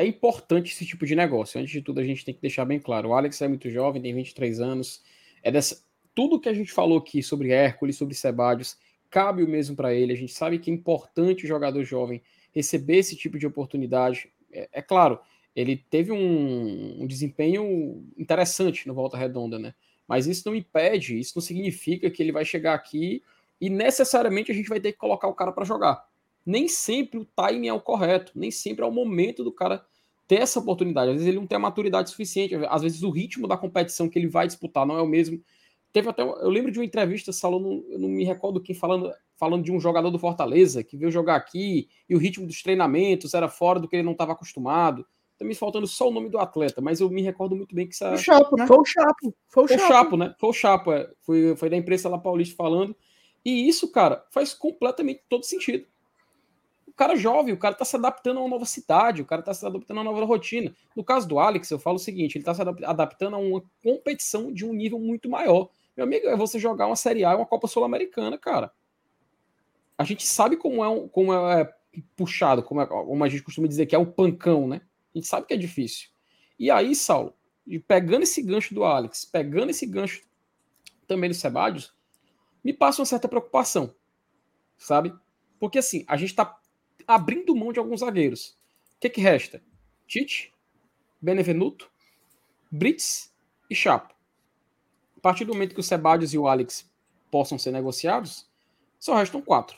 é 0.00 0.06
importante 0.06 0.72
esse 0.72 0.86
tipo 0.86 1.04
de 1.04 1.14
negócio. 1.14 1.60
Antes 1.60 1.72
de 1.72 1.82
tudo, 1.82 2.00
a 2.00 2.04
gente 2.04 2.24
tem 2.24 2.34
que 2.34 2.40
deixar 2.40 2.64
bem 2.64 2.80
claro: 2.80 3.10
o 3.10 3.14
Alex 3.14 3.40
é 3.42 3.48
muito 3.48 3.68
jovem, 3.68 4.00
tem 4.00 4.14
23 4.14 4.60
anos. 4.60 5.02
É 5.42 5.50
dessa... 5.50 5.82
Tudo 6.14 6.40
que 6.40 6.48
a 6.48 6.54
gente 6.54 6.72
falou 6.72 6.98
aqui 6.98 7.22
sobre 7.22 7.50
Hércules, 7.50 7.96
sobre 7.96 8.14
Sebadios, 8.14 8.76
cabe 9.10 9.42
o 9.42 9.48
mesmo 9.48 9.76
para 9.76 9.94
ele. 9.94 10.12
A 10.12 10.16
gente 10.16 10.32
sabe 10.32 10.58
que 10.58 10.70
é 10.70 10.74
importante 10.74 11.44
o 11.44 11.48
jogador 11.48 11.84
jovem 11.84 12.22
receber 12.52 12.96
esse 12.96 13.14
tipo 13.14 13.38
de 13.38 13.46
oportunidade. 13.46 14.32
É, 14.50 14.68
é 14.72 14.82
claro, 14.82 15.20
ele 15.54 15.76
teve 15.76 16.10
um, 16.12 17.02
um, 17.02 17.06
desempenho 17.06 18.04
interessante 18.16 18.88
no 18.88 18.94
Volta 18.94 19.16
Redonda, 19.16 19.58
né? 19.58 19.74
Mas 20.08 20.26
isso 20.26 20.42
não 20.46 20.56
impede, 20.56 21.18
isso 21.18 21.32
não 21.36 21.42
significa 21.42 22.10
que 22.10 22.22
ele 22.22 22.32
vai 22.32 22.44
chegar 22.44 22.74
aqui 22.74 23.22
e 23.60 23.68
necessariamente 23.68 24.50
a 24.50 24.54
gente 24.54 24.68
vai 24.68 24.80
ter 24.80 24.92
que 24.92 24.98
colocar 24.98 25.28
o 25.28 25.34
cara 25.34 25.52
para 25.52 25.64
jogar. 25.64 26.08
Nem 26.44 26.66
sempre 26.66 27.20
o 27.20 27.24
timing 27.24 27.68
é 27.68 27.72
o 27.72 27.80
correto, 27.80 28.32
nem 28.34 28.50
sempre 28.50 28.84
é 28.84 28.88
o 28.88 28.90
momento 28.90 29.44
do 29.44 29.52
cara 29.52 29.84
ter 30.30 30.42
essa 30.42 30.60
oportunidade. 30.60 31.10
Às 31.10 31.14
vezes 31.14 31.26
ele 31.26 31.40
não 31.40 31.46
tem 31.46 31.56
a 31.56 31.58
maturidade 31.58 32.08
suficiente, 32.08 32.54
às 32.68 32.82
vezes 32.82 33.02
o 33.02 33.10
ritmo 33.10 33.48
da 33.48 33.56
competição 33.56 34.08
que 34.08 34.16
ele 34.16 34.28
vai 34.28 34.46
disputar 34.46 34.86
não 34.86 34.96
é 34.96 35.02
o 35.02 35.06
mesmo. 35.06 35.42
Teve 35.92 36.08
até, 36.08 36.22
eu 36.22 36.48
lembro 36.48 36.70
de 36.70 36.78
uma 36.78 36.84
entrevista, 36.84 37.32
Salão, 37.32 37.82
eu 37.88 37.98
não 37.98 38.08
me 38.08 38.22
recordo 38.22 38.60
quem 38.60 38.72
falando, 38.72 39.12
falando 39.36 39.64
de 39.64 39.72
um 39.72 39.80
jogador 39.80 40.08
do 40.08 40.20
Fortaleza 40.20 40.84
que 40.84 40.96
veio 40.96 41.10
jogar 41.10 41.34
aqui 41.34 41.88
e 42.08 42.14
o 42.14 42.18
ritmo 42.18 42.46
dos 42.46 42.62
treinamentos 42.62 43.34
era 43.34 43.48
fora 43.48 43.80
do 43.80 43.88
que 43.88 43.96
ele 43.96 44.04
não 44.04 44.12
estava 44.12 44.30
acostumado. 44.30 45.04
Tá 45.36 45.44
me 45.44 45.52
faltando 45.52 45.88
só 45.88 46.08
o 46.08 46.12
nome 46.12 46.28
do 46.28 46.38
atleta, 46.38 46.80
mas 46.80 47.00
eu 47.00 47.10
me 47.10 47.22
recordo 47.22 47.56
muito 47.56 47.74
bem 47.74 47.88
que 47.88 47.94
isso 47.94 48.04
é... 48.04 48.14
O 48.14 48.16
Chapo, 48.16 48.56
né? 48.56 48.68
Foi 48.68 48.78
o 48.78 48.84
Chapo. 48.84 49.34
Foi 49.48 49.64
o 49.64 49.66
Chapo, 49.68 49.88
Chapo 49.88 50.16
né? 50.16 50.34
Foi 50.38 50.48
o 50.48 50.52
Chapo, 50.52 50.92
é. 50.92 51.10
foi, 51.22 51.56
foi 51.56 51.68
da 51.68 51.76
imprensa 51.76 52.08
lá 52.08 52.18
paulista 52.18 52.54
falando. 52.54 52.94
E 53.44 53.68
isso, 53.68 53.90
cara, 53.90 54.24
faz 54.30 54.54
completamente 54.54 55.22
todo 55.28 55.44
sentido. 55.44 55.86
Cara 57.00 57.14
é 57.14 57.16
jovem, 57.16 57.54
o 57.54 57.56
cara 57.56 57.74
tá 57.74 57.82
se 57.82 57.96
adaptando 57.96 58.36
a 58.36 58.40
uma 58.42 58.50
nova 58.50 58.66
cidade, 58.66 59.22
o 59.22 59.24
cara 59.24 59.40
tá 59.40 59.54
se 59.54 59.64
adaptando 59.64 59.96
a 59.96 60.02
uma 60.02 60.12
nova 60.12 60.22
rotina. 60.26 60.70
No 60.94 61.02
caso 61.02 61.26
do 61.26 61.38
Alex, 61.38 61.70
eu 61.70 61.78
falo 61.78 61.96
o 61.96 61.98
seguinte: 61.98 62.36
ele 62.36 62.44
tá 62.44 62.52
se 62.52 62.60
adaptando 62.60 63.36
a 63.36 63.38
uma 63.38 63.62
competição 63.82 64.52
de 64.52 64.66
um 64.66 64.74
nível 64.74 64.98
muito 64.98 65.26
maior. 65.26 65.70
Meu 65.96 66.04
amigo, 66.04 66.26
é 66.26 66.36
você 66.36 66.58
jogar 66.58 66.86
uma 66.86 66.96
Série 66.96 67.24
A, 67.24 67.34
uma 67.34 67.46
Copa 67.46 67.66
Sul-Americana, 67.66 68.36
cara. 68.36 68.70
A 69.96 70.04
gente 70.04 70.26
sabe 70.26 70.58
como 70.58 70.84
é, 70.84 70.88
um, 70.90 71.08
como 71.08 71.32
é 71.32 71.72
puxado, 72.14 72.62
como, 72.62 72.82
é, 72.82 72.86
como 72.86 73.24
a 73.24 73.28
gente 73.30 73.44
costuma 73.44 73.66
dizer 73.66 73.86
que 73.86 73.94
é 73.94 73.98
o 73.98 74.04
pancão, 74.04 74.68
né? 74.68 74.82
A 75.14 75.16
gente 75.16 75.26
sabe 75.26 75.46
que 75.46 75.54
é 75.54 75.56
difícil. 75.56 76.10
E 76.58 76.70
aí, 76.70 76.94
Saulo, 76.94 77.34
pegando 77.88 78.24
esse 78.24 78.42
gancho 78.42 78.74
do 78.74 78.84
Alex, 78.84 79.24
pegando 79.24 79.70
esse 79.70 79.86
gancho 79.86 80.22
também 81.06 81.30
do 81.30 81.34
Sebadios, 81.34 81.94
me 82.62 82.74
passa 82.74 83.00
uma 83.00 83.06
certa 83.06 83.26
preocupação, 83.26 83.94
sabe? 84.76 85.14
Porque 85.58 85.78
assim, 85.78 86.04
a 86.06 86.18
gente 86.18 86.30
está 86.30 86.59
abrindo 87.10 87.56
mão 87.56 87.72
de 87.72 87.80
alguns 87.80 88.00
zagueiros. 88.00 88.50
O 88.96 89.00
que, 89.00 89.10
que 89.10 89.20
resta? 89.20 89.60
Tite, 90.06 90.54
Benevenuto, 91.20 91.90
Brits 92.70 93.32
e 93.68 93.74
Chapo. 93.74 94.14
A 95.16 95.20
partir 95.20 95.44
do 95.44 95.52
momento 95.52 95.74
que 95.74 95.80
o 95.80 95.82
Sebadios 95.82 96.32
e 96.32 96.38
o 96.38 96.46
Alex 96.46 96.88
possam 97.28 97.58
ser 97.58 97.72
negociados, 97.72 98.48
só 98.98 99.16
restam 99.16 99.42
quatro. 99.42 99.76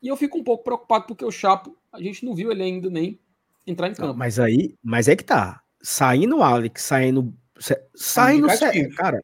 E 0.00 0.06
eu 0.06 0.16
fico 0.16 0.38
um 0.38 0.44
pouco 0.44 0.62
preocupado 0.62 1.06
porque 1.06 1.24
o 1.24 1.32
Chapo, 1.32 1.76
a 1.92 2.00
gente 2.00 2.24
não 2.24 2.34
viu 2.34 2.52
ele 2.52 2.62
ainda 2.62 2.88
nem 2.88 3.18
entrar 3.66 3.88
em 3.88 3.94
campo. 3.94 4.16
Mas 4.16 4.38
aí, 4.38 4.76
mas 4.80 5.08
é 5.08 5.16
que 5.16 5.24
tá. 5.24 5.60
Saindo 5.82 6.38
o 6.38 6.42
Alex, 6.42 6.82
saindo. 6.82 7.34
Saindo. 7.94 8.46
Cara, 8.94 9.22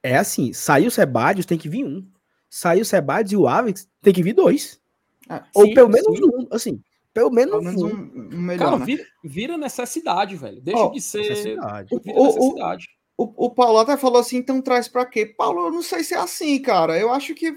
é 0.00 0.16
assim: 0.16 0.52
saiu 0.52 0.88
o 0.88 0.92
Sebadios, 0.92 1.44
tem 1.44 1.58
que 1.58 1.68
vir 1.68 1.84
um. 1.84 2.06
Saiu 2.48 2.82
o 2.82 2.84
Sebadios 2.84 3.32
e 3.32 3.36
o 3.36 3.48
Alex, 3.48 3.88
tem 4.00 4.14
que 4.14 4.22
vir 4.22 4.32
dois. 4.32 4.80
Ah, 5.28 5.44
Ou 5.54 5.66
sim, 5.66 5.74
pelo 5.74 5.88
menos 5.88 6.18
sim. 6.18 6.24
um, 6.24 6.46
assim. 6.50 6.82
Pelo 7.12 7.30
menos, 7.30 7.52
pelo 7.52 7.62
menos 7.62 7.82
um. 7.82 7.88
um 7.88 8.40
melhor, 8.40 8.64
cara, 8.64 8.78
né? 8.78 8.84
vira, 8.84 9.06
vira, 9.22 9.56
necessidade, 9.56 10.34
velho. 10.36 10.60
Deixa 10.60 10.84
oh, 10.84 10.90
de 10.90 11.00
ser. 11.00 11.28
Necessidade. 11.28 11.88
Vira 12.02 12.18
o, 12.18 12.26
necessidade. 12.26 12.86
O, 13.16 13.46
o 13.46 13.50
Paulo 13.50 13.78
até 13.78 13.96
falou 13.96 14.20
assim, 14.20 14.38
então 14.38 14.60
traz 14.60 14.88
para 14.88 15.06
quê? 15.06 15.24
Paulo, 15.24 15.66
eu 15.66 15.70
não 15.70 15.82
sei 15.82 16.02
se 16.02 16.14
é 16.14 16.18
assim, 16.18 16.60
cara. 16.60 16.98
Eu 16.98 17.12
acho 17.12 17.32
que 17.32 17.56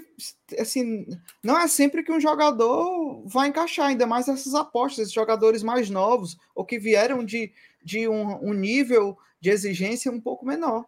assim, 0.56 1.04
não 1.42 1.58
é 1.58 1.66
sempre 1.66 2.04
que 2.04 2.12
um 2.12 2.20
jogador 2.20 3.24
vai 3.26 3.48
encaixar, 3.48 3.88
ainda 3.88 4.06
mais 4.06 4.28
essas 4.28 4.54
apostas, 4.54 5.00
esses 5.00 5.12
jogadores 5.12 5.64
mais 5.64 5.90
novos, 5.90 6.36
ou 6.54 6.64
que 6.64 6.78
vieram 6.78 7.24
de, 7.24 7.52
de 7.82 8.08
um, 8.08 8.50
um 8.50 8.52
nível 8.52 9.18
de 9.40 9.50
exigência 9.50 10.12
um 10.12 10.20
pouco 10.20 10.46
menor. 10.46 10.84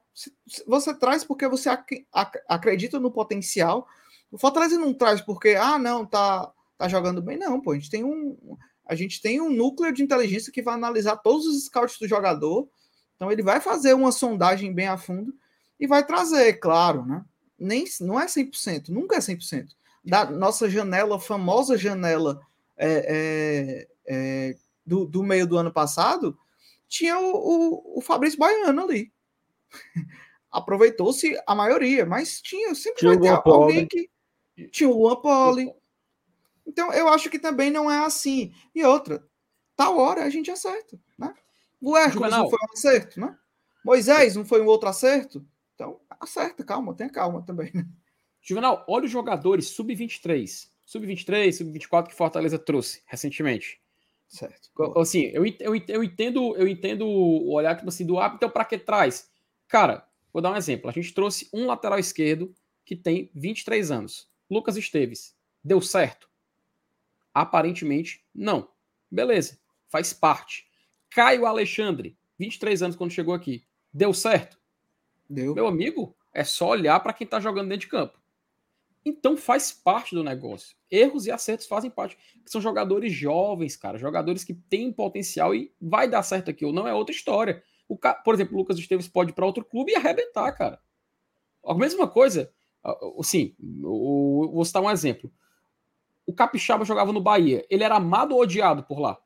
Você 0.67 0.95
traz 0.95 1.25
porque 1.25 1.49
você 1.49 1.69
ac 1.69 2.05
acredita 2.49 3.01
no 3.01 3.11
potencial. 3.11 3.89
O 4.31 4.39
Fortaleza 4.39 4.79
não 4.79 4.95
traz 4.95 5.21
porque, 5.21 5.51
ah, 5.51 5.79
não, 5.81 6.07
tá, 6.07 6.53
tá 6.81 6.89
jogando 6.89 7.23
bem, 7.23 7.39
não, 7.39 7.61
pô. 7.61 7.73
A 7.73 7.75
gente 7.75 7.91
tem 7.91 8.05
um. 8.05 8.57
A 8.87 8.95
gente 8.95 9.23
tem 9.23 9.41
um 9.41 9.51
núcleo 9.51 9.93
de 9.93 10.03
inteligência 10.03 10.53
que 10.53 10.63
vai 10.63 10.75
analisar 10.75 11.17
todos 11.17 11.47
os 11.47 11.65
scouts 11.65 11.99
do 11.99 12.09
jogador 12.09 12.69
então 13.21 13.31
ele 13.31 13.43
vai 13.43 13.61
fazer 13.61 13.93
uma 13.93 14.11
sondagem 14.11 14.73
bem 14.73 14.89
a 14.89 14.97
fundo 14.97 15.35
e 15.79 15.87
vai 15.87 16.03
trazer, 16.07 16.55
claro, 16.55 17.05
né? 17.05 17.23
Nem, 17.59 17.85
não 18.01 18.19
é 18.19 18.25
100%, 18.25 18.89
nunca 18.89 19.17
é 19.17 19.19
100%. 19.19 19.69
Da 20.03 20.25
nossa 20.25 20.71
janela, 20.71 21.21
famosa 21.21 21.77
janela 21.77 22.41
é, 22.79 22.89
é, 22.89 23.89
é, 24.07 24.57
do, 24.87 25.05
do, 25.05 25.23
meio 25.23 25.47
do 25.47 25.59
ano 25.59 25.71
passado, 25.71 26.35
tinha 26.89 27.19
o, 27.19 27.35
o, 27.35 27.99
o 27.99 28.01
Fabrício 28.01 28.39
Baiano 28.39 28.85
ali. 28.85 29.13
Aproveitou-se 30.51 31.39
a 31.47 31.55
maioria, 31.55 32.07
mas 32.07 32.41
tinha 32.41 32.75
sempre 32.75 33.01
tinha 33.01 33.19
vai 33.19 33.21
ter 33.43 33.51
alguém 33.51 33.87
que. 33.87 34.09
Tinha 34.71 34.89
o 34.89 34.99
Luan 34.99 35.21
Poli. 35.21 35.71
Então 36.71 36.93
eu 36.93 37.09
acho 37.09 37.29
que 37.29 37.39
também 37.39 37.69
não 37.69 37.91
é 37.91 37.99
assim. 38.05 38.55
E 38.73 38.85
outra, 38.85 39.27
tal 39.75 39.99
hora 39.99 40.23
a 40.23 40.31
gente 40.31 40.53
acerta, 40.53 40.97
né? 41.19 41.35
O 41.81 41.97
Hércules 41.97 42.31
não 42.31 42.49
foi 42.49 42.59
um 42.63 42.73
acerto, 42.73 43.19
né? 43.19 43.37
Moisés 43.85 44.37
não 44.37 44.45
foi 44.45 44.63
um 44.63 44.67
outro 44.67 44.89
acerto? 44.89 45.45
Então, 45.75 45.99
acerta, 46.21 46.63
calma, 46.63 46.95
tenha 46.95 47.11
calma 47.11 47.43
também. 47.43 47.73
Né? 47.75 47.85
Juvenal, 48.41 48.85
olha 48.87 49.07
os 49.07 49.11
jogadores 49.11 49.69
sub-23, 49.71 50.69
sub-23, 50.85 51.53
sub-24 51.53 52.09
que 52.09 52.15
Fortaleza 52.15 52.59
trouxe 52.59 53.03
recentemente. 53.07 53.81
Certo. 54.29 54.71
Assim, 54.97 55.23
eu, 55.33 55.45
eu, 55.45 55.75
eu 55.89 56.05
entendo, 56.05 56.55
eu 56.57 56.69
entendo 56.69 57.05
o 57.05 57.53
olhar 57.53 57.75
tipo 57.75 57.89
assim, 57.89 58.07
do 58.07 58.21
ah, 58.21 58.31
então 58.33 58.49
para 58.49 58.65
que 58.65 58.79
traz? 58.79 59.29
Cara, 59.67 60.07
vou 60.33 60.41
dar 60.41 60.53
um 60.53 60.57
exemplo. 60.57 60.89
A 60.89 60.93
gente 60.93 61.13
trouxe 61.13 61.49
um 61.53 61.67
lateral 61.67 61.99
esquerdo 61.99 62.55
que 62.85 62.95
tem 62.95 63.29
23 63.35 63.91
anos. 63.91 64.31
Lucas 64.49 64.77
Esteves. 64.77 65.35
Deu 65.65 65.81
certo? 65.81 66.30
Aparentemente, 67.33 68.25
não. 68.35 68.69
Beleza, 69.11 69.59
faz 69.89 70.13
parte. 70.13 70.67
Caio 71.11 71.47
Alexandre, 71.47 72.17
23 72.39 72.83
anos 72.83 72.97
quando 72.97 73.13
chegou 73.13 73.35
aqui. 73.35 73.65
Deu 73.93 74.15
certo? 74.15 74.59
Deu. 75.29 75.55
Meu 75.55 75.67
amigo, 75.67 76.17
é 76.33 76.45
só 76.45 76.71
olhar 76.71 77.01
para 77.01 77.13
quem 77.13 77.25
está 77.25 77.41
jogando 77.41 77.69
dentro 77.69 77.87
de 77.87 77.91
campo. 77.91 78.19
Então 79.05 79.37
faz 79.37 79.73
parte 79.73 80.15
do 80.15 80.23
negócio. 80.23 80.77
Erros 80.91 81.27
e 81.27 81.31
acertos 81.31 81.67
fazem 81.67 81.91
parte. 81.91 82.19
São 82.45 82.61
jogadores 82.61 83.13
jovens, 83.13 83.77
cara. 83.77 83.99
Jogadores 83.99 84.45
que 84.45 84.55
têm 84.55 84.93
potencial 84.93 85.55
e 85.55 85.75
vai 85.81 86.09
dar 86.09 86.23
certo 86.23 86.51
aqui 86.51 86.65
ou 86.65 86.73
não 86.73 86.87
é 86.87 86.93
outra 86.93 87.15
história. 87.15 87.63
O, 87.89 87.97
por 87.97 88.35
exemplo, 88.35 88.55
o 88.55 88.59
Lucas 88.59 88.79
Esteves 88.79 89.09
pode 89.09 89.31
ir 89.31 89.35
para 89.35 89.47
outro 89.47 89.65
clube 89.65 89.93
e 89.93 89.97
arrebentar, 89.97 90.53
cara. 90.53 90.81
A 91.65 91.75
mesma 91.75 92.07
coisa, 92.07 92.53
sim, 93.23 93.55
vou 93.59 94.65
citar 94.65 94.83
um 94.83 94.91
exemplo. 94.91 95.33
O 96.31 96.33
Capixaba 96.33 96.85
jogava 96.85 97.13
no 97.13 97.21
Bahia. 97.21 97.67
Ele 97.69 97.83
era 97.83 97.97
amado 97.97 98.37
ou 98.37 98.41
odiado 98.41 98.85
por 98.85 99.01
lá? 99.01 99.21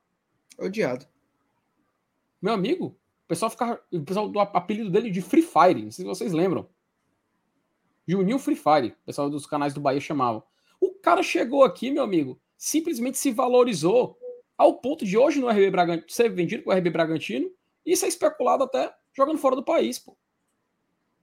Odiado. 0.58 1.06
meu 2.40 2.54
amigo, 2.54 2.86
o 2.86 3.28
pessoal 3.28 3.50
ficava. 3.50 3.78
O 3.92 4.00
pessoal 4.00 4.26
do 4.26 4.40
apelido 4.40 4.90
dele 4.90 5.10
de 5.10 5.20
Free 5.20 5.42
Fire, 5.42 5.82
não 5.82 5.90
sei 5.90 6.02
se 6.02 6.08
vocês 6.08 6.32
lembram. 6.32 6.66
Juninho 8.08 8.38
Free 8.38 8.56
Fire, 8.56 8.96
o 9.02 9.04
pessoal 9.04 9.28
dos 9.28 9.44
canais 9.44 9.74
do 9.74 9.82
Bahia 9.82 10.00
chamava. 10.00 10.42
O 10.80 10.92
cara 10.94 11.22
chegou 11.22 11.62
aqui, 11.62 11.90
meu 11.90 12.02
amigo, 12.02 12.40
simplesmente 12.56 13.18
se 13.18 13.30
valorizou 13.30 14.18
ao 14.56 14.80
ponto 14.80 15.04
de 15.04 15.18
hoje 15.18 15.40
no 15.40 15.50
RB 15.50 15.70
Bragantino 15.70 16.08
ser 16.08 16.30
vendido 16.30 16.62
para 16.62 16.74
o 16.74 16.78
RB 16.78 16.88
Bragantino 16.88 17.50
e 17.84 17.94
ser 17.94 18.06
especulado 18.06 18.64
até 18.64 18.94
jogando 19.12 19.36
fora 19.36 19.56
do 19.56 19.62
país, 19.62 19.98
pô. 19.98 20.16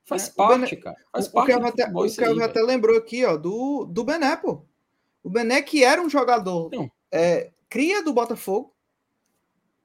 Faz 0.03 0.27
é, 0.27 0.31
parte, 0.33 0.75
Bené, 0.75 0.75
cara. 0.75 0.97
Faz 1.11 1.25
o, 1.25 1.31
parte 1.31 1.53
o 1.53 1.65
até, 1.65 1.91
O 1.91 2.15
Kevin 2.15 2.41
até 2.43 2.61
lembrou 2.61 2.95
aqui, 2.95 3.25
ó, 3.25 3.35
do, 3.35 3.85
do 3.85 4.03
Bené, 4.03 4.35
pô. 4.35 4.69
O 5.23 5.29
Bené 5.29 5.61
que 5.61 5.83
era 5.83 6.01
um 6.01 6.09
jogador 6.09 6.69
é, 7.11 7.51
cria 7.69 8.03
do 8.03 8.13
Botafogo, 8.13 8.75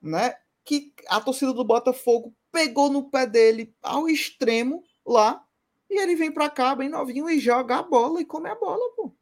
né? 0.01 0.35
Que 0.65 0.93
a 1.09 1.21
torcida 1.21 1.53
do 1.53 1.65
Botafogo 1.65 2.35
pegou 2.51 2.91
no 2.91 3.11
pé 3.11 3.27
dele 3.27 3.75
ao 3.83 4.09
extremo 4.09 4.83
lá 5.05 5.45
e 5.89 6.01
ele 6.01 6.17
vem 6.17 6.33
para 6.33 6.49
cá 6.49 6.75
bem 6.75 6.89
novinho 6.89 7.29
e 7.29 7.39
joga 7.39 7.77
a 7.77 7.83
bola 7.83 8.21
e 8.21 8.25
come 8.25 8.49
a 8.49 8.55
bola, 8.55 8.91
pô. 8.97 9.13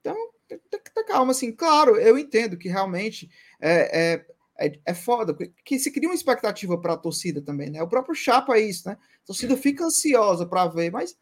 Então, 0.00 0.16
tem 0.48 0.58
que 0.58 0.94
ter 0.94 1.04
calma, 1.04 1.32
assim. 1.32 1.52
Claro, 1.52 1.96
eu 1.96 2.16
entendo 2.16 2.56
que 2.56 2.68
realmente 2.68 3.28
é, 3.60 4.14
é 4.14 4.26
é, 4.58 4.78
é 4.84 4.94
foda, 4.94 5.36
que 5.64 5.78
se 5.78 5.90
cria 5.90 6.08
uma 6.08 6.14
expectativa 6.14 6.76
para 6.76 6.94
a 6.94 6.98
torcida 6.98 7.40
também, 7.40 7.70
né? 7.70 7.80
O 7.80 7.88
próprio 7.88 8.14
Chapa 8.14 8.56
é 8.56 8.60
isso, 8.60 8.88
né? 8.88 8.98
A 9.22 9.26
torcida 9.26 9.56
fica 9.56 9.84
ansiosa 9.84 10.44
para 10.44 10.66
ver, 10.66 10.90
mas 10.90 11.16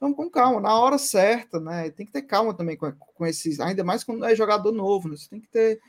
vamos 0.00 0.16
com 0.16 0.30
calma, 0.30 0.60
na 0.60 0.78
hora 0.78 0.98
certa, 0.98 1.58
né? 1.60 1.90
Tem 1.90 2.06
que 2.06 2.12
ter 2.12 2.22
calma 2.22 2.54
também 2.54 2.76
com, 2.76 2.90
com 2.92 3.26
esses, 3.26 3.60
ainda 3.60 3.82
mais 3.84 4.04
quando 4.04 4.24
é 4.24 4.34
jogador 4.34 4.72
novo, 4.72 5.08
né? 5.08 5.16
Você 5.16 5.28
tem 5.28 5.40
que 5.40 5.48
ter, 5.48 5.80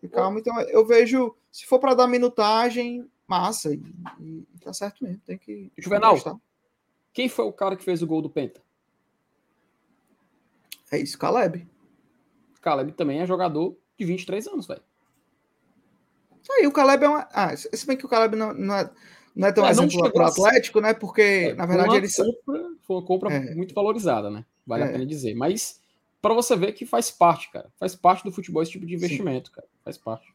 ter 0.00 0.08
calma. 0.08 0.38
Então, 0.38 0.58
eu 0.62 0.86
vejo, 0.86 1.34
se 1.50 1.66
for 1.66 1.78
para 1.78 1.94
dar 1.94 2.06
minutagem, 2.06 3.08
massa, 3.26 3.72
e, 3.72 3.82
e, 4.20 4.46
tá 4.60 4.72
certo 4.72 5.02
mesmo, 5.02 5.20
tem 5.26 5.38
que. 5.38 5.72
Juvenal, 5.78 6.16
quem 7.12 7.28
foi 7.28 7.46
o 7.46 7.52
cara 7.52 7.76
que 7.76 7.84
fez 7.84 8.02
o 8.02 8.06
gol 8.06 8.20
do 8.20 8.30
Penta? 8.30 8.60
É 10.90 10.98
isso, 10.98 11.18
Caleb. 11.18 11.66
Caleb 12.60 12.92
também 12.92 13.20
é 13.20 13.26
jogador 13.26 13.76
de 13.98 14.04
23 14.04 14.46
anos, 14.48 14.66
velho. 14.66 14.82
Aí 16.50 16.66
o 16.66 16.72
Caleb 16.72 17.04
é 17.04 17.08
uma. 17.08 17.28
Ah, 17.32 17.56
se 17.56 17.86
bem 17.86 17.96
que 17.96 18.06
o 18.06 18.08
Caleb 18.08 18.36
não, 18.36 18.52
não, 18.54 18.74
é, 18.74 18.90
não 19.36 19.48
é 19.48 19.52
tão 19.52 19.66
é, 19.66 19.70
exemplo 19.70 20.10
para 20.10 20.24
o 20.24 20.26
Atlético, 20.26 20.80
né? 20.80 20.94
Porque, 20.94 21.20
é, 21.50 21.54
na 21.54 21.66
verdade, 21.66 21.96
ele. 21.96 22.08
Compra, 22.08 22.70
foi 22.82 22.96
uma 22.96 23.02
compra 23.04 23.34
é. 23.34 23.54
muito 23.54 23.74
valorizada, 23.74 24.30
né? 24.30 24.46
Vale 24.66 24.84
a 24.84 24.86
é. 24.86 24.92
pena 24.92 25.04
dizer. 25.04 25.34
Mas 25.34 25.78
para 26.22 26.32
você 26.32 26.56
ver 26.56 26.72
que 26.72 26.86
faz 26.86 27.10
parte, 27.10 27.50
cara. 27.52 27.70
Faz 27.78 27.94
parte 27.94 28.24
do 28.24 28.32
futebol 28.32 28.62
esse 28.62 28.72
tipo 28.72 28.86
de 28.86 28.94
investimento, 28.94 29.48
Sim. 29.48 29.56
cara. 29.56 29.68
Faz 29.84 29.98
parte. 29.98 30.34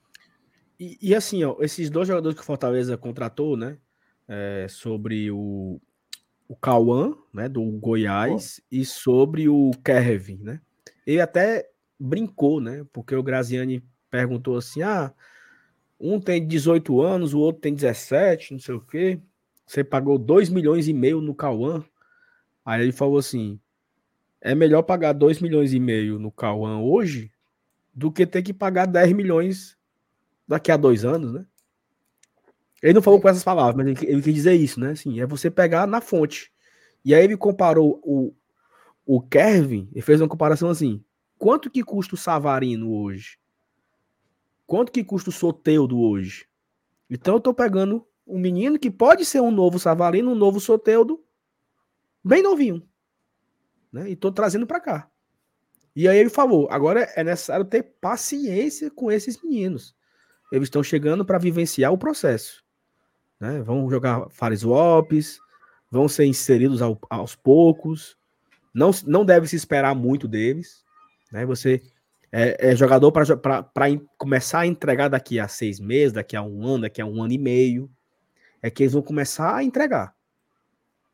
E, 0.79 0.99
e, 1.01 1.15
assim, 1.15 1.43
ó, 1.43 1.55
esses 1.61 1.89
dois 1.89 2.07
jogadores 2.07 2.35
que 2.35 2.43
o 2.43 2.45
Fortaleza 2.45 2.95
contratou, 2.95 3.57
né? 3.57 3.77
É, 4.27 4.67
sobre 4.69 5.31
o, 5.31 5.81
o 6.47 6.55
Cauã, 6.55 7.15
né? 7.33 7.49
Do 7.49 7.63
Goiás, 7.63 8.59
Pô. 8.59 8.65
e 8.71 8.85
sobre 8.85 9.49
o 9.49 9.71
Kevin, 9.83 10.37
né? 10.43 10.61
Ele 11.07 11.19
até 11.19 11.67
brincou, 11.99 12.61
né? 12.61 12.85
Porque 12.93 13.15
o 13.15 13.23
Graziani 13.23 13.83
perguntou 14.11 14.57
assim: 14.57 14.83
ah 14.83 15.11
um 16.01 16.19
tem 16.19 16.45
18 16.45 17.01
anos, 17.01 17.33
o 17.33 17.39
outro 17.39 17.61
tem 17.61 17.73
17, 17.73 18.53
não 18.53 18.59
sei 18.59 18.75
o 18.75 18.81
quê. 18.81 19.19
Você 19.65 19.83
pagou 19.83 20.17
2 20.17 20.49
milhões 20.49 20.87
e 20.87 20.93
meio 20.93 21.21
no 21.21 21.35
Cauã. 21.35 21.83
Aí 22.65 22.81
ele 22.81 22.91
falou 22.91 23.19
assim: 23.19 23.59
é 24.41 24.55
melhor 24.55 24.81
pagar 24.81 25.13
2 25.13 25.39
milhões 25.39 25.73
e 25.73 25.79
meio 25.79 26.17
no 26.17 26.31
Cauã 26.31 26.79
hoje 26.79 27.31
do 27.93 28.11
que 28.11 28.25
ter 28.25 28.41
que 28.41 28.53
pagar 28.53 28.87
10 28.87 29.13
milhões 29.13 29.77
daqui 30.47 30.71
a 30.71 30.77
dois 30.77 31.05
anos, 31.05 31.33
né? 31.33 31.45
Ele 32.81 32.93
não 32.93 33.01
falou 33.01 33.21
com 33.21 33.29
essas 33.29 33.43
palavras, 33.43 33.75
mas 33.75 34.01
ele, 34.01 34.11
ele 34.11 34.21
quis 34.23 34.33
dizer 34.33 34.53
isso, 34.53 34.79
né? 34.79 34.91
Assim, 34.91 35.19
é 35.19 35.25
você 35.25 35.51
pegar 35.51 35.85
na 35.85 36.01
fonte. 36.01 36.51
E 37.05 37.13
aí 37.13 37.23
ele 37.23 37.37
comparou 37.37 38.01
o, 38.03 38.33
o 39.05 39.21
Kevin 39.21 39.87
e 39.93 40.01
fez 40.01 40.19
uma 40.19 40.27
comparação 40.27 40.69
assim: 40.69 41.03
quanto 41.37 41.69
que 41.69 41.83
custa 41.83 42.15
o 42.15 42.17
Savarino 42.17 42.91
hoje? 42.91 43.37
Quanto 44.71 44.89
que 44.89 45.03
custa 45.03 45.29
o 45.29 45.33
Soteudo 45.33 45.99
hoje? 45.99 46.47
Então 47.09 47.33
eu 47.33 47.41
tô 47.41 47.53
pegando 47.53 48.07
um 48.25 48.39
menino 48.39 48.79
que 48.79 48.89
pode 48.89 49.25
ser 49.25 49.41
um 49.41 49.51
novo 49.51 49.77
Savarino, 49.77 50.31
um 50.31 50.35
novo 50.35 50.61
Soteudo, 50.61 51.21
bem 52.23 52.41
novinho. 52.41 52.81
Né? 53.91 54.11
E 54.11 54.15
tô 54.15 54.31
trazendo 54.31 54.65
para 54.65 54.79
cá. 54.79 55.11
E 55.93 56.07
aí 56.07 56.17
ele 56.17 56.29
falou: 56.29 56.69
agora 56.71 57.01
é 57.17 57.21
necessário 57.21 57.65
ter 57.65 57.83
paciência 57.99 58.89
com 58.89 59.11
esses 59.11 59.43
meninos. 59.43 59.93
Eles 60.53 60.67
estão 60.67 60.81
chegando 60.81 61.25
para 61.25 61.37
vivenciar 61.37 61.91
o 61.91 61.97
processo. 61.97 62.63
Né? 63.41 63.61
Vão 63.63 63.89
jogar 63.89 64.29
Fares 64.29 64.63
Lopes, 64.63 65.37
vão 65.91 66.07
ser 66.07 66.23
inseridos 66.23 66.81
ao, 66.81 66.97
aos 67.09 67.35
poucos. 67.35 68.17
Não, 68.73 68.91
não 69.05 69.25
deve 69.25 69.49
se 69.49 69.57
esperar 69.57 69.93
muito 69.93 70.29
deles. 70.29 70.85
Né? 71.29 71.45
Você 71.45 71.81
é, 72.31 72.71
é 72.71 72.75
jogador 72.75 73.11
para 73.11 73.87
começar 74.17 74.61
a 74.61 74.67
entregar 74.67 75.09
daqui 75.09 75.39
a 75.39 75.47
seis 75.47 75.79
meses, 75.79 76.13
daqui 76.13 76.35
a 76.35 76.41
um 76.41 76.65
ano, 76.65 76.83
daqui 76.83 77.01
a 77.01 77.05
um 77.05 77.21
ano 77.21 77.33
e 77.33 77.37
meio. 77.37 77.91
É 78.61 78.69
que 78.69 78.83
eles 78.83 78.93
vão 78.93 79.01
começar 79.01 79.55
a 79.55 79.63
entregar. 79.63 80.15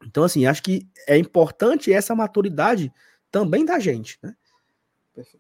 Então, 0.06 0.24
assim, 0.24 0.46
acho 0.46 0.62
que 0.62 0.88
é 1.08 1.18
importante 1.18 1.92
essa 1.92 2.14
maturidade 2.14 2.92
também 3.32 3.66
da 3.66 3.80
gente, 3.80 4.20
né? 4.22 4.36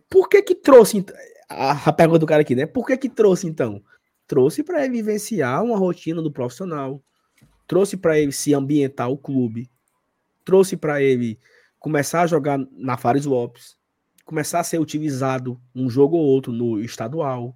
Por 0.09 0.27
que 0.27 0.41
que 0.41 0.55
trouxe 0.55 1.05
a, 1.47 1.89
a 1.89 1.93
pergunta 1.93 2.19
do 2.19 2.25
cara 2.25 2.41
aqui, 2.41 2.55
né? 2.55 2.65
Por 2.65 2.85
que 2.85 2.97
que 2.97 3.09
trouxe 3.09 3.47
então? 3.47 3.83
Trouxe 4.25 4.63
para 4.63 4.83
ele 4.83 4.95
vivenciar 4.95 5.63
uma 5.63 5.77
rotina 5.77 6.21
do 6.21 6.31
profissional, 6.31 7.01
trouxe 7.67 7.95
para 7.95 8.17
ele 8.17 8.31
se 8.31 8.53
ambientar 8.53 9.09
o 9.09 9.17
clube, 9.17 9.69
trouxe 10.43 10.75
para 10.75 11.01
ele 11.01 11.37
começar 11.79 12.21
a 12.21 12.27
jogar 12.27 12.57
na 12.71 12.97
Fares 12.97 13.25
Lopes, 13.25 13.77
começar 14.27 14.59
a 14.59 14.63
ser 14.63 14.77
utilizado 14.77 15.59
um 15.73 15.89
jogo 15.89 16.17
ou 16.17 16.25
outro 16.25 16.51
no 16.51 16.81
estadual. 16.81 17.55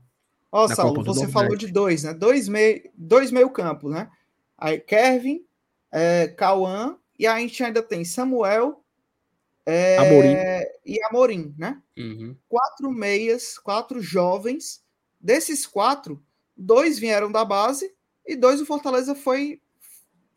Ó, 0.49 0.67
Saulo, 0.69 1.03
você 1.03 1.27
falou 1.27 1.55
de 1.55 1.67
dois, 1.67 2.03
né? 2.03 2.13
Dois 2.13 2.47
meio, 2.47 2.89
dois 2.95 3.29
meio 3.29 3.49
campo, 3.49 3.89
né? 3.89 4.09
Aí 4.57 4.79
Kevin, 4.79 5.45
é, 5.91 6.29
Cauã, 6.29 6.97
e 7.19 7.27
a 7.27 7.37
gente 7.39 7.61
ainda 7.61 7.83
tem 7.83 8.05
Samuel 8.05 8.83
é, 9.65 9.97
Amorim. 9.97 10.35
e 10.85 11.03
Amorim, 11.03 11.55
né? 11.57 11.81
Uhum. 11.97 12.35
Quatro 12.47 12.89
meias, 12.89 13.57
quatro 13.59 14.01
jovens. 14.01 14.81
Desses 15.19 15.67
quatro, 15.67 16.23
dois 16.55 16.97
vieram 16.97 17.31
da 17.31 17.45
base 17.45 17.93
e 18.25 18.35
dois 18.35 18.61
o 18.61 18.65
Fortaleza 18.65 19.13
foi 19.13 19.61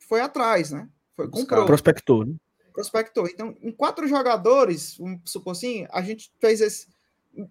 foi 0.00 0.20
atrás, 0.20 0.72
né? 0.72 0.88
Foi 1.14 1.28
comprou. 1.28 1.64
Prospector, 1.64 2.26
né? 2.26 2.34
Prospectou. 2.74 3.26
Então, 3.28 3.56
em 3.62 3.70
quatro 3.70 4.06
jogadores, 4.08 4.98
vamos 4.98 5.30
supor 5.30 5.52
assim, 5.52 5.86
a 5.90 6.02
gente 6.02 6.30
fez 6.40 6.60
esse. 6.60 6.88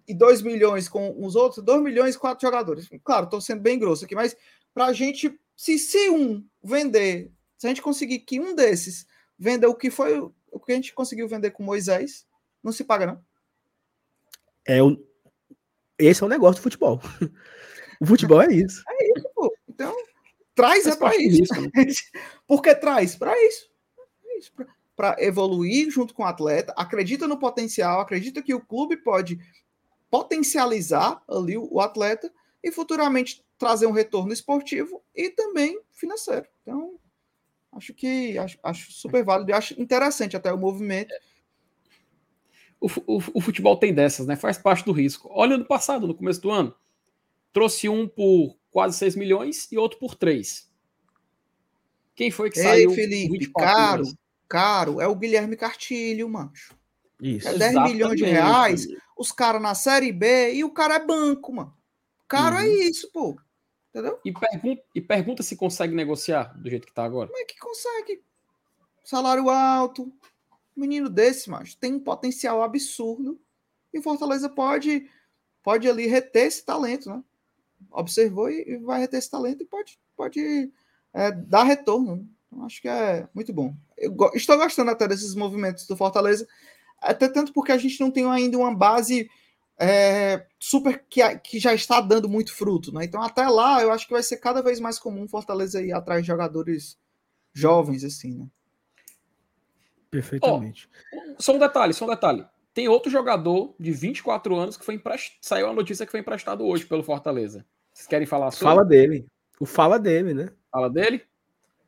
E 0.06 0.14
2 0.14 0.40
milhões 0.40 0.88
com 0.88 1.14
os 1.22 1.34
outros, 1.34 1.62
2 1.62 1.82
milhões 1.82 2.14
e 2.14 2.18
quatro 2.18 2.46
jogadores. 2.46 2.88
Claro, 3.02 3.24
estou 3.24 3.40
sendo 3.40 3.60
bem 3.60 3.78
grosso 3.78 4.04
aqui, 4.04 4.14
mas 4.14 4.34
para 4.72 4.86
a 4.86 4.92
gente, 4.94 5.38
se, 5.54 5.78
se 5.78 6.08
um 6.08 6.42
vender, 6.62 7.30
se 7.58 7.66
a 7.66 7.68
gente 7.68 7.82
conseguir 7.82 8.20
que 8.20 8.40
um 8.40 8.54
desses 8.54 9.06
venda 9.38 9.68
o 9.68 9.74
que 9.74 9.90
foi 9.90 10.18
o 10.18 10.60
que 10.60 10.72
a 10.72 10.74
gente 10.74 10.94
conseguiu 10.94 11.28
vender 11.28 11.50
com 11.50 11.62
Moisés, 11.62 12.26
não 12.62 12.72
se 12.72 12.82
paga, 12.82 13.06
não. 13.06 13.24
É 14.64 14.82
o... 14.82 14.96
Esse 15.98 16.22
é 16.22 16.26
o 16.26 16.30
negócio 16.30 16.60
do 16.60 16.62
futebol. 16.62 16.98
o 18.00 18.06
futebol 18.06 18.40
é 18.40 18.54
isso. 18.54 18.82
É 18.88 19.18
isso, 19.18 19.28
pô. 19.34 19.54
Então, 19.68 19.94
traz 20.54 20.86
é 20.86 20.96
para 20.96 21.14
isso. 21.16 21.60
Né? 21.60 21.70
Porque 22.48 22.74
traz 22.74 23.16
para 23.16 23.38
isso. 23.44 23.70
É 24.24 24.38
isso 24.38 24.52
para 24.96 25.16
evoluir 25.18 25.90
junto 25.90 26.14
com 26.14 26.22
o 26.22 26.26
atleta, 26.26 26.72
acredita 26.76 27.26
no 27.26 27.38
potencial, 27.38 28.00
acredita 28.00 28.42
que 28.42 28.54
o 28.54 28.64
clube 28.64 28.96
pode 28.96 29.38
potencializar 30.10 31.22
ali 31.28 31.58
o 31.58 31.80
atleta 31.80 32.32
e 32.62 32.70
futuramente 32.70 33.44
trazer 33.58 33.86
um 33.86 33.92
retorno 33.92 34.32
esportivo 34.32 35.02
e 35.14 35.30
também 35.30 35.80
financeiro. 35.92 36.46
Então, 36.62 36.98
acho 37.72 37.92
que 37.92 38.38
acho, 38.38 38.58
acho 38.62 38.92
super 38.92 39.24
válido 39.24 39.50
e 39.50 39.54
acho 39.54 39.80
interessante 39.80 40.36
até 40.36 40.52
o 40.52 40.58
movimento. 40.58 41.12
O, 42.80 42.86
o, 43.06 43.22
o, 43.34 43.40
futebol 43.40 43.76
tem 43.76 43.94
dessas, 43.94 44.26
né? 44.26 44.36
Faz 44.36 44.58
parte 44.58 44.84
do 44.84 44.92
risco. 44.92 45.28
Olha 45.32 45.54
ano 45.54 45.64
passado, 45.64 46.06
no 46.06 46.14
começo 46.14 46.40
do 46.40 46.50
ano, 46.50 46.74
trouxe 47.52 47.88
um 47.88 48.06
por 48.06 48.56
quase 48.70 48.98
6 48.98 49.16
milhões 49.16 49.70
e 49.72 49.78
outro 49.78 49.98
por 49.98 50.14
3. 50.14 50.70
Quem 52.14 52.30
foi 52.30 52.50
que 52.50 52.58
Ei, 52.58 52.64
saiu? 52.64 52.90
Felipe, 52.90 53.50
caro. 53.52 54.02
Milhões? 54.02 54.23
Caro 54.48 55.00
é 55.00 55.06
o 55.06 55.14
Guilherme 55.14 55.56
Cartilho, 55.56 56.28
mancho. 56.28 56.74
Isso. 57.20 57.48
É 57.48 57.56
10 57.56 57.74
milhões 57.84 58.16
de 58.16 58.24
reais, 58.24 58.86
os 59.16 59.32
caras 59.32 59.62
na 59.62 59.74
Série 59.74 60.12
B 60.12 60.54
e 60.54 60.64
o 60.64 60.70
cara 60.70 60.96
é 60.96 61.04
banco, 61.04 61.52
mano. 61.52 61.74
Caro 62.28 62.56
é 62.56 62.60
uhum. 62.60 62.64
é 62.64 62.68
isso, 62.68 63.10
pô. 63.12 63.38
Entendeu? 63.90 64.18
E, 64.24 64.32
pergun 64.32 64.76
e 64.94 65.00
pergunta 65.00 65.42
se 65.42 65.56
consegue 65.56 65.94
negociar 65.94 66.52
do 66.60 66.68
jeito 66.68 66.86
que 66.86 66.92
tá 66.92 67.04
agora. 67.04 67.28
Como 67.28 67.40
é 67.40 67.44
que 67.44 67.58
consegue? 67.58 68.22
Salário 69.04 69.48
alto. 69.48 70.12
Menino 70.76 71.08
desse, 71.08 71.48
mas 71.48 71.74
tem 71.76 71.94
um 71.94 72.00
potencial 72.00 72.60
absurdo. 72.62 73.40
E 73.92 73.98
o 74.00 74.02
Fortaleza 74.02 74.48
pode, 74.48 75.08
pode 75.62 75.88
ali 75.88 76.06
reter 76.06 76.46
esse 76.46 76.64
talento, 76.64 77.08
né? 77.08 77.22
observou 77.94 78.50
e, 78.50 78.64
e 78.66 78.76
vai 78.78 79.00
reter 79.00 79.18
esse 79.18 79.30
talento 79.30 79.62
e 79.62 79.66
pode, 79.66 79.98
pode 80.16 80.72
é, 81.12 81.30
dar 81.30 81.62
retorno. 81.62 82.28
Então, 82.46 82.64
acho 82.64 82.82
que 82.82 82.88
é 82.88 83.28
muito 83.32 83.52
bom. 83.52 83.74
Eu 83.96 84.12
go 84.12 84.30
estou 84.34 84.56
gostando 84.56 84.90
até 84.90 85.06
desses 85.06 85.34
movimentos 85.34 85.86
do 85.86 85.96
Fortaleza, 85.96 86.46
até 87.00 87.28
tanto 87.28 87.52
porque 87.52 87.72
a 87.72 87.78
gente 87.78 88.00
não 88.00 88.10
tem 88.10 88.26
ainda 88.26 88.58
uma 88.58 88.74
base 88.74 89.30
é, 89.78 90.46
super 90.58 91.04
que, 91.08 91.20
que 91.38 91.58
já 91.58 91.74
está 91.74 92.00
dando 92.00 92.28
muito 92.28 92.54
fruto, 92.54 92.92
né? 92.92 93.04
Então 93.04 93.22
até 93.22 93.46
lá 93.48 93.82
eu 93.82 93.90
acho 93.90 94.06
que 94.06 94.12
vai 94.12 94.22
ser 94.22 94.36
cada 94.38 94.62
vez 94.62 94.80
mais 94.80 94.98
comum 94.98 95.28
Fortaleza 95.28 95.82
ir 95.82 95.92
atrás 95.92 96.22
de 96.22 96.28
jogadores 96.28 96.98
jovens 97.52 98.04
assim, 98.04 98.34
né? 98.34 98.46
Perfeitamente. 100.10 100.88
Oh, 101.12 101.42
só 101.42 101.54
um 101.54 101.58
detalhe, 101.58 101.92
só 101.92 102.04
um 102.04 102.08
detalhe. 102.08 102.46
Tem 102.72 102.88
outro 102.88 103.10
jogador 103.10 103.74
de 103.78 103.92
24 103.92 104.54
anos 104.56 104.76
que 104.76 104.84
foi 104.84 104.94
emprestado. 104.94 105.38
Saiu 105.40 105.68
a 105.68 105.72
notícia 105.72 106.06
que 106.06 106.12
foi 106.12 106.20
emprestado 106.20 106.64
hoje 106.64 106.84
pelo 106.84 107.02
Fortaleza. 107.02 107.64
Vocês 107.92 108.06
querem 108.06 108.26
falar 108.26 108.50
sobre? 108.50 108.66
Fala 108.66 108.84
dele. 108.84 109.26
O 109.60 109.66
fala 109.66 109.98
dele, 109.98 110.34
né? 110.34 110.50
Fala 110.70 110.90
dele? 110.90 111.22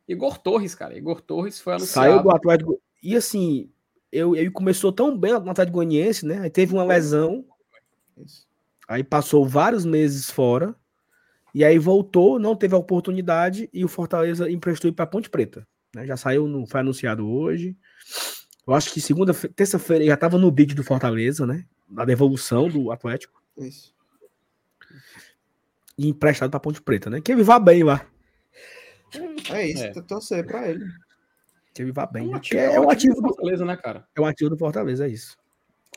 Igor 0.07 0.37
Torres, 0.37 0.73
cara. 0.73 0.97
Igor 0.97 1.21
Torres 1.21 1.59
foi 1.59 1.73
anunciado. 1.73 2.09
Saiu 2.09 2.23
do 2.23 2.31
Atlético. 2.31 2.81
E 3.03 3.15
assim, 3.15 3.69
eu, 4.11 4.35
ele 4.35 4.49
começou 4.49 4.91
tão 4.91 5.17
bem 5.17 5.33
no 5.33 5.49
Atlético 5.49 5.77
Goianiense, 5.77 6.25
né? 6.25 6.39
Aí 6.39 6.49
teve 6.49 6.73
uma 6.73 6.83
lesão. 6.83 7.45
Aí 8.87 9.03
passou 9.03 9.45
vários 9.45 9.85
meses 9.85 10.31
fora. 10.31 10.75
E 11.53 11.63
aí 11.63 11.77
voltou, 11.77 12.39
não 12.39 12.55
teve 12.55 12.75
a 12.75 12.77
oportunidade 12.77 13.69
e 13.73 13.83
o 13.83 13.87
Fortaleza 13.87 14.49
emprestou 14.49 14.91
para 14.93 15.07
Ponte 15.07 15.29
Preta. 15.29 15.67
Né? 15.93 16.05
Já 16.05 16.15
saiu, 16.15 16.47
no, 16.47 16.65
foi 16.67 16.81
anunciado 16.81 17.27
hoje. 17.27 17.75
Eu 18.65 18.73
acho 18.73 18.93
que 18.93 19.01
segunda, 19.01 19.33
terça-feira 19.33 20.05
já 20.05 20.13
estava 20.13 20.37
no 20.37 20.51
bid 20.51 20.75
do 20.75 20.83
Fortaleza, 20.83 21.47
né? 21.47 21.65
Na 21.89 22.05
devolução 22.05 22.69
do 22.69 22.91
Atlético. 22.91 23.41
Isso. 23.57 23.95
E 25.97 26.07
emprestado 26.07 26.51
para 26.51 26.59
Ponte 26.59 26.81
Preta, 26.81 27.09
né? 27.09 27.21
Que 27.21 27.31
ele 27.31 27.43
vá 27.43 27.57
bem 27.59 27.83
lá. 27.83 28.05
É 29.51 29.67
isso, 29.67 29.83
é. 29.83 29.91
torcer 30.01 30.45
para 30.45 30.69
ele. 30.69 30.85
Que 31.73 31.81
ele 31.81 31.91
vá 31.91 32.05
bem. 32.05 32.25
É 32.25 32.27
um 32.27 32.35
ativo, 32.35 32.59
é 32.59 32.79
um 32.79 32.89
ativo 32.89 33.15
do 33.15 33.21
Fortaleza, 33.21 33.65
né, 33.65 33.77
cara? 33.77 34.07
É 34.15 34.21
um 34.21 34.25
ativo 34.25 34.49
do 34.49 34.57
Fortaleza, 34.57 35.05
é 35.05 35.09
isso. 35.09 35.37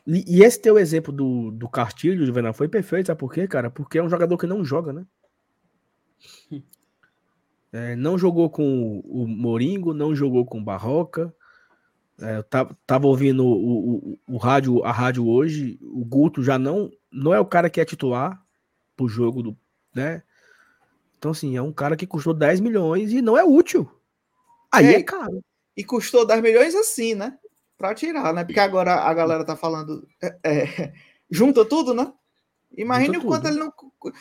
E, 0.06 0.38
e 0.38 0.42
esse 0.42 0.60
teu 0.60 0.78
exemplo 0.78 1.12
do, 1.12 1.50
do 1.50 1.68
Castilho, 1.68 2.24
Juvenal, 2.24 2.52
foi 2.52 2.68
perfeito, 2.68 3.06
sabe 3.06 3.20
por 3.20 3.32
quê, 3.32 3.46
cara? 3.46 3.70
Porque 3.70 3.98
é 3.98 4.02
um 4.02 4.08
jogador 4.08 4.36
que 4.38 4.46
não 4.46 4.64
joga, 4.64 4.92
né? 4.92 5.06
É, 7.72 7.94
não 7.94 8.18
jogou 8.18 8.50
com 8.50 8.98
o 9.04 9.28
Moringo, 9.28 9.94
não 9.94 10.12
jogou 10.12 10.44
com 10.44 10.58
o 10.58 10.64
Barroca, 10.64 11.32
é, 12.20 12.36
eu 12.36 12.42
tava, 12.42 12.76
tava 12.86 13.06
ouvindo 13.06 13.46
o, 13.46 14.12
o, 14.12 14.18
o, 14.28 14.36
rádio, 14.36 14.84
a 14.84 14.92
rádio 14.92 15.26
hoje, 15.26 15.78
o 15.80 16.04
Guto 16.04 16.42
já 16.42 16.58
não 16.58 16.90
não 17.10 17.32
é 17.32 17.40
o 17.40 17.46
cara 17.46 17.70
que 17.70 17.80
é 17.80 17.84
titular 17.84 18.40
pro 18.96 19.08
jogo 19.08 19.42
do, 19.42 19.56
né? 19.94 20.22
Então 21.20 21.32
assim, 21.32 21.54
é 21.54 21.60
um 21.60 21.70
cara 21.72 21.96
que 21.96 22.06
custou 22.06 22.32
10 22.32 22.60
milhões 22.60 23.12
e 23.12 23.20
não 23.20 23.36
é 23.36 23.44
útil. 23.44 23.86
Aí 24.72 24.86
é, 24.86 24.92
é 24.94 25.02
caro. 25.02 25.44
E 25.76 25.84
custou 25.84 26.26
10 26.26 26.40
milhões 26.40 26.74
assim, 26.74 27.14
né? 27.14 27.36
Para 27.76 27.94
tirar, 27.94 28.32
né? 28.32 28.42
Porque 28.42 28.58
agora 28.58 28.94
a 28.94 29.12
galera 29.12 29.44
tá 29.44 29.54
falando 29.54 30.08
é, 30.22 30.38
é, 30.42 30.92
junta 31.30 31.62
tudo, 31.62 31.92
né? 31.92 32.10
Imagine 32.74 33.18
o 33.18 33.24
quanto 33.24 33.48
ele 33.48 33.58
não 33.58 33.70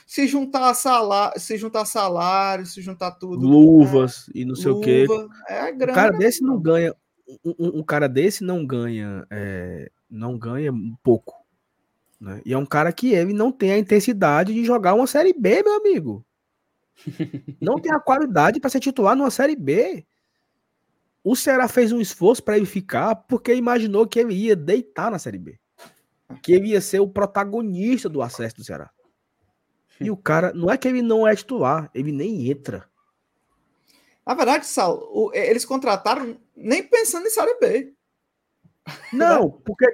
se 0.05 0.27
juntar 0.27 0.73
salário, 0.73 1.39
se 1.39 1.55
juntar 1.55 1.85
salário, 1.85 2.65
se 2.65 2.81
juntar 2.81 3.11
tudo. 3.11 3.47
Luvas 3.47 4.30
e 4.35 4.43
não 4.43 4.55
sei 4.55 4.71
luva, 4.71 4.80
o 4.80 4.81
quê. 4.81 5.07
É 5.47 5.71
grana, 5.71 5.93
o 5.93 5.95
cara 5.95 6.17
desse 6.17 6.43
não 6.43 6.59
ganha 6.59 6.93
um, 7.45 7.80
um, 7.80 7.84
cara 7.84 8.09
desse 8.09 8.43
não 8.43 8.65
ganha, 8.65 9.26
é, 9.30 9.89
não 10.09 10.38
ganha 10.38 10.73
um 10.73 10.97
pouco. 11.01 11.35
Né? 12.19 12.41
E 12.45 12.51
é 12.51 12.57
um 12.57 12.65
cara 12.65 12.91
que 12.91 13.13
ele 13.13 13.34
não 13.34 13.51
tem 13.51 13.71
a 13.71 13.77
intensidade 13.77 14.53
de 14.53 14.65
jogar 14.65 14.93
uma 14.93 15.07
Série 15.07 15.34
B, 15.34 15.63
meu 15.63 15.76
amigo. 15.76 16.26
Não 17.61 17.80
tem 17.80 17.91
a 17.91 17.99
qualidade 17.99 18.59
para 18.59 18.69
ser 18.69 18.80
titular 18.80 19.15
numa 19.15 19.31
Série 19.31 19.55
B. 19.55 20.05
O 21.23 21.35
Ceará 21.35 21.67
fez 21.67 21.91
um 21.91 21.99
esforço 21.99 22.43
para 22.43 22.57
ele 22.57 22.65
ficar 22.65 23.15
porque 23.15 23.53
imaginou 23.53 24.07
que 24.07 24.19
ele 24.19 24.34
ia 24.34 24.55
deitar 24.55 25.11
na 25.11 25.19
Série 25.19 25.38
B. 25.38 25.59
Que 26.41 26.53
ele 26.53 26.69
ia 26.69 26.81
ser 26.81 26.99
o 26.99 27.09
protagonista 27.09 28.07
do 28.07 28.21
acesso 28.21 28.57
do 28.57 28.63
Ceará. 28.63 28.89
E 29.99 30.09
o 30.09 30.15
cara, 30.15 30.53
não 30.53 30.71
é 30.71 30.77
que 30.77 30.88
ele 30.88 31.01
não 31.01 31.27
é 31.27 31.35
titular, 31.35 31.89
ele 31.93 32.11
nem 32.11 32.49
entra. 32.49 32.89
Na 34.26 34.34
verdade, 34.34 34.65
Sal, 34.65 34.97
o, 35.11 35.31
eles 35.34 35.65
contrataram 35.65 36.39
nem 36.55 36.84
pensando 36.84 37.27
em 37.27 37.31
Série 37.31 37.57
B. 37.59 37.93
Não, 39.11 39.49
porque. 39.51 39.85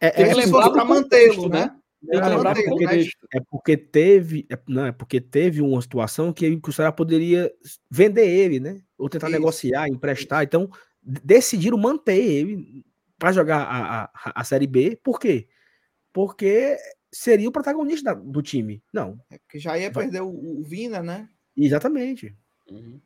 É, 0.00 0.10
que 0.10 0.34
lembrar 0.34 0.70
para 0.70 0.84
mantê-lo, 0.84 1.48
né? 1.48 1.76
Tem 2.08 2.20
que 2.20 2.28
lembrar 2.28 2.54
porque, 2.54 3.10
é 3.32 3.40
porque 3.48 3.76
teve. 3.76 4.46
É, 4.50 4.58
não, 4.66 4.86
é 4.86 4.92
porque 4.92 5.20
teve 5.20 5.62
uma 5.62 5.80
situação 5.80 6.32
que, 6.32 6.56
que 6.60 6.68
o 6.68 6.72
Ceará 6.72 6.90
poderia 6.90 7.52
vender 7.88 8.26
ele, 8.26 8.58
né? 8.58 8.82
Ou 8.98 9.08
tentar 9.08 9.28
Isso. 9.28 9.38
negociar, 9.38 9.88
emprestar. 9.88 10.42
Então, 10.42 10.68
decidiram 11.02 11.78
manter 11.78 12.16
ele 12.16 12.84
para 13.18 13.32
jogar 13.32 13.62
a, 13.62 14.04
a, 14.04 14.40
a 14.40 14.44
Série 14.44 14.66
B. 14.66 14.98
Por 15.02 15.20
quê? 15.20 15.48
Porque 16.12 16.76
seria 17.12 17.48
o 17.48 17.52
protagonista 17.52 18.14
da, 18.14 18.20
do 18.20 18.42
time. 18.42 18.82
Não. 18.92 19.20
É 19.30 19.38
porque 19.38 19.58
já 19.58 19.78
ia 19.78 19.90
perder 19.92 20.22
o, 20.22 20.60
o 20.60 20.64
Vina, 20.64 21.02
né? 21.02 21.28
Exatamente. 21.56 22.34
Uhum. 22.68 23.00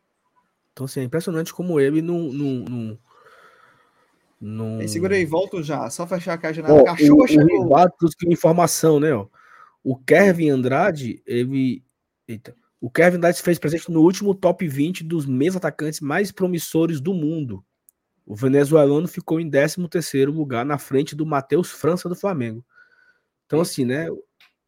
Então, 0.73 0.87
assim, 0.87 1.01
é 1.01 1.05
impressionante 1.05 1.53
como 1.53 1.81
ele 1.81 2.01
não. 2.01 2.33
não, 2.33 2.65
não, 2.65 2.99
não... 4.41 4.87
segura 4.87 5.17
aí, 5.17 5.25
volto 5.25 5.63
já. 5.63 5.89
Só 5.91 6.07
fechar 6.07 6.35
a 6.35 6.39
caixa. 6.39 6.63
Oh, 6.69 6.85
Cachorro 6.85 7.25
o, 7.25 7.27
chegou. 7.29 7.69
O 7.69 8.33
informação, 8.33 9.01
né? 9.01 9.13
Ó. 9.13 9.27
O 9.83 9.97
Kevin 9.97 10.51
Andrade, 10.51 11.23
ele. 11.27 11.83
Eita. 12.29 12.55
O 12.81 12.91
Kevin 12.91 13.17
Andrade 13.17 13.41
fez 13.41 13.59
presente 13.59 13.91
no 13.91 14.03
último 14.03 14.35
top 14.35 14.67
20 14.67 15.03
dos 15.05 15.27
meios 15.27 15.57
atacantes 15.57 16.01
mais 16.01 16.31
promissores 16.31 17.01
do 17.01 17.15
mundo. 17.15 17.65
O 18.27 18.35
venezuelano 18.35 19.07
ficou 19.07 19.41
em 19.41 19.49
13º 19.49 20.27
lugar 20.33 20.65
na 20.67 20.79
frente 20.79 21.15
do 21.15 21.25
Matheus 21.25 21.71
França 21.71 22.09
do 22.09 22.17
Flamengo. 22.17 22.65
Então, 23.47 23.61
assim, 23.61 23.85
né? 23.85 24.09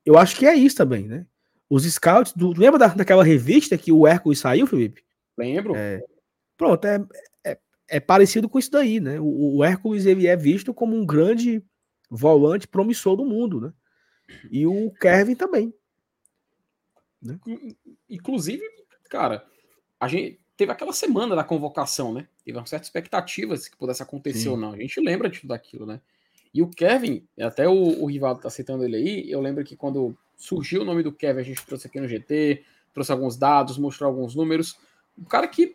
Eu 0.05 0.17
acho 0.17 0.37
que 0.37 0.47
é 0.47 0.55
isso 0.55 0.77
também, 0.77 1.07
né? 1.07 1.27
Os 1.69 1.85
scouts, 1.85 2.33
do, 2.33 2.53
lembra 2.59 2.79
da, 2.79 2.87
daquela 2.89 3.23
revista 3.23 3.77
que 3.77 3.93
o 3.93 4.07
Hércules 4.07 4.39
saiu, 4.39 4.67
Felipe? 4.67 5.03
Lembro. 5.37 5.75
É, 5.77 6.01
pronto, 6.57 6.85
é, 6.87 7.05
é, 7.89 7.99
parecido 7.99 8.49
com 8.49 8.59
isso 8.59 8.71
daí, 8.71 9.01
né? 9.01 9.19
O, 9.19 9.57
o, 9.57 9.65
Hércules 9.65 10.07
ele 10.07 10.27
é 10.27 10.37
visto 10.37 10.75
como 10.75 10.97
um 10.97 11.07
grande 11.07 11.63
volante 12.11 12.69
promissor 12.69 13.17
do 13.17 13.25
mundo, 13.25 13.61
né? 13.61 13.73
E 14.51 14.67
o 14.67 14.91
Kevin 14.93 15.35
também. 15.35 15.75
Né? 17.21 17.39
Inclusive, 18.09 18.63
cara, 19.09 19.45
a 19.99 20.07
gente 20.07 20.39
teve 20.57 20.71
aquela 20.71 20.93
semana 20.93 21.35
da 21.35 21.43
convocação, 21.43 22.13
né? 22.13 22.29
Teve 22.45 22.59
uma 22.59 22.67
certa 22.67 22.85
expectativa 22.85 23.57
se 23.57 23.71
que 23.71 23.77
pudesse 23.77 24.03
acontecer 24.03 24.41
Sim. 24.41 24.49
ou 24.51 24.57
não. 24.57 24.73
A 24.73 24.77
gente 24.77 25.01
lembra 25.01 25.31
de 25.31 25.41
tudo 25.41 25.53
aquilo, 25.53 25.87
né? 25.87 26.01
E 26.53 26.63
o 26.63 26.69
Kevin, 26.69 27.27
até 27.41 27.69
o, 27.69 28.03
o 28.03 28.07
Rivaldo 28.07 28.41
tá 28.41 28.51
citando 28.51 28.85
ele 28.85 28.97
aí, 28.97 29.31
eu 29.31 29.41
lembro 29.41 29.65
que 29.65 29.77
quando 29.77 30.17
surgiu 30.37 30.83
o 30.83 30.85
nome 30.85 31.03
do 31.03 31.13
Kevin, 31.13 31.41
a 31.41 31.45
gente 31.45 31.65
trouxe 31.65 31.87
aqui 31.87 32.01
no 32.01 32.09
GT, 32.09 32.65
trouxe 32.93 33.13
alguns 33.13 33.37
dados, 33.37 33.79
mostrou 33.79 34.09
alguns 34.09 34.35
números 34.35 34.79
um 35.19 35.25
cara 35.25 35.49
que, 35.49 35.75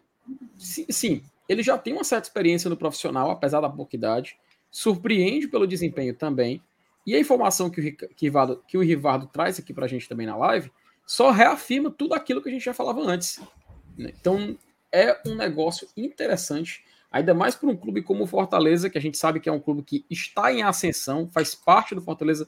sim, 0.57 1.22
ele 1.48 1.64
já 1.64 1.78
tem 1.78 1.94
uma 1.94 2.03
certa 2.03 2.28
experiência 2.28 2.70
no 2.70 2.78
profissional, 2.78 3.32
apesar 3.32 3.61
da 3.61 3.70
pouca 3.70 3.95
idade, 3.95 4.38
surpreende 4.72 5.48
pelo 5.48 5.68
desempenho 5.68 6.14
também, 6.14 6.61
e 7.06 7.15
a 7.15 7.20
informação 7.20 7.70
que 7.70 7.82
o, 7.82 7.95
que 8.15 8.26
Rivaldo, 8.26 8.64
que 8.68 8.78
o 8.78 8.82
Rivaldo 8.82 9.28
traz 9.28 9.60
aqui 9.60 9.74
para 9.74 9.86
a 9.86 9.88
gente 9.88 10.07
também 10.07 10.26
na 10.26 10.36
live 10.38 10.72
só 11.06 11.32
reafirma 11.32 11.91
tudo 11.91 12.14
aquilo 12.14 12.41
que 12.41 12.48
a 12.48 12.52
gente 12.52 12.64
já 12.64 12.74
falava 12.74 13.02
antes. 13.02 13.41
Né? 13.98 14.14
Então, 14.18 14.57
é 14.90 15.20
um 15.28 15.36
negócio 15.36 15.88
interessante, 15.98 16.84
ainda 17.11 17.34
mais 17.34 17.56
para 17.56 17.70
um 17.70 17.76
clube 17.76 18.02
como 18.02 18.24
o 18.24 18.28
Fortaleza, 18.28 18.90
que 18.90 18.98
a 18.98 19.02
gente 19.02 19.18
sabe 19.18 19.41
que 19.41 19.49
é 19.49 19.52
um 19.52 19.60
clube 19.60 19.84
que 19.84 20.06
está 20.10 20.53
em 20.53 20.64
ascensão, 20.64 21.28
faz 21.28 21.53
parte 21.53 21.94
do 21.94 22.02
Fortaleza 22.02 22.48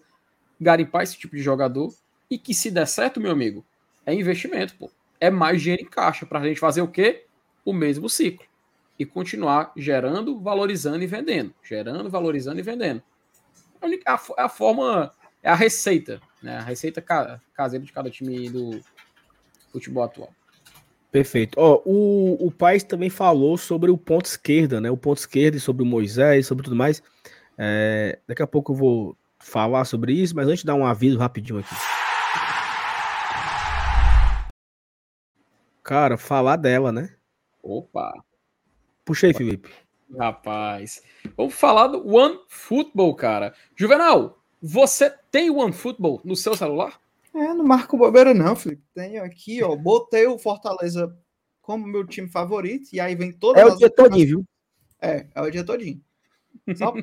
garimpar 0.59 1.03
esse 1.03 1.17
tipo 1.17 1.35
de 1.35 1.43
jogador, 1.43 1.93
e 2.31 2.37
que 2.37 2.53
se 2.53 2.71
der 2.71 2.87
certo, 2.87 3.19
meu 3.19 3.31
amigo, 3.31 3.65
é 4.05 4.13
investimento, 4.13 4.73
pô 4.75 4.89
é 5.19 5.29
mais 5.29 5.61
dinheiro 5.61 5.83
em 5.83 5.89
caixa 5.89 6.25
para 6.25 6.39
a 6.39 6.43
gente 6.43 6.59
fazer 6.59 6.81
o 6.81 6.87
quê? 6.87 7.25
O 7.63 7.73
mesmo 7.73 8.09
ciclo. 8.09 8.45
E 8.97 9.05
continuar 9.05 9.71
gerando, 9.75 10.39
valorizando 10.39 11.03
e 11.03 11.07
vendendo. 11.07 11.53
Gerando, 11.63 12.09
valorizando 12.09 12.59
e 12.59 12.63
vendendo. 12.63 13.03
É 13.81 13.87
a, 14.09 14.45
a 14.45 14.49
forma, 14.49 15.11
é 15.43 15.49
a 15.49 15.55
receita, 15.55 16.21
né? 16.41 16.57
A 16.57 16.61
receita 16.61 17.01
caseira 17.53 17.85
de 17.85 17.91
cada 17.91 18.09
time 18.09 18.49
do 18.49 18.79
futebol 19.71 20.03
atual. 20.03 20.33
Perfeito. 21.11 21.57
Ó, 21.57 21.81
o, 21.85 22.47
o 22.47 22.51
País 22.51 22.83
também 22.83 23.09
falou 23.09 23.57
sobre 23.57 23.89
o 23.89 23.97
ponto 23.97 24.25
esquerda, 24.25 24.81
né? 24.81 24.91
O 24.91 24.97
ponto 24.97 25.17
esquerdo 25.17 25.55
e 25.55 25.59
sobre 25.59 25.83
o 25.83 25.85
Moisés, 25.85 26.45
sobre 26.45 26.63
tudo 26.63 26.75
mais. 26.75 27.01
É, 27.57 28.19
daqui 28.27 28.41
a 28.41 28.47
pouco 28.47 28.73
eu 28.73 28.75
vou 28.75 29.17
falar 29.39 29.85
sobre 29.85 30.13
isso, 30.13 30.35
mas 30.35 30.47
antes 30.47 30.59
de 30.59 30.65
dar 30.65 30.75
um 30.75 30.85
aviso 30.85 31.17
rapidinho 31.17 31.59
aqui. 31.59 31.75
Cara, 35.83 36.17
falar 36.17 36.55
dela, 36.55 36.91
né? 36.91 37.15
Opa! 37.61 38.11
Puxa 39.05 39.27
aí, 39.27 39.33
Felipe. 39.33 39.69
Rapaz, 40.17 41.01
vamos 41.37 41.53
falar 41.53 41.87
do 41.87 42.07
One 42.07 42.39
Football, 42.49 43.15
cara. 43.15 43.53
Juvenal, 43.75 44.41
você 44.61 45.11
tem 45.31 45.49
One 45.51 45.73
Football 45.73 46.21
no 46.25 46.35
seu 46.35 46.55
celular? 46.55 46.99
É, 47.33 47.53
não 47.53 47.63
marco 47.63 47.97
bobeira 47.97 48.33
não, 48.33 48.55
Felipe. 48.55 48.81
Tenho 48.95 49.23
aqui, 49.23 49.61
ó, 49.61 49.75
botei 49.75 50.25
o 50.25 50.39
Fortaleza 50.39 51.15
como 51.61 51.85
meu 51.85 52.05
time 52.05 52.27
favorito, 52.27 52.89
e 52.93 52.99
aí 52.99 53.15
vem 53.15 53.31
todas 53.31 53.61
É 53.61 53.65
o 53.65 53.75
dia 53.75 53.89
todinho, 53.89 54.27
viu? 54.27 54.45
É, 55.01 55.27
é 55.35 55.41
o 55.41 55.51
dia 55.51 55.63
todinho. 55.63 56.01
Só 56.75 56.93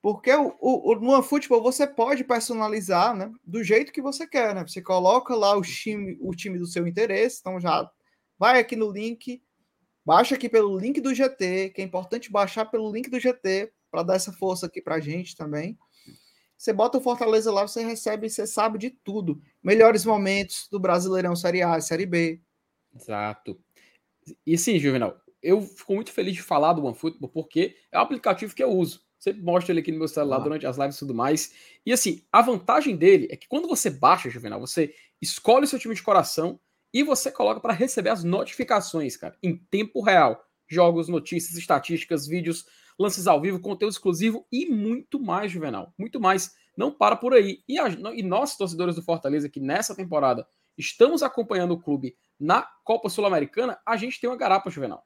porque 0.00 0.32
o, 0.32 0.54
o, 0.58 0.92
o, 0.92 0.94
no 0.94 1.22
futebol 1.22 1.62
você 1.62 1.86
pode 1.86 2.24
personalizar, 2.24 3.14
né? 3.14 3.30
Do 3.44 3.62
jeito 3.62 3.92
que 3.92 4.00
você 4.00 4.26
quer, 4.26 4.54
né? 4.54 4.62
Você 4.66 4.80
coloca 4.80 5.34
lá 5.34 5.56
o 5.56 5.62
time, 5.62 6.16
o 6.20 6.34
time 6.34 6.58
do 6.58 6.66
seu 6.66 6.86
interesse, 6.86 7.40
então 7.40 7.60
já 7.60 7.90
vai 8.38 8.58
aqui 8.58 8.76
no 8.76 8.90
link, 8.90 9.42
baixa 10.04 10.34
aqui 10.34 10.48
pelo 10.48 10.78
link 10.78 11.00
do 11.00 11.14
GT, 11.14 11.70
que 11.70 11.80
é 11.80 11.84
importante 11.84 12.30
baixar 12.30 12.66
pelo 12.66 12.92
link 12.92 13.08
do 13.08 13.20
GT 13.20 13.72
para 13.90 14.02
dar 14.02 14.14
essa 14.14 14.32
força 14.32 14.66
aqui 14.66 14.80
pra 14.80 15.00
gente 15.00 15.36
também. 15.36 15.78
Você 16.56 16.72
bota 16.72 16.98
o 16.98 17.00
Fortaleza 17.00 17.50
lá, 17.50 17.66
você 17.66 17.82
recebe, 17.82 18.28
você 18.28 18.46
sabe 18.46 18.78
de 18.78 18.90
tudo. 18.90 19.40
Melhores 19.62 20.04
momentos 20.04 20.68
do 20.70 20.78
Brasileirão 20.78 21.34
Série 21.34 21.62
A, 21.62 21.80
Série 21.80 22.04
B. 22.04 22.40
Exato. 22.94 23.58
E 24.46 24.58
sim, 24.58 24.78
Juvenal, 24.78 25.18
eu 25.42 25.62
fico 25.62 25.94
muito 25.94 26.12
feliz 26.12 26.34
de 26.34 26.42
falar 26.42 26.74
do 26.74 26.84
OneFootball 26.84 27.30
porque 27.30 27.76
é 27.90 27.98
o 27.98 28.02
aplicativo 28.02 28.54
que 28.54 28.62
eu 28.62 28.70
uso. 28.70 29.00
Sempre 29.18 29.42
mostro 29.42 29.72
ele 29.72 29.80
aqui 29.80 29.90
no 29.90 29.98
meu 29.98 30.08
celular 30.08 30.36
ah. 30.36 30.40
durante 30.40 30.66
as 30.66 30.76
lives 30.76 30.96
e 30.96 30.98
tudo 30.98 31.14
mais. 31.14 31.54
E 31.84 31.92
assim, 31.92 32.22
a 32.30 32.42
vantagem 32.42 32.96
dele 32.96 33.28
é 33.30 33.36
que 33.36 33.48
quando 33.48 33.66
você 33.68 33.88
baixa, 33.88 34.30
Juvenal, 34.30 34.60
você 34.60 34.94
escolhe 35.20 35.64
o 35.64 35.68
seu 35.68 35.78
time 35.78 35.94
de 35.94 36.02
coração 36.02 36.60
e 36.92 37.02
você 37.02 37.30
coloca 37.30 37.60
para 37.60 37.72
receber 37.72 38.10
as 38.10 38.24
notificações, 38.24 39.16
cara, 39.16 39.36
em 39.42 39.56
tempo 39.56 40.00
real. 40.02 40.44
Jogos, 40.66 41.08
notícias, 41.08 41.56
estatísticas, 41.56 42.26
vídeos, 42.26 42.64
lances 42.98 43.26
ao 43.26 43.40
vivo, 43.40 43.58
conteúdo 43.58 43.92
exclusivo 43.92 44.46
e 44.52 44.66
muito 44.66 45.18
mais, 45.18 45.50
Juvenal. 45.50 45.92
Muito 45.98 46.20
mais. 46.20 46.54
Não 46.76 46.92
para 46.92 47.16
por 47.16 47.34
aí. 47.34 47.62
E, 47.68 47.78
a, 47.78 47.88
e 47.88 48.22
nós, 48.22 48.56
torcedores 48.56 48.94
do 48.94 49.02
Fortaleza, 49.02 49.48
que 49.48 49.58
nessa 49.58 49.94
temporada 49.96 50.46
estamos 50.78 51.22
acompanhando 51.22 51.72
o 51.72 51.80
clube 51.80 52.16
na 52.38 52.62
Copa 52.84 53.08
Sul-Americana, 53.08 53.78
a 53.84 53.96
gente 53.96 54.20
tem 54.20 54.30
uma 54.30 54.36
garapa, 54.36 54.70
Juvenal. 54.70 55.04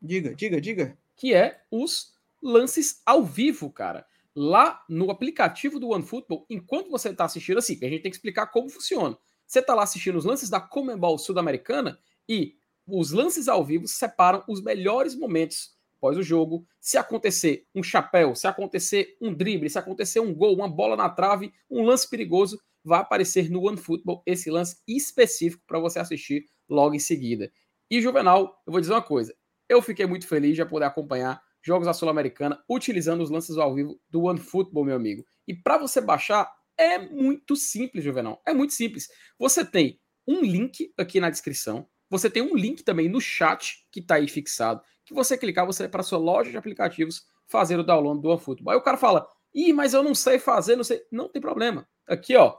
Diga, 0.00 0.34
diga, 0.34 0.60
diga. 0.60 0.98
Que 1.16 1.34
é 1.34 1.62
os 1.70 2.14
lances 2.42 3.02
ao 3.04 3.24
vivo, 3.24 3.70
cara. 3.70 4.06
Lá 4.34 4.84
no 4.88 5.10
aplicativo 5.10 5.80
do 5.80 5.90
OneFootball, 5.90 6.46
enquanto 6.48 6.90
você 6.90 7.08
está 7.08 7.24
assistindo, 7.24 7.58
assim, 7.58 7.78
a 7.82 7.88
gente 7.88 8.02
tem 8.02 8.10
que 8.10 8.16
explicar 8.16 8.46
como 8.46 8.68
funciona. 8.68 9.18
Você 9.50 9.58
está 9.58 9.74
lá 9.74 9.82
assistindo 9.82 10.16
os 10.16 10.24
lances 10.24 10.48
da 10.48 10.60
Comembol 10.60 11.18
Sul-Americana 11.18 11.98
e 12.28 12.54
os 12.86 13.10
lances 13.10 13.48
ao 13.48 13.64
vivo 13.64 13.88
separam 13.88 14.44
os 14.46 14.62
melhores 14.62 15.16
momentos 15.16 15.76
após 15.96 16.16
o 16.16 16.22
jogo. 16.22 16.64
Se 16.80 16.96
acontecer 16.96 17.66
um 17.74 17.82
chapéu, 17.82 18.36
se 18.36 18.46
acontecer 18.46 19.16
um 19.20 19.34
drible, 19.34 19.68
se 19.68 19.76
acontecer 19.76 20.20
um 20.20 20.32
gol, 20.32 20.54
uma 20.54 20.68
bola 20.68 20.96
na 20.96 21.08
trave, 21.08 21.52
um 21.68 21.82
lance 21.82 22.08
perigoso, 22.08 22.60
vai 22.84 23.00
aparecer 23.00 23.50
no 23.50 23.66
OneFootball 23.66 24.22
esse 24.24 24.48
lance 24.52 24.76
específico 24.86 25.64
para 25.66 25.80
você 25.80 25.98
assistir 25.98 26.44
logo 26.68 26.94
em 26.94 27.00
seguida. 27.00 27.50
E 27.90 28.00
Juvenal, 28.00 28.62
eu 28.64 28.70
vou 28.70 28.80
dizer 28.80 28.92
uma 28.92 29.02
coisa: 29.02 29.34
eu 29.68 29.82
fiquei 29.82 30.06
muito 30.06 30.28
feliz 30.28 30.54
de 30.54 30.64
poder 30.64 30.84
acompanhar 30.84 31.42
jogos 31.60 31.88
da 31.88 31.92
Sul-Americana 31.92 32.62
utilizando 32.68 33.20
os 33.20 33.30
lances 33.30 33.58
ao 33.58 33.74
vivo 33.74 34.00
do 34.08 34.22
OneFootball, 34.22 34.84
meu 34.84 34.94
amigo. 34.94 35.24
E 35.48 35.56
para 35.56 35.76
você 35.76 36.00
baixar, 36.00 36.48
é 36.80 36.98
muito 36.98 37.56
simples, 37.56 38.04
Juvenal. 38.04 38.42
É 38.46 38.54
muito 38.54 38.72
simples. 38.72 39.08
Você 39.38 39.64
tem 39.64 40.00
um 40.26 40.40
link 40.40 40.92
aqui 40.98 41.20
na 41.20 41.30
descrição. 41.30 41.88
Você 42.08 42.28
tem 42.28 42.42
um 42.42 42.56
link 42.56 42.82
também 42.82 43.08
no 43.08 43.20
chat 43.20 43.86
que 43.92 44.00
está 44.00 44.16
aí 44.16 44.28
fixado 44.28 44.82
que 45.10 45.14
você 45.14 45.36
clicar, 45.36 45.66
você 45.66 45.82
vai 45.82 45.90
para 45.90 46.04
sua 46.04 46.18
loja 46.18 46.52
de 46.52 46.56
aplicativos 46.56 47.26
fazer 47.48 47.76
o 47.80 47.82
download 47.82 48.22
do 48.22 48.28
OneFootball. 48.28 48.72
Aí 48.72 48.78
o 48.78 48.82
cara 48.82 48.96
fala, 48.96 49.26
ih, 49.52 49.72
mas 49.72 49.92
eu 49.92 50.04
não 50.04 50.14
sei 50.14 50.38
fazer, 50.38 50.76
não 50.76 50.84
sei. 50.84 51.02
Não 51.10 51.28
tem 51.28 51.42
problema. 51.42 51.84
Aqui, 52.06 52.36
ó, 52.36 52.56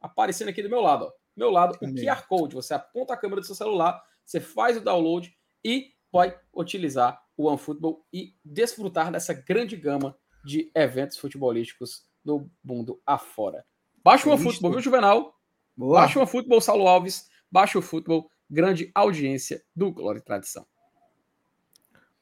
aparecendo 0.00 0.48
aqui 0.48 0.64
do 0.64 0.68
meu 0.68 0.80
lado, 0.80 1.04
ó. 1.04 1.12
Meu 1.36 1.48
lado, 1.48 1.78
o 1.80 1.94
QR 1.94 2.26
Code. 2.26 2.56
Você 2.56 2.74
aponta 2.74 3.14
a 3.14 3.16
câmera 3.16 3.40
do 3.40 3.46
seu 3.46 3.54
celular, 3.54 4.02
você 4.24 4.40
faz 4.40 4.76
o 4.76 4.80
download 4.80 5.32
e 5.64 5.92
vai 6.12 6.36
utilizar 6.52 7.22
o 7.36 7.46
OneFootball 7.46 8.04
e 8.12 8.34
desfrutar 8.44 9.12
dessa 9.12 9.32
grande 9.32 9.76
gama 9.76 10.18
de 10.44 10.72
eventos 10.74 11.16
futebolísticos 11.16 12.02
do 12.24 12.48
mundo 12.62 13.00
afora. 13.06 13.64
Baixa 14.02 14.28
o 14.28 14.32
OneFootball, 14.32 14.72
viu, 14.72 14.80
Juvenal? 14.80 15.34
Boa. 15.76 16.00
Baixa 16.00 16.18
o 16.18 16.22
OneFootball, 16.22 16.60
Saulo 16.60 16.86
Alves. 16.86 17.28
Baixa 17.50 17.78
o 17.78 17.82
futebol, 17.82 18.30
grande 18.48 18.90
audiência 18.94 19.62
do 19.74 19.92
Glória 19.92 20.18
e 20.18 20.22
Tradição. 20.22 20.66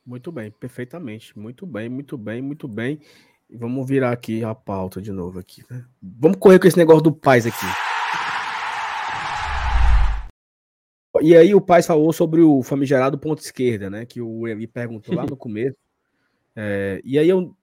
Muito 0.04 0.32
bem, 0.32 0.50
perfeitamente. 0.50 1.38
Muito 1.38 1.66
bem, 1.66 1.88
muito 1.88 2.18
bem, 2.18 2.42
muito 2.42 2.66
bem. 2.66 3.00
Vamos 3.52 3.86
virar 3.88 4.12
aqui 4.12 4.44
a 4.44 4.54
pauta 4.54 5.00
de 5.00 5.12
novo 5.12 5.38
aqui, 5.38 5.64
né? 5.70 5.84
Vamos 6.02 6.38
correr 6.38 6.58
com 6.58 6.66
esse 6.66 6.76
negócio 6.76 7.02
do 7.02 7.12
Paz 7.12 7.46
aqui. 7.46 7.66
E 11.22 11.36
aí 11.36 11.54
o 11.54 11.60
Paz 11.60 11.86
falou 11.86 12.12
sobre 12.12 12.40
o 12.40 12.62
famigerado 12.62 13.18
ponto 13.18 13.40
esquerda, 13.40 13.90
né? 13.90 14.06
Que 14.06 14.20
o 14.20 14.46
Eli 14.46 14.66
perguntou 14.66 15.14
lá 15.14 15.26
no 15.26 15.36
começo. 15.38 15.76
É, 16.56 17.00
e 17.04 17.18
aí 17.18 17.28
eu 17.28 17.54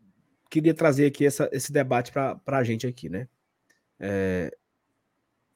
queria 0.49 0.73
trazer 0.73 1.05
aqui 1.05 1.25
essa, 1.25 1.49
esse 1.51 1.71
debate 1.71 2.11
para 2.11 2.39
a 2.45 2.63
gente 2.63 2.87
aqui, 2.87 3.09
né? 3.09 3.27
É, 3.99 4.55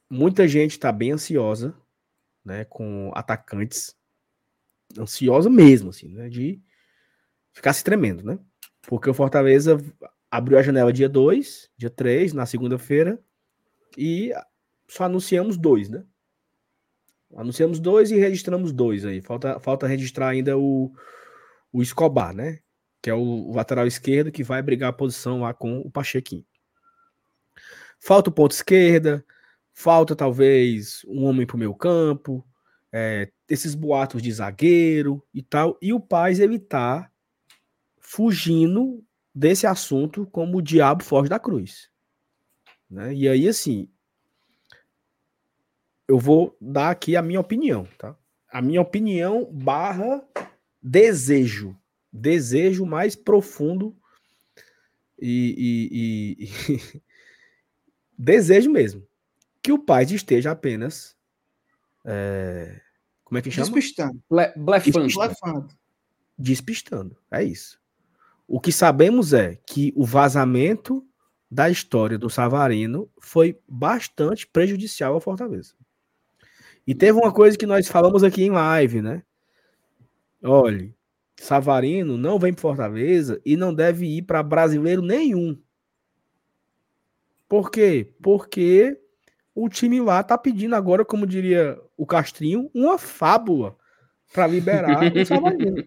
muita 0.10 0.48
gente 0.48 0.72
está 0.72 0.92
bem 0.92 1.12
ansiosa, 1.12 1.76
né? 2.44 2.66
Com 2.66 3.12
atacantes, 3.16 3.96
ansiosa 4.98 5.50
mesmo, 5.50 5.90
assim, 5.90 6.10
né? 6.10 6.30
De 6.30 6.62
ficasse 7.54 7.84
tremendo, 7.84 8.24
né? 8.24 8.40
Porque 8.84 9.10
o 9.10 9.14
Fortaleza 9.14 9.78
abriu 10.30 10.58
a 10.58 10.64
janela 10.64 10.94
dia 10.94 11.10
2, 11.10 11.70
dia 11.78 11.90
3, 11.90 12.34
na 12.34 12.46
segunda-feira, 12.46 13.22
e 13.98 14.32
só 14.88 15.04
anunciamos 15.06 15.58
dois, 15.58 15.90
né? 15.90 16.04
Anunciamos 17.36 17.80
dois 17.80 18.12
e 18.12 18.18
registramos 18.18 18.74
dois 18.74 19.06
aí. 19.06 19.22
Falta, 19.22 19.60
falta 19.60 19.88
registrar 19.88 20.30
ainda 20.30 20.58
o, 20.58 20.92
o 21.72 21.82
Escobar, 21.82 22.34
né? 22.34 22.60
Que 23.02 23.10
é 23.10 23.14
o, 23.14 23.52
lateral 23.54 23.88
esquerdo 23.88 24.32
que 24.32 24.44
vai 24.44 24.62
brigar 24.62 24.90
a 24.90 24.94
posição 24.94 25.42
lá 25.42 25.54
com 25.54 25.80
o 25.80 25.90
Pachequinho. 25.90 26.46
Falta 28.00 28.30
o 28.30 28.34
ponto 28.34 28.52
esquerda, 28.52 29.26
falta 29.74 30.16
talvez 30.16 31.04
um 31.08 31.24
homem 31.24 31.46
para 31.46 31.56
o 31.56 31.60
meu 31.60 31.74
campo, 31.74 32.46
é, 32.92 33.32
esses 33.50 33.76
boatos 33.76 34.22
de 34.22 34.32
zagueiro 34.32 35.24
e 35.34 35.42
tal. 35.42 35.78
E 35.82 35.94
o 35.94 36.00
Paz 36.00 36.40
evitar 36.40 37.12
fugindo 38.00 39.04
desse 39.34 39.66
assunto 39.66 40.28
como 40.28 40.58
o 40.58 40.62
diabo 40.62 41.04
foge 41.04 41.30
da 41.30 41.40
cruz. 41.40 41.90
Né? 42.90 43.14
E 43.14 43.30
aí, 43.30 43.48
assim, 43.48 43.90
eu 46.08 46.20
vou 46.20 46.58
dar 46.60 46.90
aqui 46.90 47.16
a 47.16 47.22
minha 47.22 47.40
opinião, 47.40 47.88
tá? 47.98 48.18
A 48.50 48.62
minha 48.62 48.82
opinião 48.82 49.46
barra 49.46 50.22
desejo. 50.82 51.78
Desejo 52.12 52.86
mais 52.86 53.16
profundo 53.16 53.96
e, 55.20 55.88
e, 56.40 56.46
e 56.46 57.02
desejo 58.18 58.70
mesmo 58.70 59.08
que 59.62 59.72
o 59.72 59.80
pai 59.80 60.04
esteja 60.04 60.52
apenas 60.52 61.16
é, 62.04 62.82
como 63.24 63.38
é 63.40 63.42
que 63.42 63.50
chama? 63.50 63.66
Despistando. 63.66 64.22
Blefando. 64.30 65.70
Despistando. 66.38 67.18
É 67.32 67.42
isso. 67.42 67.80
O 68.46 68.60
que 68.60 68.72
sabemos 68.72 69.32
é 69.32 69.58
que 69.66 69.94
o 69.96 70.04
vazamento 70.04 71.08
da 71.50 71.70
história 71.70 72.18
do 72.18 72.30
Savarino 72.30 73.10
foi 73.22 73.58
bastante 73.68 74.46
prejudicial 74.46 75.14
ao 75.14 75.22
Fortaleza. 75.22 75.74
E 76.86 76.94
teve 76.94 77.18
uma 77.18 77.32
coisa 77.32 77.58
que 77.58 77.66
nós 77.66 77.88
falamos 77.88 78.22
aqui 78.22 78.44
em 78.44 78.50
live, 78.50 79.02
né? 79.02 79.24
Olhe, 80.44 80.94
Savarino 81.42 82.20
não 82.20 82.38
vem 82.38 82.54
para 82.54 82.62
Fortaleza 82.62 83.42
e 83.44 83.58
não 83.58 83.74
deve 83.74 84.06
ir 84.06 84.22
para 84.22 84.44
brasileiro 84.44 85.02
nenhum. 85.02 85.60
Por 87.50 87.72
quê? 87.72 88.14
Porque 88.22 88.96
o 89.54 89.68
time 89.68 90.00
lá 90.00 90.22
tá 90.22 90.38
pedindo 90.38 90.76
agora, 90.76 91.04
como 91.04 91.26
diria 91.26 91.82
o 91.98 92.06
Castrinho, 92.06 92.70
uma 92.76 92.98
fábula 92.98 93.76
para 94.32 94.46
liberar 94.46 95.02
o 95.04 95.26
Savarino. 95.26 95.84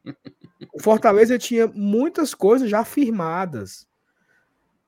O 0.75 0.83
Fortaleza 0.83 1.39
tinha 1.39 1.69
muitas 1.69 2.35
coisas 2.35 2.69
já 2.69 2.85
firmadas. 2.85 3.87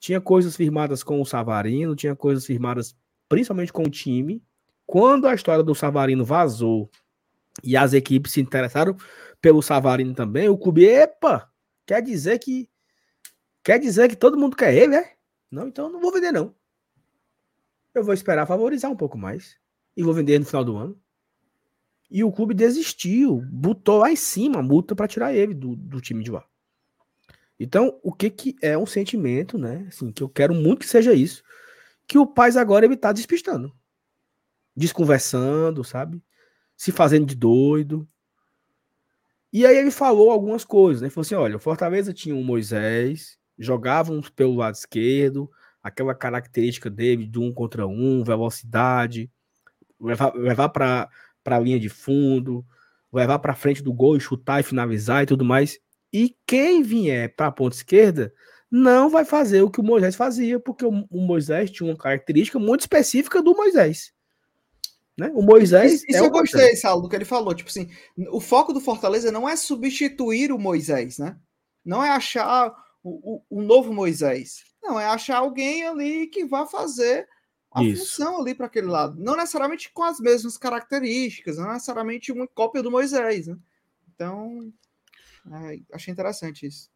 Tinha 0.00 0.20
coisas 0.20 0.56
firmadas 0.56 1.04
com 1.04 1.20
o 1.20 1.24
Savarino, 1.24 1.94
tinha 1.94 2.16
coisas 2.16 2.44
firmadas 2.44 2.96
principalmente 3.28 3.72
com 3.72 3.84
o 3.84 3.90
time. 3.90 4.42
Quando 4.84 5.28
a 5.28 5.34
história 5.34 5.62
do 5.62 5.76
Savarino 5.76 6.24
vazou 6.24 6.90
e 7.62 7.76
as 7.76 7.92
equipes 7.92 8.32
se 8.32 8.40
interessaram 8.40 8.96
pelo 9.40 9.62
Savarino 9.62 10.14
também, 10.14 10.48
o 10.48 10.58
clube, 10.58 10.84
epa, 10.84 11.50
quer 11.86 12.02
dizer 12.02 12.38
que 12.38 12.68
quer 13.62 13.78
dizer 13.78 14.08
que 14.08 14.16
todo 14.16 14.38
mundo 14.38 14.56
quer 14.56 14.74
ele, 14.74 14.96
é? 14.96 15.14
Não, 15.50 15.68
então 15.68 15.90
não 15.90 16.00
vou 16.00 16.12
vender 16.12 16.32
não. 16.32 16.54
Eu 17.94 18.04
vou 18.04 18.14
esperar 18.14 18.46
favorizar 18.46 18.90
um 18.90 18.96
pouco 18.96 19.16
mais 19.16 19.56
e 19.96 20.02
vou 20.02 20.12
vender 20.12 20.38
no 20.38 20.44
final 20.44 20.64
do 20.64 20.76
ano. 20.76 21.00
E 22.10 22.22
o 22.22 22.30
clube 22.30 22.54
desistiu, 22.54 23.42
botou 23.50 23.98
lá 23.98 24.10
em 24.10 24.16
cima 24.16 24.60
a 24.60 24.62
multa 24.62 24.94
para 24.94 25.08
tirar 25.08 25.34
ele 25.34 25.54
do, 25.54 25.74
do 25.74 26.00
time 26.00 26.22
de 26.22 26.30
lá. 26.30 26.44
Então, 27.58 27.98
o 28.02 28.12
que 28.12 28.30
que 28.30 28.56
é 28.60 28.76
um 28.76 28.86
sentimento, 28.86 29.56
né? 29.58 29.86
Assim, 29.88 30.12
que 30.12 30.22
eu 30.22 30.28
quero 30.28 30.54
muito 30.54 30.80
que 30.80 30.86
seja 30.86 31.14
isso. 31.14 31.42
Que 32.06 32.18
o 32.18 32.26
Paz 32.26 32.56
agora 32.56 32.84
ele 32.84 32.96
tá 32.96 33.12
despistando. 33.12 33.74
desconversando, 34.76 35.82
sabe? 35.82 36.22
Se 36.76 36.92
fazendo 36.92 37.26
de 37.26 37.34
doido. 37.34 38.08
E 39.52 39.64
aí 39.64 39.76
ele 39.76 39.90
falou 39.90 40.30
algumas 40.30 40.64
coisas, 40.64 41.00
né? 41.00 41.06
Ele 41.06 41.14
falou 41.14 41.22
assim: 41.22 41.34
olha, 41.34 41.56
o 41.56 41.60
Fortaleza 41.60 42.12
tinha 42.12 42.34
um 42.34 42.44
Moisés, 42.44 43.38
jogavam 43.58 44.20
pelo 44.34 44.56
lado 44.56 44.74
esquerdo, 44.74 45.50
aquela 45.82 46.14
característica 46.14 46.90
dele 46.90 47.26
de 47.26 47.38
um 47.38 47.52
contra 47.52 47.86
um, 47.86 48.22
velocidade, 48.24 49.30
levar, 50.00 50.34
levar 50.34 50.68
para 50.68 51.08
a 51.44 51.58
linha 51.58 51.78
de 51.78 51.88
fundo, 51.88 52.66
levar 53.12 53.38
para 53.38 53.54
frente 53.54 53.82
do 53.82 53.92
gol 53.92 54.16
e 54.16 54.20
chutar 54.20 54.60
e 54.60 54.64
finalizar 54.64 55.22
e 55.22 55.26
tudo 55.26 55.44
mais. 55.44 55.78
E 56.12 56.36
quem 56.46 56.82
vier 56.82 57.34
para 57.34 57.46
a 57.46 57.52
ponta 57.52 57.76
esquerda 57.76 58.32
não 58.70 59.08
vai 59.08 59.24
fazer 59.24 59.62
o 59.62 59.70
que 59.70 59.80
o 59.80 59.84
Moisés 59.84 60.16
fazia, 60.16 60.58
porque 60.58 60.84
o, 60.84 61.06
o 61.10 61.20
Moisés 61.20 61.70
tinha 61.70 61.88
uma 61.88 61.96
característica 61.96 62.58
muito 62.58 62.80
específica 62.80 63.42
do 63.42 63.54
Moisés. 63.54 64.12
Né? 65.16 65.30
O 65.34 65.42
Moisés. 65.42 66.04
Isso, 66.06 66.16
é 66.16 66.20
eu 66.20 66.30
gostei, 66.30 66.76
Saulo, 66.76 67.02
do 67.02 67.08
que 67.08 67.16
ele 67.16 67.24
falou. 67.24 67.54
Tipo 67.54 67.70
assim, 67.70 67.88
o 68.30 68.40
foco 68.40 68.72
do 68.72 68.80
Fortaleza 68.80 69.32
não 69.32 69.48
é 69.48 69.56
substituir 69.56 70.52
o 70.52 70.58
Moisés, 70.58 71.18
né? 71.18 71.38
Não 71.84 72.04
é 72.04 72.10
achar 72.10 72.74
o, 73.02 73.36
o, 73.36 73.58
o 73.58 73.62
novo 73.62 73.94
Moisés. 73.94 74.64
Não, 74.82 75.00
é 75.00 75.06
achar 75.06 75.38
alguém 75.38 75.86
ali 75.86 76.26
que 76.26 76.44
vá 76.44 76.66
fazer 76.66 77.26
a 77.72 77.82
isso. 77.82 78.02
função 78.02 78.40
ali 78.40 78.54
para 78.54 78.66
aquele 78.66 78.86
lado. 78.86 79.18
Não 79.18 79.36
necessariamente 79.36 79.90
com 79.92 80.02
as 80.02 80.20
mesmas 80.20 80.56
características, 80.58 81.56
não 81.56 81.72
necessariamente 81.72 82.30
uma 82.30 82.46
cópia 82.46 82.82
do 82.82 82.90
Moisés, 82.90 83.46
né? 83.46 83.56
Então, 84.14 84.72
é, 85.50 85.80
achei 85.92 86.12
interessante 86.12 86.66
isso. 86.66 86.90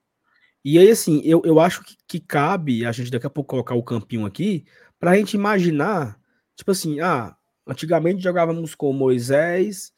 E 0.64 0.78
aí, 0.78 0.90
assim, 0.90 1.22
eu, 1.24 1.40
eu 1.44 1.58
acho 1.58 1.82
que, 1.82 1.96
que 2.06 2.20
cabe 2.20 2.84
a 2.84 2.92
gente 2.92 3.10
daqui 3.10 3.26
a 3.26 3.30
pouco 3.30 3.50
colocar 3.50 3.74
o 3.74 3.82
campinho 3.82 4.26
aqui 4.26 4.66
para 4.98 5.12
a 5.12 5.16
gente 5.16 5.34
imaginar, 5.34 6.20
tipo 6.54 6.70
assim, 6.70 7.00
ah, 7.00 7.34
antigamente 7.70 8.22
jogávamos 8.22 8.74
com 8.74 8.92
Moisés, 8.92 9.92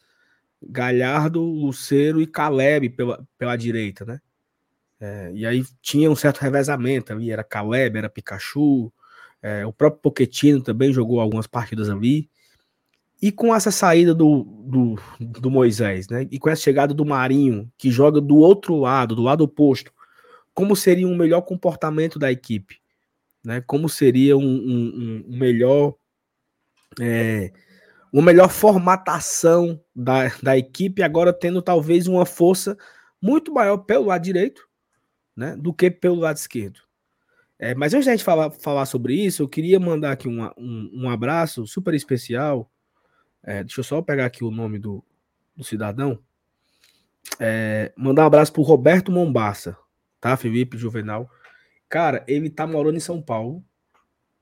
Galhardo, 0.62 1.42
Luceiro 1.42 2.20
e 2.20 2.26
Caleb 2.26 2.90
pela, 2.90 3.26
pela 3.38 3.56
direita, 3.56 4.04
né? 4.04 4.20
É, 5.00 5.32
e 5.34 5.44
aí 5.44 5.64
tinha 5.80 6.08
um 6.10 6.14
certo 6.14 6.38
revezamento 6.38 7.12
ali, 7.12 7.30
era 7.30 7.42
Caleb, 7.42 7.98
era 7.98 8.08
Pikachu, 8.08 8.92
é, 9.42 9.66
o 9.66 9.72
próprio 9.72 10.00
Poquetino 10.00 10.62
também 10.62 10.92
jogou 10.92 11.20
algumas 11.20 11.48
partidas 11.48 11.90
ali. 11.90 12.30
E 13.20 13.32
com 13.32 13.54
essa 13.54 13.70
saída 13.70 14.14
do, 14.14 14.44
do, 14.44 14.98
do 15.18 15.50
Moisés, 15.50 16.08
né? 16.08 16.26
E 16.30 16.38
com 16.38 16.50
essa 16.50 16.62
chegada 16.62 16.92
do 16.94 17.04
Marinho, 17.04 17.70
que 17.76 17.90
joga 17.90 18.20
do 18.20 18.36
outro 18.36 18.76
lado, 18.76 19.16
do 19.16 19.22
lado 19.22 19.42
oposto, 19.42 19.92
como 20.54 20.76
seria 20.76 21.06
um 21.06 21.16
melhor 21.16 21.42
comportamento 21.42 22.18
da 22.18 22.30
equipe, 22.30 22.78
né? 23.44 23.60
Como 23.60 23.88
seria 23.88 24.36
um, 24.36 24.42
um, 24.42 25.24
um 25.28 25.36
melhor 25.36 25.94
é, 27.00 27.52
uma 28.12 28.22
melhor 28.22 28.48
formatação 28.48 29.80
da, 29.94 30.28
da 30.42 30.56
equipe, 30.56 31.02
agora 31.02 31.32
tendo 31.32 31.62
talvez 31.62 32.06
uma 32.06 32.26
força 32.26 32.76
muito 33.20 33.52
maior 33.52 33.78
pelo 33.78 34.06
lado 34.06 34.22
direito, 34.22 34.68
né, 35.36 35.56
do 35.56 35.72
que 35.72 35.90
pelo 35.90 36.16
lado 36.16 36.36
esquerdo. 36.36 36.80
É, 37.58 37.74
mas 37.74 37.94
antes 37.94 38.06
da 38.06 38.12
gente 38.12 38.24
falar, 38.24 38.50
falar 38.50 38.86
sobre 38.86 39.14
isso, 39.14 39.42
eu 39.42 39.48
queria 39.48 39.78
mandar 39.78 40.12
aqui 40.12 40.28
um, 40.28 40.44
um, 40.58 40.90
um 41.04 41.10
abraço 41.10 41.66
super 41.66 41.94
especial. 41.94 42.68
É, 43.42 43.62
deixa 43.62 43.80
eu 43.80 43.84
só 43.84 44.02
pegar 44.02 44.26
aqui 44.26 44.42
o 44.42 44.50
nome 44.50 44.78
do, 44.78 45.04
do 45.56 45.62
cidadão. 45.62 46.18
É, 47.38 47.92
mandar 47.96 48.24
um 48.24 48.26
abraço 48.26 48.52
pro 48.52 48.62
Roberto 48.62 49.12
Mombaça 49.12 49.76
tá? 50.22 50.36
Felipe 50.36 50.78
Juvenal. 50.78 51.28
Cara, 51.88 52.24
ele 52.26 52.48
tá 52.48 52.66
morando 52.66 52.96
em 52.96 53.00
São 53.00 53.20
Paulo, 53.20 53.62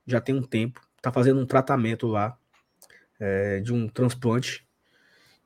já 0.06 0.20
tem 0.20 0.34
um 0.34 0.42
tempo, 0.42 0.80
tá 1.00 1.10
fazendo 1.10 1.40
um 1.40 1.46
tratamento 1.46 2.06
lá 2.06 2.38
é, 3.20 3.60
de 3.60 3.72
um 3.72 3.86
transplante. 3.88 4.66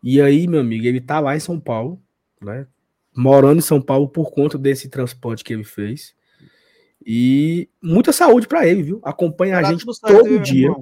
E 0.02 0.20
aí, 0.20 0.46
meu 0.46 0.60
amigo, 0.60 0.86
ele 0.86 1.00
tá 1.00 1.18
lá 1.18 1.36
em 1.36 1.40
São 1.40 1.58
Paulo, 1.58 2.00
né? 2.40 2.66
Morando 3.14 3.58
em 3.58 3.62
São 3.62 3.82
Paulo 3.82 4.08
por 4.08 4.30
conta 4.30 4.56
desse 4.56 4.88
transplante 4.88 5.42
que 5.42 5.52
ele 5.52 5.64
fez. 5.64 6.14
E 7.04 7.68
muita 7.82 8.12
saúde 8.12 8.46
para 8.46 8.66
ele, 8.66 8.82
viu? 8.82 9.00
Acompanha 9.02 9.58
a 9.58 9.62
gente 9.62 9.84
todo 10.00 10.38
dia. 10.38 10.74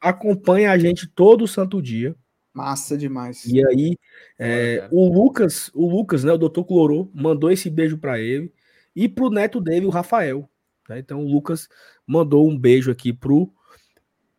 Acompanha 0.00 0.70
a 0.70 0.78
gente 0.78 1.08
todo 1.08 1.48
santo 1.48 1.82
dia. 1.82 2.14
Massa 2.54 2.96
demais. 2.96 3.44
E 3.44 3.64
aí, 3.64 3.96
é, 4.38 4.88
o 4.90 5.12
Lucas, 5.12 5.70
o 5.74 5.88
Lucas, 5.88 6.24
né, 6.24 6.32
o 6.32 6.38
doutor 6.38 6.64
Clorô, 6.64 7.10
mandou 7.14 7.50
esse 7.50 7.68
beijo 7.70 7.98
para 7.98 8.18
ele 8.18 8.52
e 8.94 9.08
pro 9.08 9.30
neto 9.30 9.60
dele, 9.60 9.86
o 9.86 9.90
Rafael. 9.90 10.48
Né? 10.88 10.98
Então 10.98 11.24
o 11.24 11.28
Lucas 11.30 11.68
mandou 12.06 12.48
um 12.48 12.58
beijo 12.58 12.90
aqui 12.90 13.12
pro, 13.12 13.52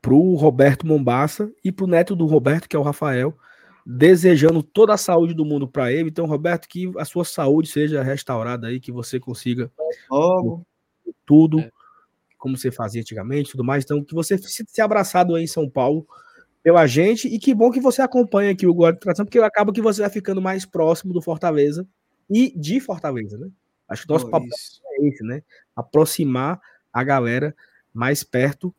pro 0.02 0.36
Roberto 0.36 0.88
Mombaça 0.88 1.52
e 1.64 1.72
pro 1.72 1.88
neto 1.88 2.16
do 2.16 2.26
Roberto, 2.26 2.68
que 2.68 2.76
é 2.76 2.80
o 2.80 2.84
Rafael, 2.84 3.38
desejando 3.86 4.62
toda 4.62 4.94
a 4.94 4.98
saúde 4.98 5.34
do 5.34 5.46
mundo 5.46 5.68
para 5.68 5.92
ele. 5.92 6.10
Então, 6.10 6.26
Roberto, 6.26 6.68
que 6.68 6.92
a 6.98 7.06
sua 7.06 7.26
saúde 7.26 7.70
seja 7.70 8.04
restaurada 8.04 8.68
aí, 8.68 8.80
que 8.80 8.92
você 8.92 9.20
consiga 9.20 9.72
oh. 10.10 10.62
tudo 11.26 11.60
é. 11.60 11.72
como 12.38 12.58
você 12.58 12.72
fazia 12.72 13.02
antigamente, 13.02 13.52
tudo 13.52 13.64
mais. 13.64 13.84
Então, 13.84 14.04
que 14.04 14.14
você 14.14 14.38
se 14.38 14.82
abraçado 14.82 15.36
aí 15.36 15.44
em 15.44 15.48
São 15.48 15.70
Paulo 15.70 16.08
pela 16.62 16.86
gente 16.86 17.28
e 17.28 17.40
que 17.40 17.54
bom 17.54 17.72
que 17.72 17.80
você 17.80 18.02
acompanha 18.02 18.52
aqui 18.52 18.68
o 18.68 18.74
Guarda 18.74 18.98
de 18.98 19.02
Tração, 19.02 19.26
porque 19.26 19.40
acaba 19.40 19.72
que 19.74 19.82
você 19.82 20.02
vai 20.02 20.10
ficando 20.10 20.42
mais 20.42 20.66
próximo 20.66 21.14
do 21.14 21.22
Fortaleza 21.22 21.88
e 22.30 22.54
de 22.58 22.80
Fortaleza, 22.80 23.38
né? 23.38 23.50
Acho 23.88 24.06
que 24.06 24.12
o 24.12 24.14
nosso 24.14 24.28
oh, 24.28 24.30
papel 24.30 24.50
isso. 24.50 24.82
é 24.86 25.08
esse, 25.08 25.24
né? 25.24 25.42
Aproximar 25.76 26.62
a 26.94 27.04
galera 27.04 27.56
mais 27.94 28.24
perto 28.24 28.74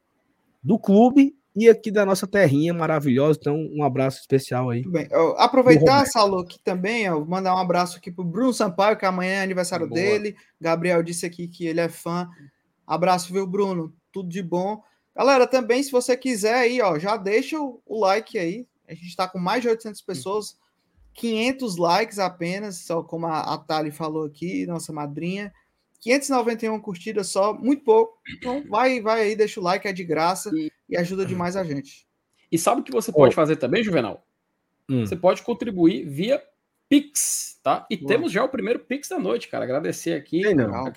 do 0.62 0.78
clube 0.78 1.34
e 1.54 1.68
aqui 1.68 1.90
da 1.90 2.06
nossa 2.06 2.26
terrinha 2.26 2.72
maravilhosa. 2.72 3.38
Então, 3.40 3.56
um 3.72 3.82
abraço 3.82 4.20
especial 4.20 4.70
aí. 4.70 4.82
Bem, 4.86 5.08
aproveitar, 5.36 6.06
Saulo, 6.06 6.38
aqui 6.38 6.58
também, 6.62 7.10
ó, 7.10 7.24
mandar 7.24 7.54
um 7.54 7.58
abraço 7.58 7.96
aqui 7.96 8.10
pro 8.10 8.24
Bruno 8.24 8.52
Sampaio, 8.52 8.96
que 8.96 9.04
amanhã 9.04 9.32
é 9.32 9.42
aniversário 9.42 9.88
Boa. 9.88 10.00
dele. 10.00 10.36
Gabriel 10.60 11.02
disse 11.02 11.26
aqui 11.26 11.48
que 11.48 11.66
ele 11.66 11.80
é 11.80 11.88
fã. 11.88 12.28
Abraço, 12.86 13.32
viu, 13.32 13.46
Bruno? 13.46 13.92
Tudo 14.12 14.28
de 14.28 14.42
bom. 14.42 14.82
Galera, 15.14 15.46
também, 15.46 15.82
se 15.82 15.90
você 15.90 16.16
quiser 16.16 16.54
aí, 16.54 16.80
ó, 16.80 16.98
já 16.98 17.16
deixa 17.16 17.60
o, 17.60 17.82
o 17.84 18.00
like 18.00 18.38
aí. 18.38 18.66
A 18.88 18.94
gente 18.94 19.08
está 19.08 19.28
com 19.28 19.38
mais 19.38 19.62
de 19.62 19.68
800 19.68 20.00
pessoas. 20.02 20.56
500 21.14 21.76
likes 21.76 22.18
apenas, 22.18 22.78
só 22.78 23.02
como 23.02 23.26
a, 23.26 23.40
a 23.40 23.58
Thali 23.58 23.90
falou 23.90 24.24
aqui, 24.24 24.66
nossa 24.66 24.92
madrinha. 24.92 25.52
591 26.00 26.80
curtidas 26.80 27.28
só, 27.28 27.52
muito 27.52 27.84
pouco. 27.84 28.18
Então 28.36 28.64
vai, 28.68 29.00
vai 29.00 29.22
aí, 29.22 29.36
deixa 29.36 29.60
o 29.60 29.62
like, 29.62 29.86
é 29.86 29.92
de 29.92 30.04
graça 30.04 30.50
e, 30.54 30.70
e 30.88 30.96
ajuda 30.96 31.26
demais 31.26 31.56
a 31.56 31.64
gente. 31.64 32.06
E 32.50 32.58
sabe 32.58 32.80
o 32.80 32.84
que 32.84 32.92
você 32.92 33.12
pode 33.12 33.32
oh. 33.32 33.36
fazer 33.36 33.56
também, 33.56 33.84
Juvenal? 33.84 34.26
Hum. 34.88 35.06
Você 35.06 35.14
pode 35.14 35.42
contribuir 35.42 36.04
via 36.04 36.42
Pix, 36.88 37.60
tá? 37.62 37.86
E 37.88 37.96
temos 37.96 38.32
já 38.32 38.42
o 38.42 38.48
primeiro 38.48 38.80
Pix 38.80 39.08
da 39.08 39.18
noite, 39.18 39.48
cara. 39.48 39.64
Agradecer 39.64 40.14
aqui 40.14 40.42
a 40.44 40.92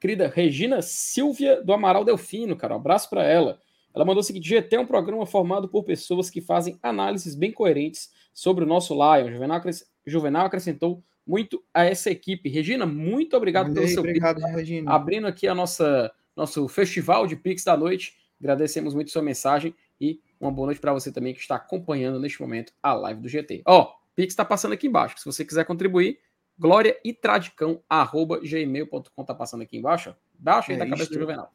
querida 0.00 0.28
Regina 0.28 0.82
Silvia 0.82 1.62
do 1.62 1.72
Amaral 1.72 2.04
Delfino, 2.04 2.56
cara. 2.56 2.74
Um 2.74 2.78
abraço 2.78 3.08
para 3.08 3.22
ela. 3.22 3.60
Ela 3.94 4.04
mandou 4.04 4.20
o 4.20 4.24
seguinte: 4.24 4.48
GT 4.48 4.76
é 4.76 4.80
um 4.80 4.86
programa 4.86 5.24
formado 5.24 5.68
por 5.68 5.84
pessoas 5.84 6.28
que 6.28 6.40
fazem 6.40 6.78
análises 6.82 7.36
bem 7.36 7.52
coerentes 7.52 8.10
sobre 8.34 8.64
o 8.64 8.66
nosso 8.66 8.94
Lion. 8.94 9.30
Juvenal, 9.30 9.60
Juvenal 10.06 10.46
acrescentou 10.46 11.04
muito 11.28 11.62
a 11.74 11.84
essa 11.84 12.10
equipe. 12.10 12.48
Regina, 12.48 12.86
muito 12.86 13.36
obrigado 13.36 13.72
pelo 13.72 13.86
seu 13.86 13.98
obrigado, 13.98 14.36
Pix. 14.36 14.50
Regina. 14.50 14.90
Abrindo 14.90 15.26
aqui 15.26 15.46
a 15.46 15.54
nossa 15.54 16.10
nosso 16.34 16.66
festival 16.68 17.26
de 17.26 17.36
Pix 17.36 17.64
da 17.64 17.76
noite. 17.76 18.16
Agradecemos 18.40 18.94
muito 18.94 19.10
sua 19.10 19.20
mensagem 19.20 19.74
e 20.00 20.20
uma 20.40 20.50
boa 20.50 20.66
noite 20.66 20.80
para 20.80 20.92
você 20.92 21.12
também 21.12 21.34
que 21.34 21.40
está 21.40 21.56
acompanhando 21.56 22.18
neste 22.18 22.40
momento 22.40 22.72
a 22.82 22.94
live 22.94 23.20
do 23.20 23.28
GT. 23.28 23.62
Ó, 23.66 23.82
oh, 23.82 23.98
Pix 24.14 24.32
está 24.32 24.44
passando 24.44 24.72
aqui 24.72 24.86
embaixo. 24.86 25.18
Se 25.18 25.24
você 25.26 25.44
quiser 25.44 25.64
contribuir, 25.64 26.18
glória 26.58 26.98
e 27.04 27.12
tradicão 27.12 27.82
arroba 27.90 28.40
gmail.com 28.40 29.24
tá 29.24 29.34
passando 29.34 29.62
aqui 29.62 29.76
embaixo. 29.76 30.14
Baixa 30.38 30.72
aí 30.72 30.76
é 30.76 30.78
da 30.78 30.88
cabeça 30.88 31.10
do 31.10 31.18
Juvenal. 31.18 31.52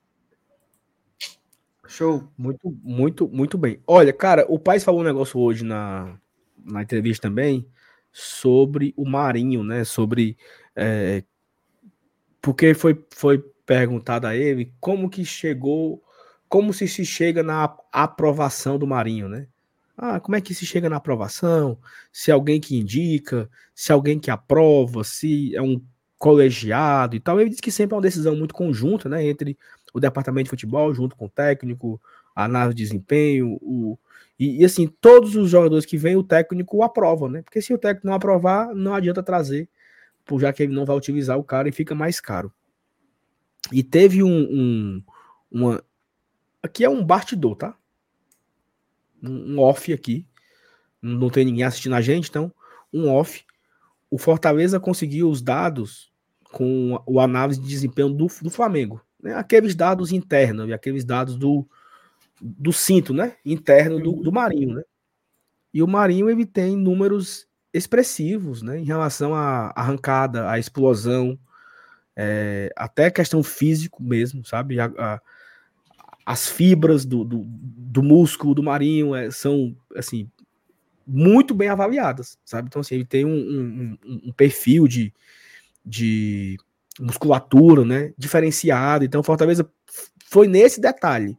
Show. 1.88 2.28
Muito, 2.38 2.78
muito, 2.84 3.28
muito 3.28 3.58
bem. 3.58 3.80
Olha, 3.88 4.14
cara, 4.14 4.46
o 4.50 4.60
pai 4.60 4.80
falou 4.80 5.02
um 5.02 5.06
negócio 5.06 5.40
hoje 5.40 5.64
na, 5.64 6.20
na 6.64 6.84
entrevista 6.84 7.28
também 7.28 7.66
sobre 8.14 8.94
o 8.96 9.06
Marinho, 9.06 9.64
né? 9.64 9.84
Sobre. 9.84 10.38
É, 10.76 11.24
porque 12.42 12.74
foi, 12.74 13.04
foi 13.12 13.40
perguntado 13.66 14.28
a 14.28 14.36
ele 14.36 14.74
como 14.80 15.10
que 15.10 15.26
chegou, 15.26 16.04
como 16.48 16.74
se 16.74 16.88
se 16.88 17.06
chega 17.06 17.42
na 17.42 17.76
aprovação 17.92 18.78
do 18.78 18.88
Marinho, 18.88 19.28
né? 19.28 19.48
Ah, 19.98 20.20
como 20.20 20.36
é 20.36 20.42
que 20.42 20.54
se 20.54 20.66
chega 20.66 20.90
na 20.90 20.98
aprovação? 20.98 21.78
Se 22.12 22.32
alguém 22.32 22.60
que 22.60 22.76
indica, 22.76 23.50
se 23.76 23.92
alguém 23.92 24.20
que 24.20 24.32
aprova, 24.32 25.04
se 25.04 25.56
é 25.56 25.62
um 25.62 25.82
colegiado 26.24 27.18
e 27.18 27.20
tal. 27.20 27.42
Ele 27.42 27.50
disse 27.50 27.62
que 27.62 27.70
sempre 27.70 27.94
é 27.94 27.98
uma 27.98 28.02
decisão 28.02 28.34
muito 28.34 28.54
conjunta, 28.54 29.10
né? 29.10 29.28
Entre 29.28 29.58
o 29.94 30.00
departamento 30.00 30.46
de 30.46 30.50
futebol, 30.52 30.94
junto 30.94 31.18
com 31.18 31.26
o 31.26 31.30
técnico, 31.30 32.02
a 32.34 32.46
análise 32.46 32.76
de 32.76 32.84
desempenho, 32.84 33.58
o, 33.62 34.00
e, 34.40 34.62
e, 34.62 34.66
assim, 34.66 34.88
todos 34.88 35.36
os 35.36 35.50
jogadores 35.50 35.86
que 35.86 35.98
vêm, 35.98 36.16
o 36.16 36.24
técnico 36.24 36.84
aprova, 36.84 37.30
né? 37.30 37.42
Porque 37.44 37.62
se 37.62 37.74
o 37.74 37.78
técnico 37.78 38.08
não 38.08 38.14
aprovar, 38.14 38.74
não 38.74 38.94
adianta 38.94 39.22
trazer, 39.22 39.70
já 40.40 40.52
que 40.52 40.64
ele 40.64 40.74
não 40.74 40.86
vai 40.86 40.96
utilizar 40.96 41.38
o 41.38 41.44
cara 41.44 41.70
e 41.70 41.72
fica 41.72 41.94
mais 41.94 42.20
caro. 42.20 42.52
E 43.72 43.84
teve 43.84 44.24
um, 44.24 44.48
um 44.52 45.04
uma. 45.52 45.84
Aqui 46.62 46.84
é 46.84 46.90
um 46.90 47.04
bastidor, 47.04 47.56
tá? 47.56 47.78
um, 49.24 49.54
um 49.56 49.60
off 49.60 49.92
aqui. 49.92 50.28
Não 51.02 51.30
tem 51.30 51.46
ninguém 51.46 51.64
assistindo 51.64 51.96
a 51.96 52.02
gente, 52.02 52.30
então, 52.30 52.52
um 52.92 53.10
off. 53.10 53.46
O 54.10 54.18
Fortaleza 54.18 54.80
conseguiu 54.80 55.30
os 55.30 55.42
dados 55.42 56.12
com 56.52 57.02
o 57.06 57.20
análise 57.20 57.60
de 57.60 57.68
desempenho 57.68 58.10
do, 58.10 58.28
do 58.42 58.50
Flamengo. 58.50 59.02
Né? 59.22 59.34
Aqueles 59.34 59.76
dados 59.76 60.12
internos 60.12 60.70
e 60.70 60.74
aqueles 60.74 61.04
dados 61.04 61.36
do, 61.36 61.68
do 62.44 62.74
cinto, 62.74 63.14
né? 63.14 63.38
Interno 63.46 64.02
do, 64.02 64.22
do 64.22 64.32
Marinho, 64.32 64.76
né? 64.76 64.84
E 65.74 65.82
o 65.82 65.88
Marinho 65.88 66.30
ele 66.30 66.46
tem 66.46 66.76
números 66.76 67.48
expressivos, 67.74 68.62
né? 68.62 68.78
Em 68.78 68.84
relação 68.84 69.34
à 69.34 69.72
arrancada, 69.76 70.50
à 70.50 70.60
explosão, 70.60 71.40
é, 72.16 72.72
até 72.76 73.10
questão 73.10 73.42
físico 73.42 74.04
mesmo, 74.04 74.46
sabe? 74.46 74.80
A, 74.80 74.92
a, 74.98 75.22
as 76.26 76.50
fibras 76.50 77.06
do, 77.06 77.24
do, 77.24 77.44
do, 77.46 78.04
músculo 78.04 78.54
do 78.54 78.62
Marinho 78.62 79.16
é, 79.16 79.32
são, 79.32 79.76
assim, 79.96 80.30
muito 81.08 81.56
bem 81.56 81.70
avaliadas, 81.70 82.38
sabe? 82.44 82.68
Então, 82.68 82.82
assim, 82.82 82.96
ele 82.96 83.06
tem 83.06 83.26
um, 83.26 83.32
um, 83.32 83.98
um 84.26 84.32
perfil 84.34 84.88
de, 84.88 85.14
de 85.86 86.58
musculatura, 87.00 87.86
né? 87.86 88.14
Diferenciado. 88.18 89.06
Então, 89.06 89.24
Fortaleza 89.24 89.68
foi 90.26 90.48
nesse 90.48 90.82
detalhe? 90.82 91.38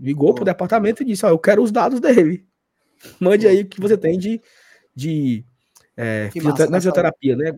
Ligou 0.00 0.30
oh. 0.30 0.34
pro 0.34 0.44
departamento 0.44 1.02
e 1.02 1.06
disse: 1.06 1.24
Ó, 1.24 1.28
eu 1.28 1.38
quero 1.38 1.62
os 1.62 1.72
dados 1.72 2.00
dele. 2.00 2.46
Mande 3.20 3.46
aí 3.46 3.62
o 3.62 3.66
que 3.66 3.80
você 3.80 3.96
tem 3.96 4.18
de, 4.18 4.40
de 4.94 5.44
é, 5.96 6.30
fisiotera 6.32 6.70
na 6.70 6.78
fisioterapia, 6.78 7.36
né? 7.36 7.52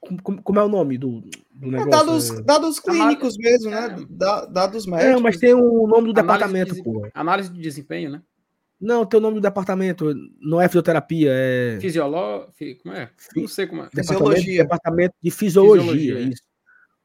Como, 0.00 0.42
como, 0.42 0.58
é 0.58 0.64
o 0.64 0.68
nome 0.68 0.98
do, 0.98 1.20
do 1.54 1.68
é, 1.68 1.70
negócio? 1.70 1.88
É 1.88 1.90
dados, 1.90 2.44
dados 2.44 2.80
clínicos 2.80 3.36
mesmo, 3.36 3.70
né? 3.70 3.96
É. 3.96 4.50
dados 4.50 4.84
médicos. 4.84 5.12
Não, 5.12 5.20
mas 5.20 5.36
tem 5.36 5.54
o 5.54 5.86
nome 5.86 6.08
do 6.08 6.12
departamento, 6.12 6.74
de, 6.74 6.82
pô. 6.82 7.08
Análise 7.14 7.52
de 7.52 7.60
desempenho, 7.60 8.10
né? 8.10 8.22
Não, 8.80 9.06
tem 9.06 9.18
o 9.18 9.20
nome 9.20 9.36
do 9.36 9.40
departamento. 9.40 10.12
Não 10.40 10.60
é 10.60 10.66
fisioterapia, 10.66 11.30
é. 11.32 11.78
Fisioló... 11.80 12.48
Como 12.82 12.94
é? 12.94 13.10
Não 13.36 13.46
sei 13.46 13.66
como 13.68 13.82
é. 13.84 13.88
Fisiologia. 13.94 14.62
Departamento 14.64 15.14
de 15.22 15.30
fisiologia, 15.30 15.92
fisiologia 15.92 16.20
isso. 16.20 16.42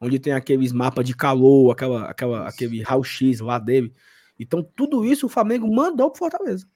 Onde 0.01 0.17
tem 0.17 0.33
aqueles 0.33 0.71
mapas 0.71 1.05
de 1.05 1.15
calor, 1.15 1.71
aquela, 1.71 2.05
aquela, 2.05 2.47
aquele 2.47 2.81
raio-x 2.81 3.39
lá 3.41 3.59
dele. 3.59 3.93
Então, 4.39 4.63
tudo 4.75 5.05
isso 5.05 5.25
o 5.25 5.29
Flamengo 5.29 5.67
mandou 5.73 6.09
pro 6.09 6.19
Fortaleza. 6.19 6.67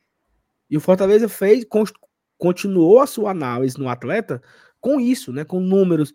E 0.70 0.78
o 0.78 0.82
Fortaleza 0.82 1.28
fez, 1.28 1.66
continuou 2.38 3.00
a 3.00 3.08
sua 3.08 3.32
análise 3.32 3.78
no 3.78 3.90
atleta 3.90 4.42
com 4.80 5.00
isso, 5.00 5.32
né? 5.32 5.44
Com 5.44 5.60
números, 5.60 6.14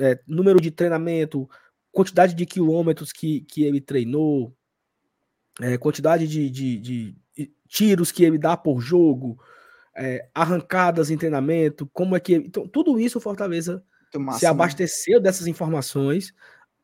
é, 0.00 0.18
número 0.26 0.60
de 0.60 0.70
treinamento, 0.70 1.48
quantidade 1.92 2.34
de 2.34 2.46
quilômetros 2.46 3.12
que, 3.12 3.42
que 3.42 3.62
ele 3.62 3.80
treinou, 3.80 4.56
é, 5.60 5.76
quantidade 5.76 6.26
de, 6.26 6.50
de, 6.50 6.78
de, 6.78 7.16
tiros 7.68 8.12
que 8.12 8.24
ele 8.24 8.38
dá 8.38 8.56
por 8.56 8.80
jogo, 8.80 9.38
é, 9.96 10.28
arrancadas 10.34 11.10
em 11.10 11.16
treinamento, 11.16 11.88
como 11.92 12.16
é 12.16 12.20
que. 12.20 12.34
Então, 12.34 12.66
tudo 12.66 12.98
isso 12.98 13.18
o 13.18 13.20
Fortaleza 13.20 13.84
se 14.12 14.44
né? 14.44 14.50
abasteceu 14.50 15.18
né? 15.18 15.24
dessas 15.24 15.46
informações 15.46 16.34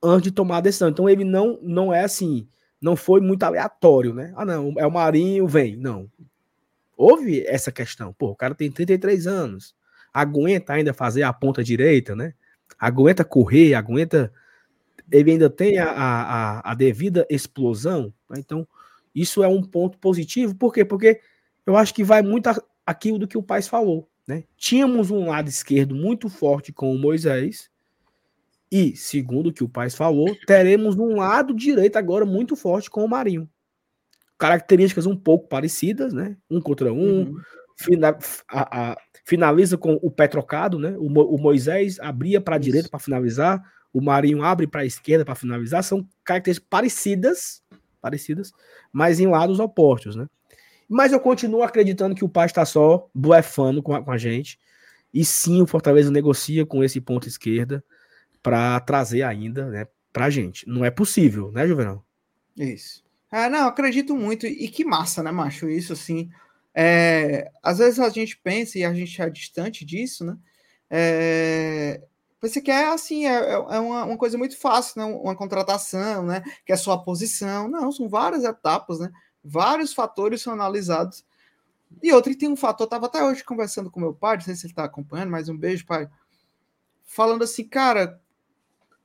antes 0.02 0.24
de 0.24 0.30
tomar 0.30 0.58
a 0.58 0.62
decisão. 0.62 0.88
Então 0.88 1.08
ele 1.08 1.24
não, 1.24 1.58
não 1.62 1.92
é 1.92 2.04
assim, 2.04 2.48
não 2.80 2.96
foi 2.96 3.20
muito 3.20 3.42
aleatório, 3.42 4.14
né? 4.14 4.32
Ah, 4.36 4.44
não, 4.44 4.74
é 4.76 4.86
o 4.86 4.90
Marinho, 4.90 5.46
vem. 5.46 5.76
Não 5.76 6.08
houve 6.98 7.46
essa 7.46 7.70
questão. 7.70 8.12
Pô, 8.12 8.30
o 8.30 8.36
cara 8.36 8.56
tem 8.56 8.70
33 8.70 9.28
anos, 9.28 9.74
aguenta 10.12 10.72
ainda 10.72 10.92
fazer 10.92 11.22
a 11.22 11.32
ponta 11.32 11.62
direita, 11.62 12.16
né? 12.16 12.34
Aguenta 12.78 13.24
correr, 13.24 13.74
aguenta. 13.74 14.32
Ele 15.10 15.30
ainda 15.30 15.48
tem 15.48 15.78
a, 15.78 15.90
a, 15.90 16.72
a 16.72 16.74
devida 16.74 17.24
explosão. 17.30 18.12
Né? 18.28 18.38
Então, 18.40 18.66
isso 19.14 19.42
é 19.42 19.48
um 19.48 19.62
ponto 19.62 19.96
positivo. 19.98 20.54
Por 20.54 20.74
quê? 20.74 20.84
Porque 20.84 21.20
eu 21.64 21.76
acho 21.76 21.94
que 21.94 22.04
vai 22.04 22.20
muito 22.20 22.50
aquilo 22.84 23.18
do 23.18 23.28
que 23.28 23.38
o 23.38 23.42
pai 23.42 23.62
falou. 23.62 24.08
Né? 24.26 24.44
Tínhamos 24.56 25.10
um 25.10 25.28
lado 25.28 25.48
esquerdo 25.48 25.94
muito 25.94 26.28
forte 26.28 26.72
com 26.72 26.92
o 26.92 26.98
Moisés. 26.98 27.70
E, 28.70 28.96
segundo 28.96 29.48
o 29.48 29.52
que 29.52 29.64
o 29.64 29.68
pai 29.68 29.90
falou, 29.90 30.36
teremos 30.46 30.96
um 30.96 31.16
lado 31.16 31.54
direito 31.54 31.96
agora 31.96 32.26
muito 32.26 32.54
forte 32.54 32.90
com 32.90 33.04
o 33.04 33.08
Marinho 33.08 33.48
características 34.38 35.04
um 35.04 35.16
pouco 35.16 35.48
parecidas, 35.48 36.14
né? 36.14 36.36
Um 36.48 36.60
contra 36.60 36.92
um. 36.92 37.22
Uhum. 37.22 37.40
Fina, 37.80 38.16
a, 38.48 38.90
a, 38.90 38.96
finaliza 39.24 39.76
com 39.78 39.94
o 40.02 40.10
pé 40.10 40.26
trocado, 40.26 40.78
né? 40.78 40.96
O, 40.98 41.06
o 41.06 41.38
Moisés 41.38 41.98
abria 42.00 42.40
para 42.40 42.56
a 42.56 42.58
direita 42.58 42.88
para 42.88 42.98
finalizar, 42.98 43.62
o 43.92 44.00
Marinho 44.00 44.42
abre 44.42 44.66
para 44.66 44.80
a 44.80 44.86
esquerda 44.86 45.24
para 45.24 45.34
finalizar. 45.34 45.82
São 45.84 46.08
características 46.24 46.68
parecidas, 46.68 47.62
parecidas, 48.00 48.52
mas 48.92 49.20
em 49.20 49.26
lados 49.26 49.60
opostos, 49.60 50.16
né? 50.16 50.26
Mas 50.88 51.12
eu 51.12 51.20
continuo 51.20 51.62
acreditando 51.62 52.14
que 52.14 52.24
o 52.24 52.28
pai 52.28 52.46
está 52.46 52.64
só 52.64 53.08
blefando 53.14 53.82
com 53.82 53.94
a, 53.94 54.02
com 54.02 54.10
a 54.10 54.16
gente. 54.16 54.58
E 55.12 55.24
sim, 55.24 55.60
o 55.62 55.66
Fortaleza 55.66 56.10
negocia 56.10 56.64
com 56.64 56.82
esse 56.82 57.00
ponto 57.00 57.28
esquerda 57.28 57.84
para 58.48 58.80
trazer 58.80 59.22
ainda, 59.22 59.66
né, 59.66 59.86
a 60.14 60.30
gente. 60.30 60.68
Não 60.68 60.84
é 60.84 60.90
possível, 60.90 61.52
né, 61.52 61.66
Juvenal? 61.66 62.04
Isso. 62.56 63.04
É, 63.30 63.48
não, 63.48 63.68
acredito 63.68 64.16
muito. 64.16 64.46
E 64.46 64.68
que 64.68 64.84
massa, 64.84 65.22
né, 65.22 65.30
macho? 65.30 65.68
Isso, 65.68 65.92
assim. 65.92 66.30
É, 66.74 67.50
às 67.62 67.78
vezes 67.78 68.00
a 68.00 68.08
gente 68.08 68.36
pensa, 68.38 68.78
e 68.78 68.84
a 68.84 68.92
gente 68.92 69.20
é 69.20 69.28
distante 69.30 69.84
disso, 69.84 70.24
né? 70.24 70.36
É, 70.90 72.02
você 72.40 72.60
quer, 72.60 72.88
assim, 72.88 73.26
é, 73.26 73.34
é, 73.34 73.52
é 73.52 73.78
uma, 73.78 74.04
uma, 74.04 74.16
coisa 74.16 74.38
muito 74.38 74.56
fácil, 74.56 75.00
né? 75.00 75.04
Uma 75.04 75.36
contratação, 75.36 76.24
né? 76.24 76.42
Que 76.64 76.72
é 76.72 76.74
a 76.74 76.78
sua 76.78 77.02
posição. 77.02 77.68
Não, 77.68 77.90
são 77.92 78.08
várias 78.08 78.44
etapas, 78.44 79.00
né? 79.00 79.10
Vários 79.44 79.92
fatores 79.92 80.42
são 80.42 80.52
analisados. 80.52 81.24
E 82.02 82.12
outro, 82.12 82.32
e 82.32 82.36
tem 82.36 82.48
um 82.48 82.56
fator, 82.56 82.84
eu 82.84 82.90
tava 82.90 83.06
até 83.06 83.22
hoje 83.24 83.42
conversando 83.42 83.90
com 83.90 84.00
meu 84.00 84.14
pai, 84.14 84.36
não 84.36 84.42
sei 84.42 84.54
se 84.54 84.66
ele 84.66 84.74
tá 84.74 84.84
acompanhando, 84.84 85.30
mas 85.30 85.48
um 85.48 85.56
beijo, 85.56 85.86
pai. 85.86 86.08
Falando 87.04 87.42
assim, 87.42 87.64
cara, 87.64 88.20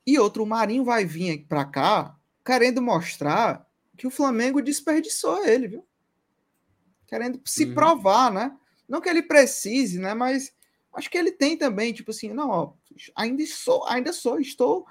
e 0.06 0.18
outro, 0.18 0.42
o 0.42 0.46
Marinho 0.46 0.84
vai 0.84 1.04
vir 1.04 1.46
para 1.46 1.64
cá 1.64 2.16
querendo 2.44 2.82
mostrar 2.82 3.66
que 3.96 4.06
o 4.06 4.10
Flamengo 4.10 4.60
desperdiçou 4.60 5.44
ele, 5.44 5.68
viu? 5.68 5.86
Querendo 7.06 7.40
se 7.44 7.64
uhum. 7.64 7.74
provar, 7.74 8.32
né? 8.32 8.56
Não 8.88 9.00
que 9.00 9.08
ele 9.08 9.22
precise, 9.22 9.98
né? 9.98 10.12
Mas 10.12 10.52
acho 10.92 11.10
que 11.10 11.16
ele 11.16 11.32
tem 11.32 11.56
também, 11.56 11.92
tipo 11.92 12.10
assim, 12.10 12.32
não, 12.32 12.50
ó, 12.50 12.72
ainda 13.16 13.44
sou, 13.46 13.84
ainda 13.86 14.12
sou, 14.12 14.38
estou, 14.38 14.86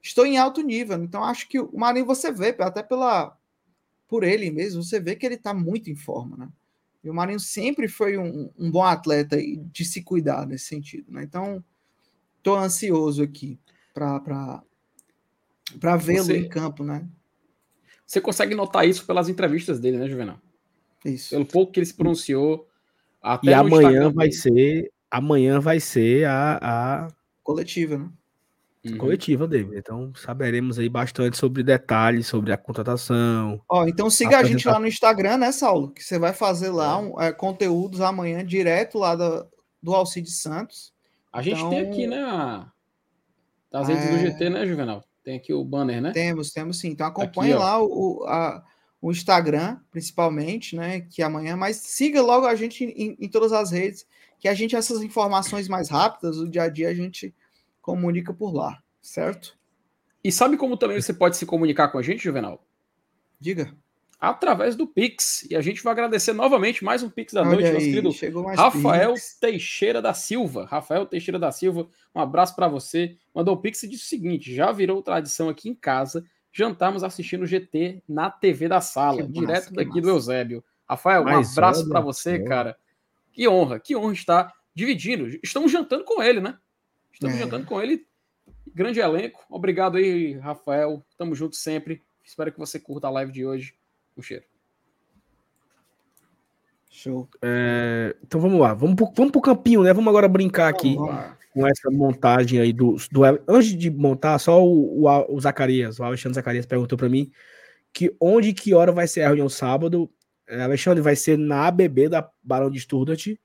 estou 0.00 0.24
em 0.24 0.38
alto 0.38 0.62
nível. 0.62 1.02
Então 1.02 1.22
acho 1.22 1.46
que 1.48 1.60
o 1.60 1.76
Marinho 1.76 2.06
você 2.06 2.32
vê, 2.32 2.56
até 2.58 2.82
pela 2.82 3.36
por 4.06 4.22
ele 4.22 4.50
mesmo, 4.50 4.82
você 4.82 5.00
vê 5.00 5.16
que 5.16 5.26
ele 5.26 5.34
está 5.34 5.52
muito 5.52 5.90
em 5.90 5.96
forma, 5.96 6.36
né? 6.36 6.48
E 7.02 7.10
o 7.10 7.14
Marinho 7.14 7.40
sempre 7.40 7.86
foi 7.88 8.16
um, 8.16 8.50
um 8.56 8.70
bom 8.70 8.82
atleta 8.82 9.36
de 9.38 9.84
se 9.84 10.02
cuidar 10.02 10.46
nesse 10.46 10.66
sentido, 10.66 11.12
né? 11.12 11.22
Então, 11.22 11.62
estou 12.38 12.56
ansioso 12.56 13.22
aqui 13.22 13.58
para 13.94 15.96
vê-lo 15.96 16.32
em 16.32 16.48
campo, 16.48 16.84
né? 16.84 17.06
Você 18.04 18.20
consegue 18.20 18.54
notar 18.54 18.86
isso 18.86 19.06
pelas 19.06 19.28
entrevistas 19.28 19.80
dele, 19.80 19.96
né, 19.96 20.08
Juvenal? 20.08 20.38
Isso. 21.04 21.30
Pelo 21.30 21.46
pouco 21.46 21.72
que 21.72 21.80
ele 21.80 21.86
se 21.86 21.94
pronunciou. 21.94 22.68
Até 23.22 23.50
e 23.50 23.54
amanhã 23.54 24.10
vai 24.10 24.28
dele. 24.28 24.40
ser. 24.40 24.92
Amanhã 25.10 25.60
vai 25.60 25.80
ser 25.80 26.26
a, 26.26 26.58
a... 26.60 27.08
coletiva, 27.42 27.96
né? 27.96 28.10
Uhum. 28.84 28.98
Coletiva 28.98 29.48
dele. 29.48 29.78
Então 29.78 30.12
saberemos 30.14 30.78
aí 30.78 30.88
bastante 30.88 31.38
sobre 31.38 31.62
detalhes, 31.62 32.26
sobre 32.26 32.52
a 32.52 32.58
contratação. 32.58 33.62
Ó, 33.66 33.86
então 33.86 34.10
siga 34.10 34.36
a, 34.36 34.40
a 34.40 34.44
gente 34.44 34.68
lá 34.68 34.78
no 34.78 34.86
Instagram, 34.86 35.38
né, 35.38 35.52
Saulo? 35.52 35.90
Que 35.90 36.04
você 36.04 36.18
vai 36.18 36.34
fazer 36.34 36.68
lá 36.68 36.98
um, 36.98 37.18
é, 37.18 37.32
conteúdos 37.32 38.02
amanhã 38.02 38.44
direto 38.44 38.98
lá 38.98 39.14
do, 39.14 39.46
do 39.82 39.94
Alcides 39.94 40.42
Santos. 40.42 40.92
A 41.32 41.40
gente 41.40 41.56
então... 41.56 41.70
tem 41.70 41.80
aqui, 41.80 42.06
né? 42.06 42.66
Das 43.74 43.88
redes 43.88 44.04
é... 44.04 44.10
do 44.12 44.18
GT, 44.18 44.50
né, 44.50 44.64
Juvenal? 44.64 45.04
Tem 45.24 45.34
aqui 45.36 45.52
o 45.52 45.64
banner, 45.64 46.00
né? 46.00 46.12
Temos, 46.12 46.52
temos 46.52 46.78
sim. 46.78 46.90
Então 46.90 47.08
acompanhe 47.08 47.54
aqui, 47.54 47.60
lá 47.60 47.82
o, 47.82 48.22
a, 48.24 48.64
o 49.02 49.10
Instagram, 49.10 49.78
principalmente, 49.90 50.76
né? 50.76 51.00
Que 51.00 51.24
amanhã, 51.24 51.56
mas 51.56 51.78
siga 51.78 52.22
logo 52.22 52.46
a 52.46 52.54
gente 52.54 52.84
em, 52.84 53.16
em, 53.18 53.28
todas 53.28 53.52
as 53.52 53.72
redes, 53.72 54.06
que 54.38 54.46
a 54.46 54.54
gente, 54.54 54.76
essas 54.76 55.02
informações 55.02 55.66
mais 55.66 55.88
rápidas, 55.88 56.36
o 56.38 56.48
dia 56.48 56.62
a 56.62 56.68
dia, 56.68 56.88
a 56.88 56.94
gente 56.94 57.34
comunica 57.82 58.32
por 58.32 58.54
lá, 58.54 58.80
certo? 59.02 59.58
E 60.22 60.30
sabe 60.30 60.56
como 60.56 60.76
também 60.76 61.02
você 61.02 61.12
pode 61.12 61.36
se 61.36 61.44
comunicar 61.44 61.88
com 61.88 61.98
a 61.98 62.02
gente, 62.02 62.22
Juvenal? 62.22 62.64
Diga 63.40 63.74
através 64.28 64.76
do 64.76 64.86
Pix. 64.86 65.46
E 65.50 65.56
a 65.56 65.60
gente 65.60 65.82
vai 65.82 65.92
agradecer 65.92 66.32
novamente 66.32 66.84
mais 66.84 67.02
um 67.02 67.10
Pix 67.10 67.32
da 67.32 67.42
Olha 67.42 67.50
noite, 67.50 67.66
aí, 67.66 67.72
nosso 68.00 68.20
querido 68.20 68.46
Rafael 68.56 69.14
Pix. 69.14 69.38
Teixeira 69.38 70.02
da 70.02 70.14
Silva. 70.14 70.66
Rafael 70.66 71.06
Teixeira 71.06 71.38
da 71.38 71.50
Silva, 71.50 71.88
um 72.14 72.20
abraço 72.20 72.54
para 72.54 72.68
você. 72.68 73.16
Mandou 73.34 73.54
o 73.54 73.60
Pix 73.60 73.82
e 73.82 73.88
disse 73.88 74.04
o 74.04 74.08
seguinte: 74.08 74.54
já 74.54 74.72
virou 74.72 75.02
tradição 75.02 75.48
aqui 75.48 75.68
em 75.68 75.74
casa 75.74 76.24
jantarmos 76.54 77.02
assistindo 77.02 77.42
o 77.42 77.46
GT 77.46 78.00
na 78.08 78.30
TV 78.30 78.68
da 78.68 78.80
sala, 78.80 79.22
que 79.22 79.32
direto 79.32 79.64
massa, 79.64 79.74
daqui 79.74 79.88
massa. 79.88 80.00
do 80.02 80.08
Eusébio. 80.08 80.64
Rafael, 80.88 81.24
um 81.24 81.28
abraço 81.28 81.88
para 81.88 82.00
você, 82.00 82.38
cara. 82.44 82.78
Que 83.32 83.48
honra, 83.48 83.80
que 83.80 83.96
honra 83.96 84.12
estar 84.12 84.54
dividindo. 84.72 85.26
Estamos 85.42 85.72
jantando 85.72 86.04
com 86.04 86.22
ele, 86.22 86.40
né? 86.40 86.56
Estamos 87.12 87.34
é. 87.34 87.38
jantando 87.40 87.66
com 87.66 87.82
ele. 87.82 88.06
Grande 88.72 89.00
elenco. 89.00 89.44
Obrigado 89.50 89.96
aí, 89.96 90.34
Rafael. 90.34 91.04
Tamo 91.18 91.34
junto 91.34 91.56
sempre. 91.56 92.00
Espero 92.22 92.52
que 92.52 92.58
você 92.58 92.78
curta 92.78 93.08
a 93.08 93.10
live 93.10 93.32
de 93.32 93.44
hoje. 93.44 93.74
O 94.16 94.22
cheiro. 94.22 94.44
Show. 96.90 97.28
É, 97.42 98.14
então 98.22 98.40
vamos 98.40 98.60
lá, 98.60 98.72
vamos 98.72 98.94
pro, 98.94 99.12
vamos 99.16 99.32
pro 99.32 99.40
campinho, 99.40 99.82
né? 99.82 99.92
Vamos 99.92 100.08
agora 100.08 100.28
brincar 100.28 100.68
aqui 100.68 100.96
com 101.52 101.66
essa 101.66 101.90
montagem 101.90 102.60
aí 102.60 102.72
do, 102.72 102.96
do. 103.10 103.22
Antes 103.48 103.76
de 103.76 103.90
montar, 103.90 104.38
só 104.38 104.64
o, 104.64 105.04
o, 105.04 105.34
o 105.34 105.40
Zacarias, 105.40 105.98
o 105.98 106.04
Alexandre 106.04 106.34
Zacarias 106.34 106.66
perguntou 106.66 106.96
para 106.96 107.08
mim 107.08 107.30
que 107.92 108.14
onde 108.20 108.52
que 108.52 108.74
hora 108.74 108.90
vai 108.90 109.06
ser 109.06 109.22
a 109.22 109.28
reunião 109.28 109.48
sábado. 109.48 110.10
É, 110.46 110.62
Alexandre, 110.62 111.00
vai 111.00 111.16
ser 111.16 111.38
na 111.38 111.66
ABB 111.66 112.08
da 112.08 112.28
Barão 112.42 112.70
de 112.70 112.78
Student, 112.78 113.36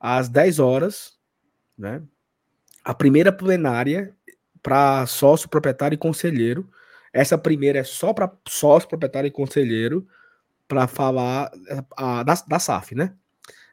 às 0.00 0.28
10 0.28 0.58
horas, 0.58 1.12
né? 1.78 2.02
A 2.84 2.92
primeira 2.92 3.30
plenária 3.30 4.14
para 4.62 5.06
sócio, 5.06 5.48
proprietário 5.48 5.94
e 5.94 5.98
conselheiro. 5.98 6.68
Essa 7.12 7.36
primeira 7.36 7.78
é 7.78 7.84
só 7.84 8.12
para 8.12 8.32
sócio, 8.48 8.88
proprietário 8.88 9.28
e 9.28 9.30
conselheiro 9.30 10.06
para 10.66 10.86
falar 10.86 11.50
a, 11.96 12.22
da, 12.22 12.34
da 12.48 12.58
SAF, 12.58 12.94
né? 12.94 13.14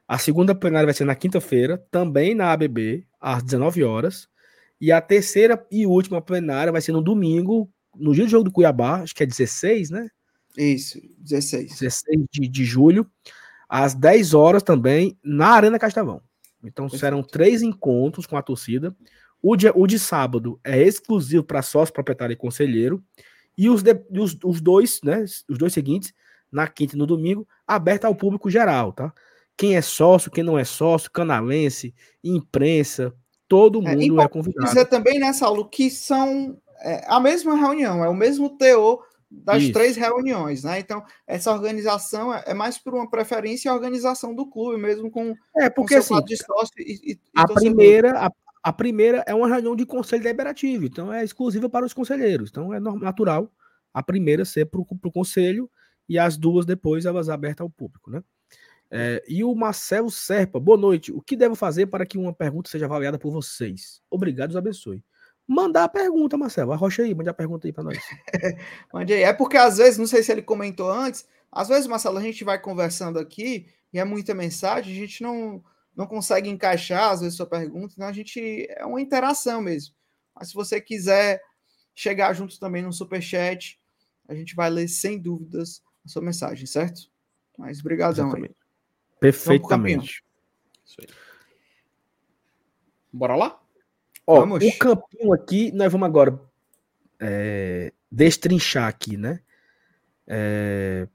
A 0.08 0.18
segunda 0.18 0.56
plenária 0.56 0.88
vai 0.88 0.94
ser 0.94 1.06
na 1.06 1.16
quinta-feira, 1.16 1.78
também 1.92 2.34
na 2.34 2.52
ABB, 2.52 3.06
às 3.22 3.44
19 3.44 3.84
horas. 3.84 4.28
E 4.82 4.92
a 4.92 5.00
terceira 5.00 5.64
e 5.72 5.86
última 5.86 6.22
plenária 6.22 6.72
vai 6.72 6.82
ser 6.82 6.92
no 6.92 7.02
domingo, 7.02 7.70
no 7.96 8.14
dia 8.14 8.24
do 8.24 8.30
jogo 8.30 8.46
do 8.46 8.52
Cuiabá, 8.52 9.02
acho 9.02 9.14
que 9.14 9.24
é 9.24 9.26
16, 9.26 9.92
né? 9.92 10.10
Isso, 10.58 11.00
16. 11.20 11.80
16 11.80 12.26
de, 12.32 12.48
de 12.48 12.66
julho, 12.66 13.10
às 13.68 13.94
10 13.94 14.34
horas 14.34 14.64
também, 14.64 15.18
na 15.24 15.50
Arena 15.50 15.78
Castelão. 15.78 16.22
Então 16.64 16.90
serão 16.90 17.24
três 17.24 17.62
encontros 17.62 18.26
com 18.26 18.36
a 18.36 18.42
torcida. 18.42 18.96
O 19.42 19.56
de, 19.56 19.70
o 19.74 19.88
de 19.88 19.98
sábado 19.98 20.60
é 20.64 20.82
exclusivo 20.82 21.44
para 21.44 21.62
sócio, 21.62 21.94
proprietário 21.94 22.34
e 22.34 22.38
conselheiro. 22.38 23.04
E 23.60 23.70
os, 23.70 23.84
de, 23.84 23.94
os, 24.18 24.38
os 24.42 24.62
dois, 24.62 25.02
né? 25.04 25.26
Os 25.50 25.58
dois 25.58 25.74
seguintes 25.74 26.14
na 26.50 26.66
quinta 26.66 26.96
e 26.96 26.98
no 26.98 27.06
domingo, 27.06 27.46
aberta 27.68 28.08
ao 28.08 28.16
público 28.16 28.50
geral, 28.50 28.94
tá? 28.94 29.14
Quem 29.58 29.76
é 29.76 29.82
sócio, 29.82 30.32
quem 30.32 30.46
não 30.46 30.58
é 30.58 30.64
sócio, 30.64 31.12
canalense, 31.12 31.94
imprensa, 32.24 33.14
todo 33.50 33.86
é, 33.86 33.96
mundo 33.96 34.22
é, 34.22 34.24
é 34.24 34.28
convidado. 34.30 34.66
dizer 34.66 34.86
também, 34.86 35.20
né, 35.20 35.34
Saulo, 35.34 35.68
que 35.68 35.92
são 35.92 36.58
é, 36.80 37.04
a 37.06 37.20
mesma 37.20 37.54
reunião, 37.54 38.02
é 38.02 38.08
o 38.08 38.16
mesmo 38.16 38.58
teor 38.58 39.06
das 39.30 39.64
Isso. 39.64 39.74
três 39.74 39.98
reuniões, 39.98 40.64
né? 40.64 40.80
Então, 40.80 41.04
essa 41.28 41.52
organização 41.52 42.34
é, 42.34 42.46
é 42.48 42.54
mais 42.54 42.78
por 42.78 42.96
uma 42.96 43.10
preferência 43.10 43.70
a 43.70 43.76
organização 43.76 44.34
do 44.34 44.48
clube, 44.48 44.82
mesmo 44.82 45.12
com 45.12 45.36
É, 45.58 45.70
porque 45.70 45.96
com 45.96 46.00
assim, 46.00 46.24
de 46.24 46.38
sócio 46.38 46.74
e, 46.80 47.12
e 47.12 47.20
a 47.36 47.46
primeira 47.46 48.26
a, 48.26 48.32
a, 48.70 48.74
primeira 48.74 49.24
é 49.28 49.34
uma 49.34 49.48
reunião 49.48 49.76
de 49.76 49.86
conselho 49.86 50.24
deliberativo, 50.24 50.86
então 50.86 51.12
é 51.12 51.24
exclusiva 51.24 51.70
para 51.70 51.86
os 51.86 51.94
conselheiros. 51.94 52.50
Então 52.50 52.74
é 52.74 52.80
natural 52.80 53.52
a 53.94 54.04
primeira 54.04 54.46
ser 54.46 54.66
para 54.66 54.80
o 54.80 55.12
conselho 55.12 55.70
e 56.08 56.18
as 56.18 56.38
duas 56.38 56.66
depois 56.66 57.06
elas 57.06 57.30
abertas 57.30 57.62
ao 57.62 57.70
público, 57.70 58.10
né? 58.10 58.24
É, 58.92 59.24
e 59.28 59.44
o 59.44 59.54
Marcelo 59.54 60.10
Serpa, 60.10 60.60
boa 60.60 60.78
noite. 60.78 61.12
O 61.12 61.22
que 61.22 61.36
devo 61.36 61.56
fazer 61.56 61.86
para 61.88 62.06
que 62.06 62.18
uma 62.18 62.34
pergunta 62.34 62.70
seja 62.70 62.86
avaliada 62.86 63.20
por 63.20 63.32
vocês? 63.32 64.02
Obrigado, 64.10 64.50
os 64.50 64.56
abençoe. 64.56 65.04
Mandar 65.48 65.84
a 65.84 65.90
pergunta, 65.90 66.38
Marcelo. 66.38 66.72
Arrocha 66.72 67.04
aí, 67.04 67.14
mande 67.14 67.30
a 67.30 67.34
pergunta 67.34 67.68
aí 67.68 67.74
para 67.74 67.84
nós. 67.84 67.98
mande 68.94 69.14
aí. 69.14 69.24
É 69.24 69.34
porque 69.34 69.58
às 69.58 69.78
vezes, 69.78 69.98
não 69.98 70.08
sei 70.08 70.24
se 70.24 70.32
ele 70.32 70.42
comentou 70.42 70.92
antes, 70.92 71.28
às 71.52 71.68
vezes, 71.68 71.88
Marcelo, 71.88 72.18
a 72.18 72.22
gente 72.22 72.44
vai 72.44 72.60
conversando 72.60 73.20
aqui 73.20 73.68
e 73.92 74.00
é 74.00 74.06
muita 74.06 74.34
mensagem, 74.34 74.94
a 74.94 74.96
gente 74.96 75.24
não, 75.24 75.64
não 75.96 76.08
consegue 76.08 76.50
encaixar, 76.50 77.12
às 77.12 77.22
vezes, 77.22 77.36
sua 77.36 77.46
pergunta, 77.46 77.94
então 77.94 78.08
a 78.08 78.14
gente 78.14 78.68
é 78.70 78.86
uma 78.86 79.02
interação 79.02 79.62
mesmo. 79.62 79.94
Mas 80.36 80.50
se 80.50 80.54
você 80.54 80.80
quiser 80.80 81.42
chegar 81.94 82.34
juntos 82.34 82.58
também 82.58 82.82
no 82.82 82.94
superchat, 82.94 83.80
a 84.28 84.34
gente 84.34 84.56
vai 84.56 84.70
ler 84.70 84.88
sem 84.88 85.20
dúvidas 85.20 85.84
a 86.06 86.10
sua 86.10 86.22
mensagem, 86.22 86.66
certo? 86.66 87.02
Mas 87.58 87.82
brigadão 87.82 88.34
aí. 88.34 88.50
Perfeitamente. 89.20 90.24
Isso 90.86 90.98
aí. 91.02 91.08
Bora 93.12 93.36
lá? 93.36 93.62
Ó, 94.26 94.40
vamos. 94.40 94.64
o 94.64 94.78
campinho 94.78 95.34
aqui, 95.34 95.72
nós 95.72 95.92
vamos 95.92 96.06
agora 96.08 96.40
é, 97.20 97.92
destrinchar 98.10 98.88
aqui, 98.88 99.18
né? 99.18 99.42
É, 100.26 101.08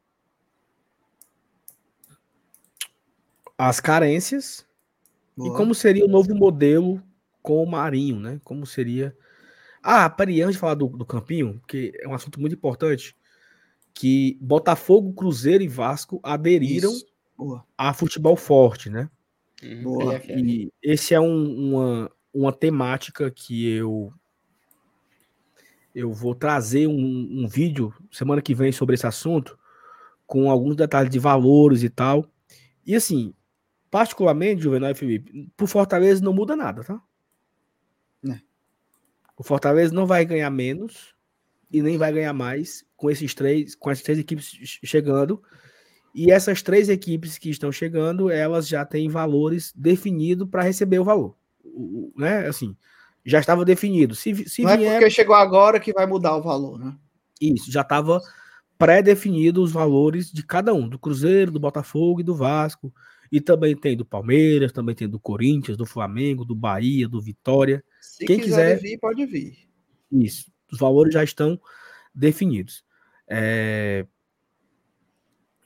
as 3.58 3.80
carências 3.80 4.66
Boa. 5.36 5.48
e 5.48 5.56
como 5.56 5.74
seria 5.74 6.04
o 6.04 6.08
novo 6.08 6.34
modelo 6.34 7.02
com 7.42 7.62
o 7.62 7.70
Marinho, 7.70 8.18
né? 8.18 8.40
Como 8.44 8.66
seria. 8.66 9.16
Ah, 9.82 10.08
peraí, 10.08 10.40
antes 10.40 10.54
de 10.54 10.60
falar 10.60 10.74
do, 10.74 10.88
do 10.88 11.04
campinho, 11.04 11.60
que 11.68 11.92
é 12.00 12.08
um 12.08 12.14
assunto 12.14 12.40
muito 12.40 12.54
importante 12.54 13.14
que 13.92 14.36
Botafogo, 14.40 15.12
Cruzeiro 15.12 15.62
e 15.62 15.68
Vasco 15.68 16.18
aderiram 16.22 16.92
a 17.76 17.92
futebol 17.92 18.36
forte, 18.36 18.90
né? 18.90 19.08
Uhum. 19.62 19.82
Boa. 19.82 20.22
E 20.26 20.72
esse 20.82 21.14
é 21.14 21.20
um, 21.20 21.74
uma, 21.74 22.10
uma 22.32 22.52
temática 22.52 23.30
que 23.30 23.68
eu 23.68 24.12
eu 25.94 26.12
vou 26.12 26.34
trazer 26.34 26.88
um, 26.88 27.44
um, 27.44 27.46
vídeo 27.46 27.94
semana 28.10 28.42
que 28.42 28.52
vem 28.52 28.72
sobre 28.72 28.96
esse 28.96 29.06
assunto 29.06 29.56
com 30.26 30.50
alguns 30.50 30.74
detalhes 30.74 31.08
de 31.08 31.20
valores 31.20 31.84
e 31.84 31.88
tal. 31.88 32.28
E 32.84 32.96
assim, 32.96 33.32
particularmente, 33.94 34.60
Juvenal 34.60 34.90
e 34.90 34.94
Felipe, 34.96 35.48
pro 35.56 35.68
Fortaleza 35.68 36.20
não 36.20 36.32
muda 36.32 36.56
nada, 36.56 36.82
tá? 36.82 37.00
É. 38.28 38.40
O 39.38 39.44
Fortaleza 39.44 39.94
não 39.94 40.04
vai 40.04 40.24
ganhar 40.24 40.50
menos 40.50 41.14
e 41.70 41.80
nem 41.80 41.96
vai 41.96 42.12
ganhar 42.12 42.32
mais 42.32 42.84
com 42.96 43.08
esses 43.08 43.32
três, 43.36 43.76
com 43.76 43.88
essas 43.88 44.02
três 44.02 44.18
equipes 44.18 44.50
chegando. 44.82 45.40
E 46.12 46.32
essas 46.32 46.60
três 46.60 46.88
equipes 46.88 47.38
que 47.38 47.48
estão 47.48 47.70
chegando, 47.70 48.28
elas 48.28 48.66
já 48.66 48.84
têm 48.84 49.08
valores 49.08 49.72
definidos 49.76 50.48
para 50.50 50.64
receber 50.64 50.98
o 50.98 51.04
valor. 51.04 51.36
O, 51.64 52.12
né? 52.16 52.48
Assim, 52.48 52.76
já 53.24 53.38
estava 53.38 53.64
definido. 53.64 54.16
Se, 54.16 54.34
se 54.48 54.62
Não 54.62 54.76
vier... 54.76 54.90
é 54.90 54.94
porque 54.94 55.08
chegou 55.08 55.36
agora 55.36 55.78
que 55.78 55.92
vai 55.92 56.04
mudar 56.04 56.36
o 56.36 56.42
valor, 56.42 56.80
né? 56.80 56.96
Isso, 57.40 57.70
já 57.70 57.82
estava 57.82 58.20
pré-definido 58.76 59.62
os 59.62 59.70
valores 59.70 60.32
de 60.32 60.42
cada 60.44 60.74
um, 60.74 60.88
do 60.88 60.98
Cruzeiro, 60.98 61.52
do 61.52 61.60
Botafogo 61.60 62.18
e 62.18 62.24
do 62.24 62.34
Vasco. 62.34 62.92
E 63.34 63.40
também 63.40 63.76
tem 63.76 63.96
do 63.96 64.04
Palmeiras, 64.04 64.70
também 64.70 64.94
tem 64.94 65.08
do 65.08 65.18
Corinthians, 65.18 65.76
do 65.76 65.84
Flamengo, 65.84 66.44
do 66.44 66.54
Bahia, 66.54 67.08
do 67.08 67.20
Vitória. 67.20 67.82
Se 68.00 68.24
Quem 68.24 68.38
quiser 68.38 68.78
vir, 68.78 68.98
pode 68.98 69.26
vir. 69.26 69.68
Isso 70.12 70.54
os 70.74 70.78
valores 70.78 71.14
já 71.14 71.24
estão 71.24 71.60
definidos. 72.14 72.84
É... 73.26 74.06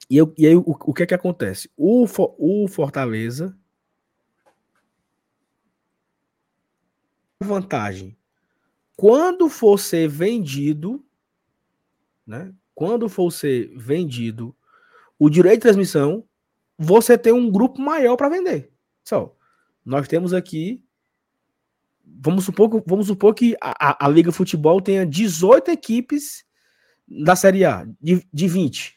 E, 0.09 0.17
eu, 0.17 0.33
e 0.39 0.47
aí, 0.47 0.55
o, 0.55 0.65
o 0.67 0.95
que 0.95 1.03
é 1.03 1.07
que 1.07 1.15
acontece? 1.15 1.71
O, 1.77 2.07
o 2.39 2.69
Fortaleza. 2.69 3.57
Vantagem. 7.43 8.17
Quando 8.97 9.49
for 9.49 9.79
ser 9.79 10.09
vendido, 10.09 11.05
né? 12.27 12.53
Quando 12.75 13.09
for 13.09 13.31
ser 13.31 13.77
vendido 13.77 14.57
o 15.19 15.29
direito 15.29 15.57
de 15.57 15.63
transmissão, 15.63 16.28
você 16.79 17.19
tem 17.19 17.33
um 17.33 17.51
grupo 17.51 17.81
maior 17.81 18.17
para 18.17 18.29
vender. 18.29 18.73
Só, 19.05 19.35
nós 19.85 20.07
temos 20.07 20.33
aqui 20.33 20.83
vamos 22.21 22.45
supor, 22.45 22.83
vamos 22.87 23.07
supor 23.07 23.35
que 23.35 23.57
a, 23.61 24.05
a, 24.05 24.09
Liga 24.09 24.33
Futebol 24.33 24.81
tenha 24.81 25.07
18 25.07 25.71
equipes 25.71 26.45
da 27.07 27.37
Série 27.37 27.65
A, 27.65 27.87
de, 28.01 28.27
de 28.33 28.49
20. 28.49 28.97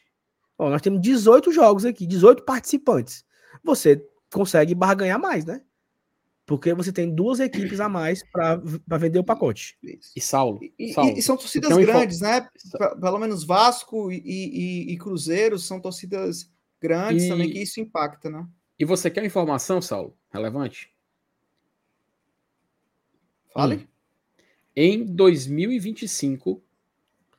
Ó, 0.58 0.70
nós 0.70 0.82
temos 0.82 1.00
18 1.00 1.52
jogos 1.52 1.84
aqui, 1.84 2.06
18 2.06 2.44
participantes. 2.44 3.24
Você 3.62 4.04
consegue 4.32 4.74
barganhar 4.74 5.20
mais, 5.20 5.44
né? 5.44 5.62
Porque 6.44 6.74
você 6.74 6.92
tem 6.92 7.14
duas 7.14 7.38
equipes 7.38 7.80
a 7.80 7.88
mais 7.88 8.22
para 8.30 8.98
vender 8.98 9.18
o 9.18 9.24
pacote. 9.24 9.78
E 10.14 10.20
Saulo. 10.20 10.60
E, 10.78 10.92
Saulo, 10.92 11.16
e 11.16 11.22
são 11.22 11.36
torcidas 11.36 11.76
grandes, 11.76 12.20
né? 12.20 12.46
Pelo 13.00 13.18
menos 13.18 13.44
Vasco 13.44 14.10
e, 14.10 14.20
e, 14.24 14.92
e 14.92 14.98
Cruzeiro 14.98 15.58
são 15.58 15.80
torcidas 15.80 16.51
grandes 16.82 17.28
também, 17.28 17.50
que 17.50 17.62
isso 17.62 17.80
impacta, 17.80 18.28
né? 18.28 18.46
E 18.78 18.84
você 18.84 19.10
quer 19.10 19.24
informação, 19.24 19.80
Saulo? 19.80 20.16
Relevante? 20.32 20.92
Fale. 23.52 23.76
Hum. 23.76 23.86
Em 24.74 25.04
2025 25.04 26.62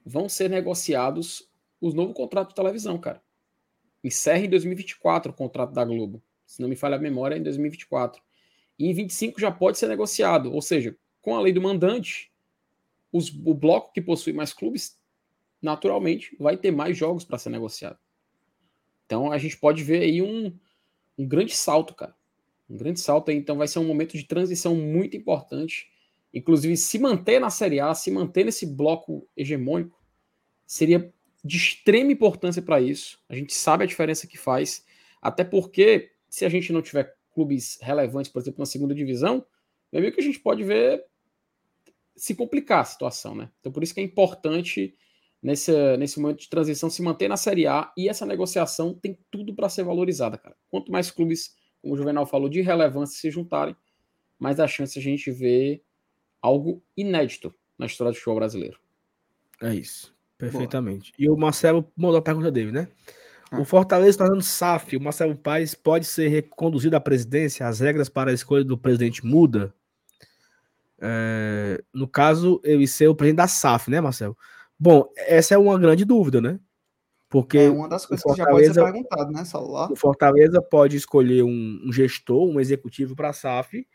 vão 0.05 0.29
ser 0.29 0.49
negociados 0.49 1.49
os 1.81 1.93
novos 1.93 2.15
contratos 2.15 2.53
de 2.53 2.55
televisão, 2.55 2.97
cara. 2.97 3.21
Encerra 4.03 4.45
em 4.45 4.49
2024 4.49 5.31
o 5.31 5.35
contrato 5.35 5.73
da 5.73 5.83
Globo. 5.83 6.21
Se 6.45 6.61
não 6.61 6.69
me 6.69 6.75
falha 6.75 6.95
a 6.95 6.99
memória, 6.99 7.35
é 7.35 7.39
em 7.39 7.43
2024. 7.43 8.21
E 8.77 8.87
em 8.87 8.93
25 8.93 9.39
já 9.39 9.51
pode 9.51 9.77
ser 9.77 9.87
negociado. 9.87 10.53
Ou 10.53 10.61
seja, 10.61 10.95
com 11.21 11.35
a 11.35 11.41
lei 11.41 11.51
do 11.51 11.61
mandante, 11.61 12.31
os, 13.11 13.29
o 13.29 13.53
bloco 13.53 13.91
que 13.91 14.01
possui 14.01 14.33
mais 14.33 14.53
clubes, 14.53 14.99
naturalmente, 15.61 16.35
vai 16.39 16.57
ter 16.57 16.71
mais 16.71 16.97
jogos 16.97 17.23
para 17.25 17.37
ser 17.37 17.49
negociado. 17.49 17.97
Então 19.05 19.31
a 19.31 19.37
gente 19.37 19.57
pode 19.57 19.83
ver 19.83 20.03
aí 20.03 20.21
um, 20.21 20.57
um 21.17 21.27
grande 21.27 21.55
salto, 21.55 21.93
cara. 21.93 22.15
Um 22.69 22.77
grande 22.77 22.99
salto 22.99 23.31
aí. 23.31 23.37
Então 23.37 23.57
vai 23.57 23.67
ser 23.67 23.79
um 23.79 23.85
momento 23.85 24.17
de 24.17 24.23
transição 24.23 24.75
muito 24.75 25.17
importante 25.17 25.91
Inclusive, 26.33 26.75
se 26.75 26.97
manter 26.97 27.39
na 27.39 27.51
Série 27.51 27.79
A, 27.79 27.93
se 27.93 28.09
manter 28.09 28.43
nesse 28.43 28.65
bloco 28.65 29.27
hegemônico, 29.37 30.01
seria 30.65 31.13
de 31.45 31.57
extrema 31.57 32.11
importância 32.11 32.61
para 32.61 32.81
isso. 32.81 33.19
A 33.29 33.35
gente 33.35 33.53
sabe 33.53 33.83
a 33.83 33.87
diferença 33.87 34.25
que 34.25 34.37
faz. 34.37 34.83
Até 35.21 35.43
porque, 35.43 36.11
se 36.27 36.43
a 36.43 36.49
gente 36.49 36.73
não 36.73 36.81
tiver 36.81 37.15
clubes 37.31 37.77
relevantes, 37.81 38.31
por 38.31 38.41
exemplo, 38.41 38.59
na 38.59 38.65
segunda 38.65 38.95
divisão, 38.95 39.45
é 39.91 39.99
meio 39.99 40.11
que 40.11 40.19
a 40.19 40.23
gente 40.23 40.39
pode 40.39 40.63
ver 40.63 41.05
se 42.15 42.33
complicar 42.33 42.79
a 42.79 42.85
situação, 42.85 43.35
né? 43.35 43.51
Então, 43.59 43.71
por 43.71 43.83
isso 43.83 43.93
que 43.93 43.99
é 43.99 44.03
importante 44.03 44.95
nesse, 45.43 45.97
nesse 45.97 46.19
momento 46.19 46.39
de 46.39 46.49
transição 46.49 46.89
se 46.89 47.03
manter 47.03 47.27
na 47.27 47.35
Série 47.35 47.67
A 47.67 47.91
e 47.97 48.07
essa 48.07 48.25
negociação 48.25 48.93
tem 48.93 49.19
tudo 49.29 49.53
para 49.53 49.67
ser 49.67 49.83
valorizada, 49.83 50.37
cara. 50.37 50.55
Quanto 50.71 50.91
mais 50.91 51.11
clubes, 51.11 51.55
como 51.81 51.93
o 51.93 51.97
Juvenal 51.97 52.25
falou, 52.25 52.47
de 52.47 52.61
relevância 52.61 53.19
se 53.19 53.29
juntarem, 53.29 53.75
mais 54.39 54.59
a 54.59 54.67
chance 54.67 54.97
a 54.97 55.01
gente 55.01 55.29
ver 55.29 55.83
algo 56.41 56.81
inédito 56.95 57.53
na 57.77 57.85
história 57.85 58.11
do 58.11 58.15
futebol 58.15 58.37
brasileiro. 58.37 58.79
É 59.61 59.75
isso, 59.75 60.15
perfeitamente. 60.37 61.11
Boa. 61.11 61.25
E 61.25 61.29
o 61.29 61.37
Marcelo 61.37 61.91
mandou 61.95 62.17
a 62.17 62.21
pergunta 62.21 62.49
dele, 62.49 62.71
né? 62.71 62.87
Ah. 63.51 63.59
O 63.59 63.65
Fortaleza 63.65 64.09
está 64.09 64.27
dando 64.27 64.41
SAF. 64.41 64.97
O 64.97 65.01
Marcelo 65.01 65.35
Paes 65.35 65.75
pode 65.75 66.05
ser 66.05 66.27
reconduzido 66.29 66.95
à 66.95 66.99
presidência? 66.99 67.67
As 67.67 67.79
regras 67.79 68.09
para 68.09 68.31
a 68.31 68.33
escolha 68.33 68.63
do 68.63 68.77
presidente 68.77 69.25
muda? 69.25 69.73
É, 70.99 71.83
no 71.93 72.07
caso, 72.07 72.61
ele 72.63 72.87
ser 72.87 73.07
o 73.07 73.15
presidente 73.15 73.37
da 73.37 73.47
SAF, 73.47 73.89
né, 73.91 74.01
Marcelo? 74.01 74.37
Bom, 74.79 75.09
essa 75.15 75.55
é 75.55 75.57
uma 75.57 75.77
grande 75.77 76.05
dúvida, 76.05 76.41
né? 76.41 76.59
Porque 77.29 77.57
é 77.57 77.69
uma 77.69 77.89
das 77.89 78.05
coisas 78.05 78.23
que 78.23 78.37
já 78.37 78.45
pode 78.45 78.65
ser 78.67 78.83
perguntado, 78.83 79.31
né, 79.31 79.43
Salvar? 79.43 79.91
O 79.91 79.95
Fortaleza 79.95 80.61
pode 80.61 80.97
escolher 80.97 81.43
um, 81.43 81.81
um 81.83 81.91
gestor, 81.91 82.47
um 82.47 82.59
executivo 82.59 83.15
para 83.15 83.29
a 83.29 83.33
SAF, 83.33 83.87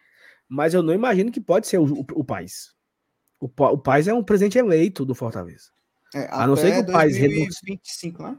mas 0.49 0.75
eu 0.75 0.83
não 0.83 0.93
imagino 0.93 1.31
que 1.31 1.41
pode 1.41 1.69
ser 1.69 1.79
o, 1.79 1.85
o, 1.85 2.07
o 2.15 2.25
Paz. 2.25 2.75
O, 3.39 3.47
o 3.47 3.79
Paz 3.79 4.09
é 4.09 4.15
um 4.15 4.25
presidente 4.25 4.59
eleito 4.59 5.05
do 5.05 5.15
Fortaleza. 5.15 5.71
É, 6.15 6.27
a 6.31 6.47
não 6.47 6.57
ser 6.57 6.73
que 6.73 6.91
o 6.91 6.93
Paz 6.93 7.17
renuncie. 7.17 7.81
né? 8.19 8.39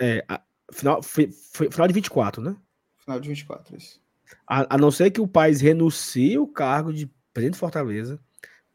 É, 0.00 0.24
a, 0.28 0.40
final, 0.72 1.02
fi, 1.02 1.30
fi, 1.30 1.70
final 1.70 1.86
de 1.86 1.94
24, 1.94 2.42
né? 2.42 2.56
Final 2.98 3.20
de 3.20 3.28
24, 3.28 3.76
isso. 3.76 4.00
A, 4.46 4.76
a 4.76 4.78
não 4.78 4.90
ser 4.90 5.10
que 5.10 5.20
o 5.20 5.28
Paz 5.28 5.60
renuncie 5.60 6.38
o 6.38 6.46
cargo 6.46 6.92
de 6.92 7.10
presidente 7.32 7.54
de 7.54 7.60
Fortaleza, 7.60 8.20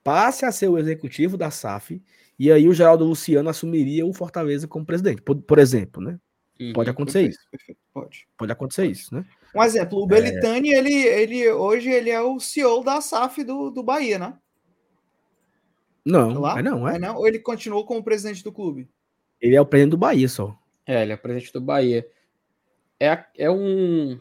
passe 0.04 0.46
a 0.46 0.52
ser 0.52 0.68
o 0.68 0.78
executivo 0.78 1.38
da 1.38 1.52
SAF 1.52 2.02
e 2.40 2.52
aí 2.52 2.68
o 2.68 2.74
Geraldo 2.74 3.06
Luciano 3.06 3.50
assumiria 3.50 4.06
o 4.06 4.14
Fortaleza 4.14 4.68
como 4.68 4.86
presidente, 4.86 5.22
por, 5.22 5.36
por 5.36 5.60
exemplo, 5.60 6.02
né? 6.02 6.20
Uhum, 6.60 6.74
pode 6.74 6.90
acontecer 6.90 7.20
perfeito, 7.20 7.40
isso. 7.40 7.50
Perfeito, 7.52 7.80
pode. 7.94 8.28
Pode 8.38 8.52
acontecer 8.52 8.82
pode. 8.84 8.92
isso, 8.94 9.16
né? 9.16 9.26
Um 9.56 9.64
exemplo, 9.64 10.00
o 10.00 10.08
Belitani, 10.08 10.74
é... 10.74 10.78
ele, 10.78 10.94
ele 10.94 11.52
hoje 11.52 11.90
ele 11.90 12.10
é 12.10 12.22
o 12.22 12.40
CEO 12.40 12.84
da 12.84 13.02
SAF 13.02 13.44
do, 13.44 13.70
do 13.70 13.84
Bahia, 13.84 14.20
né? 14.20 14.38
Não, 16.06 16.40
Lá? 16.40 16.60
é 16.60 16.62
não, 16.62 16.88
é. 16.88 16.96
é 16.96 17.00
não? 17.00 17.18
Ou 17.18 17.28
ele 17.28 17.40
continuou 17.40 17.86
como 17.86 18.04
presidente 18.04 18.44
do 18.44 18.52
clube? 18.52 18.88
Ele 19.42 19.56
é 19.56 19.62
o 19.62 19.66
presidente 19.66 19.92
do 19.92 19.98
Bahia 19.98 20.30
só. 20.30 20.58
É, 20.86 21.02
ele 21.02 21.12
é 21.12 21.16
o 21.16 21.20
presidente 21.20 21.52
do 21.52 21.60
Bahia. 21.60 22.08
É, 23.00 23.26
é 23.38 23.52
um. 23.52 24.20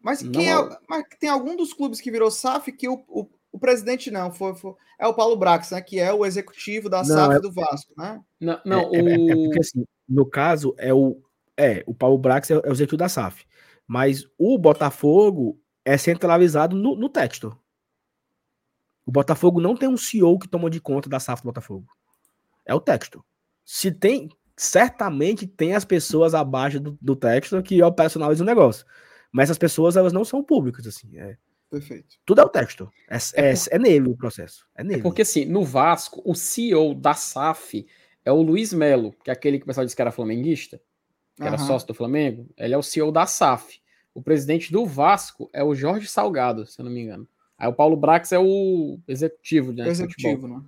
Mas, 0.00 0.22
quem 0.22 0.50
é, 0.50 0.78
mas 0.88 1.04
tem 1.18 1.28
algum 1.28 1.56
dos 1.56 1.72
clubes 1.72 2.00
que 2.00 2.10
virou 2.10 2.30
SAF 2.30 2.72
que 2.72 2.88
o, 2.88 3.04
o, 3.08 3.28
o 3.52 3.58
presidente 3.58 4.10
não, 4.10 4.30
foi, 4.30 4.54
foi, 4.54 4.74
é 4.98 5.06
o 5.06 5.14
Paulo 5.14 5.36
Brax, 5.36 5.70
né? 5.70 5.80
Que 5.80 5.98
é 5.98 6.12
o 6.12 6.24
executivo 6.24 6.88
da 6.88 6.98
não, 6.98 7.04
SAF 7.04 7.34
é, 7.34 7.40
do 7.40 7.52
Vasco, 7.52 7.92
né? 7.96 8.20
Não, 8.38 8.60
não 8.64 8.80
é, 8.80 9.02
o... 9.02 9.08
é, 9.08 9.14
é, 9.14 9.34
porque 9.34 9.60
assim, 9.60 9.84
no 10.08 10.24
caso, 10.24 10.74
é 10.78 10.94
o, 10.94 11.20
é, 11.56 11.82
o 11.86 11.94
Paulo 11.94 12.18
Brax 12.18 12.50
é, 12.50 12.54
é 12.54 12.68
o 12.68 12.72
executivo 12.72 12.98
da 12.98 13.08
SAF. 13.08 13.44
Mas 13.86 14.24
o 14.38 14.56
Botafogo 14.56 15.58
é 15.84 15.96
centralizado 15.96 16.76
no, 16.76 16.94
no 16.94 17.08
texto. 17.08 17.56
O 19.04 19.10
Botafogo 19.10 19.60
não 19.60 19.74
tem 19.74 19.88
um 19.88 19.96
CEO 19.96 20.38
que 20.38 20.48
toma 20.48 20.70
de 20.70 20.80
conta 20.80 21.08
da 21.08 21.18
SAF 21.18 21.42
do 21.42 21.46
Botafogo. 21.46 21.86
É 22.64 22.72
o 22.72 22.80
texto. 22.80 23.24
Se 23.64 23.90
tem, 23.90 24.28
certamente 24.56 25.46
tem 25.46 25.74
as 25.74 25.84
pessoas 25.84 26.34
abaixo 26.34 26.78
do, 26.78 26.96
do 27.00 27.16
texto 27.16 27.60
que 27.62 27.82
operacionalizam 27.82 28.44
o 28.44 28.46
negócio. 28.46 28.86
Mas 29.32 29.44
essas 29.44 29.58
pessoas, 29.58 29.96
elas 29.96 30.12
não 30.12 30.24
são 30.24 30.42
públicas, 30.44 30.86
assim. 30.86 31.18
É, 31.18 31.36
Perfeito. 31.70 32.16
Tudo 32.26 32.40
é 32.40 32.44
o 32.44 32.48
texto. 32.48 32.90
É, 33.08 33.16
é, 33.34 33.52
é, 33.52 33.54
é 33.70 33.78
nele 33.78 34.08
o 34.08 34.16
processo. 34.16 34.66
É, 34.74 34.82
nele. 34.82 35.00
É 35.00 35.02
porque, 35.02 35.22
assim, 35.22 35.44
no 35.44 35.64
Vasco, 35.64 36.20
o 36.24 36.34
CEO 36.34 36.94
da 36.94 37.14
SAF 37.14 37.86
é 38.24 38.32
o 38.32 38.42
Luiz 38.42 38.72
Melo, 38.72 39.14
que 39.22 39.30
é 39.30 39.32
aquele 39.32 39.58
que 39.58 39.62
o 39.62 39.66
pessoal 39.66 39.84
disse 39.84 39.94
que 39.94 40.02
era 40.02 40.10
flamenguista, 40.10 40.80
que 41.36 41.42
uhum. 41.42 41.48
era 41.48 41.58
sócio 41.58 41.86
do 41.86 41.94
Flamengo. 41.94 42.48
Ele 42.56 42.74
é 42.74 42.78
o 42.78 42.82
CEO 42.82 43.12
da 43.12 43.24
SAF. 43.24 43.80
O 44.12 44.20
presidente 44.20 44.72
do 44.72 44.84
Vasco 44.84 45.48
é 45.52 45.62
o 45.62 45.74
Jorge 45.74 46.08
Salgado, 46.08 46.66
se 46.66 46.80
eu 46.80 46.84
não 46.84 46.90
me 46.90 47.02
engano. 47.02 47.28
Aí 47.56 47.68
o 47.68 47.72
Paulo 47.72 47.96
Brax 47.96 48.32
é 48.32 48.38
o 48.38 48.98
executivo, 49.06 49.72
né? 49.72 49.86
Executivo, 49.86 50.48
né? 50.48 50.62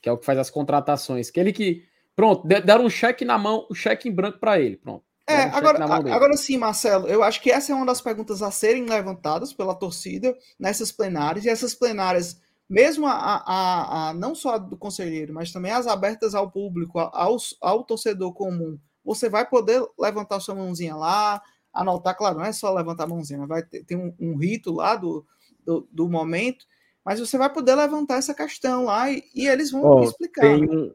Que 0.00 0.08
é 0.08 0.12
o 0.12 0.18
que 0.18 0.24
faz 0.26 0.38
as 0.38 0.50
contratações. 0.50 1.28
Aquele 1.28 1.52
que. 1.52 1.84
Pronto, 2.14 2.46
deram 2.46 2.84
um 2.84 2.90
cheque 2.90 3.24
na 3.24 3.36
mão, 3.36 3.66
o 3.68 3.72
um 3.72 3.74
cheque 3.74 4.08
em 4.08 4.12
branco 4.12 4.38
para 4.38 4.60
ele. 4.60 4.76
Pronto. 4.76 5.04
É, 5.28 5.42
agora, 5.42 5.84
agora 5.84 6.36
sim, 6.36 6.56
Marcelo, 6.56 7.08
eu 7.08 7.20
acho 7.20 7.42
que 7.42 7.50
essa 7.50 7.72
é 7.72 7.74
uma 7.74 7.84
das 7.84 8.00
perguntas 8.00 8.42
a 8.42 8.50
serem 8.52 8.86
levantadas 8.86 9.52
pela 9.52 9.74
torcida 9.74 10.36
nessas 10.58 10.92
plenárias, 10.92 11.44
e 11.44 11.48
essas 11.48 11.74
plenárias, 11.74 12.40
mesmo 12.68 13.08
a, 13.08 13.12
a, 13.12 14.08
a 14.10 14.14
não 14.14 14.36
só 14.36 14.54
a 14.54 14.58
do 14.58 14.76
conselheiro, 14.76 15.34
mas 15.34 15.50
também 15.50 15.72
as 15.72 15.88
abertas 15.88 16.32
ao 16.32 16.48
público, 16.48 17.00
ao, 17.00 17.36
ao 17.60 17.82
torcedor 17.82 18.32
comum, 18.34 18.78
você 19.04 19.28
vai 19.28 19.48
poder 19.48 19.84
levantar 19.98 20.38
sua 20.38 20.54
mãozinha 20.54 20.94
lá, 20.94 21.42
anotar, 21.72 22.16
claro, 22.16 22.38
não 22.38 22.44
é 22.44 22.52
só 22.52 22.72
levantar 22.72 23.04
a 23.04 23.08
mãozinha, 23.08 23.46
vai 23.46 23.64
ter, 23.64 23.84
tem 23.84 23.96
um, 23.96 24.14
um 24.20 24.36
rito 24.36 24.72
lá 24.72 24.94
do, 24.94 25.26
do, 25.64 25.88
do, 25.90 26.08
momento, 26.08 26.64
mas 27.04 27.18
você 27.18 27.36
vai 27.36 27.52
poder 27.52 27.74
levantar 27.74 28.16
essa 28.16 28.34
questão 28.34 28.84
lá 28.84 29.10
e, 29.10 29.24
e 29.34 29.48
eles 29.48 29.72
vão 29.72 29.82
oh, 29.82 30.04
explicar. 30.04 30.42
Tem, 30.42 30.64
um, 30.70 30.94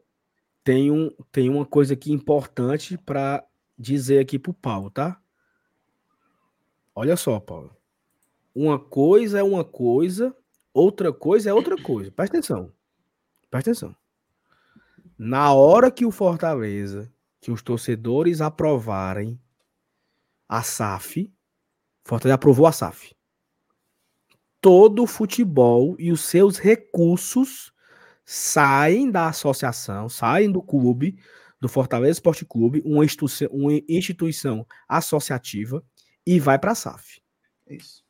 tem, 0.64 0.90
um, 0.90 1.10
tem 1.30 1.48
uma 1.50 1.66
coisa 1.66 1.92
aqui 1.92 2.12
importante 2.12 2.96
para 2.96 3.44
dizer 3.82 4.20
aqui 4.20 4.38
pro 4.38 4.54
Paulo, 4.54 4.90
tá? 4.90 5.20
Olha 6.94 7.16
só, 7.16 7.40
Paulo. 7.40 7.76
Uma 8.54 8.78
coisa 8.78 9.38
é 9.38 9.42
uma 9.42 9.64
coisa, 9.64 10.34
outra 10.72 11.12
coisa 11.12 11.50
é 11.50 11.54
outra 11.54 11.76
coisa. 11.82 12.10
Presta 12.12 12.36
atenção. 12.36 12.72
Presta 13.50 13.70
atenção. 13.70 13.96
Na 15.18 15.52
hora 15.52 15.90
que 15.90 16.04
o 16.04 16.10
Fortaleza, 16.10 17.12
que 17.40 17.50
os 17.50 17.62
torcedores 17.62 18.40
aprovarem 18.40 19.40
a 20.48 20.62
SAF, 20.62 21.32
Fortaleza 22.04 22.34
aprovou 22.34 22.66
a 22.66 22.72
SAF. 22.72 23.14
Todo 24.60 25.02
o 25.02 25.06
futebol 25.06 25.96
e 25.98 26.12
os 26.12 26.20
seus 26.20 26.58
recursos 26.58 27.72
saem 28.24 29.10
da 29.10 29.28
associação, 29.28 30.08
saem 30.08 30.50
do 30.50 30.62
clube 30.62 31.18
do 31.62 31.68
Fortaleza 31.68 32.14
Esporte 32.14 32.44
Clube, 32.44 32.82
uma 32.84 33.04
instituição, 33.04 33.48
uma 33.52 33.72
instituição 33.88 34.66
associativa, 34.88 35.80
e 36.26 36.40
vai 36.40 36.58
para 36.58 36.72
a 36.72 36.74
SAF. 36.74 37.22
Isso. 37.68 38.02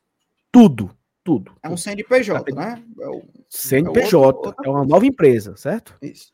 Tudo, 0.51 0.89
tudo. 1.23 1.55
É 1.61 1.69
um 1.69 1.77
CNPJ, 1.77 2.51
né? 2.55 2.83
É 2.99 3.07
o, 3.09 3.23
CNPJ, 3.47 4.15
é, 4.15 4.17
outro, 4.17 4.55
é, 4.65 4.67
uma 4.67 4.83
nova 4.83 5.05
empresa, 5.05 5.55
certo? 5.55 5.95
Isso. 6.01 6.33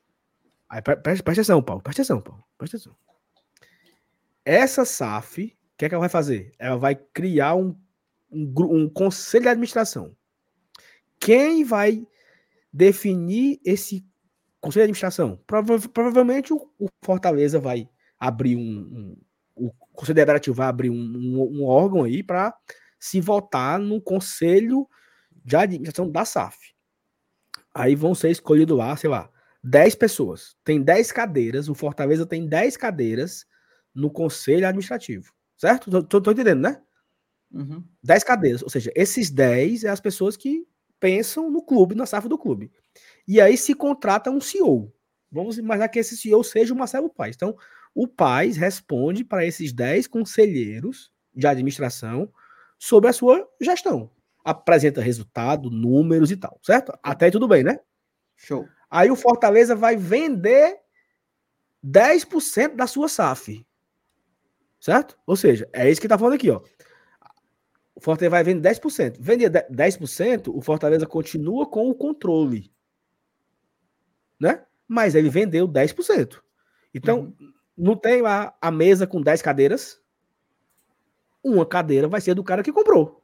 Aí, 0.69 0.81
presta, 0.81 1.01
presta 1.03 1.31
atenção, 1.31 1.61
Paulo, 1.61 1.81
presta 1.81 2.03
atenção, 2.03 2.21
Paulo, 2.21 2.41
presta 2.57 2.77
atenção. 2.77 2.95
Essa 4.45 4.85
SAF, 4.85 5.43
o 5.43 5.77
que, 5.77 5.83
é 5.83 5.89
que 5.89 5.95
ela 5.95 5.99
vai 5.99 6.09
fazer? 6.09 6.53
Ela 6.57 6.77
vai 6.77 6.95
criar 6.95 7.53
um, 7.53 7.77
um, 8.31 8.53
um 8.57 8.89
conselho 8.89 9.43
de 9.43 9.49
administração. 9.49 10.15
Quem 11.19 11.65
vai 11.65 12.07
definir 12.71 13.59
esse 13.65 14.07
Conselho 14.61 14.81
de 14.81 14.85
administração. 14.85 15.39
Prova 15.47 15.79
provavelmente 15.89 16.53
o, 16.53 16.69
o, 16.79 16.87
Fortaleza 17.03 17.59
vai 17.59 17.89
abrir 18.19 18.55
um, 18.55 18.61
um, 18.61 19.17
O 19.55 19.71
Conselho 19.93 20.15
Deliberativo 20.15 20.55
vai 20.55 20.67
abrir 20.67 20.89
um, 20.89 20.95
um, 20.95 21.61
um 21.61 21.65
órgão 21.65 22.03
aí 22.03 22.21
para 22.21 22.53
se 22.99 23.21
votar 23.21 23.79
no 23.79 24.01
Conselho 24.01 24.87
de 25.45 25.55
Administração 25.55 26.09
da 26.09 26.25
SAF. 26.25 26.57
Aí 27.73 27.95
vão 27.95 28.13
ser 28.13 28.29
escolhidos 28.29 28.77
lá, 28.77 28.95
sei 28.97 29.09
lá, 29.09 29.29
10 29.63 29.95
pessoas. 29.95 30.57
Tem 30.63 30.81
10 30.81 31.11
cadeiras. 31.11 31.69
O 31.69 31.75
Fortaleza 31.75 32.25
tem 32.25 32.47
10 32.47 32.75
cadeiras 32.77 33.45
no 33.93 34.11
Conselho 34.11 34.67
Administrativo. 34.67 35.33
Certo? 35.57 35.89
Tô, 35.89 36.03
tô, 36.03 36.21
tô 36.21 36.31
entendendo, 36.31 36.61
né? 36.61 36.81
Uhum. 37.51 37.83
10 38.03 38.23
cadeiras. 38.23 38.63
Ou 38.63 38.69
seja, 38.69 38.91
esses 38.95 39.29
10 39.29 39.83
é 39.83 39.89
as 39.89 39.99
pessoas 39.99 40.37
que 40.37 40.67
pensam 40.99 41.49
no 41.49 41.61
clube, 41.61 41.95
na 41.95 42.05
SAF 42.05 42.27
do 42.27 42.37
clube. 42.37 42.71
E 43.29 43.39
aí 43.39 43.55
se 43.55 43.75
contrata 43.75 44.31
um 44.31 44.41
CEO. 44.41 44.91
Vamos 45.31 45.59
imaginar 45.59 45.87
que 45.89 45.99
esse 45.99 46.17
CEO 46.17 46.43
seja 46.43 46.73
o 46.73 46.75
Marcelo 46.75 47.07
Paes. 47.07 47.35
Então, 47.35 47.55
o 47.93 48.07
Paes 48.07 48.57
responde 48.57 49.23
para 49.23 49.45
esses 49.45 49.71
10 49.71 50.07
conselheiros 50.07 51.11
de 51.31 51.45
administração 51.45 52.33
sobre 52.79 53.07
a 53.07 53.13
sua 53.13 53.47
gestão. 53.61 54.09
Apresenta 54.43 54.99
resultado, 54.99 55.69
números 55.69 56.31
e 56.31 56.37
tal, 56.37 56.59
certo? 56.63 56.91
Até 57.03 57.25
aí 57.25 57.31
tudo 57.31 57.47
bem, 57.47 57.63
né? 57.63 57.79
Show. 58.35 58.67
Aí 58.89 59.11
o 59.11 59.15
Fortaleza 59.15 59.75
vai 59.75 59.95
vender 59.95 60.79
10% 61.85 62.75
da 62.75 62.87
sua 62.87 63.07
SAF. 63.07 63.63
Certo? 64.79 65.15
Ou 65.27 65.35
seja, 65.35 65.69
é 65.71 65.87
isso 65.87 66.01
que 66.01 66.07
tá 66.07 66.17
falando 66.17 66.33
aqui, 66.33 66.49
ó. 66.49 66.63
O 67.93 68.01
Fortaleza 68.01 68.31
vai 68.31 68.43
vender 68.43 68.71
10%. 68.71 69.17
Vender 69.19 69.51
10%, 69.51 70.47
o 70.47 70.59
Fortaleza 70.61 71.05
continua 71.05 71.69
com 71.69 71.91
o 71.91 71.93
controle 71.93 72.73
né? 74.39 74.63
Mas 74.87 75.15
ele 75.15 75.29
vendeu 75.29 75.67
10%. 75.67 76.39
Então, 76.93 77.19
uhum. 77.39 77.53
não 77.77 77.95
tem 77.95 78.25
a, 78.25 78.53
a 78.59 78.71
mesa 78.71 79.05
com 79.05 79.21
10 79.21 79.41
cadeiras. 79.41 80.01
uma 81.43 81.65
cadeira 81.65 82.07
vai 82.07 82.21
ser 82.21 82.33
do 82.33 82.43
cara 82.43 82.63
que 82.63 82.71
comprou. 82.71 83.19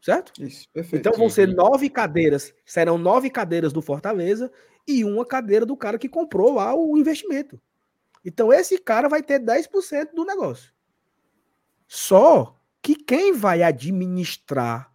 Certo? 0.00 0.32
Isso, 0.42 0.68
perfeito. 0.70 1.00
Então 1.08 1.16
vão 1.16 1.30
ser 1.30 1.46
nove 1.46 1.88
cadeiras, 1.88 2.52
serão 2.64 2.98
nove 2.98 3.30
cadeiras 3.30 3.72
do 3.72 3.80
Fortaleza 3.80 4.50
e 4.86 5.04
uma 5.04 5.24
cadeira 5.24 5.64
do 5.64 5.76
cara 5.76 5.96
que 5.96 6.08
comprou 6.08 6.54
lá 6.54 6.74
o 6.74 6.98
investimento. 6.98 7.60
Então 8.24 8.52
esse 8.52 8.78
cara 8.78 9.08
vai 9.08 9.22
ter 9.22 9.38
10% 9.38 10.12
do 10.12 10.24
negócio. 10.24 10.72
Só 11.86 12.58
que 12.82 12.96
quem 12.96 13.32
vai 13.32 13.62
administrar, 13.62 14.92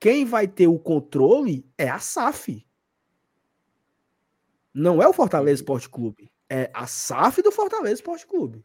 quem 0.00 0.24
vai 0.24 0.48
ter 0.48 0.66
o 0.66 0.78
controle 0.78 1.64
é 1.78 1.88
a 1.88 2.00
SAF. 2.00 2.66
Não 4.78 5.02
é 5.02 5.08
o 5.08 5.12
Fortaleza 5.12 5.56
Esporte 5.56 5.88
Clube, 5.88 6.30
é 6.48 6.70
a 6.72 6.86
SAF 6.86 7.42
do 7.42 7.50
Fortaleza 7.50 7.94
Esporte 7.94 8.24
Clube. 8.26 8.64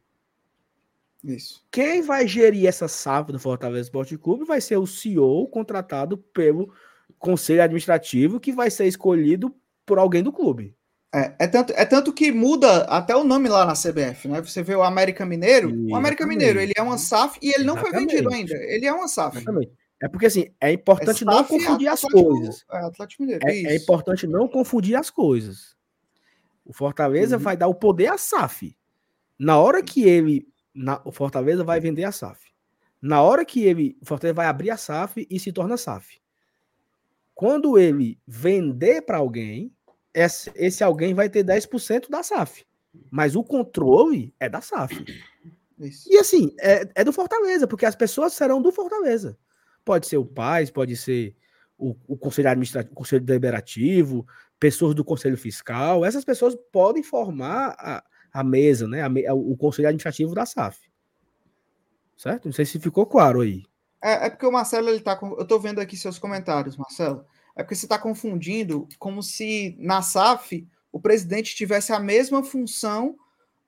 Isso. 1.23 1.65
Quem 1.71 2.03
vai 2.03 2.27
gerir 2.27 2.67
essa 2.67 2.87
SAF 2.87 3.31
do 3.31 3.39
Fortaleza 3.39 3.87
Esporte 3.87 4.15
Clube 4.17 4.45
vai 4.45 4.61
ser 4.61 4.77
o 4.77 4.85
CEO 4.85 5.47
contratado 5.47 6.17
pelo 6.17 6.71
conselho 7.17 7.63
administrativo 7.63 8.39
que 8.39 8.51
vai 8.51 8.69
ser 8.69 8.85
escolhido 8.85 9.55
por 9.85 9.97
alguém 9.97 10.21
do 10.21 10.31
clube. 10.31 10.75
É, 11.15 11.33
é, 11.39 11.47
tanto, 11.47 11.73
é 11.75 11.85
tanto 11.85 12.13
que 12.13 12.31
muda 12.31 12.83
até 12.83 13.15
o 13.15 13.23
nome 13.23 13.49
lá 13.49 13.65
na 13.65 13.73
CBF, 13.73 14.27
né? 14.27 14.41
Você 14.41 14.61
vê 14.61 14.75
o 14.75 14.83
América 14.83 15.25
Mineiro, 15.25 15.73
o 15.89 15.95
América 15.95 16.27
Mineiro, 16.27 16.59
ele 16.59 16.73
é 16.75 16.81
uma 16.81 16.97
SAF 16.97 17.39
e 17.41 17.49
ele 17.49 17.63
não 17.63 17.75
Exatamente. 17.75 18.11
foi 18.11 18.21
vendido 18.21 18.33
ainda. 18.33 18.55
Ele 18.55 18.85
é 18.85 18.93
uma 18.93 19.07
SAF. 19.07 19.37
Exatamente. 19.37 19.71
É 20.03 20.09
porque 20.09 20.25
assim, 20.25 20.51
é 20.59 20.71
importante 20.71 21.23
é 21.23 21.25
não 21.25 21.43
confundir 21.43 21.87
as 21.87 22.01
coisas. 22.01 22.65
É, 22.71 23.51
é, 23.51 23.73
é, 23.73 23.75
importante 23.77 24.27
não 24.27 24.49
confundir 24.49 24.95
as 24.95 25.09
coisas. 25.09 25.72
O 26.65 26.73
Fortaleza 26.73 27.37
uhum. 27.37 27.43
vai 27.43 27.57
dar 27.57 27.67
o 27.67 27.75
poder 27.75 28.07
à 28.07 28.17
SAF. 28.17 28.77
Na 29.37 29.57
hora 29.59 29.83
que 29.83 30.03
ele 30.03 30.47
na, 30.73 31.01
o 31.05 31.11
Fortaleza 31.11 31.63
vai 31.63 31.79
vender 31.79 32.03
a 32.03 32.11
SAF. 32.11 32.51
Na 33.01 33.21
hora 33.21 33.45
que 33.45 33.63
ele, 33.63 33.97
o 34.01 34.05
Fortaleza 34.05 34.35
vai 34.35 34.47
abrir 34.47 34.71
a 34.71 34.77
SAF 34.77 35.27
e 35.29 35.39
se 35.39 35.51
torna 35.51 35.77
SAF. 35.77 36.21
Quando 37.35 37.77
ele 37.77 38.19
vender 38.25 39.01
para 39.01 39.17
alguém, 39.17 39.73
esse, 40.13 40.51
esse, 40.55 40.83
alguém 40.83 41.13
vai 41.13 41.29
ter 41.29 41.43
10% 41.43 42.09
da 42.09 42.23
SAF. 42.23 42.65
Mas 43.11 43.35
o 43.35 43.43
controle 43.43 44.33
é 44.39 44.47
da 44.47 44.61
SAF. 44.61 45.03
Isso. 45.79 46.07
E 46.11 46.17
assim, 46.17 46.55
é, 46.59 46.87
é, 46.95 47.03
do 47.03 47.11
Fortaleza, 47.11 47.67
porque 47.67 47.85
as 47.85 47.95
pessoas 47.95 48.33
serão 48.33 48.61
do 48.61 48.71
Fortaleza. 48.71 49.37
Pode 49.83 50.07
ser 50.07 50.17
o 50.17 50.25
Paz, 50.25 50.71
pode 50.71 50.95
ser 50.95 51.35
o, 51.77 51.95
o 52.07 52.17
Conselho 52.17 52.49
Administrativo, 52.49 52.93
o 52.93 52.95
Conselho 52.95 53.25
Deliberativo, 53.25 54.25
pessoas 54.63 54.95
do 54.95 55.03
Conselho 55.03 55.37
Fiscal. 55.37 56.05
Essas 56.05 56.23
pessoas 56.23 56.55
podem 56.71 57.03
formar 57.03 57.75
a, 57.77 58.01
a 58.31 58.43
mesa, 58.45 58.87
né? 58.87 59.01
A, 59.01 59.33
o 59.33 59.57
conselho 59.57 59.89
administrativo 59.89 60.33
da 60.33 60.45
SAF. 60.45 60.89
Certo? 62.15 62.45
Não 62.45 62.53
sei 62.53 62.63
se 62.65 62.79
ficou 62.79 63.05
claro 63.05 63.41
aí. 63.41 63.65
É, 64.01 64.27
é 64.27 64.29
porque 64.29 64.45
o 64.45 64.51
Marcelo 64.53 64.87
ele 64.87 65.01
tá. 65.01 65.17
Com... 65.17 65.33
Eu 65.33 65.41
estou 65.41 65.59
vendo 65.59 65.81
aqui 65.81 65.97
seus 65.97 66.17
comentários, 66.17 66.77
Marcelo. 66.77 67.25
É 67.57 67.61
porque 67.61 67.75
você 67.75 67.85
está 67.85 67.99
confundindo 67.99 68.87
como 68.97 69.21
se 69.21 69.75
na 69.77 70.01
SAF 70.01 70.65
o 70.93 70.99
presidente 70.99 71.57
tivesse 71.57 71.91
a 71.91 71.99
mesma 71.99 72.41
função 72.41 73.17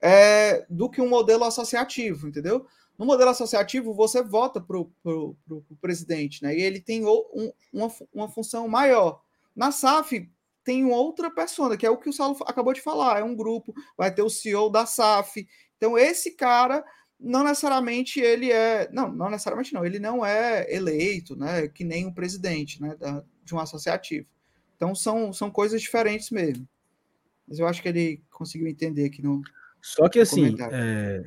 é, 0.00 0.64
do 0.70 0.88
que 0.88 1.02
um 1.02 1.10
modelo 1.10 1.44
associativo, 1.44 2.26
entendeu? 2.26 2.66
No 2.96 3.04
modelo 3.04 3.28
associativo, 3.28 3.92
você 3.92 4.22
vota 4.22 4.62
para 4.62 4.78
o 4.78 5.36
presidente, 5.78 6.42
né? 6.42 6.56
E 6.56 6.62
ele 6.62 6.80
tem 6.80 7.04
um, 7.04 7.52
uma, 7.70 7.92
uma 8.14 8.28
função 8.30 8.66
maior. 8.66 9.20
Na 9.54 9.70
SAF, 9.70 10.30
tem 10.66 10.84
outra 10.84 11.30
pessoa, 11.30 11.76
que 11.76 11.86
é 11.86 11.90
o 11.90 11.96
que 11.96 12.10
o 12.10 12.12
Saulo 12.12 12.36
acabou 12.44 12.72
de 12.72 12.82
falar, 12.82 13.20
é 13.20 13.22
um 13.22 13.36
grupo, 13.36 13.72
vai 13.96 14.12
ter 14.12 14.22
o 14.22 14.28
CEO 14.28 14.68
da 14.68 14.84
SAF. 14.84 15.46
Então, 15.76 15.96
esse 15.96 16.32
cara, 16.32 16.84
não 17.20 17.44
necessariamente 17.44 18.18
ele 18.18 18.50
é. 18.50 18.90
Não, 18.92 19.08
não 19.08 19.30
necessariamente 19.30 19.72
não, 19.72 19.86
ele 19.86 20.00
não 20.00 20.26
é 20.26 20.66
eleito, 20.74 21.36
né? 21.36 21.68
Que 21.68 21.84
nem 21.84 22.04
o 22.04 22.12
presidente 22.12 22.82
né, 22.82 22.96
da, 22.96 23.22
de 23.44 23.54
um 23.54 23.60
associativo. 23.60 24.26
Então, 24.74 24.92
são, 24.92 25.32
são 25.32 25.52
coisas 25.52 25.80
diferentes 25.80 26.30
mesmo. 26.30 26.68
Mas 27.46 27.60
eu 27.60 27.66
acho 27.68 27.80
que 27.80 27.88
ele 27.88 28.20
conseguiu 28.28 28.66
entender 28.66 29.04
aqui 29.04 29.22
no. 29.22 29.40
Só 29.80 30.08
que 30.08 30.18
assim. 30.18 30.56
É... 30.72 31.22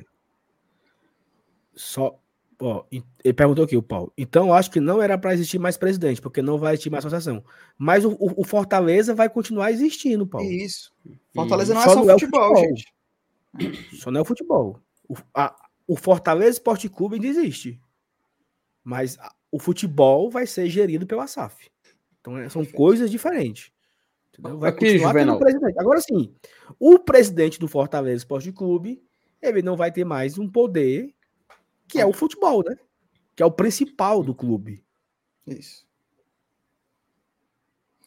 Só, 1.74 2.20
Ó, 2.60 2.84
ele 2.90 3.32
perguntou 3.32 3.64
aqui, 3.64 3.74
o 3.74 3.82
Paulo. 3.82 4.12
Então, 4.18 4.52
acho 4.52 4.70
que 4.70 4.80
não 4.80 5.00
era 5.00 5.16
para 5.16 5.32
existir 5.32 5.58
mais 5.58 5.78
presidente, 5.78 6.20
porque 6.20 6.42
não 6.42 6.58
vai 6.58 6.74
existir 6.74 6.90
mais 6.90 7.04
associação. 7.04 7.42
Mas 7.78 8.04
o, 8.04 8.14
o, 8.18 8.44
Fortaleza 8.44 9.14
vai 9.14 9.30
continuar 9.30 9.72
existindo, 9.72 10.26
Paulo. 10.26 10.46
Isso. 10.46 10.92
Fortaleza 11.34 11.72
não 11.72 11.80
é 11.80 11.84
só, 11.84 11.94
só 11.94 12.04
não 12.04 12.18
futebol, 12.18 12.58
é 12.58 12.60
gente. 12.60 13.96
Só 13.96 14.10
não 14.10 14.18
é 14.18 14.22
o 14.22 14.26
futebol. 14.26 14.78
O, 15.08 15.16
a, 15.34 15.56
o 15.86 15.96
Fortaleza 15.96 16.50
Esporte 16.50 16.86
Clube 16.90 17.14
ainda 17.14 17.28
existe. 17.28 17.80
Mas 18.84 19.18
a, 19.18 19.34
o 19.50 19.58
futebol 19.58 20.30
vai 20.30 20.46
ser 20.46 20.68
gerido 20.68 21.06
pela 21.06 21.26
SAF. 21.26 21.70
Então, 22.20 22.36
é, 22.36 22.48
são 22.50 22.62
coisas 22.62 23.10
diferentes. 23.10 23.72
Entendeu? 24.38 24.58
Vai 24.58 24.68
aqui, 24.68 24.84
continuar 24.84 25.12
Juvenal. 25.12 25.38
presidente. 25.38 25.78
Agora 25.78 26.00
sim, 26.02 26.34
o 26.78 26.98
presidente 26.98 27.58
do 27.58 27.66
Fortaleza 27.66 28.18
Esporte 28.18 28.52
Clube, 28.52 29.02
ele 29.40 29.62
não 29.62 29.76
vai 29.76 29.90
ter 29.90 30.04
mais 30.04 30.38
um 30.38 30.46
poder 30.46 31.14
que 31.90 32.00
é 32.00 32.06
o 32.06 32.12
futebol, 32.12 32.62
né? 32.64 32.76
Que 33.34 33.42
é 33.42 33.46
o 33.46 33.50
principal 33.50 34.22
do 34.22 34.34
clube. 34.34 34.84
Isso. 35.46 35.86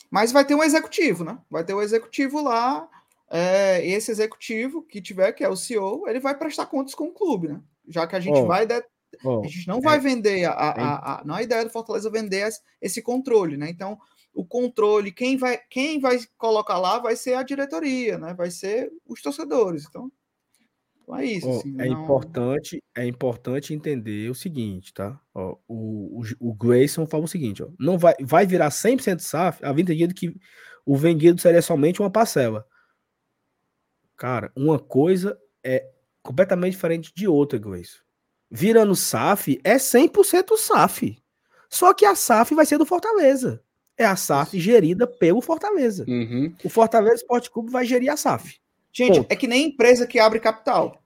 Mas 0.09 0.31
vai 0.31 0.45
ter 0.45 0.55
um 0.55 0.63
executivo, 0.63 1.23
né? 1.23 1.39
Vai 1.49 1.63
ter 1.63 1.73
um 1.73 1.81
executivo 1.81 2.41
lá. 2.41 2.87
É, 3.29 3.83
esse 3.85 4.11
executivo 4.11 4.83
que 4.83 5.01
tiver, 5.01 5.31
que 5.33 5.43
é 5.43 5.49
o 5.49 5.55
CEO, 5.55 6.07
ele 6.07 6.19
vai 6.19 6.37
prestar 6.37 6.67
contas 6.67 6.93
com 6.93 7.05
o 7.05 7.13
clube, 7.13 7.47
né? 7.47 7.61
Já 7.87 8.05
que 8.05 8.15
a 8.15 8.19
gente 8.19 8.37
oh, 8.37 8.45
vai. 8.45 8.65
De... 8.65 8.83
Oh, 9.23 9.41
a 9.43 9.47
gente 9.47 9.67
não 9.67 9.79
é, 9.79 9.81
vai 9.81 9.99
vender 9.99 10.45
a, 10.45 10.51
a, 10.51 11.21
a, 11.21 11.25
Não 11.25 11.35
é 11.35 11.39
a 11.39 11.43
ideia 11.43 11.63
do 11.63 11.71
Fortaleza 11.71 12.11
vender 12.11 12.47
esse 12.79 13.01
controle, 13.01 13.57
né? 13.57 13.69
Então, 13.69 13.97
o 14.33 14.45
controle, 14.45 15.11
quem 15.11 15.35
vai, 15.35 15.59
quem 15.69 15.99
vai 15.99 16.19
colocar 16.37 16.77
lá 16.77 16.99
vai 16.99 17.15
ser 17.15 17.33
a 17.33 17.43
diretoria, 17.43 18.17
né? 18.17 18.33
Vai 18.33 18.51
ser 18.51 18.91
os 19.07 19.21
torcedores. 19.21 19.85
Então, 19.89 20.11
então 21.03 21.17
é 21.17 21.25
isso. 21.25 21.49
assim, 21.49 21.75
é 21.79 21.89
não... 21.89 22.03
importante, 22.03 22.83
é 22.95 23.05
importante 23.05 23.73
entender 23.73 24.29
o 24.29 24.35
seguinte, 24.35 24.93
tá? 24.93 25.19
Ó, 25.33 25.57
o, 25.67 26.21
o, 26.21 26.49
o 26.49 26.53
Grayson 26.53 27.05
fala 27.05 27.25
o 27.25 27.27
seguinte, 27.27 27.61
ó, 27.61 27.69
não 27.79 27.97
vai, 27.97 28.15
vai 28.21 28.45
virar 28.45 28.69
100% 28.69 29.19
SAF, 29.19 29.63
havia 29.63 29.83
entendido 29.83 30.13
que 30.13 30.35
o 30.85 30.95
vendido 30.95 31.39
seria 31.39 31.61
somente 31.61 32.01
uma 32.01 32.09
parcela. 32.09 32.65
Cara, 34.17 34.51
uma 34.55 34.79
coisa 34.79 35.37
é 35.63 35.89
completamente 36.21 36.71
diferente 36.71 37.11
de 37.15 37.27
outra, 37.27 37.59
Grayson. 37.59 37.99
Virando 38.49 38.95
SAF 38.95 39.59
é 39.63 39.75
100% 39.75 40.57
SAF. 40.57 41.17
Só 41.69 41.93
que 41.93 42.05
a 42.05 42.15
SAF 42.15 42.53
vai 42.53 42.65
ser 42.65 42.77
do 42.77 42.85
Fortaleza. 42.85 43.61
É 43.97 44.05
a 44.05 44.15
SAF 44.15 44.59
gerida 44.59 45.05
pelo 45.07 45.41
Fortaleza. 45.41 46.05
Uhum. 46.07 46.53
O 46.63 46.69
Fortaleza 46.69 47.15
Esporte 47.15 47.49
Clube 47.49 47.71
vai 47.71 47.85
gerir 47.85 48.11
a 48.11 48.17
SAF. 48.17 48.62
Gente, 48.93 49.25
é 49.27 49.35
que 49.35 49.47
nem 49.47 49.67
empresa 49.67 50.05
que 50.05 50.19
abre 50.19 50.39
capital. 50.39 51.03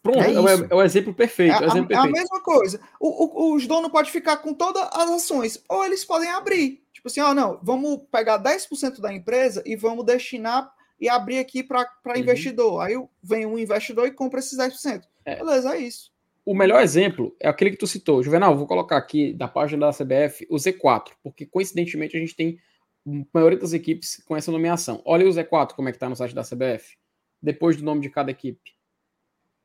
Pronto, 0.00 0.18
é, 0.20 0.32
é, 0.32 0.40
o, 0.40 0.48
é, 0.48 0.74
o, 0.76 0.82
exemplo 0.82 1.12
perfeito. 1.12 1.52
É, 1.52 1.64
é, 1.64 1.66
exemplo 1.66 1.84
a, 1.84 1.88
perfeito. 1.88 2.06
é 2.06 2.08
a, 2.08 2.22
mesma 2.22 2.40
coisa. 2.40 2.80
O, 3.00 3.50
o, 3.50 3.54
os 3.54 3.66
donos 3.66 3.90
podem 3.90 4.12
ficar 4.12 4.36
com 4.36 4.54
todas 4.54 4.82
as 4.92 5.10
ações, 5.10 5.62
ou 5.68 5.84
eles 5.84 6.04
podem 6.04 6.30
abrir. 6.30 6.80
Tipo 6.92 7.08
assim, 7.08 7.20
ó, 7.20 7.34
não, 7.34 7.58
vamos 7.62 8.00
pegar 8.12 8.40
10% 8.40 9.00
da 9.00 9.12
empresa 9.12 9.60
e 9.66 9.74
vamos 9.74 10.04
destinar 10.04 10.72
e 11.00 11.08
abrir 11.08 11.38
aqui 11.38 11.64
para 11.64 11.84
uhum. 12.06 12.16
investidor. 12.16 12.80
Aí 12.80 12.94
vem 13.20 13.44
um 13.44 13.58
investidor 13.58 14.06
e 14.06 14.12
compra 14.12 14.38
esses 14.38 14.56
10%. 14.56 15.02
É. 15.24 15.36
Beleza, 15.36 15.74
é 15.74 15.80
isso. 15.80 16.12
O 16.44 16.54
melhor 16.54 16.80
exemplo 16.80 17.34
é 17.40 17.48
aquele 17.48 17.72
que 17.72 17.76
tu 17.76 17.86
citou. 17.86 18.22
Juvenal, 18.22 18.56
vou 18.56 18.66
colocar 18.66 18.96
aqui 18.96 19.32
da 19.32 19.48
página 19.48 19.86
da 19.86 19.92
CBF 19.92 20.46
o 20.48 20.56
Z4, 20.56 21.10
porque 21.22 21.44
coincidentemente 21.44 22.16
a 22.16 22.20
gente 22.20 22.36
tem 22.36 22.58
maioria 23.04 23.58
das 23.58 23.72
equipes 23.72 24.22
com 24.26 24.36
essa 24.36 24.52
nomeação. 24.52 25.02
Olha 25.04 25.26
o 25.26 25.30
Z4 25.30 25.72
como 25.72 25.88
é 25.88 25.92
que 25.92 25.98
tá 25.98 26.08
no 26.08 26.16
site 26.16 26.34
da 26.34 26.42
CBF, 26.42 26.96
depois 27.40 27.76
do 27.76 27.84
nome 27.84 28.00
de 28.00 28.10
cada 28.10 28.30
equipe. 28.30 28.74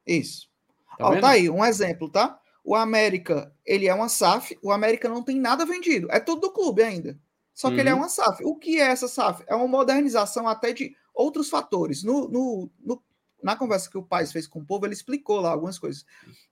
Isso. 0.05 0.49
Tá, 0.97 1.09
Ó, 1.09 1.19
tá 1.19 1.30
aí, 1.30 1.49
um 1.49 1.64
exemplo, 1.64 2.09
tá? 2.09 2.39
O 2.64 2.76
América, 2.76 3.53
ele 3.65 3.88
é 3.88 3.93
uma 3.93 4.09
SAF, 4.09 4.57
o 4.61 4.72
América 4.72 5.07
não 5.07 5.23
tem 5.23 5.39
nada 5.39 5.65
vendido, 5.65 6.07
é 6.11 6.19
tudo 6.19 6.41
do 6.41 6.51
clube 6.51 6.81
ainda. 6.81 7.18
Só 7.53 7.69
que 7.69 7.76
uhum. 7.76 7.80
ele 7.80 7.89
é 7.89 7.93
uhum. 7.93 8.01
uma 8.01 8.09
SAF. 8.09 8.43
O 8.43 8.55
que 8.55 8.80
é 8.80 8.84
essa 8.84 9.07
SAF? 9.07 9.43
É 9.47 9.55
uma 9.55 9.68
modernização 9.68 10.47
até 10.47 10.73
de 10.73 10.95
outros 11.14 11.49
fatores. 11.49 12.03
No, 12.03 12.27
no, 12.27 12.69
no, 12.80 13.03
na 13.41 13.55
conversa 13.55 13.89
que 13.89 13.97
o 13.97 14.03
Paz 14.03 14.31
fez 14.31 14.45
com 14.45 14.59
o 14.59 14.65
povo, 14.65 14.85
ele 14.85 14.93
explicou 14.93 15.39
lá 15.39 15.51
algumas 15.51 15.80
coisas. 15.80 16.05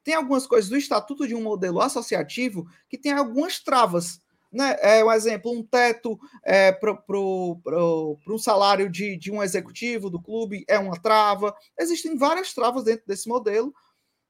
Tem 0.03 0.15
algumas 0.15 0.47
coisas 0.47 0.69
do 0.69 0.77
estatuto 0.77 1.27
de 1.27 1.35
um 1.35 1.43
modelo 1.43 1.79
associativo 1.79 2.67
que 2.89 2.97
tem 2.97 3.11
algumas 3.11 3.59
travas 3.59 4.19
né? 4.55 4.77
É 4.79 5.03
um 5.03 5.11
exemplo, 5.11 5.51
um 5.51 5.61
teto 5.61 6.17
é, 6.43 6.71
para 6.71 6.93
um 7.19 8.37
salário 8.39 8.89
de, 8.89 9.17
de 9.17 9.31
um 9.31 9.43
executivo 9.43 10.09
do 10.09 10.21
clube 10.21 10.63
é 10.67 10.79
uma 10.79 10.99
trava. 10.99 11.53
Existem 11.77 12.17
várias 12.17 12.53
travas 12.53 12.83
dentro 12.83 13.05
desse 13.05 13.27
modelo 13.27 13.73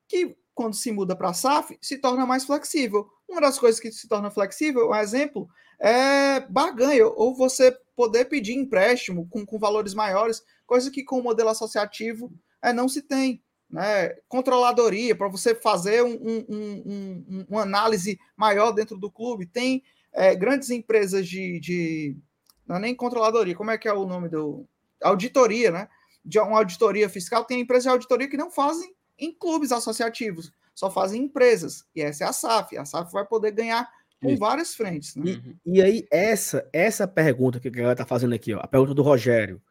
que, 0.07 0.35
quando 0.53 0.73
se 0.76 0.91
muda 0.91 1.15
para 1.15 1.30
a 1.30 1.34
SAF, 1.34 1.77
se 1.81 1.97
torna 1.97 2.26
mais 2.26 2.43
flexível. 2.43 3.07
Uma 3.30 3.41
das 3.41 3.60
coisas 3.60 3.80
que 3.80 3.91
se 3.91 4.07
torna 4.07 4.31
flexível, 4.31 4.89
um 4.89 4.95
exemplo, 4.95 5.47
é 5.80 6.39
barganha, 6.41 7.07
ou 7.07 7.35
você 7.35 7.77
poder 7.95 8.26
pedir 8.26 8.53
empréstimo 8.53 9.27
com, 9.30 9.45
com 9.45 9.60
valores 9.60 9.93
maiores, 9.93 10.43
coisa 10.65 10.91
que 10.91 11.03
com 11.03 11.19
o 11.19 11.23
modelo 11.23 11.49
associativo 11.49 12.31
é, 12.61 12.73
não 12.73 12.88
se 12.88 13.02
tem. 13.02 13.41
né, 13.69 14.10
controladoria, 14.27 15.15
para 15.15 15.27
você 15.27 15.56
fazer 15.56 16.03
um, 16.03 16.14
um, 16.14 16.45
um, 16.49 17.45
uma 17.49 17.64
análise 17.64 18.18
maior 18.38 18.72
dentro 18.72 18.97
do 18.97 19.11
clube. 19.11 19.47
Tem 19.47 19.84
é, 20.16 20.34
grandes 20.36 20.70
empresas 20.70 21.28
de, 21.28 21.60
de. 21.60 22.18
Não 22.66 22.78
é 22.78 22.80
nem 22.80 22.96
controladoria, 22.96 23.56
como 23.56 23.72
é 23.72 23.78
que 23.78 23.88
é 23.88 23.94
o 23.94 24.06
nome 24.06 24.30
do. 24.30 24.66
Auditoria, 25.04 25.72
né? 25.72 25.90
De 26.24 26.40
uma 26.40 26.58
auditoria 26.58 27.10
fiscal. 27.10 27.44
Tem 27.44 27.60
empresas 27.60 27.84
de 27.84 27.90
auditoria 27.90 28.30
que 28.30 28.38
não 28.38 28.50
fazem 28.50 28.94
em 29.20 29.32
clubes 29.32 29.72
associativos, 29.72 30.52
só 30.74 30.90
fazem 30.90 31.22
em 31.22 31.26
empresas. 31.26 31.86
E 31.96 32.02
essa 32.02 32.24
é 32.24 32.28
a 32.28 32.34
SAF. 32.34 32.78
A 32.78 32.86
SAF 32.86 33.12
vai 33.12 33.26
poder 33.26 33.52
ganhar 33.52 33.88
com 34.22 34.36
várias 34.38 34.74
frentes. 34.74 35.16
Né? 35.16 35.42
E, 35.66 35.78
e, 35.78 35.82
aí, 35.82 36.08
essa 36.10 36.68
essa 36.74 37.08
pergunta 37.08 37.60
que 37.60 37.68
a 37.68 37.72
galera 37.72 37.94
está 37.94 38.06
fazendo 38.06 38.34
aqui, 38.34 38.54
ó, 38.54 38.60
a 38.60 38.68
pergunta 38.68 38.94
do 38.94 39.04
Rogério. 39.04 39.62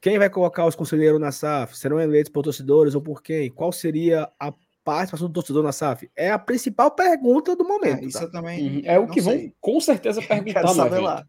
Quem 0.00 0.18
vai 0.18 0.30
colocar 0.30 0.64
os 0.64 0.76
conselheiros 0.76 1.20
na 1.20 1.32
SAF? 1.32 1.76
Serão 1.76 2.00
eleitos 2.00 2.30
por 2.30 2.42
torcedores 2.42 2.94
ou 2.94 3.02
por 3.02 3.20
quem? 3.20 3.50
Qual 3.50 3.72
seria 3.72 4.30
a 4.38 4.52
participação 4.94 5.28
do 5.28 5.32
torcedor 5.32 5.62
na 5.62 5.72
SAF? 5.72 6.10
É 6.14 6.30
a 6.30 6.38
principal 6.38 6.90
pergunta 6.90 7.54
do 7.54 7.64
momento. 7.64 8.02
É, 8.02 8.06
isso 8.06 8.18
tá? 8.18 8.24
eu 8.24 8.30
também. 8.30 8.76
Uhum. 8.76 8.82
É 8.84 8.98
o 8.98 9.06
que 9.06 9.22
sei. 9.22 9.38
vão 9.38 9.52
com 9.60 9.80
certeza 9.80 10.20
perguntar 10.26 10.60
quero 10.60 10.74
saber 10.74 11.00
lá. 11.00 11.26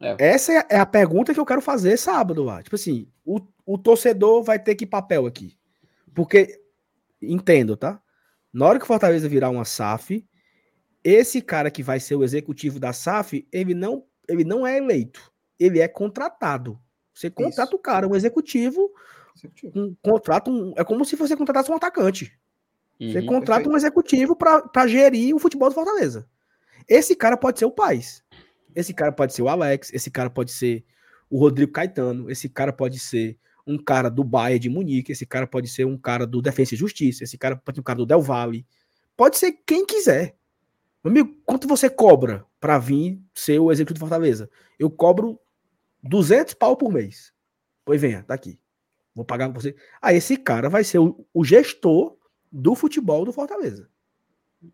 É. 0.00 0.16
Essa 0.18 0.66
é 0.68 0.78
a 0.78 0.86
pergunta 0.86 1.34
que 1.34 1.40
eu 1.40 1.44
quero 1.44 1.60
fazer 1.60 1.96
sábado 1.96 2.42
lá. 2.42 2.62
Tipo 2.62 2.76
assim, 2.76 3.06
o, 3.24 3.40
o 3.66 3.76
torcedor 3.76 4.42
vai 4.42 4.58
ter 4.58 4.74
que 4.74 4.86
papel 4.86 5.26
aqui? 5.26 5.56
Porque, 6.14 6.60
entendo, 7.20 7.76
tá? 7.76 8.00
Na 8.52 8.66
hora 8.66 8.78
que 8.78 8.84
o 8.84 8.88
Fortaleza 8.88 9.28
virar 9.28 9.50
uma 9.50 9.64
SAF, 9.64 10.26
esse 11.04 11.40
cara 11.40 11.70
que 11.70 11.82
vai 11.82 12.00
ser 12.00 12.14
o 12.14 12.24
executivo 12.24 12.80
da 12.80 12.92
SAF, 12.92 13.46
ele 13.52 13.74
não, 13.74 14.04
ele 14.28 14.44
não 14.44 14.66
é 14.66 14.78
eleito, 14.78 15.32
ele 15.58 15.80
é 15.80 15.86
contratado. 15.86 16.80
Você 17.14 17.30
contrata 17.30 17.70
Isso. 17.70 17.76
o 17.76 17.78
cara, 17.78 18.08
um 18.08 18.16
executivo, 18.16 18.90
executivo. 19.36 19.72
um 19.78 19.94
contrato, 20.02 20.50
um, 20.50 20.72
é 20.76 20.84
como 20.84 21.04
se 21.04 21.16
você 21.16 21.36
contratasse 21.36 21.70
um 21.70 21.76
atacante. 21.76 22.38
Uhum, 23.00 23.12
você 23.12 23.22
contrata 23.22 23.60
perfeito. 23.62 23.72
um 23.72 23.76
executivo 23.76 24.36
para 24.36 24.86
gerir 24.86 25.34
o 25.34 25.38
futebol 25.38 25.68
do 25.68 25.74
Fortaleza. 25.74 26.28
Esse 26.86 27.16
cara 27.16 27.36
pode 27.36 27.58
ser 27.58 27.64
o 27.64 27.70
Paz. 27.70 28.22
Esse 28.74 28.92
cara 28.92 29.10
pode 29.10 29.32
ser 29.32 29.42
o 29.42 29.48
Alex, 29.48 29.92
esse 29.92 30.10
cara 30.10 30.28
pode 30.28 30.52
ser 30.52 30.84
o 31.28 31.38
Rodrigo 31.38 31.72
Caetano, 31.72 32.30
esse 32.30 32.48
cara 32.48 32.72
pode 32.72 32.98
ser 32.98 33.38
um 33.66 33.78
cara 33.78 34.10
do 34.10 34.22
Bayern 34.24 34.58
de 34.58 34.68
Munique, 34.68 35.12
esse 35.12 35.24
cara 35.24 35.46
pode 35.46 35.68
ser 35.68 35.84
um 35.84 35.96
cara 35.96 36.26
do 36.26 36.42
Defensa 36.42 36.74
e 36.74 36.78
Justiça, 36.78 37.24
esse 37.24 37.38
cara 37.38 37.56
pode 37.56 37.76
ser 37.76 37.80
um 37.80 37.84
cara 37.84 37.98
do 37.98 38.06
Del 38.06 38.20
Valle. 38.20 38.66
Pode 39.16 39.38
ser 39.38 39.52
quem 39.66 39.86
quiser. 39.86 40.36
Meu 41.02 41.10
amigo, 41.10 41.36
quanto 41.46 41.66
você 41.66 41.88
cobra 41.88 42.44
para 42.60 42.78
vir 42.78 43.20
ser 43.34 43.58
o 43.58 43.72
executivo 43.72 44.04
do 44.04 44.08
Fortaleza? 44.08 44.50
Eu 44.78 44.90
cobro 44.90 45.40
200 46.02 46.54
pau 46.54 46.76
por 46.76 46.92
mês. 46.92 47.32
Pois 47.84 48.00
venha, 48.00 48.22
tá 48.22 48.34
aqui. 48.34 48.58
Vou 49.14 49.24
pagar 49.24 49.48
você. 49.48 49.74
Aí 50.00 50.16
esse 50.16 50.36
cara 50.36 50.68
vai 50.68 50.84
ser 50.84 50.98
o, 50.98 51.26
o 51.32 51.44
gestor 51.44 52.16
do 52.50 52.74
futebol 52.74 53.24
do 53.24 53.32
Fortaleza. 53.32 53.88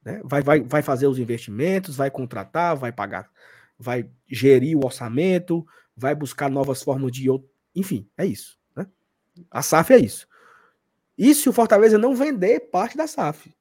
Né? 0.05 0.21
Vai, 0.25 0.43
vai, 0.43 0.61
vai 0.61 0.83
fazer 0.83 1.07
os 1.07 1.19
investimentos, 1.19 1.97
vai 1.97 2.11
contratar, 2.11 2.77
vai 2.77 2.93
pagar, 2.93 3.31
vai 3.79 4.09
gerir 4.29 4.77
o 4.77 4.85
orçamento, 4.85 5.67
vai 5.97 6.15
buscar 6.15 6.51
novas 6.51 6.83
formas 6.83 7.13
de. 7.13 7.27
Enfim, 7.75 8.09
é 8.17 8.27
isso. 8.27 8.59
Né? 8.75 8.87
A 9.51 9.63
SAF 9.63 9.93
é 9.93 9.99
isso. 9.99 10.27
E 11.17 11.35
se 11.35 11.49
o 11.49 11.53
Fortaleza 11.53 11.99
não 11.99 12.15
vender 12.15 12.69
parte 12.71 12.97
da 12.97 13.07
SAF? 13.07 13.55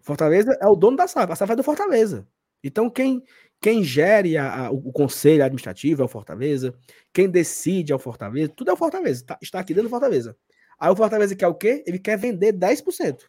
Fortaleza 0.00 0.56
é 0.60 0.66
o 0.66 0.76
dono 0.76 0.96
da 0.96 1.06
SAF. 1.06 1.32
A 1.32 1.36
SAF 1.36 1.52
é 1.52 1.56
do 1.56 1.62
Fortaleza. 1.62 2.26
Então, 2.62 2.90
quem, 2.90 3.22
quem 3.60 3.84
gere 3.84 4.36
a, 4.36 4.66
a, 4.66 4.70
o 4.70 4.92
conselho 4.92 5.44
administrativo 5.44 6.02
é 6.02 6.04
o 6.04 6.08
Fortaleza. 6.08 6.74
Quem 7.12 7.28
decide 7.28 7.92
é 7.92 7.94
o 7.94 7.98
Fortaleza. 7.98 8.52
Tudo 8.54 8.70
é 8.70 8.72
o 8.72 8.76
Fortaleza. 8.76 9.24
Tá, 9.24 9.38
está 9.40 9.60
aqui 9.60 9.72
dentro 9.72 9.88
do 9.88 9.90
Fortaleza. 9.90 10.36
Aí 10.78 10.90
o 10.90 10.96
Fortaleza 10.96 11.34
quer 11.34 11.48
o 11.48 11.54
quê? 11.54 11.82
Ele 11.86 11.98
quer 11.98 12.18
vender 12.18 12.52
10%. 12.52 13.22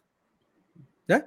Né? 1.08 1.24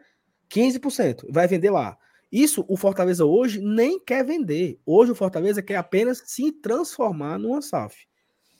15%. 0.49 1.25
Vai 1.29 1.47
vender 1.47 1.71
lá. 1.71 1.97
Isso 2.31 2.63
o 2.67 2.77
Fortaleza 2.77 3.25
hoje 3.25 3.59
nem 3.59 3.99
quer 3.99 4.23
vender. 4.23 4.79
Hoje 4.85 5.11
o 5.11 5.15
Fortaleza 5.15 5.61
quer 5.61 5.75
apenas 5.75 6.21
se 6.25 6.51
transformar 6.51 7.37
numa 7.37 7.61
SAF. 7.61 8.07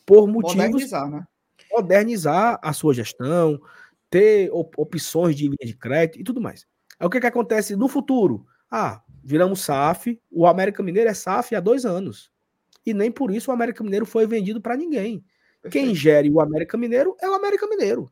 Por 0.05 0.27
motivos. 0.27 0.55
Modernizar, 0.55 1.09
né? 1.09 1.25
Modernizar 1.71 2.59
a 2.61 2.73
sua 2.73 2.93
gestão, 2.93 3.61
ter 4.09 4.49
op 4.51 4.73
opções 4.77 5.35
de 5.35 5.43
linha 5.43 5.65
de 5.65 5.75
crédito 5.75 6.19
e 6.19 6.23
tudo 6.23 6.41
mais. 6.41 6.67
Aí 6.99 7.07
o 7.07 7.09
que, 7.09 7.19
que 7.19 7.27
acontece 7.27 7.75
no 7.75 7.87
futuro? 7.87 8.45
Ah, 8.69 9.01
viramos 9.23 9.61
SAF. 9.61 10.19
O 10.29 10.45
América 10.45 10.83
Mineiro 10.83 11.09
é 11.09 11.13
SAF 11.13 11.55
há 11.55 11.59
dois 11.59 11.85
anos. 11.85 12.29
E 12.85 12.93
nem 12.93 13.11
por 13.11 13.31
isso 13.31 13.51
o 13.51 13.53
América 13.53 13.83
Mineiro 13.83 14.05
foi 14.05 14.27
vendido 14.27 14.59
para 14.59 14.75
ninguém. 14.75 15.23
Perfeito. 15.61 15.85
Quem 15.85 15.95
gere 15.95 16.29
o 16.29 16.41
América 16.41 16.77
Mineiro 16.77 17.15
é 17.21 17.29
o 17.29 17.33
América 17.33 17.67
Mineiro. 17.67 18.11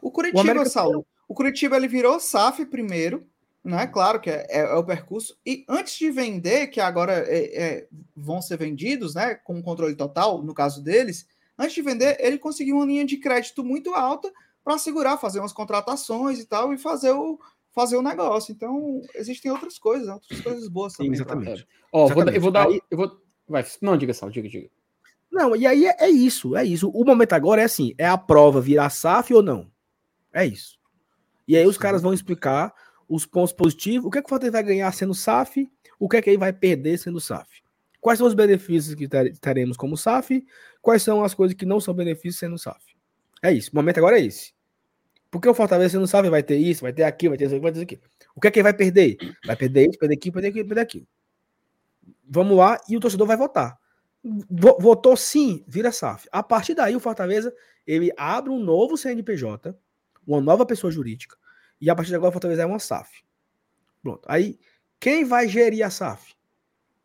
O 0.00 0.10
Curitiba, 0.10 0.38
o 0.38 0.40
América 0.42 0.66
Saulo, 0.66 1.06
o 1.26 1.34
Curitiba 1.34 1.76
ele 1.76 1.88
virou 1.88 2.20
SAF 2.20 2.64
primeiro, 2.66 3.26
né? 3.64 3.86
Claro 3.86 4.20
que 4.20 4.30
é, 4.30 4.46
é, 4.48 4.60
é, 4.60 4.74
o 4.74 4.84
percurso. 4.84 5.36
E 5.44 5.64
antes 5.68 5.98
de 5.98 6.10
vender, 6.10 6.68
que 6.68 6.80
agora 6.80 7.24
é, 7.26 7.62
é 7.62 7.88
vão 8.16 8.40
ser 8.40 8.56
vendidos, 8.56 9.14
né? 9.14 9.34
Com 9.34 9.62
controle 9.62 9.94
total, 9.96 10.42
no 10.42 10.54
caso 10.54 10.82
deles, 10.82 11.26
antes 11.58 11.74
de 11.74 11.82
vender, 11.82 12.16
ele 12.20 12.38
conseguiu 12.38 12.76
uma 12.76 12.86
linha 12.86 13.04
de 13.04 13.16
crédito 13.16 13.64
muito 13.64 13.92
alta 13.94 14.32
para 14.62 14.78
segurar, 14.78 15.18
fazer 15.18 15.40
umas 15.40 15.52
contratações 15.52 16.38
e 16.38 16.46
tal, 16.46 16.72
e 16.72 16.78
fazer 16.78 17.10
o, 17.10 17.38
fazer 17.74 17.96
o 17.96 18.02
negócio. 18.02 18.52
Então, 18.52 19.02
existem 19.14 19.50
outras 19.50 19.78
coisas, 19.78 20.08
outras 20.08 20.40
coisas 20.40 20.68
boas 20.68 20.94
também. 20.94 21.14
Sim, 21.14 21.22
exatamente. 21.22 21.66
Ó, 21.92 22.06
exatamente. 22.06 22.36
eu 22.36 22.40
vou 22.40 22.50
dar. 22.50 22.68
Aí... 22.68 22.80
Eu 22.90 22.96
vou... 22.96 23.20
Vai, 23.48 23.64
não, 23.80 23.96
diga 23.96 24.12
só, 24.12 24.28
diga, 24.28 24.48
diga. 24.48 24.70
Não, 25.30 25.54
e 25.54 25.66
aí 25.66 25.86
é, 25.86 25.96
é, 26.00 26.08
isso, 26.08 26.56
é 26.56 26.64
isso. 26.64 26.90
O 26.90 27.04
momento 27.04 27.32
agora 27.32 27.62
é 27.62 27.64
assim: 27.64 27.94
é 27.98 28.06
a 28.06 28.18
prova 28.18 28.60
virar 28.60 28.90
SAF 28.90 29.32
ou 29.34 29.42
não? 29.42 29.70
É 30.32 30.44
isso. 30.44 30.78
E 31.46 31.56
aí 31.56 31.66
os 31.66 31.78
caras 31.78 32.02
vão 32.02 32.12
explicar 32.12 32.74
os 33.08 33.24
pontos 33.24 33.52
positivos, 33.52 34.06
o 34.06 34.10
que 34.10 34.18
é 34.18 34.22
que 34.22 34.26
o 34.26 34.28
Fortaleza 34.28 34.52
vai 34.52 34.62
ganhar 34.62 34.92
sendo 34.92 35.14
SAF, 35.14 35.68
o 35.98 36.08
que 36.08 36.16
é 36.18 36.22
que 36.22 36.30
ele 36.30 36.38
vai 36.38 36.52
perder 36.52 36.98
sendo 36.98 37.20
SAF. 37.20 37.62
Quais 38.00 38.18
são 38.18 38.26
os 38.28 38.34
benefícios 38.34 38.94
que 38.94 39.08
teremos 39.40 39.76
como 39.76 39.96
SAF, 39.96 40.44
quais 40.80 41.02
são 41.02 41.24
as 41.24 41.34
coisas 41.34 41.56
que 41.56 41.66
não 41.66 41.80
são 41.80 41.94
benefícios 41.94 42.38
sendo 42.38 42.58
SAF. 42.58 42.96
É 43.42 43.52
isso. 43.52 43.70
O 43.72 43.76
momento 43.76 43.98
agora 43.98 44.18
é 44.18 44.24
esse. 44.24 44.52
Porque 45.30 45.48
o 45.48 45.54
Fortaleza 45.54 45.98
não 45.98 46.06
sabe, 46.06 46.30
vai 46.30 46.42
ter 46.42 46.56
isso, 46.56 46.82
vai 46.82 46.92
ter 46.92 47.02
aquilo, 47.04 47.32
vai 47.32 47.38
ter 47.38 47.46
isso, 47.46 47.60
vai 47.60 47.72
ter 47.72 47.78
isso 47.78 47.84
aqui. 47.84 48.00
O 48.34 48.40
que 48.40 48.48
é 48.48 48.50
que 48.50 48.58
ele 48.58 48.64
vai 48.64 48.74
perder? 48.74 49.16
Vai 49.44 49.56
perder 49.56 49.88
isso, 49.88 49.98
perder 49.98 50.14
aquilo, 50.14 50.32
perder 50.32 50.48
aquilo, 50.48 50.68
perder 50.68 50.80
aquilo. 50.80 51.06
Vamos 52.28 52.56
lá 52.56 52.78
e 52.88 52.96
o 52.96 53.00
torcedor 53.00 53.26
vai 53.26 53.36
votar. 53.36 53.76
Votou 54.50 55.16
sim, 55.16 55.64
vira 55.66 55.92
SAF. 55.92 56.28
A 56.32 56.42
partir 56.42 56.74
daí, 56.74 56.94
o 56.94 57.00
Fortaleza 57.00 57.54
ele 57.86 58.12
abre 58.16 58.50
um 58.50 58.58
novo 58.58 58.96
CNPJ, 58.96 59.76
uma 60.26 60.40
nova 60.40 60.66
pessoa 60.66 60.90
jurídica, 60.90 61.36
e 61.80 61.88
a 61.88 61.94
partir 61.94 62.10
de 62.10 62.16
agora 62.16 62.30
o 62.30 62.32
Fortaleza 62.32 62.62
é 62.62 62.66
uma 62.66 62.78
SAF. 62.78 63.22
Pronto. 64.02 64.22
Aí, 64.26 64.58
quem 65.00 65.24
vai 65.24 65.48
gerir 65.48 65.84
a 65.84 65.90
SAF? 65.90 66.34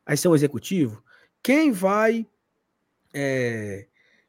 Aí 0.06 0.18
ser 0.18 0.28
um 0.28 0.36
executivo? 0.36 1.04
Quem 1.42 1.72
vai 1.72 2.28
é, 3.14 3.86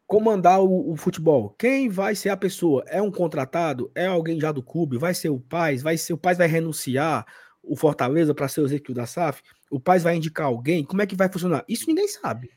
comandar 0.07 0.61
o, 0.61 0.93
o, 0.93 0.97
futebol. 0.97 1.51
Quem 1.59 1.89
vai 1.89 2.15
ser 2.15 2.29
a 2.29 2.37
pessoa? 2.37 2.85
É 2.87 3.01
um 3.01 3.11
contratado? 3.11 3.91
É 3.95 4.07
alguém 4.07 4.39
já 4.39 4.53
do 4.53 4.63
clube? 4.63 4.99
Vai 4.99 5.15
ser 5.15 5.31
o 5.31 5.41
pai? 5.41 5.77
Vai 5.79 5.97
ser 5.97 6.13
o 6.13 6.19
pai 6.19 6.35
vai 6.35 6.47
renunciar 6.47 7.27
o 7.63 7.75
Fortaleza 7.75 8.35
para 8.35 8.49
ser 8.49 8.61
o 8.61 8.67
executivo 8.67 8.97
da 8.97 9.07
SAF? 9.07 9.43
O 9.71 9.81
pai 9.81 9.99
vai 9.99 10.17
indicar 10.17 10.47
alguém? 10.47 10.85
Como 10.85 11.03
é 11.03 11.07
que 11.07 11.17
vai 11.17 11.31
funcionar? 11.31 11.65
Isso 11.67 11.87
ninguém 11.89 12.07
sabe. 12.07 12.51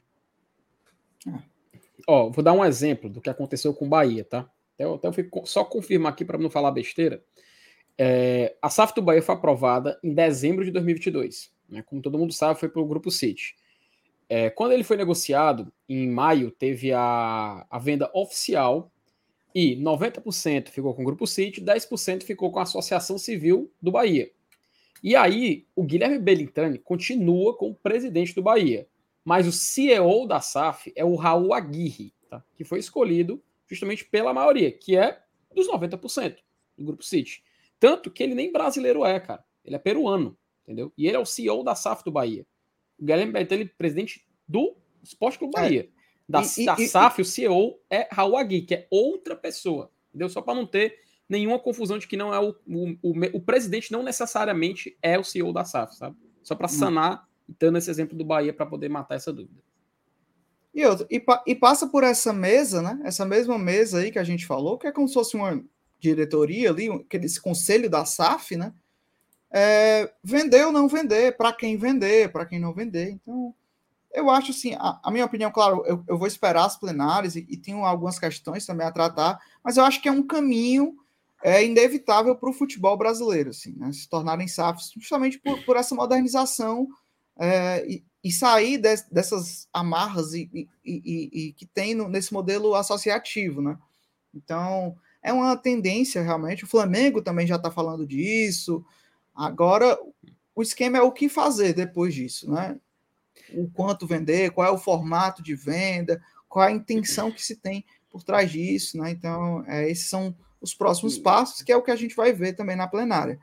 Ó, 2.07 2.29
vou 2.29 2.43
dar 2.43 2.53
um 2.53 2.63
exemplo 2.63 3.09
do 3.09 3.21
que 3.21 3.29
aconteceu 3.29 3.73
com 3.73 3.85
o 3.85 3.89
Bahia, 3.89 4.23
tá? 4.23 4.49
Até 4.73 4.85
eu, 4.85 4.93
até 4.95 5.07
eu 5.07 5.45
só 5.45 5.63
confirmar 5.63 6.13
aqui 6.13 6.23
para 6.23 6.37
não 6.37 6.49
falar 6.49 6.71
besteira. 6.71 7.23
É, 7.97 8.55
a 8.61 8.69
SAF 8.69 8.93
do 8.93 9.01
Bahia 9.01 9.21
foi 9.21 9.35
aprovada 9.35 9.99
em 10.03 10.13
dezembro 10.13 10.63
de 10.63 10.71
2022. 10.71 11.51
Né? 11.67 11.81
Como 11.81 12.01
todo 12.01 12.17
mundo 12.17 12.31
sabe, 12.31 12.59
foi 12.59 12.69
para 12.69 12.81
o 12.81 12.85
Grupo 12.85 13.09
City. 13.09 13.55
É, 14.29 14.49
quando 14.49 14.73
ele 14.73 14.83
foi 14.83 14.97
negociado, 14.97 15.71
em 15.87 16.09
maio, 16.09 16.51
teve 16.51 16.91
a, 16.93 17.65
a 17.69 17.79
venda 17.79 18.09
oficial 18.13 18.91
e 19.55 19.75
90% 19.77 20.69
ficou 20.69 20.93
com 20.93 21.01
o 21.01 21.05
Grupo 21.05 21.25
City, 21.25 21.61
10% 21.61 22.23
ficou 22.23 22.51
com 22.51 22.59
a 22.59 22.63
Associação 22.63 23.17
Civil 23.17 23.71
do 23.81 23.91
Bahia. 23.91 24.29
E 25.03 25.15
aí, 25.15 25.65
o 25.75 25.83
Guilherme 25.83 26.19
Belintani 26.19 26.77
continua 26.77 27.55
como 27.55 27.73
presidente 27.73 28.35
do 28.35 28.41
Bahia, 28.41 28.87
mas 29.27 29.45
o 29.45 29.51
CEO 29.51 30.25
da 30.25 30.39
SAF 30.39 30.89
é 30.95 31.03
o 31.03 31.15
Raul 31.15 31.53
Aguirre, 31.53 32.13
tá? 32.29 32.41
que 32.55 32.63
foi 32.63 32.79
escolhido 32.79 33.43
justamente 33.67 34.05
pela 34.05 34.33
maioria, 34.33 34.71
que 34.71 34.95
é 34.95 35.21
dos 35.53 35.67
90% 35.67 36.37
do 36.77 36.85
Grupo 36.85 37.03
City. 37.03 37.43
Tanto 37.77 38.09
que 38.09 38.23
ele 38.23 38.33
nem 38.33 38.53
brasileiro 38.53 39.03
é, 39.03 39.19
cara. 39.19 39.43
Ele 39.65 39.75
é 39.75 39.79
peruano, 39.79 40.37
entendeu? 40.63 40.93
E 40.97 41.07
ele 41.07 41.17
é 41.17 41.19
o 41.19 41.25
CEO 41.25 41.61
da 41.61 41.75
SAF 41.75 42.05
do 42.05 42.11
Bahia. 42.11 42.47
O 42.97 43.03
Guilherme 43.03 43.33
Bertelli, 43.33 43.65
presidente 43.65 44.25
do 44.47 44.77
Esporte 45.03 45.37
Clube 45.37 45.55
é. 45.57 45.61
Bahia. 45.61 45.81
É. 45.81 45.89
Da, 46.29 46.41
e, 46.41 46.65
da 46.65 46.75
e, 46.79 46.87
SAF, 46.87 47.19
e... 47.19 47.21
o 47.21 47.25
CEO 47.25 47.81
é 47.89 48.07
Raul 48.09 48.37
Agui, 48.37 48.61
que 48.61 48.75
é 48.75 48.87
outra 48.89 49.35
pessoa. 49.35 49.91
Entendeu? 50.07 50.29
Só 50.29 50.41
para 50.41 50.55
não 50.55 50.65
ter 50.65 51.01
nenhuma 51.27 51.59
confusão 51.59 51.97
de 51.97 52.07
que 52.07 52.15
não 52.15 52.33
é 52.33 52.39
o, 52.39 52.55
o, 52.65 52.97
o, 53.01 53.13
o, 53.33 53.41
presidente 53.41 53.91
não 53.91 54.03
necessariamente 54.03 54.97
é 55.01 55.19
o 55.19 55.23
CEO 55.25 55.51
da 55.51 55.65
SAF, 55.65 55.97
sabe? 55.97 56.15
Só 56.41 56.55
para 56.55 56.69
sanar, 56.69 57.26
dando 57.60 57.78
esse 57.78 57.90
exemplo 57.90 58.18
do 58.18 58.26
Bahia 58.26 58.53
para 58.53 58.65
poder 58.65 58.90
matar 58.90 59.15
essa 59.15 59.32
dúvida. 59.32 59.61
E, 60.74 60.86
outro, 60.86 61.07
e, 61.10 61.24
e, 61.48 61.56
passa 61.56 61.88
por 61.88 62.03
essa 62.03 62.32
mesa, 62.32 62.82
né? 62.82 62.99
Essa 63.03 63.26
mesma 63.26 63.57
mesa 63.57 63.99
aí 63.99 64.11
que 64.11 64.19
a 64.19 64.24
gente 64.24 64.45
falou, 64.45 64.78
que 64.78 64.86
é 64.86 64.91
como 64.91 65.07
se 65.07 65.14
fosse 65.15 65.36
uma, 65.36 65.64
diretoria 65.99 66.69
ali, 66.69 66.88
esse 67.14 67.41
conselho 67.41 67.90
da 67.90 68.06
SAF, 68.06 68.56
né? 68.56 68.74
É, 69.49 70.11
vender 70.24 70.65
ou 70.65 70.72
não 70.72 70.88
vender, 70.88 71.38
para 71.38 71.53
quem 71.53 71.78
vender, 71.78 72.32
para 72.32 72.45
quem 72.45 72.60
não 72.60 72.74
vender. 72.74 73.11
Então, 73.11 73.53
eu 74.14 74.30
acho 74.30 74.52
assim, 74.52 74.74
a, 74.76 74.99
a 75.03 75.11
minha 75.11 75.26
opinião, 75.26 75.52
claro, 75.52 75.84
eu, 75.86 76.03
eu, 76.07 76.18
vou 76.18 76.28
esperar 76.28 76.65
as 76.65 76.78
plenárias 76.78 77.36
e, 77.36 77.45
e 77.49 77.57
tenho 77.57 77.86
algumas 77.86 78.19
questões 78.19 78.65
também 78.65 78.86
a 78.86 78.91
tratar, 78.91 79.40
mas 79.64 79.78
eu 79.78 79.86
acho 79.86 80.02
que 80.02 80.10
é 80.10 80.11
um 80.11 80.26
caminho 80.26 80.95
é 81.44 81.64
inevitável 81.64 82.36
para 82.36 82.49
o 82.49 82.53
futebol 82.53 82.98
brasileiro, 82.98 83.52
assim, 83.52 83.74
né? 83.78 83.91
se 83.94 84.10
tornarem 84.10 84.48
SAFs, 84.48 84.91
justamente 84.98 85.40
por, 85.40 85.64
por 85.65 85.78
essa 85.78 85.94
modernização 85.94 86.88
é, 87.39 87.85
e, 87.88 88.03
e, 88.23 88.31
sair 88.31 88.77
de, 88.77 88.95
dessas 89.11 89.68
amarras 89.72 90.34
e, 90.34 90.49
e, 90.53 91.30
e 91.31 91.53
que 91.53 91.65
tem 91.65 91.93
no, 91.93 92.07
nesse 92.07 92.34
modelo 92.34 92.76
associativo, 92.76 93.61
né? 93.61 93.77
Então, 94.34 94.95
é 95.22 95.34
uma 95.34 95.55
tendência 95.57 96.22
realmente. 96.22 96.64
O 96.64 96.68
Flamengo 96.68 97.22
também 97.22 97.47
já 97.47 97.55
está 97.55 97.72
falando 97.72 98.05
disso. 98.05 98.85
Agora, 99.35 99.97
o 100.55 100.61
esquema 100.61 100.97
é 100.97 101.01
o 101.01 101.11
que 101.11 101.30
fazer 101.30 101.73
depois 101.73 102.14
disso, 102.14 102.51
né? 102.51 102.80
O 103.53 103.69
quanto 103.69 104.07
vender, 104.07 104.51
qual 104.51 104.68
é 104.68 104.72
o 104.72 104.77
formato 104.77 105.43
de 105.43 105.55
venda, 105.55 106.22
qual 106.49 106.65
é 106.65 106.69
a 106.69 106.76
intenção 106.76 107.31
que 107.31 107.43
se 107.43 107.55
tem 107.55 107.85
por 108.09 108.23
trás 108.23 108.51
disso, 108.51 108.97
né? 108.97 109.11
Então, 109.11 109.64
é, 109.68 109.89
esses 109.89 110.09
são 110.09 110.35
os 110.59 110.73
próximos 110.73 111.18
passos, 111.18 111.61
que 111.61 111.72
é 111.72 111.77
o 111.77 111.84
que 111.84 111.91
a 111.91 111.95
gente 111.95 112.15
vai 112.15 112.34
ver 112.34 112.53
também 112.53 112.76
na 112.76 112.88
plenária. 112.88 113.39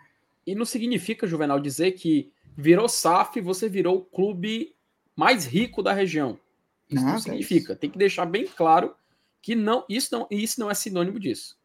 E 0.46 0.54
não 0.54 0.64
significa, 0.64 1.26
Juvenal, 1.26 1.60
dizer 1.60 1.92
que 1.92 2.32
virou 2.56 2.88
SAF, 2.88 3.40
você 3.40 3.68
virou 3.68 3.98
o 3.98 4.04
clube 4.04 4.74
mais 5.16 5.44
rico 5.44 5.82
da 5.82 5.92
região. 5.92 6.38
Isso 6.88 7.04
não 7.04 7.18
significa. 7.18 7.74
Tem 7.74 7.90
que 7.90 7.98
deixar 7.98 8.26
bem 8.26 8.46
claro 8.46 8.94
que 9.40 9.54
não 9.54 9.84
isso 9.88 10.08
não 10.12 10.26
isso 10.30 10.60
não 10.60 10.70
é 10.70 10.74
sinônimo 10.74 11.18
disso. 11.18 11.58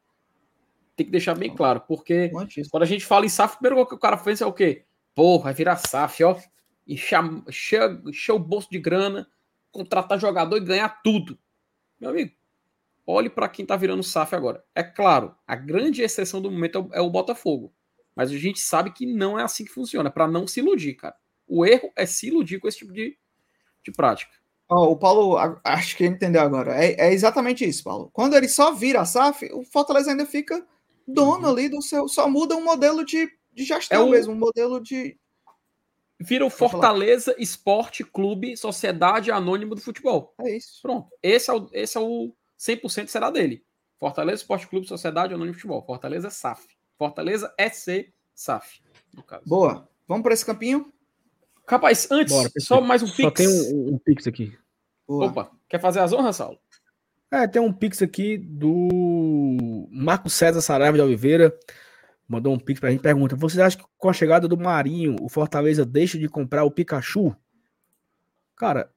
Tem 0.95 1.06
que 1.06 1.11
deixar 1.11 1.36
bem 1.36 1.56
claro, 1.56 1.82
porque 1.88 2.30
quando 2.70 2.84
a 2.84 2.86
gente 2.86 3.06
fala 3.06 3.26
em 3.26 3.30
SAF, 3.30 3.57
primeiro 3.57 3.88
que 3.88 3.95
o 3.95 3.99
cara 3.99 4.18
fez 4.18 4.41
é 4.41 4.45
o 4.45 4.52
quê? 4.52 4.84
Porra, 5.16 5.45
vai 5.45 5.53
virar 5.53 5.78
SAF, 5.78 6.24
ó. 6.24 6.38
Encher, 6.86 7.24
encher, 7.48 8.02
encher 8.06 8.34
o 8.34 8.40
bolso 8.40 8.70
de 8.70 8.80
grana, 8.80 9.28
contratar 9.72 10.20
jogador 10.20 10.57
e 10.57 10.66
ganhar 10.66 11.02
tudo. 11.02 11.40
Meu 11.99 12.10
amigo, 12.10 12.34
olhe 13.06 13.30
para 13.30 13.48
quem 13.48 13.64
está 13.64 13.78
virando 13.78 14.03
SAF 14.03 14.36
agora. 14.36 14.64
É 14.76 14.84
claro, 14.84 15.36
a 15.48 15.56
grande 15.56 16.02
exceção 16.02 16.41
do 16.41 16.52
momento 16.52 16.90
é 16.91 16.99
o 16.99 17.10
Botafogo. 17.10 17.74
Mas 18.19 18.31
a 18.31 18.37
gente 18.37 18.59
sabe 18.59 18.91
que 18.91 19.05
não 19.05 19.39
é 19.39 19.43
assim 19.43 19.63
que 19.63 19.71
funciona, 19.71 20.11
para 20.11 20.27
não 20.27 20.45
se 20.45 20.59
iludir, 20.59 20.95
cara. 20.95 21.15
O 21.47 21.65
erro 21.65 21.89
é 21.95 22.05
se 22.05 22.27
iludir 22.27 22.59
com 22.59 22.67
esse 22.67 22.79
tipo 22.79 22.91
de, 22.91 23.17
de 23.81 23.93
prática. 23.93 24.33
Oh, 24.69 24.87
o 24.87 24.97
Paulo, 24.97 25.37
acho 25.63 25.95
que 25.95 26.03
ele 26.03 26.15
entendeu 26.15 26.41
agora. 26.41 26.75
É, 26.75 26.99
é, 26.99 27.13
exatamente 27.13 27.63
isso, 27.63 27.81
Paulo. 27.81 28.09
Quando 28.11 28.35
ele 28.35 28.49
só 28.49 28.73
vira 28.73 28.99
a 28.99 29.05
SAF, 29.05 29.49
o 29.53 29.63
Fortaleza 29.63 30.11
ainda 30.11 30.25
fica 30.25 30.67
dono 31.07 31.45
uhum. 31.45 31.53
ali 31.53 31.69
do 31.69 31.81
seu. 31.81 32.09
Só 32.09 32.27
muda 32.27 32.57
um 32.57 32.63
modelo 32.65 33.05
de, 33.05 33.31
de 33.53 33.63
gestão 33.63 34.01
é 34.01 34.03
o, 34.03 34.09
mesmo, 34.09 34.33
um 34.33 34.37
modelo 34.37 34.81
de. 34.81 35.17
Vira 36.19 36.45
o 36.45 36.49
Fortaleza 36.49 37.33
Esporte 37.39 38.03
Clube 38.03 38.57
Sociedade 38.57 39.31
Anônima 39.31 39.75
do 39.75 39.81
Futebol. 39.81 40.33
É 40.41 40.57
isso. 40.57 40.81
Pronto. 40.81 41.07
Esse 41.23 41.49
é 41.49 41.53
o, 41.53 41.69
esse 41.71 41.97
é 41.97 42.01
o 42.01 42.33
100% 42.59 43.07
será 43.07 43.31
dele. 43.31 43.63
Fortaleza 43.97 44.41
Esporte 44.41 44.67
Clube 44.67 44.85
Sociedade 44.85 45.33
Anônima 45.33 45.53
de 45.53 45.61
Futebol. 45.61 45.85
Fortaleza 45.85 46.27
é 46.27 46.31
SAF. 46.31 46.78
Fortaleza 46.99 47.53
SC 47.57 48.11
SAF, 48.35 48.81
no 49.15 49.23
caso. 49.23 49.43
Boa. 49.47 49.88
Vamos 50.05 50.21
para 50.21 50.34
esse 50.34 50.45
campinho? 50.45 50.91
Rapaz, 51.65 52.11
antes, 52.11 52.35
Bora, 52.35 52.49
só 52.59 52.81
mais 52.81 53.01
um 53.01 53.05
Pix. 53.05 53.21
Só 53.21 53.31
tem 53.31 53.47
um, 53.47 53.93
um 53.93 53.97
Pix 53.97 54.27
aqui. 54.27 54.53
Boa. 55.07 55.27
Opa, 55.27 55.51
quer 55.69 55.80
fazer 55.80 56.01
as 56.01 56.11
honras, 56.11 56.35
Saulo? 56.35 56.59
É, 57.31 57.47
tem 57.47 57.61
um 57.61 57.71
Pix 57.71 58.01
aqui 58.01 58.38
do 58.38 59.88
Marco 59.89 60.30
César 60.30 60.59
Saraiva 60.59 60.97
de 60.97 61.01
Oliveira. 61.01 61.57
Mandou 62.27 62.53
um 62.53 62.59
Pix 62.59 62.81
pra 62.81 62.91
gente. 62.91 63.01
Pergunta: 63.01 63.34
Vocês 63.34 63.59
acham 63.59 63.81
que 63.81 63.88
com 63.97 64.09
a 64.09 64.13
chegada 64.13 64.45
do 64.45 64.57
Marinho, 64.57 65.15
o 65.21 65.30
Fortaleza 65.30 65.85
deixa 65.85 66.19
de 66.19 66.27
comprar 66.27 66.65
o 66.65 66.71
Pikachu? 66.71 67.34
Cara, 68.57 68.91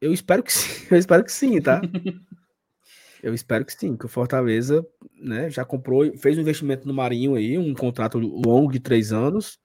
eu 0.00 0.12
espero 0.12 0.44
que 0.44 0.52
sim. 0.52 0.86
Eu 0.94 0.96
espero 0.96 1.24
que 1.24 1.32
sim, 1.32 1.60
tá? 1.60 1.80
Eu 3.22 3.34
espero 3.34 3.64
que 3.64 3.72
sim, 3.72 3.96
que 3.96 4.06
o 4.06 4.08
Fortaleza 4.08 4.86
né, 5.14 5.50
já 5.50 5.64
comprou, 5.64 6.16
fez 6.18 6.38
um 6.38 6.40
investimento 6.40 6.86
no 6.86 6.94
Marinho 6.94 7.34
aí, 7.34 7.58
um 7.58 7.74
contrato 7.74 8.18
longo 8.18 8.70
de 8.70 8.78
três 8.78 9.12
anos. 9.12 9.58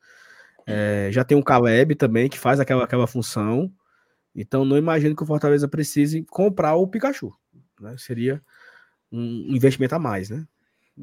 É, 0.65 1.09
já 1.11 1.23
tem 1.23 1.37
um 1.37 1.41
Caleb 1.41 1.95
também 1.95 2.29
que 2.29 2.39
faz 2.39 2.59
aquela, 2.59 2.83
aquela 2.83 3.07
função. 3.07 3.71
Então 4.35 4.65
não 4.65 4.77
imagino 4.77 5.15
que 5.15 5.23
o 5.23 5.27
Fortaleza 5.27 5.67
precise 5.67 6.23
comprar 6.23 6.75
o 6.75 6.87
Pikachu. 6.87 7.31
Né? 7.79 7.95
Seria 7.97 8.41
um 9.11 9.53
investimento 9.53 9.93
a 9.93 9.99
mais, 9.99 10.29
né? 10.29 10.47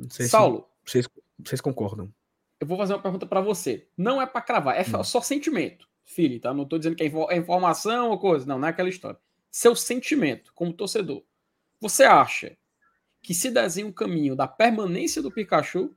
Saulo, 0.09 0.67
se 0.85 0.93
vocês, 0.93 1.09
vocês 1.39 1.61
concordam. 1.61 2.13
Eu 2.59 2.67
vou 2.67 2.77
fazer 2.77 2.95
uma 2.95 3.03
pergunta 3.03 3.27
para 3.27 3.41
você. 3.41 3.89
Não 3.97 4.21
é 4.21 4.27
para 4.27 4.43
cravar, 4.43 4.77
é 4.77 4.83
hum. 4.83 5.05
só 5.05 5.21
sentimento, 5.21 5.89
filho, 6.05 6.41
tá? 6.41 6.53
Não 6.53 6.67
tô 6.67 6.79
dizendo 6.79 6.97
que 6.97 7.05
é, 7.05 7.07
é 7.07 7.37
informação 7.37 8.11
ou 8.11 8.19
coisa, 8.19 8.47
não, 8.47 8.59
não 8.59 8.67
é 8.67 8.71
aquela 8.71 8.89
história. 8.89 9.19
Seu 9.51 9.75
sentimento 9.75 10.53
como 10.55 10.73
torcedor. 10.73 11.23
Você 11.81 12.05
acha 12.05 12.57
que 13.23 13.35
se 13.35 13.51
desenha 13.51 13.87
um 13.87 13.93
caminho 13.93 14.37
da 14.37 14.47
permanência 14.47 15.23
do 15.23 15.31
Pikachu, 15.31 15.95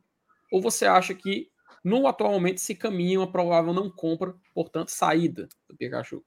ou 0.51 0.61
você 0.61 0.85
acha 0.85 1.14
que 1.14 1.49
no 1.84 2.07
atual 2.07 2.31
momento 2.31 2.57
esse 2.57 2.76
caminho 2.76 3.22
é 3.22 3.27
provável 3.27 3.73
não 3.73 3.89
compra, 3.89 4.34
portanto, 4.53 4.89
saída 4.89 5.49
do 5.68 5.76
Pikachu? 5.76 6.23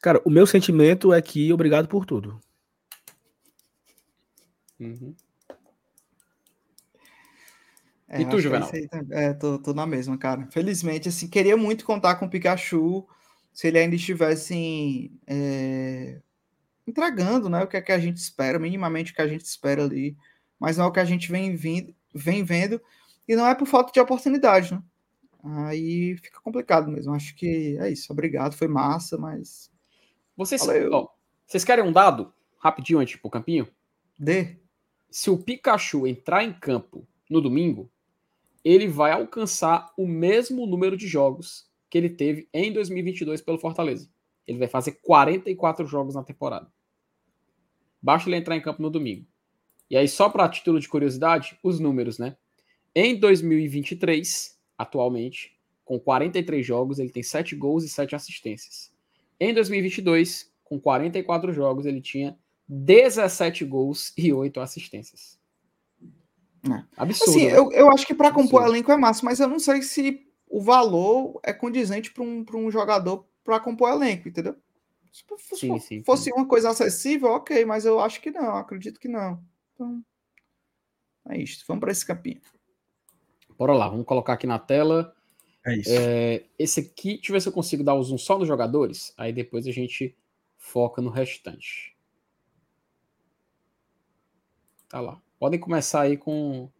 Cara, 0.00 0.20
o 0.24 0.30
meu 0.30 0.46
sentimento 0.46 1.12
é 1.12 1.20
que 1.20 1.52
obrigado 1.52 1.88
por 1.88 2.06
tudo. 2.06 2.40
Uhum. 4.78 5.14
É, 8.08 8.22
e 8.22 8.28
tu, 8.28 8.38
Juvenal? 8.38 8.70
Tá, 8.70 9.04
é, 9.10 9.32
tô, 9.32 9.58
tô, 9.58 9.74
na 9.74 9.84
mesma, 9.84 10.16
cara. 10.16 10.46
Felizmente, 10.52 11.08
assim, 11.08 11.28
queria 11.28 11.56
muito 11.56 11.84
contar 11.84 12.16
com 12.16 12.26
o 12.26 12.30
Pikachu 12.30 13.04
se 13.52 13.66
ele 13.66 13.78
ainda 13.78 13.96
estivesse 13.96 15.10
é, 15.26 16.20
entregando 16.86 17.48
né, 17.48 17.62
o 17.62 17.66
que, 17.66 17.76
é 17.76 17.82
que 17.82 17.92
a 17.92 17.98
gente 17.98 18.16
espera, 18.16 18.58
minimamente 18.58 19.12
o 19.12 19.14
que 19.14 19.22
a 19.22 19.28
gente 19.28 19.44
espera 19.44 19.84
ali, 19.84 20.16
mas 20.58 20.76
não 20.76 20.84
é 20.84 20.88
o 20.88 20.92
que 20.92 21.00
a 21.00 21.04
gente 21.04 21.30
vem, 21.30 21.54
vindo, 21.54 21.94
vem 22.14 22.44
vendo, 22.44 22.80
e 23.26 23.34
não 23.34 23.46
é 23.46 23.54
por 23.54 23.66
falta 23.66 23.92
de 23.92 24.00
oportunidade, 24.00 24.72
né? 24.72 24.82
Aí 25.42 26.16
fica 26.16 26.40
complicado 26.40 26.90
mesmo. 26.90 27.14
Acho 27.14 27.34
que 27.36 27.76
é 27.78 27.90
isso. 27.90 28.12
Obrigado, 28.12 28.56
foi 28.56 28.66
massa, 28.66 29.16
mas. 29.16 29.70
Vocês, 30.36 30.62
ó, 30.90 31.08
vocês 31.46 31.64
querem 31.64 31.84
um 31.84 31.92
dado 31.92 32.32
rapidinho 32.58 32.98
antes 32.98 33.16
pro 33.16 33.30
campinho? 33.30 33.68
Dê. 34.18 34.56
Se 35.10 35.30
o 35.30 35.38
Pikachu 35.38 36.06
entrar 36.06 36.42
em 36.42 36.52
campo 36.52 37.06
no 37.30 37.40
domingo, 37.40 37.90
ele 38.64 38.88
vai 38.88 39.12
alcançar 39.12 39.92
o 39.96 40.06
mesmo 40.06 40.66
número 40.66 40.96
de 40.96 41.06
jogos 41.06 41.70
que 41.88 41.96
ele 41.96 42.10
teve 42.10 42.48
em 42.52 42.72
2022 42.72 43.40
pelo 43.40 43.58
Fortaleza. 43.58 44.10
Ele 44.46 44.58
vai 44.58 44.68
fazer 44.68 44.92
44 45.02 45.86
jogos 45.86 46.14
na 46.14 46.24
temporada. 46.24 46.70
Basta 48.06 48.28
ele 48.28 48.36
entrar 48.36 48.56
em 48.56 48.60
campo 48.60 48.80
no 48.80 48.88
domingo. 48.88 49.26
E 49.90 49.96
aí, 49.96 50.06
só 50.06 50.28
para 50.28 50.48
título 50.48 50.78
de 50.78 50.88
curiosidade, 50.88 51.58
os 51.60 51.80
números, 51.80 52.20
né? 52.20 52.36
Em 52.94 53.18
2023, 53.18 54.56
atualmente, 54.78 55.58
com 55.84 55.98
43 55.98 56.64
jogos, 56.64 57.00
ele 57.00 57.10
tem 57.10 57.24
7 57.24 57.56
gols 57.56 57.82
e 57.82 57.88
7 57.88 58.14
assistências. 58.14 58.92
Em 59.40 59.52
2022, 59.52 60.52
com 60.62 60.78
44 60.78 61.52
jogos, 61.52 61.84
ele 61.84 62.00
tinha 62.00 62.38
17 62.68 63.64
gols 63.64 64.12
e 64.16 64.32
8 64.32 64.60
assistências. 64.60 65.36
É. 66.64 66.84
Absurdo. 66.96 67.30
Assim, 67.30 67.46
né? 67.46 67.58
eu, 67.58 67.72
eu 67.72 67.90
acho 67.90 68.06
que 68.06 68.14
para 68.14 68.30
compor 68.30 68.68
elenco 68.68 68.92
é 68.92 68.96
massa, 68.96 69.24
mas 69.24 69.40
eu 69.40 69.48
não 69.48 69.58
sei 69.58 69.82
se 69.82 70.24
o 70.48 70.62
valor 70.62 71.40
é 71.42 71.52
condizente 71.52 72.12
para 72.12 72.22
um, 72.22 72.46
um 72.54 72.70
jogador 72.70 73.26
para 73.42 73.58
compor 73.58 73.90
elenco, 73.90 74.28
entendeu? 74.28 74.54
Se 75.16 75.24
fosse, 75.24 75.56
sim, 75.56 75.78
sim, 75.78 76.04
fosse 76.04 76.24
sim. 76.24 76.32
uma 76.34 76.46
coisa 76.46 76.68
acessível, 76.68 77.30
ok, 77.30 77.64
mas 77.64 77.86
eu 77.86 77.98
acho 78.00 78.20
que 78.20 78.30
não, 78.30 78.54
acredito 78.56 79.00
que 79.00 79.08
não. 79.08 79.42
Então, 79.72 80.04
é 81.30 81.38
isso. 81.38 81.64
Vamos 81.66 81.80
para 81.80 81.90
esse 81.90 82.04
capinho. 82.04 82.38
Bora 83.56 83.72
lá, 83.72 83.88
vamos 83.88 84.04
colocar 84.04 84.34
aqui 84.34 84.46
na 84.46 84.58
tela. 84.58 85.16
É 85.64 85.74
isso. 85.74 85.90
É, 85.90 86.44
esse 86.58 86.80
aqui, 86.80 87.14
deixa 87.14 87.30
eu 87.30 87.32
ver 87.32 87.40
se 87.40 87.48
eu 87.48 87.52
consigo 87.52 87.82
dar 87.82 87.94
o 87.94 88.02
zoom 88.02 88.18
só 88.18 88.38
nos 88.38 88.46
jogadores. 88.46 89.14
Aí 89.16 89.32
depois 89.32 89.66
a 89.66 89.72
gente 89.72 90.14
foca 90.58 91.00
no 91.00 91.08
restante. 91.08 91.96
Tá 94.86 95.00
lá. 95.00 95.18
Podem 95.38 95.58
começar 95.58 96.02
aí 96.02 96.18
com. 96.18 96.70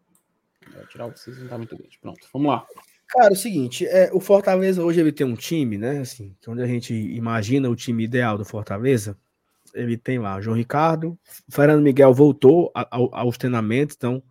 Vou 0.74 0.86
tirar 0.88 1.06
vocês, 1.06 1.38
não 1.38 1.48
tá 1.48 1.56
muito 1.56 1.74
grande. 1.74 1.98
Pronto, 1.98 2.28
vamos 2.30 2.48
lá. 2.48 2.66
Cara, 3.08 3.28
é 3.28 3.32
o 3.32 3.36
seguinte, 3.36 3.86
é, 3.86 4.10
o 4.12 4.20
Fortaleza 4.20 4.82
hoje 4.82 5.00
ele 5.00 5.12
tem 5.12 5.26
um 5.26 5.36
time, 5.36 5.78
né? 5.78 6.00
Assim, 6.00 6.36
que 6.40 6.50
onde 6.50 6.62
a 6.62 6.66
gente 6.66 6.92
imagina 6.94 7.70
o 7.70 7.76
time 7.76 8.04
ideal 8.04 8.36
do 8.36 8.44
Fortaleza, 8.44 9.16
ele 9.74 9.96
tem 9.96 10.18
lá 10.18 10.40
João 10.40 10.56
Ricardo, 10.56 11.18
Fernando 11.50 11.82
Miguel 11.82 12.12
voltou 12.14 12.72
ao, 12.74 13.14
aos 13.14 13.38
treinamentos, 13.38 13.96
então 13.96 14.22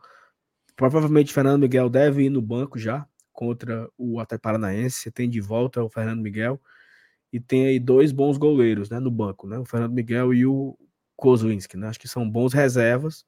provavelmente 0.75 1.33
Fernando 1.33 1.61
Miguel 1.61 1.89
deve 1.89 2.23
ir 2.25 2.29
no 2.29 2.41
banco 2.41 2.79
já 2.79 3.07
contra 3.33 3.89
o 3.97 4.19
Atlético 4.19 4.43
Paranaense. 4.43 5.01
Você 5.01 5.11
tem 5.11 5.29
de 5.29 5.41
volta 5.41 5.83
o 5.83 5.89
Fernando 5.89 6.21
Miguel 6.21 6.59
e 7.33 7.39
tem 7.39 7.67
aí 7.67 7.79
dois 7.79 8.11
bons 8.11 8.37
goleiros, 8.37 8.89
né, 8.89 8.99
no 8.99 9.11
banco, 9.11 9.47
né? 9.47 9.57
O 9.59 9.65
Fernando 9.65 9.93
Miguel 9.93 10.33
e 10.33 10.45
o 10.45 10.77
Kozlinski, 11.17 11.77
né? 11.77 11.87
Acho 11.89 11.99
que 11.99 12.07
são 12.07 12.29
bons 12.29 12.53
reservas 12.53 13.25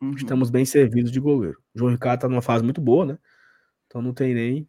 Uhum. 0.00 0.12
Estamos 0.14 0.50
bem 0.50 0.64
servidos 0.64 1.10
de 1.10 1.20
goleiro. 1.20 1.58
O 1.74 1.78
João 1.78 1.90
Ricardo 1.92 2.20
tá 2.20 2.28
numa 2.28 2.42
fase 2.42 2.64
muito 2.64 2.80
boa, 2.80 3.04
né? 3.06 3.18
Então 3.86 4.02
não 4.02 4.14
tem 4.14 4.34
nem. 4.34 4.68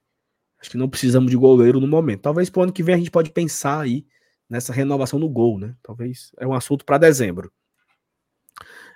Acho 0.60 0.72
que 0.72 0.77
não 0.77 0.90
precisamos 0.90 1.31
de 1.31 1.38
goleiro 1.38 1.80
no 1.80 1.88
momento. 1.88 2.22
Talvez 2.22 2.49
pro 2.49 2.64
ano 2.64 2.73
que 2.73 2.84
vem 2.84 2.95
a 2.95 2.98
gente 2.98 3.11
pode 3.11 3.31
pensar 3.31 3.81
aí 3.81 4.06
nessa 4.49 4.73
renovação 4.73 5.18
no 5.18 5.30
gol, 5.30 5.57
né? 5.57 5.76
Talvez 5.81 6.31
é 6.38 6.45
um 6.45 6.53
assunto 6.53 6.84
para 6.84 6.98
dezembro. 6.98 7.52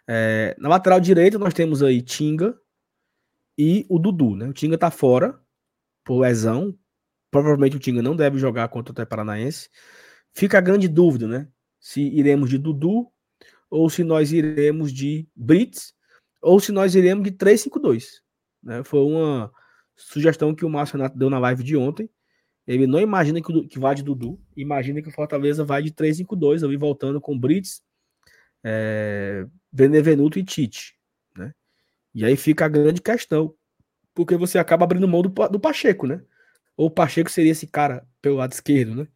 É, 0.08 0.56
na 0.60 0.68
lateral 0.68 1.00
direita 1.00 1.40
nós 1.40 1.54
temos 1.54 1.82
aí 1.82 2.02
Tinga 2.02 2.58
e 3.58 3.86
o 3.90 3.98
Dudu, 3.98 4.36
né? 4.36 4.48
O 4.48 4.54
Tinga 4.54 4.78
tá 4.78 4.92
fora 4.92 5.40
por 6.04 6.20
lesão. 6.20 6.78
Provavelmente 7.32 7.78
o 7.78 7.80
Tinga 7.80 8.02
não 8.02 8.16
deve 8.16 8.38
jogar 8.38 8.68
contra 8.68 8.92
o 8.92 8.94
Até 8.94 9.06
Paranaense. 9.06 9.70
Fica 10.34 10.58
a 10.58 10.62
grande 10.62 10.88
dúvida, 10.88 11.28
né? 11.28 11.48
Se 11.80 12.02
iremos 12.02 12.50
de 12.50 12.58
Dudu 12.58 13.08
ou 13.70 13.90
se 13.90 14.04
nós 14.04 14.32
iremos 14.32 14.92
de 14.92 15.28
Brits 15.36 15.94
ou 16.42 16.60
se 16.60 16.72
nós 16.72 16.94
iremos 16.94 17.24
de 17.24 17.32
3-5-2. 17.32 18.06
Né? 18.62 18.84
Foi 18.84 19.00
uma 19.00 19.52
sugestão 19.96 20.54
que 20.54 20.66
o 20.66 20.70
Márcio 20.70 20.98
Renato 20.98 21.18
deu 21.18 21.30
na 21.30 21.40
live 21.40 21.64
de 21.64 21.78
ontem. 21.78 22.10
Ele 22.66 22.88
não 22.88 23.00
imagina 23.00 23.42
que, 23.42 23.68
que 23.68 23.80
vai 23.80 23.94
de 23.94 24.04
Dudu, 24.04 24.40
imagina 24.56 25.02
que 25.02 25.10
o 25.10 25.12
Fortaleza 25.12 25.66
vai 25.66 25.84
de 25.84 25.92
3-5-2, 25.92 26.64
ali 26.64 26.78
voltando 26.78 27.20
com 27.20 27.38
Brits, 27.38 27.84
é, 28.64 29.46
Benevenuto 29.72 30.40
e 30.40 30.44
Tite. 30.44 30.98
Né? 31.36 31.54
E 32.16 32.24
aí 32.24 32.38
fica 32.38 32.66
a 32.66 32.70
grande 32.70 33.02
questão, 33.02 33.54
porque 34.14 34.38
você 34.38 34.58
acaba 34.58 34.86
abrindo 34.86 35.08
mão 35.08 35.22
do, 35.22 35.30
do 35.50 35.60
Pacheco, 35.60 36.08
né? 36.08 36.22
Ou 36.78 36.88
o 36.88 36.92
Pacheco 36.92 37.30
seria 37.30 37.52
esse 37.52 37.68
cara 37.68 38.08
pelo 38.22 38.38
lado 38.38 38.54
esquerdo, 38.54 38.96
né? 38.96 39.08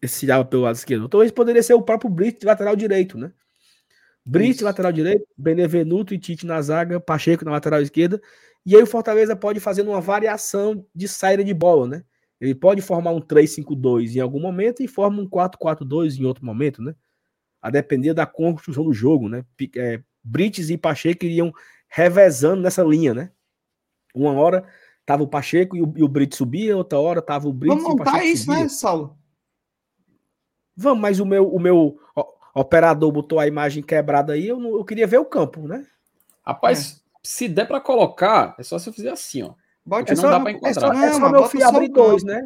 Esse 0.00 0.26
cara 0.26 0.44
pelo 0.44 0.62
lado 0.62 0.76
esquerdo. 0.76 1.08
Talvez 1.08 1.30
poderia 1.30 1.62
ser 1.62 1.74
o 1.74 1.82
próprio 1.82 2.10
Brits 2.10 2.42
lateral 2.44 2.74
direito, 2.74 3.18
né? 3.18 3.32
Brits 4.26 4.60
lateral 4.60 4.90
direito, 4.90 5.24
Benevenuto 5.38 6.12
e 6.12 6.18
Tite 6.18 6.44
na 6.44 6.60
zaga, 6.60 6.98
Pacheco 6.98 7.44
na 7.44 7.52
lateral 7.52 7.80
esquerda. 7.80 8.20
E 8.64 8.74
aí 8.74 8.82
o 8.82 8.86
Fortaleza 8.86 9.36
pode 9.36 9.60
fazer 9.60 9.82
uma 9.82 10.00
variação 10.00 10.84
de 10.92 11.06
saída 11.06 11.44
de 11.44 11.54
bola, 11.54 11.86
né? 11.86 12.04
Ele 12.40 12.52
pode 12.52 12.82
formar 12.82 13.12
um 13.12 13.20
3-5-2 13.20 14.16
em 14.16 14.20
algum 14.20 14.40
momento 14.40 14.82
e 14.82 14.88
forma 14.88 15.22
um 15.22 15.28
4-4-2 15.28 16.18
em 16.18 16.24
outro 16.24 16.44
momento, 16.44 16.82
né? 16.82 16.92
A 17.62 17.70
depender 17.70 18.12
da 18.12 18.26
construção 18.26 18.82
do 18.82 18.92
jogo, 18.92 19.28
né? 19.28 19.44
É, 19.76 20.02
Brits 20.24 20.70
e 20.70 20.76
Pacheco 20.76 21.24
iriam 21.24 21.52
revezando 21.88 22.60
nessa 22.60 22.82
linha, 22.82 23.14
né? 23.14 23.30
Uma 24.12 24.32
hora 24.32 24.66
tava 25.06 25.22
o 25.22 25.28
Pacheco 25.28 25.76
e 25.76 25.82
o, 25.82 25.94
e 25.96 26.02
o 26.02 26.08
Brits 26.08 26.36
subia, 26.36 26.76
outra 26.76 26.98
hora 26.98 27.22
tava 27.22 27.46
o 27.46 27.52
Brits 27.52 27.80
Vamos 27.80 27.96
montar 27.96 28.24
isso, 28.24 28.46
subia. 28.46 28.62
né, 28.62 28.68
Saulo? 28.68 29.16
Vamos, 30.76 31.00
mas 31.00 31.20
o 31.20 31.24
meu, 31.24 31.48
o 31.48 31.60
meu 31.60 31.98
operador 32.60 33.12
botou 33.12 33.38
a 33.38 33.46
imagem 33.46 33.82
quebrada 33.82 34.32
aí, 34.32 34.48
eu, 34.48 34.58
não, 34.58 34.76
eu 34.76 34.84
queria 34.84 35.06
ver 35.06 35.18
o 35.18 35.24
campo, 35.24 35.68
né? 35.68 35.86
Rapaz, 36.44 37.02
é. 37.04 37.18
se 37.22 37.48
der 37.48 37.66
para 37.66 37.80
colocar, 37.80 38.54
é 38.58 38.62
só 38.62 38.78
se 38.78 38.88
eu 38.88 38.92
fizer 38.92 39.10
assim, 39.10 39.42
ó. 39.42 39.52
Bote 39.84 40.14
não 40.14 40.22
só, 40.22 40.30
dá 40.30 40.40
pra 40.40 40.50
enquadrar. 40.50 40.90
É 40.90 40.96
só, 40.96 41.04
é 41.04 41.12
só 41.12 41.28
meu 41.28 41.44
filho 41.44 41.68
abrir 41.68 41.88
dois, 41.88 42.24
né? 42.24 42.42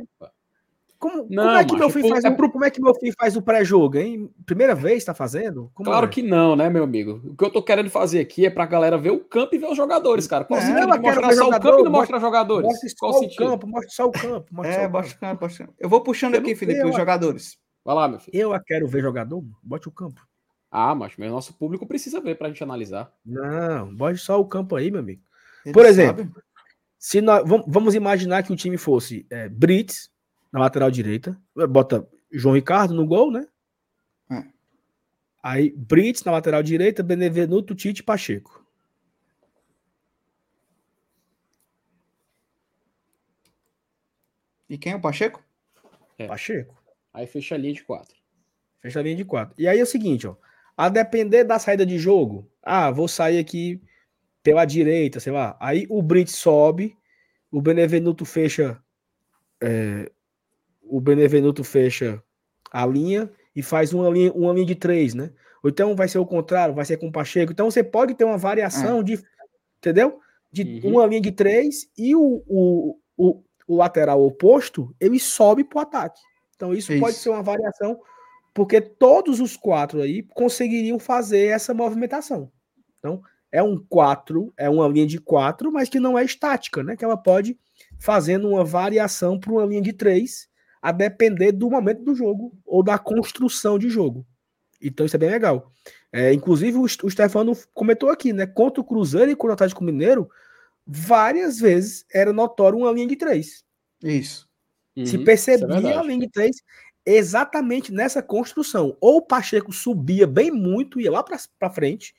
Como, 0.99 1.27
não, 1.31 1.45
como 1.45 1.57
é 1.57 1.65
que 1.65 1.73
macho, 1.73 1.79
meu 1.79 1.89
filho 1.89 2.09
faz 2.11 2.25
é 2.27 2.31
pro... 2.31 2.51
como 2.51 2.65
é 2.67 2.71
que 2.71 2.83
meu 2.83 2.95
filho 2.95 3.15
faz 3.19 3.35
o 3.35 3.41
pré-jogo, 3.41 3.97
hein? 3.97 4.31
Primeira 4.45 4.75
vez 4.75 5.03
tá 5.03 5.15
fazendo? 5.15 5.71
Como 5.73 5.89
claro 5.89 6.05
é? 6.05 6.09
que 6.11 6.21
não, 6.21 6.55
né, 6.55 6.69
meu 6.69 6.85
amigo? 6.85 7.23
O 7.25 7.35
que 7.35 7.43
eu 7.43 7.51
tô 7.51 7.63
querendo 7.63 7.89
fazer 7.89 8.21
aqui 8.21 8.45
é 8.45 8.51
pra 8.51 8.67
galera 8.67 8.99
ver 8.99 9.11
o 9.11 9.21
campo 9.21 9.55
e 9.55 9.59
ver 9.59 9.69
os 9.69 9.77
jogadores, 9.77 10.27
cara. 10.27 10.45
Qual 10.45 10.61
é, 10.61 10.63
sentido 10.63 10.91
de 10.91 10.99
mostrar 10.99 11.33
só 11.33 11.45
jogador, 11.45 11.57
o 11.57 11.71
campo 11.71 11.81
e 11.81 11.85
não 11.85 11.91
mostrar 11.93 12.19
jogadores? 12.19 12.69
Mostra 12.69 12.91
Qual 12.99 13.13
só 13.15 13.19
sentido? 13.21 13.45
o 13.45 13.49
campo, 13.49 13.67
mostra 13.67 13.91
só 13.91 14.05
o 14.05 14.13
campo. 14.13 14.47
Mostra 14.53 14.75
é, 14.75 14.89
mostra 14.89 15.17
o 15.17 15.21
campo, 15.21 15.45
mostra 15.45 15.65
o 15.65 15.67
campo. 15.69 15.79
Eu 15.81 15.89
vou 15.89 16.01
puxando 16.03 16.35
eu 16.35 16.41
aqui, 16.41 16.55
Felipe, 16.55 16.85
os 16.85 16.95
jogadores. 16.95 17.57
Vai 17.85 17.95
lá, 17.95 18.09
meu 18.09 18.21
filho. 18.21 18.37
Eu 18.37 18.61
quero 18.63 18.87
ver 18.87 19.03
jogador, 19.03 19.45
bote 19.63 19.89
o 19.89 19.93
campo. 19.93 20.27
Ah, 20.71 20.95
mas 20.95 21.17
o 21.19 21.25
nosso 21.25 21.55
público 21.55 21.87
precisa 21.87 22.21
ver 22.21 22.37
pra 22.37 22.49
gente 22.49 22.63
analisar. 22.63 23.13
Não, 23.25 23.93
bote 23.95 24.19
só 24.19 24.41
o 24.41 24.47
campo 24.47 24.77
aí, 24.77 24.91
meu 24.91 25.01
amigo. 25.01 25.23
Ele 25.65 25.73
Por 25.73 25.85
exemplo, 25.85 26.25
sabe. 26.25 26.35
se 26.99 27.21
nós 27.21 27.43
vamos 27.67 27.95
imaginar 27.95 28.43
que 28.43 28.53
o 28.53 28.57
time 28.57 28.77
fosse 28.77 29.27
é, 29.29 29.49
Brits 29.49 30.11
na 30.53 30.61
lateral 30.61 30.91
direita, 30.91 31.37
bota 31.69 32.09
João 32.31 32.55
Ricardo 32.55 32.95
no 32.95 33.07
gol, 33.07 33.33
né? 33.33 33.47
É. 34.31 34.45
Aí 35.43 35.71
Brits 35.77 36.23
na 36.23 36.33
lateral 36.33 36.63
direita, 36.63 37.03
Benevenuto, 37.03 37.75
Tite, 37.75 38.03
Pacheco. 38.03 38.65
E 44.69 44.79
quem 44.79 44.93
é 44.93 44.97
o 44.97 45.01
Pacheco? 45.01 45.43
É. 46.17 46.29
Pacheco. 46.29 46.80
Aí 47.13 47.27
fecha 47.27 47.55
a 47.55 47.59
linha 47.59 47.75
de 47.75 47.85
quatro. 47.85 48.15
Fecha 48.81 49.01
a 49.01 49.03
linha 49.03 49.17
de 49.17 49.25
quatro. 49.25 49.55
E 49.59 49.69
aí 49.69 49.79
é 49.79 49.83
o 49.83 49.87
seguinte, 49.87 50.27
ó. 50.27 50.37
A 50.77 50.89
depender 50.89 51.45
da 51.45 51.59
saída 51.59 51.85
de 51.85 51.99
jogo, 51.99 52.51
ah, 52.63 52.91
vou 52.91 53.07
sair 53.07 53.39
aqui 53.39 53.83
pela 54.43 54.65
direita, 54.65 55.21
sei 55.21 55.33
lá. 55.33 55.57
Aí 55.61 55.87
o 55.91 56.03
Brit 56.03 56.31
sobe, 56.31 56.97
o 57.51 57.61
Benevenuto 57.61 58.25
fecha. 58.25 58.79
É, 59.63 60.11
o 60.83 61.01
Benevenuto 61.01 61.63
fecha 61.63 62.23
a 62.73 62.87
linha 62.87 63.31
e 63.55 63.63
faz 63.63 63.93
uma 63.93 64.09
linha, 64.09 64.33
uma 64.33 64.53
linha 64.53 64.67
de 64.67 64.75
três, 64.75 65.15
né? 65.15 65.31
Ou 65.63 65.69
então 65.69 65.95
vai 65.95 66.09
ser 66.09 66.19
o 66.19 66.27
contrário, 66.27 66.75
vai 66.75 66.85
ser 66.85 66.97
com 66.97 67.09
o 67.09 67.13
Pacheco. 67.13 67.53
Então 67.53 67.71
você 67.71 67.85
pode 67.85 68.15
ter 68.15 68.25
uma 68.25 68.39
variação 68.39 69.01
é. 69.01 69.03
de. 69.03 69.23
Entendeu? 69.79 70.21
De 70.51 70.81
uhum. 70.85 70.93
uma 70.93 71.07
linha 71.07 71.21
de 71.21 71.33
três 71.33 71.91
e 71.97 72.15
o, 72.17 72.43
o, 72.47 72.99
o, 73.17 73.43
o 73.69 73.77
lateral 73.77 74.23
oposto 74.25 74.95
ele 74.99 75.19
sobe 75.21 75.63
para 75.63 75.79
o 75.79 75.83
ataque. 75.83 76.21
Então 76.61 76.75
isso, 76.75 76.93
isso, 76.93 77.01
pode 77.01 77.17
ser 77.17 77.31
uma 77.31 77.43
variação, 77.43 77.99
porque 78.53 78.83
todos 78.83 79.41
os 79.41 79.57
quatro 79.57 80.03
aí 80.03 80.23
conseguiriam 80.23 80.99
fazer 80.99 81.47
essa 81.47 81.73
movimentação. 81.73 82.53
Então 82.99 83.23
é 83.51 83.63
um 83.63 83.83
quatro, 83.83 84.53
é 84.59 84.69
uma 84.69 84.87
linha 84.87 85.07
de 85.07 85.19
quatro, 85.19 85.73
mas 85.73 85.89
que 85.89 85.99
não 85.99 86.19
é 86.19 86.23
estática, 86.23 86.83
né? 86.83 86.97
Que 86.97 87.05
ela 87.05 87.17
pode 87.17 87.59
fazendo 87.99 88.47
uma 88.47 88.63
variação 88.63 89.41
para 89.41 89.51
uma 89.51 89.65
linha 89.65 89.81
de 89.81 89.95
três, 89.95 90.51
a 90.83 90.93
depender 90.93 91.53
do 91.53 91.71
momento 91.71 92.05
do 92.05 92.15
jogo 92.15 92.53
ou 92.67 92.83
da 92.83 92.99
construção 92.99 93.79
de 93.79 93.89
jogo. 93.89 94.27
Então 94.83 95.07
isso 95.07 95.17
é 95.17 95.19
bem 95.19 95.31
legal. 95.31 95.73
É, 96.13 96.31
inclusive 96.35 96.77
o, 96.77 96.83
o 96.83 97.11
Stefano 97.11 97.57
comentou 97.73 98.11
aqui, 98.11 98.35
né? 98.35 98.47
Contra 98.47 98.83
o 98.83 98.85
Cruzeiro 98.85 99.31
e 99.31 99.35
contra 99.35 99.53
o 99.53 99.55
Atlético 99.55 99.83
Mineiro, 99.83 100.29
várias 100.87 101.59
vezes 101.59 102.05
era 102.13 102.35
notório 102.35 102.79
uma 102.79 102.93
linha 102.93 103.07
de 103.07 103.17
três. 103.17 103.65
Isso. 104.05 104.50
Uhum, 104.97 105.07
Se 105.07 105.19
percebia 105.19 105.91
é 105.91 105.97
a 105.97 106.03
linha 106.03 106.21
de 106.21 106.31
três 106.31 106.57
exatamente 107.07 107.93
nessa 107.93 108.23
construção. 108.23 108.97
Ou 109.01 109.19
o 109.19 109.23
Pacheco 109.23 109.73
subia 109.73 110.27
bem 110.27 110.51
muito, 110.51 111.01
ia 111.01 111.11
lá 111.11 111.23
para 111.23 111.71
frente, 111.71 112.15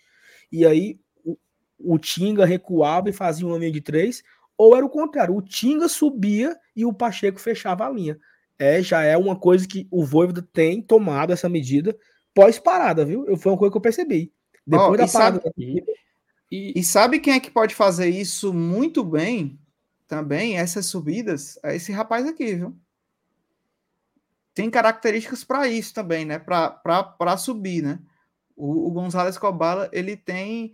e 0.51 0.65
aí 0.65 0.99
o, 1.23 1.37
o 1.79 1.97
Tinga 1.97 2.45
recuava 2.45 3.09
e 3.09 3.13
fazia 3.13 3.45
uma 3.45 3.57
linha 3.57 3.71
de 3.71 3.81
três, 3.81 4.23
ou 4.57 4.75
era 4.75 4.85
o 4.85 4.89
contrário, 4.89 5.35
o 5.35 5.41
Tinga 5.41 5.87
subia 5.87 6.57
e 6.75 6.85
o 6.85 6.93
Pacheco 6.93 7.39
fechava 7.39 7.85
a 7.85 7.89
linha. 7.89 8.19
É, 8.59 8.81
já 8.81 9.01
é 9.01 9.17
uma 9.17 9.35
coisa 9.35 9.67
que 9.67 9.87
o 9.89 10.05
Voivoda 10.05 10.47
tem 10.53 10.81
tomado 10.81 11.33
essa 11.33 11.49
medida 11.49 11.97
pós-parada, 12.33 13.03
viu? 13.03 13.25
Eu, 13.25 13.35
foi 13.35 13.51
uma 13.51 13.57
coisa 13.57 13.71
que 13.71 13.77
eu 13.77 13.81
percebi. 13.81 14.31
Depois 14.65 14.89
oh, 14.89 14.97
da 14.97 15.07
parada. 15.07 15.41
Sabe, 15.41 15.83
e, 16.51 16.73
e 16.75 16.83
sabe 16.83 17.19
quem 17.19 17.33
é 17.33 17.39
que 17.39 17.49
pode 17.49 17.73
fazer 17.73 18.09
isso 18.09 18.53
muito 18.53 19.03
bem? 19.03 19.59
Também 20.11 20.57
essas 20.57 20.87
subidas 20.87 21.57
é 21.63 21.73
esse 21.73 21.89
rapaz 21.89 22.27
aqui, 22.27 22.53
viu? 22.53 22.77
Tem 24.53 24.69
características 24.69 25.41
para 25.45 25.69
isso 25.69 25.93
também, 25.93 26.25
né? 26.25 26.37
Para 26.37 27.37
subir, 27.37 27.81
né? 27.81 27.97
O, 28.53 28.89
o 28.89 28.91
Gonzalez 28.91 29.37
Cobala, 29.37 29.89
ele 29.93 30.17
tem, 30.17 30.73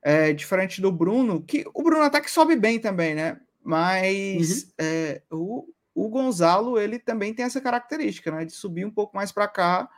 é, 0.00 0.32
diferente 0.32 0.80
do 0.80 0.92
Bruno, 0.92 1.42
que 1.42 1.64
o 1.74 1.82
Bruno 1.82 2.04
até 2.04 2.20
que 2.20 2.30
sobe 2.30 2.54
bem 2.54 2.78
também, 2.78 3.12
né? 3.12 3.40
Mas 3.60 4.62
uhum. 4.62 4.68
é, 4.78 5.22
o, 5.32 5.68
o 5.92 6.08
Gonzalo, 6.08 6.78
ele 6.78 7.00
também 7.00 7.34
tem 7.34 7.44
essa 7.44 7.60
característica, 7.60 8.30
né? 8.30 8.44
De 8.44 8.52
subir 8.52 8.86
um 8.86 8.90
pouco 8.92 9.16
mais 9.16 9.32
para 9.32 9.48
cá 9.48 9.90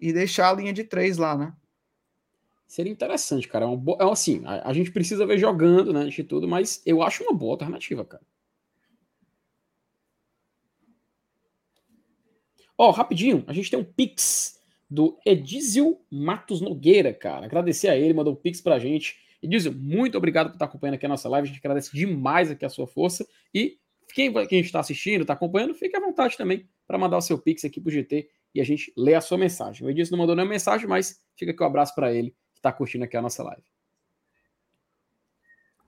e 0.00 0.10
deixar 0.10 0.48
a 0.48 0.54
linha 0.54 0.72
de 0.72 0.84
três 0.84 1.18
lá, 1.18 1.36
né? 1.36 1.52
Seria 2.66 2.92
interessante, 2.92 3.46
cara. 3.46 3.64
É, 3.64 3.68
um 3.68 3.76
bo... 3.76 3.96
é 4.00 4.04
assim, 4.10 4.42
a, 4.44 4.68
a, 4.68 4.72
gente 4.72 4.90
precisa 4.90 5.24
ver 5.24 5.38
jogando, 5.38 5.92
né, 5.92 6.06
de 6.06 6.24
tudo, 6.24 6.48
mas 6.48 6.82
eu 6.84 7.02
acho 7.02 7.22
uma 7.22 7.32
boa 7.32 7.52
alternativa, 7.52 8.04
cara. 8.04 8.22
Ó, 12.76 12.88
oh, 12.88 12.90
rapidinho, 12.90 13.44
a 13.46 13.52
gente 13.52 13.70
tem 13.70 13.78
um 13.78 13.84
Pix 13.84 14.60
do 14.90 15.18
Edizio 15.24 15.98
Matos 16.10 16.60
Nogueira, 16.60 17.12
cara. 17.14 17.46
Agradecer 17.46 17.88
a 17.88 17.96
ele, 17.96 18.12
mandou 18.12 18.34
um 18.34 18.36
Pix 18.36 18.60
pra 18.60 18.78
gente. 18.78 19.16
Edizio, 19.42 19.72
muito 19.72 20.18
obrigado 20.18 20.48
por 20.48 20.54
estar 20.54 20.66
acompanhando 20.66 20.96
aqui 20.96 21.06
a 21.06 21.08
nossa 21.08 21.28
live. 21.28 21.48
A 21.48 21.48
gente 21.48 21.60
agradece 21.60 21.96
demais 21.96 22.50
aqui 22.50 22.64
a 22.66 22.68
sua 22.68 22.86
força. 22.86 23.26
E 23.54 23.78
quem, 24.12 24.32
quem 24.46 24.60
está 24.60 24.80
assistindo, 24.80 25.22
está 25.22 25.32
acompanhando, 25.32 25.74
fique 25.74 25.96
à 25.96 26.00
vontade 26.00 26.36
também 26.36 26.68
para 26.86 26.98
mandar 26.98 27.16
o 27.16 27.22
seu 27.22 27.38
Pix 27.38 27.64
aqui 27.64 27.80
pro 27.80 27.90
GT 27.90 28.28
e 28.54 28.60
a 28.60 28.64
gente 28.64 28.92
lê 28.96 29.14
a 29.14 29.20
sua 29.20 29.38
mensagem. 29.38 29.86
O 29.86 29.90
Edizio 29.90 30.12
não 30.12 30.18
mandou 30.18 30.36
nenhuma 30.36 30.52
mensagem, 30.52 30.86
mas 30.86 31.22
fica 31.34 31.52
aqui 31.52 31.62
um 31.62 31.66
abraço 31.66 31.94
para 31.94 32.12
ele 32.12 32.34
está 32.58 32.72
curtindo 32.72 33.04
aqui 33.04 33.16
a 33.16 33.22
nossa 33.22 33.42
live. 33.42 33.62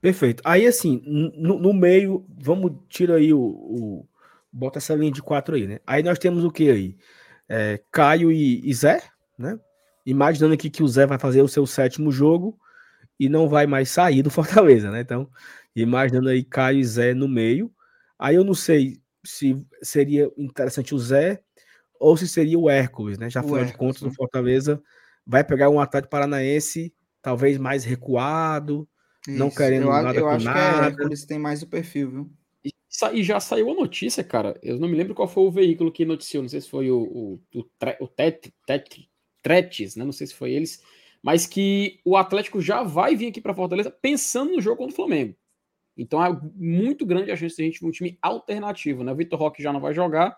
Perfeito. 0.01 0.43
Aí, 0.45 0.67
assim, 0.67 1.03
no, 1.05 1.59
no 1.59 1.73
meio, 1.73 2.25
vamos 2.29 2.73
tirar 2.89 3.17
aí 3.17 3.33
o, 3.33 3.41
o, 3.41 4.09
Bota 4.53 4.79
essa 4.79 4.95
linha 4.95 5.13
de 5.13 5.23
quatro 5.23 5.55
aí, 5.55 5.67
né? 5.67 5.81
Aí 5.87 6.03
nós 6.03 6.19
temos 6.19 6.45
o 6.45 6.51
que 6.51 6.71
aí? 6.71 6.97
É, 7.49 7.81
Caio 7.91 8.31
e, 8.33 8.61
e 8.69 8.75
Zé, 8.75 9.03
né? 9.37 9.59
Imaginando 10.07 10.55
aqui 10.55 10.71
que 10.71 10.83
o 10.83 10.89
Zé 10.89 11.07
vai 11.07 11.19
fazer 11.19 11.43
o 11.43 11.49
seu 11.49 11.67
sétimo 11.67 12.11
jogo 12.11 12.59
e 13.21 13.29
não 13.29 13.49
vai 13.49 13.67
mais 13.67 13.91
sair 13.91 14.23
do 14.23 14.31
Fortaleza, 14.31 14.91
né? 14.91 15.01
Então, 15.01 15.29
imaginando 15.75 16.29
aí 16.29 16.43
Caio 16.43 16.79
e 16.79 16.85
Zé 16.85 17.13
no 17.13 17.29
meio. 17.29 17.73
Aí 18.19 18.37
eu 18.37 18.45
não 18.45 18.55
sei 18.55 19.01
se 19.25 19.61
seria 19.83 20.31
interessante 20.37 20.95
o 20.95 20.99
Zé 20.99 21.43
ou 22.01 22.17
se 22.17 22.29
seria 22.29 22.59
o 22.59 22.71
Hércules, 22.71 23.19
né? 23.19 23.29
Já 23.29 23.41
afinal 23.41 23.65
de 23.65 23.75
contas, 23.75 24.03
o 24.03 24.11
Fortaleza 24.13 24.83
vai 25.29 25.45
pegar 25.45 25.69
um 25.69 25.79
Atlético 25.79 26.11
Paranaense 26.11 26.93
talvez 27.21 27.59
mais 27.59 27.85
recuado, 27.85 28.89
Isso. 29.29 29.39
não 29.39 29.51
querendo 29.51 29.85
eu, 29.85 29.91
nada 29.91 30.19
eu 30.19 30.25
com 30.25 30.31
acho 30.31 30.45
nada. 30.47 30.59
que 30.59 30.85
é 30.85 30.87
Hércules 30.87 31.27
tem 31.27 31.39
mais 31.39 31.63
o 31.63 31.67
perfil, 31.67 32.11
viu? 32.11 32.33
E 33.13 33.23
já 33.23 33.39
saiu 33.39 33.71
a 33.71 33.75
notícia, 33.75 34.25
cara. 34.25 34.59
Eu 34.63 34.79
não 34.79 34.89
me 34.89 34.97
lembro 34.97 35.15
qual 35.15 35.29
foi 35.29 35.45
o 35.45 35.51
veículo 35.51 35.93
que 35.93 36.05
noticiou. 36.05 36.43
Não 36.43 36.49
sei 36.49 36.61
se 36.61 36.69
foi 36.69 36.91
o, 36.91 36.99
o, 36.99 37.41
o, 37.55 37.65
o 38.01 38.09
tet, 38.09 38.53
tet, 38.67 39.09
Tretes, 39.43 39.95
né? 39.95 40.05
Não 40.05 40.11
sei 40.11 40.27
se 40.27 40.35
foi 40.35 40.53
eles. 40.53 40.83
Mas 41.23 41.47
que 41.47 42.01
o 42.05 42.17
Atlético 42.17 42.61
já 42.61 42.83
vai 42.83 43.15
vir 43.15 43.29
aqui 43.29 43.41
para 43.41 43.55
Fortaleza 43.55 43.91
pensando 43.91 44.53
no 44.53 44.61
jogo 44.61 44.79
contra 44.79 44.93
o 44.93 44.97
Flamengo. 44.97 45.37
Então 45.97 46.25
é 46.25 46.37
muito 46.55 47.05
grande 47.05 47.31
a 47.31 47.37
chance 47.37 47.57
de 47.57 47.63
a 47.63 47.65
gente 47.67 47.81
ver 47.81 47.87
um 47.87 47.93
time 47.93 48.19
alternativo, 48.23 49.05
né? 49.05 49.13
O 49.13 49.17
Vitor 49.17 49.39
Roque 49.39 49.63
já 49.63 49.73
não 49.73 49.81
vai 49.81 49.95
jogar 49.95 50.37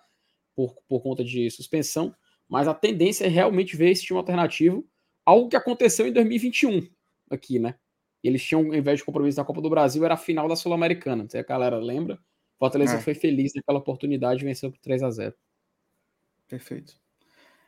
por, 0.54 0.74
por 0.88 1.02
conta 1.02 1.24
de 1.24 1.50
suspensão, 1.50 2.14
mas 2.50 2.66
a 2.66 2.74
tendência 2.74 3.24
é 3.24 3.28
realmente 3.28 3.76
ver 3.76 3.90
esse 3.90 4.02
time 4.02 4.18
alternativo, 4.18 4.84
algo 5.24 5.48
que 5.48 5.56
aconteceu 5.56 6.08
em 6.08 6.12
2021 6.12 6.88
aqui, 7.30 7.60
né? 7.60 7.76
Eles 8.22 8.42
tinham, 8.42 8.62
ao 8.66 8.74
invés 8.74 8.98
de 8.98 9.04
compromisso 9.04 9.36
da 9.36 9.44
Copa 9.44 9.62
do 9.62 9.70
Brasil, 9.70 10.04
era 10.04 10.14
a 10.14 10.18
final 10.18 10.48
da 10.48 10.56
Sul-Americana. 10.56 11.26
Se 11.28 11.38
a 11.38 11.42
galera 11.42 11.78
lembra. 11.78 12.18
Fortaleza 12.58 12.96
é. 12.96 13.00
foi 13.00 13.14
feliz 13.14 13.54
naquela 13.54 13.78
oportunidade 13.78 14.42
e 14.42 14.44
venceu 14.44 14.70
por 14.70 14.78
3 14.80 15.02
a 15.02 15.10
0 15.10 15.34
Perfeito. 16.46 17.00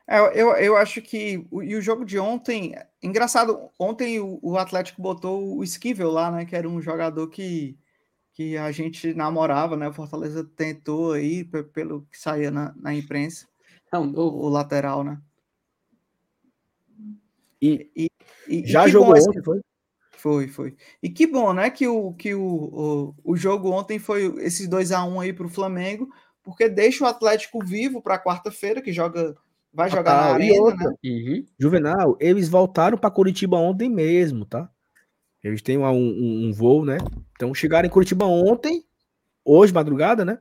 É, 0.07 0.19
eu, 0.39 0.51
eu 0.57 0.77
acho 0.77 1.01
que 1.01 1.47
e 1.63 1.77
o 1.77 1.81
jogo 1.81 2.05
de 2.05 2.19
ontem, 2.19 2.75
engraçado, 3.03 3.71
ontem 3.79 4.21
o, 4.21 4.39
o, 4.43 4.59
Atlético 4.59 5.01
botou 5.01 5.57
o 5.57 5.65
Esquivel 5.65 6.11
lá, 6.11 6.31
né? 6.31 6.45
Que 6.45 6.57
era 6.57 6.69
um 6.69 6.83
jogador 6.83 7.29
que, 7.29 7.79
que 8.33 8.57
a 8.59 8.71
gente 8.73 9.15
namorava, 9.15 9.77
né? 9.77 9.89
O 9.89 9.93
Fortaleza 9.93 10.45
tentou 10.45 11.13
aí, 11.13 11.45
pelo 11.45 12.03
que 12.11 12.19
saía 12.19 12.51
na, 12.51 12.75
na 12.77 12.93
imprensa, 12.93 13.47
Não, 13.93 14.11
o, 14.11 14.47
o 14.47 14.49
lateral, 14.49 15.05
né? 15.05 15.21
E, 17.61 17.91
e, 17.95 18.11
e 18.49 18.67
já 18.67 18.89
jogou 18.89 19.15
ontem, 19.15 19.43
foi? 19.43 19.61
Foi, 20.11 20.49
foi. 20.49 20.77
E 21.03 21.11
que 21.11 21.27
bom, 21.27 21.53
né? 21.53 21.69
Que 21.69 21.87
o, 21.87 22.13
que 22.15 22.35
o, 22.35 22.45
o, 22.45 23.15
o 23.25 23.37
jogo 23.37 23.71
ontem 23.71 23.99
foi 23.99 24.33
esses 24.39 24.69
2 24.69 24.93
a 24.93 25.05
1 25.05 25.13
um 25.13 25.21
aí 25.21 25.33
para 25.33 25.47
o 25.47 25.51
Flamengo, 25.51 26.09
porque 26.43 26.69
deixa 26.69 27.05
o 27.05 27.09
Atlético 27.09 27.65
vivo 27.65 28.01
para 28.01 28.23
quarta-feira, 28.23 28.81
que 28.81 28.93
joga 28.93 29.37
vai 29.73 29.89
jogar 29.89 30.13
ah, 30.13 30.29
na 30.29 30.35
arena, 30.35 30.75
né? 30.75 30.95
Uhum. 31.05 31.47
Juvenal, 31.59 32.17
eles 32.21 32.49
voltaram 32.49 32.99
para 32.99 33.11
Curitiba 33.11 33.57
ontem 33.57 33.89
mesmo, 33.89 34.45
tá? 34.45 34.71
Eles 35.43 35.63
têm 35.63 35.79
um, 35.79 35.85
um, 35.85 36.49
um, 36.49 36.53
voo, 36.53 36.85
né? 36.85 36.99
Então 37.35 37.55
chegaram 37.55 37.87
em 37.87 37.91
Curitiba 37.91 38.27
ontem, 38.27 38.85
hoje 39.45 39.73
madrugada, 39.73 40.25
né? 40.25 40.39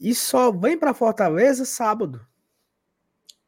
E 0.00 0.14
só 0.14 0.50
vem 0.50 0.78
para 0.78 0.94
Fortaleza 0.94 1.64
sábado. 1.64 2.20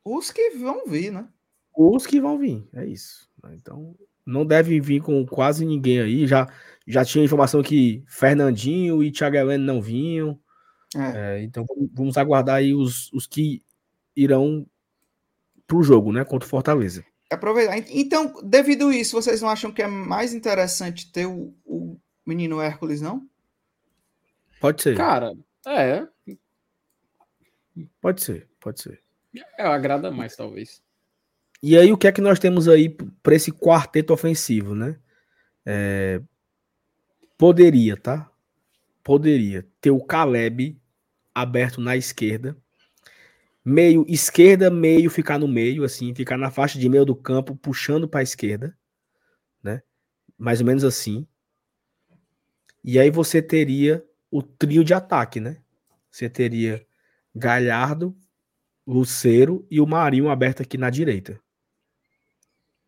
Os 0.05 0.31
que 0.31 0.51
vão 0.51 0.87
vir, 0.87 1.13
né? 1.13 1.29
Os 1.77 2.07
que 2.07 2.21
vão 2.21 2.39
vir, 2.39 2.67
é 2.73 2.87
isso. 2.87 3.29
Então, 3.53 3.95
não 4.27 4.45
deve 4.45 4.81
vir 4.81 5.03
com 5.03 5.25
quase 5.27 5.65
ninguém 5.65 6.01
aí. 6.01 6.27
Já, 6.27 6.49
já 6.87 7.05
tinha 7.05 7.25
informação 7.25 7.63
que 7.63 8.05
Fernandinho 8.07 9.03
e 9.03 9.11
Thiago 9.11 9.37
Heleno 9.37 9.65
não 9.65 9.83
vinham. 9.83 10.39
É. 10.95 11.39
É, 11.39 11.43
então 11.43 11.65
vamos 11.93 12.17
aguardar 12.17 12.57
aí 12.57 12.75
os, 12.75 13.13
os 13.13 13.27
que 13.27 13.63
irão 14.17 14.67
para 15.67 15.77
o 15.77 15.83
jogo, 15.83 16.13
né? 16.13 16.25
Contra 16.25 16.47
o 16.47 16.51
Fortaleza. 16.51 17.05
Aproveitar. 17.31 17.79
Então, 17.91 18.35
devido 18.43 18.89
a 18.89 18.97
isso, 18.97 19.21
vocês 19.21 19.41
não 19.41 19.49
acham 19.49 19.71
que 19.71 19.83
é 19.83 19.87
mais 19.87 20.35
interessante 20.35 21.13
ter 21.13 21.27
o, 21.27 21.55
o 21.65 21.97
menino 22.27 22.61
Hércules, 22.61 23.01
não? 23.01 23.29
Pode 24.61 24.83
ser. 24.83 24.97
Cara, 24.97 25.33
é. 25.67 26.07
Pode 28.01 28.23
ser, 28.23 28.49
pode 28.61 28.83
ser. 28.83 29.01
É, 29.59 29.63
agrada 29.63 30.11
mais, 30.11 30.35
talvez. 30.35 30.83
E 31.63 31.77
aí, 31.77 31.93
o 31.93 31.97
que 31.97 32.07
é 32.07 32.13
que 32.13 32.21
nós 32.21 32.39
temos 32.39 32.69
aí 32.69 32.89
para 33.23 33.35
esse 33.35 33.53
quarteto 33.53 34.13
ofensivo, 34.13 34.75
né? 34.75 34.99
É... 35.65 36.21
Poderia, 37.37 37.97
tá? 37.97 38.31
Poderia 39.05 39.67
ter 39.81 39.91
o 39.91 40.01
Caleb 40.01 40.81
aberto 41.35 41.81
na 41.81 41.97
esquerda. 41.97 42.57
Meio 43.65 44.05
esquerda, 44.09 44.71
meio 44.71 45.11
ficar 45.11 45.39
no 45.39 45.47
meio, 45.47 45.85
assim, 45.85 46.15
ficar 46.15 46.37
na 46.37 46.51
faixa 46.51 46.79
de 46.79 46.89
meio 46.89 47.05
do 47.05 47.15
campo, 47.15 47.55
puxando 47.55 48.09
para 48.09 48.21
a 48.21 48.23
esquerda, 48.23 48.77
né? 49.63 49.83
Mais 50.39 50.61
ou 50.61 50.67
menos 50.67 50.83
assim. 50.83 51.27
E 52.83 52.99
aí 52.99 53.11
você 53.11 53.43
teria 53.43 54.05
o 54.31 54.43
trio 54.43 54.83
de 54.83 54.95
ataque, 54.95 55.41
né? 55.41 55.59
Você 56.11 56.29
teria 56.29 56.85
Galhardo, 57.35 58.17
Luceiro 58.93 59.67
e 59.71 59.81
o 59.81 59.87
Marinho 59.87 60.29
aberto 60.29 60.63
aqui 60.63 60.77
na 60.77 60.91
direita. 60.91 61.41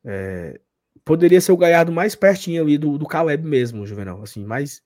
É, 0.04 0.60
poderia 1.04 1.40
ser 1.40 1.52
o 1.52 1.56
Galhardo 1.56 1.92
mais 1.92 2.14
pertinho 2.14 2.62
ali 2.62 2.76
do, 2.76 2.98
do 2.98 3.06
Caleb 3.06 3.46
mesmo, 3.46 3.86
Juvenal. 3.86 4.22
Assim, 4.22 4.44
mais. 4.44 4.82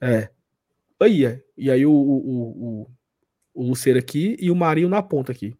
É. 0.00 0.28
Aí, 1.00 1.24
é. 1.24 1.42
E 1.56 1.70
aí 1.70 1.86
o, 1.86 1.92
o, 1.92 2.82
o, 2.82 2.90
o 3.54 3.62
Luceiro 3.62 3.98
aqui 3.98 4.36
e 4.40 4.50
o 4.50 4.56
Marinho 4.56 4.88
na 4.88 5.02
ponta 5.02 5.32
aqui. 5.32 5.56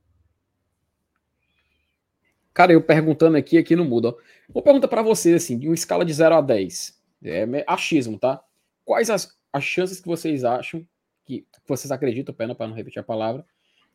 Cara, 2.52 2.72
eu 2.72 2.82
perguntando 2.82 3.36
aqui, 3.36 3.56
aqui 3.56 3.76
no 3.76 3.84
muda. 3.84 4.14
Vou 4.48 4.62
perguntar 4.62 4.88
para 4.88 5.02
vocês, 5.02 5.34
assim, 5.34 5.56
de 5.56 5.68
uma 5.68 5.74
escala 5.74 6.04
de 6.04 6.12
0 6.12 6.34
a 6.34 6.40
10. 6.40 7.00
É 7.22 7.64
achismo, 7.66 8.18
tá? 8.18 8.42
Quais 8.84 9.08
as, 9.08 9.38
as 9.52 9.62
chances 9.62 10.00
que 10.00 10.08
vocês 10.08 10.44
acham, 10.44 10.86
que, 11.24 11.42
que 11.42 11.60
vocês 11.66 11.92
acreditam, 11.92 12.34
pena 12.34 12.54
para 12.54 12.66
não 12.66 12.74
repetir 12.74 12.98
a 12.98 13.04
palavra, 13.04 13.46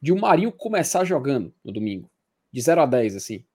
de 0.01 0.11
o 0.11 0.19
Marinho 0.19 0.51
começar 0.51 1.03
jogando 1.03 1.53
no 1.63 1.71
domingo? 1.71 2.09
De 2.51 2.61
0 2.61 2.81
a 2.81 2.85
10, 2.85 3.15
assim. 3.15 3.45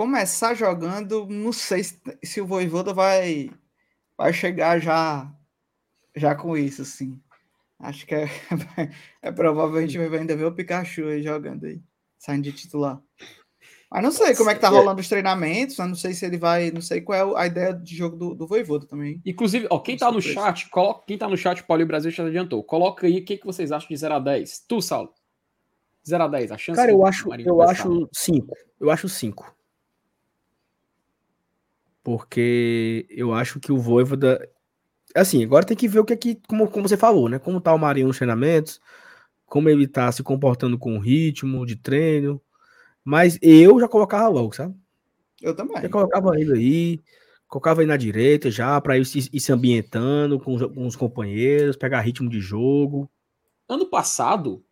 começar 0.00 0.54
jogando, 0.54 1.26
não 1.26 1.52
sei 1.52 1.84
se, 1.84 2.00
se 2.24 2.40
o 2.40 2.46
Voivoda 2.46 2.94
vai, 2.94 3.50
vai 4.16 4.32
chegar 4.32 4.80
já 4.80 5.30
já 6.16 6.34
com 6.34 6.56
isso, 6.56 6.80
assim. 6.80 7.20
Acho 7.78 8.06
que 8.06 8.14
é, 8.14 8.24
é 9.20 9.80
gente 9.82 9.98
vai 9.98 10.20
ainda 10.20 10.34
ver 10.34 10.46
o 10.46 10.54
Pikachu 10.54 11.04
aí 11.06 11.22
jogando 11.22 11.66
aí, 11.66 11.82
saindo 12.18 12.44
de 12.44 12.52
titular. 12.52 12.98
Mas 13.90 14.02
não 14.02 14.12
sei 14.12 14.36
como 14.36 14.50
é 14.50 14.54
que 14.54 14.60
tá 14.60 14.68
rolando 14.68 15.00
os 15.00 15.08
treinamentos, 15.08 15.76
né? 15.78 15.86
não 15.86 15.96
sei 15.96 16.12
se 16.14 16.24
ele 16.24 16.38
vai, 16.38 16.70
não 16.70 16.80
sei 16.80 17.00
qual 17.00 17.36
é 17.36 17.42
a 17.42 17.46
ideia 17.46 17.74
de 17.74 17.96
jogo 17.96 18.16
do, 18.16 18.34
do 18.34 18.46
Voivoda 18.46 18.86
também. 18.86 19.20
Inclusive, 19.26 19.66
ó, 19.68 19.80
quem 19.80 19.96
tá 19.96 20.12
no 20.12 20.22
chat, 20.22 20.68
coloca, 20.70 21.04
quem 21.06 21.18
tá 21.18 21.28
no 21.28 21.36
chat, 21.36 21.64
Paulo 21.64 21.84
Brasil 21.84 22.10
já 22.10 22.24
adiantou. 22.24 22.62
Coloca 22.62 23.06
aí 23.06 23.18
o 23.18 23.24
que, 23.24 23.36
que 23.36 23.46
vocês 23.46 23.72
acham 23.72 23.88
de 23.88 23.96
0 23.96 24.14
a 24.14 24.18
10. 24.20 24.64
Tu, 24.68 24.80
Saulo. 24.80 25.12
0 26.06 26.24
a 26.24 26.28
10, 26.28 26.52
a 26.52 26.58
chance 26.58 26.76
Cara, 26.76 26.92
eu 26.92 27.04
acho, 27.04 27.28
eu 27.34 27.62
acho 27.62 28.08
5. 28.12 28.56
Eu 28.80 28.90
acho 28.90 29.08
5 29.08 29.60
porque 32.02 33.06
eu 33.10 33.32
acho 33.32 33.60
que 33.60 33.72
o 33.72 33.78
Voivoda. 33.78 34.48
Assim, 35.14 35.44
agora 35.44 35.66
tem 35.66 35.76
que 35.76 35.88
ver 35.88 36.00
o 36.00 36.04
que 36.04 36.12
é 36.12 36.16
que, 36.16 36.40
como, 36.48 36.68
como 36.68 36.88
você 36.88 36.96
falou, 36.96 37.28
né? 37.28 37.38
Como 37.38 37.60
tá 37.60 37.74
o 37.74 37.78
Marinho 37.78 38.06
nos 38.08 38.16
treinamentos, 38.16 38.80
como 39.46 39.68
ele 39.68 39.86
tá 39.88 40.10
se 40.12 40.22
comportando 40.22 40.78
com 40.78 40.96
o 40.96 41.00
ritmo 41.00 41.66
de 41.66 41.76
treino. 41.76 42.40
Mas 43.04 43.38
eu 43.40 43.80
já 43.80 43.88
colocava 43.88 44.28
logo, 44.28 44.54
sabe? 44.54 44.74
Eu 45.40 45.54
também. 45.54 45.80
Já 45.80 45.88
colocava 45.88 46.38
ele 46.38 46.52
aí, 46.52 47.00
colocava 47.48 47.82
ele 47.82 47.90
na 47.90 47.96
direita 47.96 48.50
já, 48.50 48.80
para 48.80 48.98
ir, 48.98 49.02
ir, 49.32 49.40
se 49.40 49.52
ambientando 49.52 50.38
com 50.38 50.54
os, 50.54 50.62
com 50.62 50.86
os 50.86 50.96
companheiros, 50.96 51.76
pegar 51.76 52.00
ritmo 52.00 52.28
de 52.28 52.40
jogo. 52.40 53.10
Ano 53.68 53.86
passado, 53.86 54.64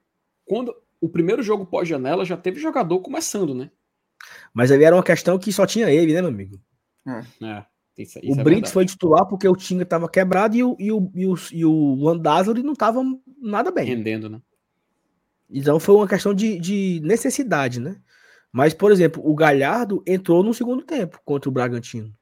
quando 0.45 0.75
o 1.01 1.09
primeiro 1.09 1.43
jogo 1.43 1.67
pós-janela 1.67 2.25
já 2.25 2.37
teve 2.37 2.61
jogador 2.61 3.01
começando, 3.01 3.55
né? 3.55 3.71
Mas 4.53 4.71
ali 4.71 4.85
era 4.85 4.97
uma 4.97 5.03
questão 5.03 5.39
que 5.39 5.53
só 5.53 5.67
tinha 5.67 5.91
ele, 5.91 6.13
né, 6.13 6.21
meu 6.21 6.31
amigo? 6.31 6.61
É. 7.07 7.47
é. 7.47 7.67
Isso, 7.97 8.19
isso 8.23 8.39
o 8.39 8.41
é 8.41 8.45
Brits 8.45 8.71
foi 8.71 8.87
titular 8.87 9.27
porque 9.27 9.49
o 9.49 9.57
Tinga 9.57 9.83
estava 9.83 10.09
quebrado 10.09 10.57
e 10.57 10.63
o, 10.63 10.77
e 10.79 10.93
o, 10.93 11.11
e 11.15 11.27
o, 11.27 11.35
e 11.53 11.65
o 11.65 11.95
Landázuri 11.97 12.63
não 12.63 12.73
estava 12.73 13.03
nada 13.41 13.73
bem. 13.73 13.87
Rendendo, 13.87 14.29
né? 14.29 14.41
Então 15.51 15.81
foi 15.81 15.97
uma 15.97 16.07
questão 16.07 16.33
de, 16.33 16.59
de 16.61 17.01
necessidade, 17.03 17.81
né? 17.81 18.01
Mas, 18.59 18.75
por 18.75 18.91
exemplo, 18.91 19.23
o 19.25 19.37
Galhardo 19.37 20.03
entrou 20.05 20.43
no 20.43 20.53
segundo 20.53 20.83
tempo 20.83 21.21
contra 21.25 21.49
o 21.49 21.53
Bragantino. 21.53 22.13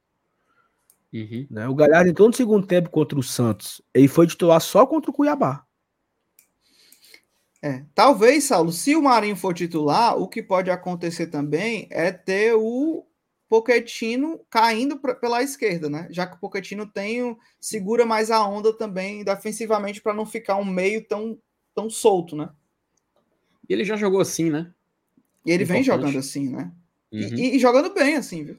Uhum. 1.11 1.47
Né? 1.49 1.67
O 1.67 1.73
Galhardo 1.73 2.11
entrou 2.11 2.27
no 2.27 2.33
segundo 2.35 2.67
tempo 2.67 2.91
contra 2.91 3.17
o 3.17 3.23
Santos. 3.23 3.81
Ele 3.91 4.07
foi 4.07 4.27
titular 4.27 4.61
só 4.61 4.85
contra 4.85 5.09
o 5.09 5.13
Cuiabá. 5.15 5.65
É, 7.59 7.83
talvez, 7.95 8.43
Saulo, 8.43 8.71
se 8.71 8.95
o 8.95 9.01
Marinho 9.01 9.35
for 9.35 9.51
titular, 9.51 10.15
o 10.15 10.27
que 10.27 10.43
pode 10.43 10.69
acontecer 10.69 11.25
também 11.25 11.87
é 11.89 12.11
ter 12.11 12.53
o 12.53 13.03
Pochettino 13.49 14.39
caindo 14.47 14.99
pra, 14.99 15.15
pela 15.15 15.41
esquerda, 15.41 15.89
né? 15.89 16.07
Já 16.11 16.27
que 16.27 16.35
o 16.35 16.39
Pochettino 16.39 16.85
tem 16.85 17.35
segura 17.59 18.05
mais 18.05 18.29
a 18.29 18.47
onda 18.47 18.71
também 18.77 19.23
defensivamente 19.23 20.03
para 20.03 20.13
não 20.13 20.23
ficar 20.23 20.57
um 20.57 20.65
meio 20.65 21.03
tão 21.07 21.35
tão 21.73 21.89
solto, 21.89 22.35
né? 22.35 22.47
E 23.67 23.73
ele 23.73 23.83
já 23.83 23.95
jogou 23.95 24.21
assim, 24.21 24.51
né? 24.51 24.71
E 25.47 25.51
ele 25.51 25.63
Importante. 25.63 25.75
vem 25.77 25.83
jogando 25.83 26.17
assim, 26.17 26.49
né? 26.49 26.71
Uhum. 27.11 27.19
E, 27.21 27.55
e, 27.55 27.59
jogando 27.59 27.93
bem, 27.93 28.17
assim, 28.17 28.43
viu? 28.43 28.57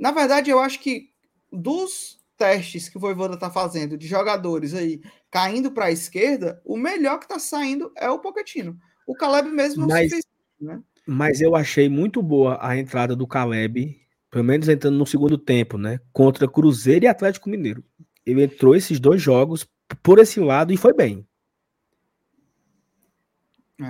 Na 0.00 0.10
verdade, 0.10 0.50
eu 0.50 0.58
acho 0.58 0.80
que 0.80 1.10
dos 1.52 2.18
testes 2.38 2.88
que 2.88 2.96
o 2.96 3.00
Voivoda 3.00 3.36
tá 3.36 3.50
fazendo 3.50 3.96
de 3.98 4.06
jogadores 4.06 4.72
aí 4.72 5.02
caindo 5.30 5.70
para 5.70 5.84
a 5.86 5.90
esquerda, 5.92 6.60
o 6.64 6.76
melhor 6.76 7.20
que 7.20 7.28
tá 7.28 7.38
saindo 7.38 7.92
é 7.96 8.08
o 8.08 8.18
Pochettino. 8.18 8.78
O 9.06 9.14
Caleb 9.14 9.50
mesmo 9.50 9.82
não 9.82 9.88
Mas- 9.88 10.04
se 10.04 10.10
fez, 10.10 10.24
né? 10.58 10.82
Mas 11.06 11.40
eu 11.40 11.54
achei 11.54 11.88
muito 11.88 12.22
boa 12.22 12.58
a 12.60 12.76
entrada 12.78 13.14
do 13.14 13.26
Caleb, 13.26 14.00
pelo 14.30 14.44
menos 14.44 14.68
entrando 14.68 14.96
no 14.96 15.06
segundo 15.06 15.36
tempo, 15.36 15.76
né? 15.76 16.00
Contra 16.12 16.48
Cruzeiro 16.48 17.04
e 17.04 17.08
Atlético 17.08 17.50
Mineiro. 17.50 17.84
Ele 18.24 18.44
entrou 18.44 18.74
esses 18.74 18.98
dois 18.98 19.20
jogos 19.20 19.68
por 20.02 20.18
esse 20.18 20.40
lado 20.40 20.72
e 20.72 20.76
foi 20.76 20.94
bem. 20.94 21.26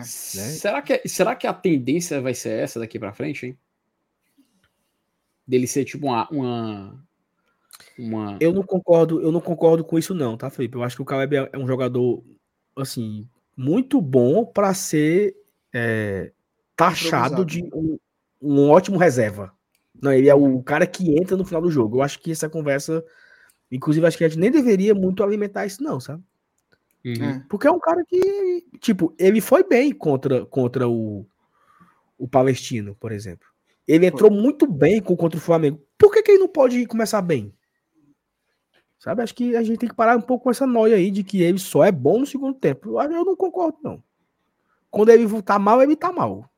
Será, 0.05 0.83
que, 0.83 1.09
será 1.09 1.35
que 1.35 1.47
a 1.47 1.53
tendência 1.53 2.21
vai 2.21 2.35
ser 2.35 2.61
essa 2.61 2.81
daqui 2.81 2.99
pra 2.99 3.13
frente, 3.13 3.47
hein? 3.47 3.59
Dele 5.47 5.67
ser 5.67 5.85
tipo 5.85 6.07
uma. 6.07 6.29
uma, 6.31 7.05
uma... 7.99 8.37
Eu 8.41 8.53
não 8.53 8.63
concordo, 8.63 9.21
eu 9.21 9.31
não 9.31 9.41
concordo 9.41 9.85
com 9.85 9.99
isso 9.99 10.15
não, 10.15 10.37
tá, 10.37 10.49
Felipe? 10.51 10.77
Eu 10.77 10.83
acho 10.83 10.97
que 10.97 11.03
o 11.03 11.05
Caleb 11.05 11.37
é 11.37 11.51
é 11.53 11.59
um 11.59 11.67
jogador 11.67 12.25
assim 12.77 13.29
muito 13.57 14.01
bom 14.01 14.45
para 14.45 14.73
ser 14.73 15.37
é, 15.73 16.33
taxado 16.77 17.45
de 17.45 17.63
um, 17.73 17.99
um 18.41 18.71
ótimo 18.71 18.99
reserva. 18.99 19.53
Não, 20.01 20.13
ele 20.13 20.29
é 20.29 20.35
o 20.35 20.63
cara 20.63 20.87
que 20.87 21.17
entra 21.17 21.37
no 21.37 21.45
final 21.45 21.63
do 21.63 21.71
jogo. 21.71 21.99
Eu 21.99 22.03
acho 22.03 22.19
que 22.19 22.33
essa 22.33 22.49
conversa, 22.49 23.05
inclusive, 23.71 24.07
acho 24.07 24.19
que 24.19 24.25
a 24.25 24.29
gente 24.29 24.41
nem 24.41 24.51
deveria 24.51 24.95
muito 24.95 25.23
alimentar 25.23 25.67
isso 25.67 25.83
não, 25.83 26.01
sabe? 26.01 26.23
Uhum. 27.05 27.25
É. 27.25 27.45
Porque 27.49 27.67
é 27.67 27.71
um 27.71 27.81
cara 27.81 28.05
que, 28.05 28.65
tipo, 28.81 29.15
ele 29.19 29.41
foi 29.41 29.65
bem 29.65 29.93
contra, 29.93 30.47
contra 30.47 30.89
o, 30.89 31.27
o 32.17 32.29
Palestino, 32.29 32.95
por 32.95 33.13
exemplo. 33.13 33.47
Ele 33.87 34.07
entrou 34.07 34.31
muito 34.31 34.67
bem 34.67 35.03
contra 35.03 35.39
o 35.39 35.43
Flamengo. 35.43 35.83
Por 35.99 36.13
que, 36.13 36.23
que 36.23 36.33
ele 36.33 36.41
não 36.41 36.49
pode 36.49 36.87
começar 36.87 37.21
bem? 37.21 37.53
Sabe? 38.99 39.23
Acho 39.23 39.35
que 39.35 39.57
a 39.57 39.63
gente 39.65 39.79
tem 39.79 39.89
que 39.89 39.97
parar 39.97 40.17
um 40.17 40.21
pouco 40.21 40.45
com 40.45 40.51
essa 40.51 40.65
noia 40.65 40.95
aí 40.95 41.11
de 41.11 41.25
que 41.25 41.43
ele 41.43 41.59
só 41.59 41.83
é 41.85 41.91
bom 41.91 42.21
no 42.21 42.27
segundo 42.27 42.55
tempo. 42.55 43.01
Eu, 43.01 43.11
eu 43.11 43.25
não 43.25 43.35
concordo, 43.35 43.77
não. 43.83 44.03
Quando 44.89 45.09
ele 45.09 45.43
tá 45.43 45.59
mal, 45.59 45.83
ele 45.83 45.97
tá 45.97 46.13
mal. 46.13 46.49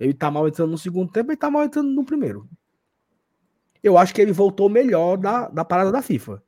Ele 0.00 0.14
tá 0.14 0.30
mal 0.30 0.48
entrando 0.48 0.70
no 0.70 0.78
segundo 0.78 1.12
tempo, 1.12 1.30
ele 1.30 1.36
tá 1.36 1.50
mal 1.50 1.64
entrando 1.64 1.90
no 1.90 2.04
primeiro. 2.04 2.48
Eu 3.82 3.96
acho 3.96 4.12
que 4.12 4.20
ele 4.20 4.32
voltou 4.32 4.68
melhor 4.68 5.16
da, 5.16 5.48
da 5.48 5.64
parada 5.64 5.92
da 5.92 6.02
FIFA. 6.02 6.42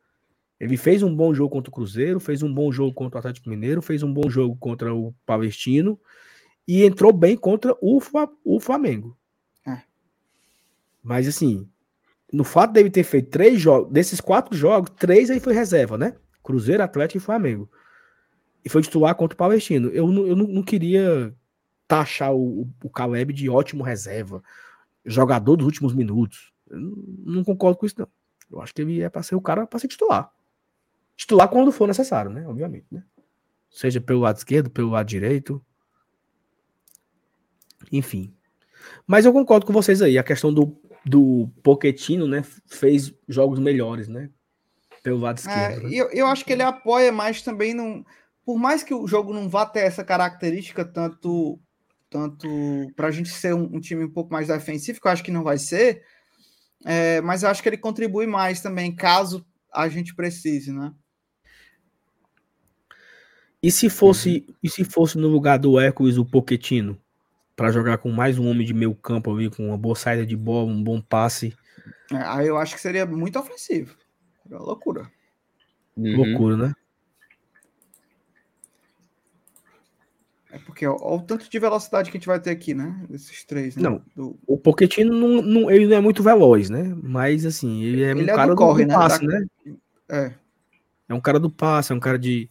Ele 0.61 0.77
fez 0.77 1.03
um 1.03 1.15
bom 1.16 1.32
jogo 1.32 1.51
contra 1.51 1.70
o 1.70 1.74
Cruzeiro, 1.74 2.20
fez 2.20 2.43
um 2.43 2.53
bom 2.53 2.70
jogo 2.70 2.93
contra 2.93 3.16
o 3.16 3.20
Atlético 3.20 3.49
Mineiro, 3.49 3.81
fez 3.81 4.03
um 4.03 4.12
bom 4.12 4.28
jogo 4.28 4.55
contra 4.57 4.95
o 4.95 5.15
Palestino 5.24 5.99
e 6.69 6.85
entrou 6.85 7.12
bem 7.12 7.35
contra 7.37 7.74
o, 7.81 7.99
o 8.45 8.61
Flamengo. 8.61 9.16
É. 9.66 9.81
Mas 11.03 11.27
assim, 11.27 11.66
no 12.31 12.45
fato 12.45 12.73
dele 12.73 12.91
ter 12.91 13.05
feito 13.05 13.31
três 13.31 13.59
jogos, 13.59 13.91
desses 13.91 14.20
quatro 14.20 14.55
jogos, 14.55 14.91
três 14.99 15.31
aí 15.31 15.41
foi 15.41 15.55
reserva, 15.55 15.97
né? 15.97 16.15
Cruzeiro, 16.43 16.82
Atlético 16.82 17.16
e 17.19 17.20
Flamengo. 17.20 17.70
E 18.62 18.69
foi 18.69 18.82
titular 18.82 19.15
contra 19.15 19.35
o 19.35 19.39
Palestino. 19.39 19.89
Eu, 19.89 20.09
não- 20.09 20.27
eu 20.27 20.37
não, 20.37 20.47
não 20.47 20.62
queria 20.62 21.35
taxar 21.89 22.35
o, 22.35 22.69
o 22.85 22.91
Caleb 22.91 23.32
de 23.32 23.49
ótimo 23.49 23.82
reserva, 23.82 24.43
jogador 25.07 25.57
dos 25.57 25.65
últimos 25.65 25.95
minutos. 25.95 26.53
Eu 26.69 26.78
não, 26.78 26.93
não 27.37 27.45
concordo 27.45 27.78
com 27.78 27.87
isso, 27.87 27.97
não. 27.99 28.09
Eu 28.53 28.61
acho 28.61 28.74
que 28.74 28.82
ele 28.82 29.01
é 29.01 29.09
para 29.09 29.23
ser 29.23 29.35
o 29.37 29.41
cara 29.41 29.66
para 29.66 29.78
ser 29.78 29.89
titular. 29.89 30.31
Titular 31.20 31.51
quando 31.51 31.70
for 31.70 31.86
necessário, 31.86 32.30
né? 32.30 32.47
Obviamente, 32.48 32.86
né? 32.90 33.05
Seja 33.70 34.01
pelo 34.01 34.20
lado 34.20 34.38
esquerdo, 34.38 34.70
pelo 34.70 34.88
lado 34.88 35.06
direito. 35.06 35.62
Enfim. 37.92 38.34
Mas 39.06 39.26
eu 39.26 39.32
concordo 39.32 39.66
com 39.66 39.72
vocês 39.72 40.01
aí. 40.01 40.16
A 40.16 40.24
questão 40.24 40.51
do, 40.51 40.80
do 41.05 41.51
Poquetino, 41.62 42.26
né? 42.26 42.42
Fez 42.66 43.12
jogos 43.28 43.59
melhores, 43.59 44.09
né? 44.09 44.30
Pelo 45.02 45.18
lado 45.18 45.36
esquerdo. 45.36 45.80
É, 45.80 45.82
né? 45.82 45.90
e 45.90 45.98
eu, 45.98 46.09
eu 46.10 46.26
acho 46.26 46.42
que 46.42 46.55
ele 46.55 46.62
apoia 46.62 47.12
mais 47.12 47.42
também 47.42 47.74
num. 47.74 48.02
Por 48.42 48.59
mais 48.59 48.82
que 48.82 48.94
o 48.94 49.06
jogo 49.06 49.34
não 49.34 49.47
vá 49.47 49.66
ter 49.66 49.80
essa 49.80 50.02
característica, 50.02 50.86
tanto 50.86 51.60
tanto 52.09 52.48
para 52.97 53.09
a 53.09 53.10
gente 53.10 53.28
ser 53.28 53.55
um, 53.55 53.76
um 53.76 53.78
time 53.78 54.06
um 54.06 54.10
pouco 54.10 54.32
mais 54.32 54.48
defensivo, 54.48 54.98
que 54.98 55.06
eu 55.06 55.12
acho 55.12 55.22
que 55.22 55.30
não 55.30 55.44
vai 55.44 55.59
ser, 55.59 56.02
é, 56.86 57.20
mas 57.20 57.42
eu 57.42 57.51
acho 57.51 57.62
que 57.62 57.68
ele 57.68 57.76
contribui 57.76 58.26
mais 58.26 58.62
também, 58.62 58.92
caso 58.92 59.47
a 59.70 59.86
gente 59.86 60.14
precise, 60.14 60.72
né? 60.72 60.92
E 63.62 63.70
se 63.70 63.91
fosse, 63.91 64.47
e 64.62 64.69
se 64.70 64.85
fosse 64.85 65.19
no 65.19 65.28
lugar 65.28 65.59
do 65.59 65.78
Hércules 65.78 66.16
o 66.16 66.24
Poquetino? 66.24 66.99
Para 67.55 67.70
jogar 67.70 67.99
com 67.99 68.11
mais 68.11 68.39
um 68.39 68.49
homem 68.49 68.66
de 68.66 68.73
meio 68.73 68.95
campo 68.95 69.31
ali, 69.35 69.51
com 69.51 69.66
uma 69.69 69.77
boa 69.77 69.95
saída 69.95 70.24
de 70.24 70.35
bola, 70.35 70.70
um 70.70 70.82
bom 70.82 70.99
passe. 71.01 71.55
É, 72.11 72.16
aí 72.16 72.47
eu 72.47 72.57
acho 72.57 72.74
que 72.74 72.81
seria 72.81 73.05
muito 73.05 73.39
ofensivo. 73.39 73.95
Uma 74.49 74.61
loucura. 74.61 75.11
Uhum. 75.95 76.16
Loucura, 76.16 76.57
né? 76.57 76.73
É 80.53 80.59
porque 80.59 80.87
ó, 80.87 80.97
ó 80.99 81.16
o 81.16 81.20
tanto 81.23 81.49
de 81.49 81.59
velocidade 81.59 82.11
que 82.11 82.16
a 82.16 82.19
gente 82.19 82.27
vai 82.27 82.41
ter 82.41 82.51
aqui, 82.51 82.73
né? 82.74 82.99
Esses 83.11 83.45
três, 83.45 83.77
né? 83.77 83.82
Não. 83.82 84.03
Do- 84.16 84.39
O 84.47 84.57
Poquetino 84.57 85.12
não, 85.15 85.43
não- 85.43 85.70
ele 85.70 85.87
não 85.87 85.97
é 85.99 86.01
muito 86.01 86.23
veloz, 86.23 86.70
né? 86.70 86.93
Mas 87.03 87.45
assim, 87.45 87.82
ele 87.85 88.03
é 88.03 88.11
Ele 88.12 88.23
um 88.23 88.24
é 88.31 88.35
cara 88.35 88.51
do, 88.53 88.57
corre, 88.57 88.85
do 88.85 88.89
né? 88.89 88.95
passe, 88.95 89.27
Da- 89.27 89.39
né? 89.39 89.47
É. 90.09 90.35
É 91.11 91.15
um 91.15 91.20
cara 91.20 91.39
do 91.39 91.51
passe, 91.51 91.93
é 91.93 91.95
um 91.95 92.01
cara 92.01 92.19
de, 92.19 92.51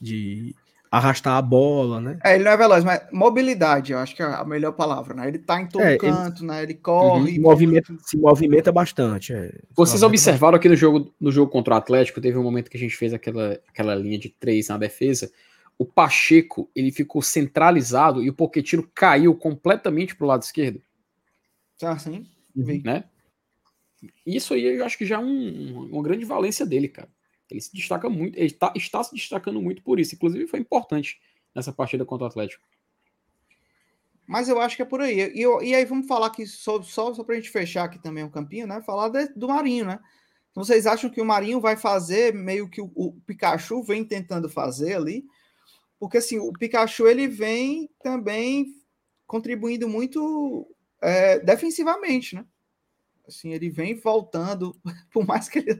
de 0.00 0.54
arrastar 0.90 1.36
a 1.36 1.42
bola, 1.42 2.00
né? 2.00 2.18
É, 2.24 2.34
ele 2.34 2.42
não 2.44 2.50
é 2.50 2.56
veloz, 2.56 2.82
mas 2.82 3.00
mobilidade, 3.12 3.92
eu 3.92 3.98
acho 3.98 4.16
que 4.16 4.22
é 4.22 4.26
a 4.26 4.44
melhor 4.44 4.72
palavra, 4.72 5.14
né? 5.14 5.28
Ele 5.28 5.38
tá 5.38 5.60
em 5.60 5.66
todo 5.68 5.82
É, 5.82 5.90
ele- 5.90 5.98
canto, 5.98 6.44
né? 6.44 6.62
Ele 6.64 6.74
corre. 6.74 7.32
Se 7.34 7.38
movimenta, 7.40 7.96
se 8.04 8.16
movimenta 8.16 8.72
bastante. 8.72 9.32
é. 9.32 9.52
Vocês 9.76 10.02
observaram 10.02 10.56
aqui 10.56 10.68
no 10.68 10.74
jogo, 10.74 11.14
no 11.20 11.30
jogo 11.30 11.50
contra 11.52 11.74
o 11.74 11.76
Atlético, 11.76 12.20
teve 12.20 12.36
um 12.36 12.42
momento 12.42 12.68
que 12.70 12.76
a 12.76 12.80
gente 12.80 12.96
fez 12.96 13.14
aquela, 13.14 13.60
aquela 13.68 13.94
linha 13.94 14.18
de 14.18 14.30
três 14.30 14.66
na 14.68 14.76
defesa. 14.78 15.30
O 15.78 15.84
Pacheco 15.86 16.68
ele 16.74 16.90
ficou 16.90 17.22
centralizado 17.22 18.22
e 18.22 18.28
o 18.28 18.34
Poquetino 18.34 18.82
caiu 18.94 19.34
completamente 19.34 20.14
pro 20.16 20.26
lado 20.26 20.42
esquerdo, 20.42 20.82
Ah, 21.82 21.96
sim. 21.98 22.26
Uhum. 22.56 22.64
Vi. 22.64 22.82
né? 22.84 23.04
Isso 24.26 24.54
aí 24.54 24.64
eu 24.64 24.84
acho 24.84 24.98
que 24.98 25.06
já 25.06 25.16
é 25.16 25.18
um- 25.18 25.88
uma 25.92 26.02
grande 26.02 26.24
valência 26.24 26.66
dele, 26.66 26.88
cara. 26.88 27.08
Ele 27.50 27.60
se 27.60 27.72
destaca 27.72 28.08
muito, 28.08 28.38
ele 28.38 28.50
tá- 28.50 28.72
está 28.76 29.02
se 29.02 29.14
destacando 29.14 29.60
muito 29.60 29.82
por 29.82 29.98
isso. 29.98 30.14
Inclusive 30.14 30.46
foi 30.46 30.60
importante 30.60 31.20
nessa 31.54 31.72
partida 31.72 32.04
contra 32.04 32.24
o 32.24 32.28
Atlético. 32.28 32.62
Mas 34.26 34.48
eu 34.48 34.60
acho 34.60 34.76
que 34.76 34.82
é 34.82 34.84
por 34.84 35.00
aí. 35.00 35.18
E, 35.34 35.42
e 35.42 35.74
aí 35.74 35.84
vamos 35.84 36.06
falar 36.06 36.28
aqui 36.28 36.46
só, 36.46 36.80
só, 36.82 37.12
só 37.12 37.24
pra 37.24 37.34
gente 37.34 37.50
fechar 37.50 37.84
aqui 37.84 37.98
também 37.98 38.22
o 38.22 38.30
campinho, 38.30 38.66
né? 38.66 38.80
Falar 38.82 39.08
de- 39.08 39.34
do 39.34 39.48
Marinho, 39.48 39.86
né? 39.86 39.98
Então 40.50 40.64
vocês 40.64 40.86
acham 40.86 41.10
que 41.10 41.20
o 41.20 41.24
Marinho 41.24 41.60
vai 41.60 41.76
fazer 41.76 42.32
meio 42.32 42.68
que 42.68 42.80
o, 42.80 42.90
o 42.94 43.12
Pikachu 43.26 43.82
vem 43.82 44.04
tentando 44.04 44.48
fazer 44.48 44.94
ali? 44.94 45.24
Porque 45.98 46.18
assim, 46.18 46.38
o 46.38 46.52
Pikachu 46.52 47.06
ele 47.06 47.26
vem 47.26 47.90
também 48.02 48.74
contribuindo 49.26 49.88
muito 49.88 50.66
é, 51.00 51.38
defensivamente, 51.40 52.36
né? 52.36 52.44
Assim, 53.26 53.52
ele 53.52 53.68
vem 53.68 53.94
voltando, 53.94 54.76
por 55.12 55.26
mais 55.26 55.48
que 55.48 55.58
ele 55.58 55.76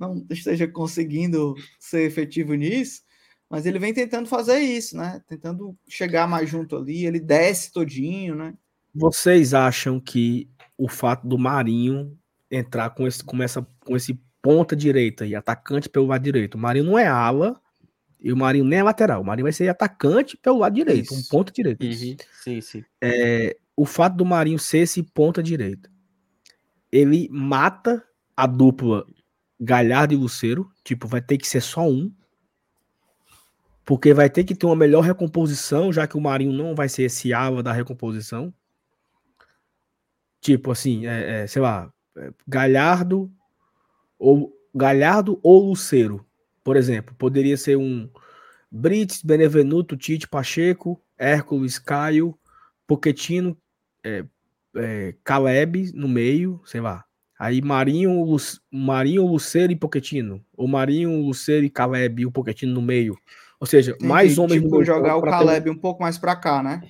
não, 0.00 0.26
esteja 0.30 0.66
conseguindo 0.66 1.54
ser 1.78 2.06
efetivo 2.06 2.54
nisso, 2.54 3.02
mas 3.50 3.66
ele 3.66 3.78
vem 3.78 3.92
tentando 3.92 4.26
fazer 4.26 4.58
isso, 4.58 4.96
né? 4.96 5.22
Tentando 5.28 5.76
chegar 5.86 6.26
mais 6.26 6.48
junto 6.48 6.76
ali, 6.76 7.04
ele 7.04 7.20
desce 7.20 7.70
todinho, 7.70 8.34
né? 8.34 8.54
Vocês 8.94 9.52
acham 9.52 10.00
que 10.00 10.48
o 10.78 10.88
fato 10.88 11.28
do 11.28 11.38
Marinho 11.38 12.16
entrar 12.50 12.90
com 12.90 13.06
esse, 13.06 13.22
com 13.22 13.40
essa, 13.42 13.64
com 13.84 13.94
esse 13.94 14.18
ponta 14.40 14.74
direita 14.74 15.26
e 15.26 15.34
atacante 15.34 15.88
pelo 15.88 16.06
lado 16.06 16.22
direito, 16.22 16.54
o 16.54 16.58
Marinho 16.58 16.86
não 16.86 16.98
é 16.98 17.06
ala 17.06 17.60
e 18.18 18.32
o 18.32 18.36
Marinho 18.36 18.64
nem 18.64 18.78
é 18.78 18.82
lateral, 18.82 19.20
o 19.20 19.24
Marinho 19.24 19.44
vai 19.44 19.52
ser 19.52 19.68
atacante 19.68 20.36
pelo 20.36 20.58
lado 20.58 20.74
direito, 20.74 21.14
um 21.14 21.18
Isso. 21.18 21.28
ponta 21.28 21.52
direito. 21.52 21.84
Sim, 22.42 22.60
sim. 22.60 22.84
É, 23.00 23.56
o 23.76 23.84
fato 23.84 24.16
do 24.16 24.24
Marinho 24.24 24.58
ser 24.58 24.78
esse 24.78 25.02
ponta 25.02 25.42
direita, 25.42 25.90
ele 26.90 27.28
mata 27.30 28.02
a 28.36 28.46
dupla 28.46 29.06
Galhardo 29.60 30.14
e 30.14 30.16
Luceiro, 30.16 30.70
tipo, 30.82 31.06
vai 31.06 31.20
ter 31.20 31.36
que 31.36 31.46
ser 31.46 31.60
só 31.60 31.86
um, 31.86 32.10
porque 33.84 34.14
vai 34.14 34.30
ter 34.30 34.44
que 34.44 34.54
ter 34.54 34.66
uma 34.66 34.76
melhor 34.76 35.02
recomposição, 35.02 35.92
já 35.92 36.06
que 36.06 36.16
o 36.16 36.20
Marinho 36.20 36.52
não 36.52 36.74
vai 36.74 36.88
ser 36.88 37.02
esse 37.02 37.32
ala 37.32 37.62
da 37.62 37.72
recomposição. 37.72 38.54
Tipo 40.40 40.70
assim, 40.70 41.06
é, 41.06 41.42
é, 41.42 41.46
sei 41.46 41.60
lá, 41.60 41.92
é, 42.16 42.32
Galhardo 42.46 43.30
ou 44.18 44.56
Galhardo 44.74 45.38
ou 45.42 45.68
Luceiro, 45.68 46.24
por 46.62 46.76
exemplo, 46.76 47.14
poderia 47.16 47.56
ser 47.56 47.76
um 47.76 48.08
Brits, 48.70 49.22
Benevenuto, 49.22 49.96
Tite, 49.96 50.28
Pacheco, 50.28 51.02
Hércules, 51.18 51.78
Caio, 51.78 52.38
Poquetino, 52.86 53.56
é, 54.04 54.24
é, 54.76 55.14
Caleb 55.24 55.92
no 55.92 56.08
meio, 56.08 56.62
sei 56.64 56.80
lá. 56.80 57.04
Aí 57.40 57.62
Marinho, 57.62 58.22
Lu- 58.22 58.36
Marinho, 58.70 59.26
Luceiro 59.26 59.72
e 59.72 59.76
Poquetino. 59.76 60.44
Ou 60.54 60.68
Marinho, 60.68 61.22
Luceiro 61.22 61.64
e 61.64 61.70
Caleb 61.70 62.20
e 62.20 62.26
o 62.26 62.30
Poquetino 62.30 62.74
no 62.74 62.82
meio. 62.82 63.16
Ou 63.58 63.66
seja, 63.66 63.96
Tem 63.96 64.06
mais 64.06 64.34
que, 64.34 64.40
homens 64.40 64.62
tipo, 64.62 64.84
jogar 64.84 65.16
o 65.16 65.22
pra 65.22 65.30
ter 65.30 65.36
um- 65.36 65.46
Caleb 65.46 65.70
um 65.70 65.74
pouco 65.76 66.02
mais 66.02 66.18
para 66.18 66.36
cá, 66.36 66.62
né? 66.62 66.82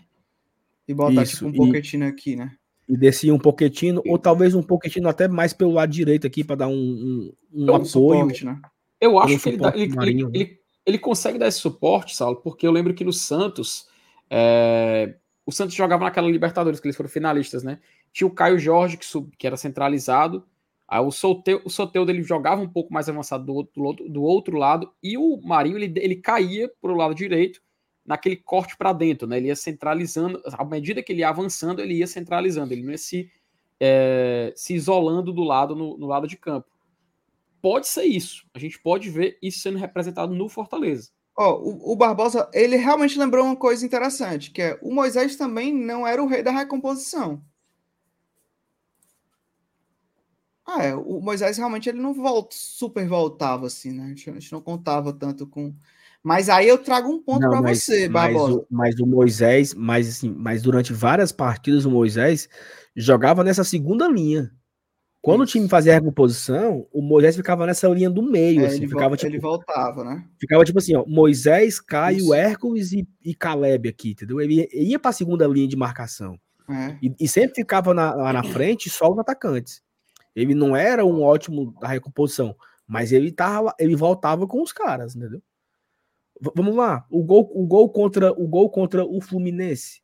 E 0.89 0.93
botar 0.93 1.23
Isso, 1.23 1.37
tipo 1.37 1.63
um 1.63 1.67
e- 1.67 1.69
Pochettino 1.69 2.05
aqui, 2.05 2.35
né? 2.35 2.51
e 2.89 2.97
descia 2.97 3.33
um 3.33 3.39
pouquinho, 3.39 4.03
ou 4.05 4.19
talvez 4.19 4.53
um 4.53 4.63
pouquinho 4.65 5.09
até 5.09 5.29
mais 5.29 5.53
pelo 5.53 5.71
lado 5.71 5.93
direito 5.93 6.27
aqui 6.27 6.43
para 6.43 6.57
dar 6.57 6.67
um, 6.67 6.73
um, 6.75 7.33
um 7.53 7.65
apoio. 7.77 7.85
Suporte, 7.87 8.45
né? 8.45 8.61
Eu 9.01 9.17
acho 9.21 9.39
que 9.39 9.49
ele, 9.51 9.57
dá, 9.57 9.73
ele, 9.77 9.95
ele, 10.03 10.29
ele, 10.35 10.59
ele, 10.85 10.99
consegue 10.99 11.39
dar 11.39 11.47
esse 11.47 11.61
suporte, 11.61 12.17
Saulo, 12.17 12.41
porque 12.43 12.67
eu 12.67 12.73
lembro 12.73 12.93
que 12.93 13.05
no 13.05 13.13
Santos, 13.13 13.87
é, 14.29 15.15
o 15.47 15.53
Santos 15.53 15.77
jogava 15.77 16.03
naquela 16.05 16.29
Libertadores, 16.29 16.81
que 16.81 16.89
eles 16.89 16.97
foram 16.97 17.09
finalistas, 17.09 17.63
né? 17.63 17.79
Tinha 18.12 18.27
o 18.27 18.35
Caio 18.35 18.59
Jorge, 18.59 18.97
que, 18.97 19.05
sub, 19.05 19.31
que 19.37 19.47
era 19.47 19.57
centralizado, 19.57 20.45
aí 20.89 21.01
o 21.01 21.11
Soteudo, 21.11 21.62
o 21.65 21.70
Soteudo 21.70 22.11
ele 22.11 22.23
jogava 22.23 22.61
um 22.61 22.69
pouco 22.69 22.93
mais 22.93 23.09
avançado 23.09 23.45
do 23.45 23.55
outro, 23.55 24.09
do 24.09 24.23
outro 24.23 24.57
lado, 24.57 24.93
e 25.03 25.16
o 25.16 25.41
Marinho 25.43 25.78
ele, 25.78 25.93
ele 25.97 26.16
caía 26.16 26.70
para 26.81 26.93
o 26.93 26.97
lado 26.97 27.15
direito, 27.15 27.61
naquele 28.05 28.37
corte 28.37 28.77
para 28.77 28.93
dentro, 28.93 29.28
né? 29.28 29.37
Ele 29.37 29.47
ia 29.47 29.57
centralizando, 29.57 30.43
à 30.45 30.65
medida 30.65 31.03
que 31.03 31.12
ele 31.12 31.20
ia 31.20 31.28
avançando, 31.28 31.81
ele 31.81 31.95
ia 31.95 32.07
centralizando, 32.09 32.73
ele 32.73 32.82
não 32.82 32.91
ia 32.91 32.99
se, 32.99 33.31
é, 33.78 34.53
se 34.57 34.74
isolando 34.74 35.32
do 35.32 35.45
lado 35.45 35.77
no, 35.77 35.97
no, 35.97 36.07
lado 36.07 36.27
de 36.27 36.37
campo. 36.37 36.69
Pode 37.62 37.87
ser 37.87 38.05
isso. 38.05 38.45
A 38.53 38.59
gente 38.59 38.81
pode 38.81 39.09
ver 39.11 39.39
isso 39.41 39.61
sendo 39.61 39.78
representado 39.78 40.35
no 40.35 40.49
Fortaleza. 40.49 41.11
Oh, 41.39 41.53
o, 41.53 41.93
o, 41.93 41.97
Barbosa, 41.97 42.51
ele 42.53 42.77
realmente 42.77 43.19
lembrou 43.19 43.45
uma 43.45 43.57
coisa 43.57 43.87
interessante, 43.87 44.51
que 44.51 44.61
é 44.61 44.78
o 44.82 44.93
Moisés 44.93 45.37
também 45.37 45.73
não 45.73 46.07
era 46.07 46.23
o 46.23 46.27
rei 46.27 46.43
da 46.43 46.51
recomposição. 46.51 47.43
Ah, 50.73 50.85
é, 50.85 50.95
o 50.95 51.21
Moisés 51.21 51.59
realmente 51.59 51.89
ele 51.89 52.01
não 52.01 52.15
volta, 52.15 52.55
super 52.57 53.07
voltava 53.09 53.67
assim, 53.67 53.93
né? 53.93 54.05
A 54.05 54.09
gente, 54.09 54.31
a 54.31 54.33
gente 54.35 54.53
não 54.53 54.61
contava 54.61 55.13
tanto 55.13 55.47
com 55.47 55.75
mas 56.23 56.51
aí 56.51 56.69
eu 56.69 56.77
trago 56.77 57.09
um 57.09 57.23
ponto 57.23 57.41
para 57.41 57.63
você, 57.63 58.09
Barbosa. 58.09 58.55
Mas 58.55 58.57
o, 58.57 58.67
mas 58.71 59.01
o 59.01 59.07
Moisés, 59.07 59.75
mas, 59.75 60.09
assim, 60.09 60.31
mas 60.31 60.63
durante 60.63 60.93
várias 60.93 61.33
partidas 61.33 61.87
o 61.87 61.91
Moisés 61.91 62.49
jogava 62.95 63.43
nessa 63.43 63.65
segunda 63.65 64.07
linha. 64.07 64.51
Quando 65.23 65.45
Isso. 65.45 65.57
o 65.57 65.61
time 65.61 65.69
fazia 65.69 65.93
a 65.93 65.94
recomposição, 65.97 66.86
o 66.93 67.03
Moisés 67.03 67.36
ficava 67.36 67.67
nessa 67.67 67.86
linha 67.89 68.09
do 68.09 68.23
meio, 68.23 68.62
é, 68.62 68.67
assim, 68.67 68.78
ele, 68.78 68.89
ficava 68.89 69.17
tipo, 69.17 69.31
ele 69.31 69.39
voltava, 69.39 70.03
né? 70.03 70.25
Ficava 70.39 70.65
tipo 70.65 70.78
assim, 70.78 70.94
ó, 70.97 71.05
Moisés, 71.07 71.78
Caio, 71.78 72.33
Hércules 72.33 72.93
e, 72.93 73.07
e 73.23 73.35
Caleb 73.35 73.89
aqui, 73.89 74.12
entendeu? 74.12 74.41
Ele, 74.41 74.67
ele 74.73 74.91
ia 74.91 74.99
para 74.99 75.11
a 75.11 75.15
segunda 75.15 75.47
linha 75.47 75.69
de 75.69 75.77
marcação. 75.77 76.39
É. 76.70 76.97
E, 77.03 77.15
e, 77.20 77.28
sempre 77.28 77.57
ficava 77.57 77.93
na, 77.93 78.15
lá 78.15 78.33
na 78.33 78.44
frente 78.44 78.89
só 78.89 79.11
os 79.11 79.19
atacantes. 79.19 79.83
Ele 80.34 80.55
não 80.55 80.76
era 80.76 81.05
um 81.05 81.23
ótimo 81.23 81.73
da 81.81 81.89
recomposição, 81.89 82.55
mas 82.86 83.12
ele 83.12 83.33
tava, 83.33 83.75
ele 83.78 83.97
voltava 83.97 84.47
com 84.47 84.62
os 84.62 84.73
caras, 84.73 85.15
entendeu? 85.15 85.42
Vamos 86.55 86.75
lá, 86.75 87.07
o 87.10 87.23
gol, 87.23 87.50
o 87.55 87.67
gol 87.67 87.91
contra 87.91 88.33
o 88.33 88.49
gol 88.49 88.70
contra 88.70 89.05
o 89.05 89.20
Fluminense. 89.20 90.02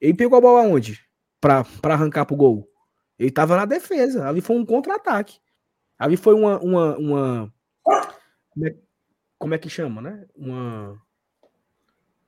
Ele 0.00 0.14
pegou 0.14 0.36
a 0.36 0.40
bola 0.40 0.62
onde? 0.62 1.00
Para 1.40 1.64
arrancar 1.84 2.26
pro 2.26 2.36
gol. 2.36 2.68
Ele 3.18 3.30
tava 3.30 3.56
na 3.56 3.64
defesa. 3.64 4.28
Ali 4.28 4.40
foi 4.40 4.56
um 4.56 4.64
contra-ataque. 4.64 5.38
Ali 5.98 6.16
foi 6.16 6.34
uma 6.34 6.58
uma, 6.60 6.98
uma 6.98 7.54
como, 8.50 8.66
é, 8.66 8.76
como 9.38 9.54
é 9.54 9.58
que 9.58 9.70
chama, 9.70 10.02
né? 10.02 10.26
Uma 10.36 11.00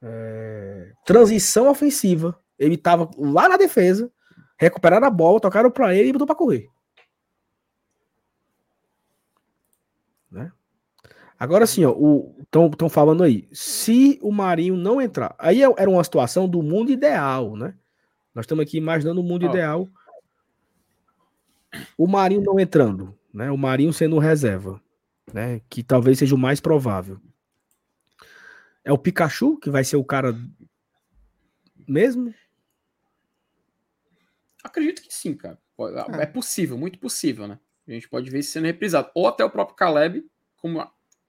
é, 0.00 0.92
transição 1.04 1.70
ofensiva. 1.70 2.38
Ele 2.58 2.76
tava 2.76 3.10
lá 3.18 3.48
na 3.48 3.56
defesa, 3.56 4.10
recuperaram 4.58 5.06
a 5.06 5.10
bola, 5.10 5.40
tocaram 5.40 5.70
para 5.70 5.94
ele 5.94 6.08
e 6.08 6.12
botou 6.12 6.26
para 6.26 6.36
correr. 6.36 6.68
Agora 11.42 11.66
sim, 11.66 11.82
estão 12.40 12.88
falando 12.88 13.24
aí, 13.24 13.48
se 13.52 14.16
o 14.22 14.30
Marinho 14.30 14.76
não 14.76 15.02
entrar, 15.02 15.34
aí 15.36 15.60
é, 15.60 15.66
era 15.76 15.90
uma 15.90 16.04
situação 16.04 16.48
do 16.48 16.62
mundo 16.62 16.92
ideal, 16.92 17.56
né? 17.56 17.74
Nós 18.32 18.44
estamos 18.44 18.62
aqui 18.62 18.76
imaginando 18.76 19.20
o 19.20 19.24
mundo 19.24 19.44
oh. 19.44 19.50
ideal. 19.50 19.88
O 21.98 22.06
Marinho 22.06 22.44
não 22.44 22.60
entrando, 22.60 23.18
né? 23.34 23.50
O 23.50 23.58
Marinho 23.58 23.92
sendo 23.92 24.20
reserva, 24.20 24.80
né? 25.34 25.60
Que 25.68 25.82
talvez 25.82 26.20
seja 26.20 26.32
o 26.32 26.38
mais 26.38 26.60
provável. 26.60 27.20
É 28.84 28.92
o 28.92 28.98
Pikachu 28.98 29.58
que 29.58 29.68
vai 29.68 29.82
ser 29.82 29.96
o 29.96 30.04
cara 30.04 30.38
mesmo? 31.88 32.32
Acredito 34.62 35.02
que 35.02 35.12
sim, 35.12 35.34
cara. 35.34 35.58
É, 36.20 36.22
é 36.22 36.26
possível, 36.26 36.78
muito 36.78 37.00
possível, 37.00 37.48
né? 37.48 37.58
A 37.88 37.90
gente 37.90 38.08
pode 38.08 38.30
ver 38.30 38.38
isso 38.38 38.52
sendo 38.52 38.66
reprisado. 38.66 39.10
Ou 39.12 39.26
até 39.26 39.44
o 39.44 39.50
próprio 39.50 39.74
Caleb, 39.74 40.24
como 40.56 40.80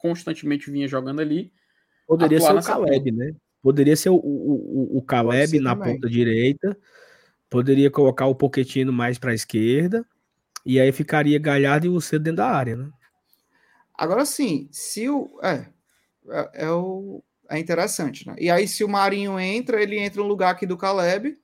constantemente 0.04 0.70
vinha 0.70 0.86
jogando 0.86 1.22
ali. 1.22 1.52
Poderia 2.06 2.42
ser 2.42 2.54
o 2.54 2.62
Caleb, 2.62 3.12
ponta. 3.12 3.26
né? 3.26 3.36
Poderia 3.62 3.96
ser 3.96 4.10
o, 4.10 4.16
o, 4.16 4.98
o 4.98 5.02
Caleb 5.02 5.58
na 5.62 5.74
também. 5.74 5.94
ponta 5.94 6.10
direita. 6.10 6.78
Poderia 7.50 7.90
colocar 7.90 8.28
o 8.28 8.36
Poquetino 8.36 8.92
mais 8.92 9.18
para 9.18 9.32
a 9.32 9.34
esquerda. 9.34 10.06
E 10.66 10.80
aí 10.80 10.92
ficaria 10.92 11.40
Galhardo 11.40 11.86
e 11.86 11.90
o 11.90 12.02
Cedo 12.02 12.24
dentro 12.24 12.38
da 12.38 12.50
área, 12.50 12.76
né? 12.76 12.92
Agora 13.98 14.26
sim, 14.26 14.68
se 14.72 15.08
o. 15.08 15.40
É, 15.42 15.68
é, 16.30 16.66
é, 16.66 16.72
o, 16.72 17.24
é 17.50 17.58
interessante, 17.58 18.28
né? 18.28 18.36
E 18.38 18.52
aí, 18.52 18.68
se 18.68 18.84
o 18.84 18.90
Marinho 18.90 19.40
entra, 19.40 19.82
ele 19.82 19.98
entra 19.98 20.22
no 20.22 20.28
lugar 20.28 20.52
aqui 20.52 20.66
do 20.66 20.78
Caleb. 20.78 21.38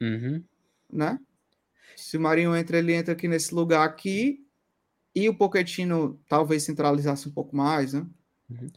Uhum. 0.00 0.44
Né? 0.92 1.18
Se 1.96 2.16
o 2.16 2.20
Marinho 2.20 2.54
entra, 2.54 2.78
ele 2.78 2.92
entra 2.92 3.14
aqui 3.14 3.26
nesse 3.26 3.52
lugar 3.52 3.84
aqui. 3.84 4.46
E 5.18 5.28
o 5.28 5.34
Pochettino 5.34 6.20
talvez 6.28 6.62
centralizasse 6.62 7.28
um 7.28 7.32
pouco 7.32 7.56
mais, 7.56 7.92
né? 7.92 8.06
Uhum. 8.48 8.68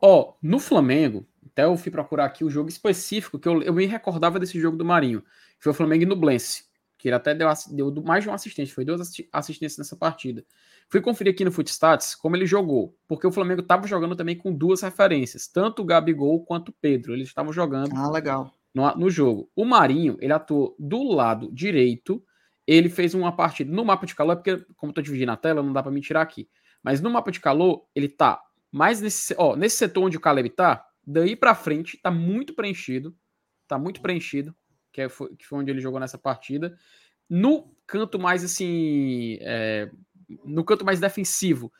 Ó, 0.00 0.20
oh, 0.20 0.34
no 0.40 0.60
Flamengo, 0.60 1.26
até 1.44 1.64
eu 1.64 1.76
fui 1.76 1.90
procurar 1.90 2.24
aqui 2.24 2.44
o 2.44 2.50
jogo 2.50 2.68
específico, 2.68 3.36
que 3.36 3.48
eu, 3.48 3.60
eu 3.62 3.72
me 3.72 3.84
recordava 3.84 4.38
desse 4.38 4.60
jogo 4.60 4.76
do 4.76 4.84
Marinho, 4.84 5.24
foi 5.58 5.72
o 5.72 5.74
Flamengo 5.74 6.06
no 6.06 6.14
Blense, 6.14 6.66
que 6.96 7.08
ele 7.08 7.16
até 7.16 7.34
deu, 7.34 7.50
deu 7.90 8.04
mais 8.04 8.22
de 8.22 8.30
um 8.30 8.32
assistente, 8.32 8.72
foi 8.72 8.84
duas 8.84 9.00
assistências 9.32 9.76
nessa 9.76 9.96
partida. 9.96 10.44
Fui 10.88 11.00
conferir 11.00 11.32
aqui 11.32 11.44
no 11.44 11.50
Footstats 11.50 12.14
como 12.14 12.36
ele 12.36 12.46
jogou, 12.46 12.96
porque 13.08 13.26
o 13.26 13.32
Flamengo 13.32 13.60
estava 13.60 13.88
jogando 13.88 14.14
também 14.14 14.36
com 14.36 14.52
duas 14.54 14.82
referências, 14.82 15.48
tanto 15.48 15.82
o 15.82 15.84
Gabigol 15.84 16.44
quanto 16.44 16.68
o 16.68 16.74
Pedro, 16.80 17.12
eles 17.12 17.26
estavam 17.26 17.52
jogando 17.52 17.92
ah, 17.96 18.08
legal. 18.08 18.54
No, 18.72 18.88
no 18.94 19.10
jogo. 19.10 19.50
O 19.56 19.64
Marinho, 19.64 20.16
ele 20.20 20.32
atuou 20.32 20.76
do 20.78 21.02
lado 21.02 21.50
direito, 21.52 22.22
ele 22.68 22.90
fez 22.90 23.14
uma 23.14 23.34
partida 23.34 23.72
no 23.72 23.82
mapa 23.82 24.04
de 24.04 24.14
calor, 24.14 24.36
porque 24.36 24.62
como 24.76 24.90
estou 24.90 25.02
dividindo 25.02 25.32
a 25.32 25.36
tela, 25.38 25.62
não 25.62 25.72
dá 25.72 25.82
para 25.82 25.90
me 25.90 26.02
tirar 26.02 26.20
aqui. 26.20 26.46
Mas 26.82 27.00
no 27.00 27.08
mapa 27.08 27.32
de 27.32 27.40
calor, 27.40 27.86
ele 27.94 28.10
tá 28.10 28.42
mais 28.70 29.00
nesse, 29.00 29.34
ó, 29.38 29.56
nesse 29.56 29.78
setor 29.78 30.04
onde 30.04 30.18
o 30.18 30.20
Caleb 30.20 30.50
tá, 30.50 30.84
daí 31.06 31.34
para 31.34 31.54
frente 31.54 31.96
tá 31.96 32.10
muito 32.10 32.54
preenchido, 32.54 33.16
tá 33.66 33.78
muito 33.78 34.02
preenchido, 34.02 34.54
que, 34.92 35.00
é, 35.00 35.08
foi, 35.08 35.34
que 35.34 35.46
foi 35.46 35.60
onde 35.60 35.70
ele 35.70 35.80
jogou 35.80 35.98
nessa 35.98 36.18
partida. 36.18 36.76
No 37.26 37.74
canto 37.86 38.18
mais 38.18 38.44
assim, 38.44 39.38
é, 39.40 39.90
no 40.44 40.62
canto 40.62 40.84
mais 40.84 41.00
defensivo, 41.00 41.72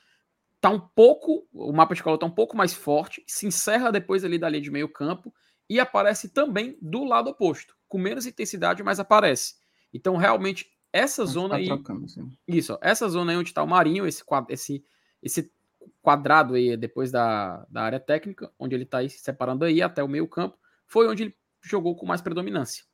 tá 0.58 0.70
um 0.70 0.80
pouco, 0.80 1.46
o 1.52 1.70
mapa 1.70 1.94
de 1.94 2.02
calor 2.02 2.16
tá 2.16 2.24
um 2.24 2.34
pouco 2.34 2.56
mais 2.56 2.72
forte, 2.72 3.22
se 3.26 3.46
encerra 3.46 3.92
depois 3.92 4.24
ali 4.24 4.38
da 4.38 4.48
linha 4.48 4.62
de 4.62 4.70
meio 4.70 4.88
campo 4.88 5.34
e 5.68 5.78
aparece 5.78 6.30
também 6.30 6.78
do 6.80 7.04
lado 7.04 7.28
oposto, 7.28 7.76
com 7.86 7.98
menos 7.98 8.24
intensidade, 8.24 8.82
mas 8.82 8.98
aparece. 8.98 9.56
Então 9.92 10.16
realmente 10.16 10.77
essa 10.92 11.24
zona 11.24 11.50
tá 11.50 11.56
aí. 11.56 11.66
Trocando, 11.66 12.06
isso, 12.46 12.74
ó, 12.74 12.78
essa 12.80 13.08
zona 13.08 13.32
aí 13.32 13.38
onde 13.38 13.50
está 13.50 13.62
o 13.62 13.66
Marinho, 13.66 14.06
esse, 14.06 14.22
esse, 14.48 14.84
esse 15.22 15.52
quadrado 16.00 16.54
aí 16.54 16.76
depois 16.76 17.10
da, 17.10 17.66
da 17.70 17.82
área 17.82 18.00
técnica, 18.00 18.50
onde 18.58 18.74
ele 18.74 18.84
está 18.84 19.06
se 19.08 19.18
separando 19.18 19.64
aí 19.64 19.82
até 19.82 20.02
o 20.02 20.08
meio-campo, 20.08 20.58
foi 20.86 21.08
onde 21.08 21.24
ele 21.24 21.36
jogou 21.62 21.94
com 21.96 22.06
mais 22.06 22.20
predominância. 22.20 22.84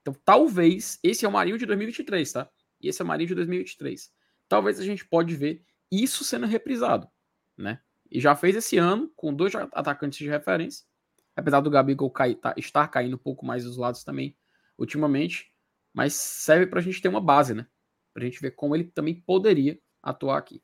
Então, 0.00 0.14
talvez 0.24 0.98
esse 1.02 1.24
é 1.24 1.28
o 1.28 1.32
Marinho 1.32 1.58
de 1.58 1.66
2023, 1.66 2.32
tá? 2.32 2.48
E 2.80 2.88
esse 2.88 3.02
é 3.02 3.04
o 3.04 3.08
Marinho 3.08 3.28
de 3.28 3.34
2023. 3.34 4.12
Talvez 4.48 4.78
a 4.78 4.84
gente 4.84 5.04
pode 5.04 5.34
ver 5.34 5.64
isso 5.90 6.24
sendo 6.24 6.46
reprisado, 6.46 7.08
né? 7.56 7.80
E 8.10 8.20
já 8.20 8.36
fez 8.36 8.54
esse 8.54 8.78
ano 8.78 9.10
com 9.16 9.34
dois 9.34 9.52
atacantes 9.54 10.18
de 10.18 10.28
referência, 10.28 10.86
apesar 11.34 11.60
do 11.60 11.70
Gabigol 11.70 12.10
cair, 12.10 12.36
tá, 12.36 12.54
estar 12.56 12.86
caindo 12.88 13.16
um 13.16 13.18
pouco 13.18 13.44
mais 13.44 13.64
dos 13.64 13.76
lados 13.76 14.04
também 14.04 14.36
ultimamente 14.78 15.52
mas 15.96 16.12
serve 16.12 16.66
para 16.66 16.78
a 16.78 16.82
gente 16.82 17.00
ter 17.00 17.08
uma 17.08 17.22
base, 17.22 17.54
né? 17.54 17.66
Para 18.12 18.22
a 18.22 18.26
gente 18.26 18.38
ver 18.38 18.50
como 18.50 18.76
ele 18.76 18.84
também 18.84 19.14
poderia 19.14 19.80
atuar 20.02 20.36
aqui. 20.36 20.62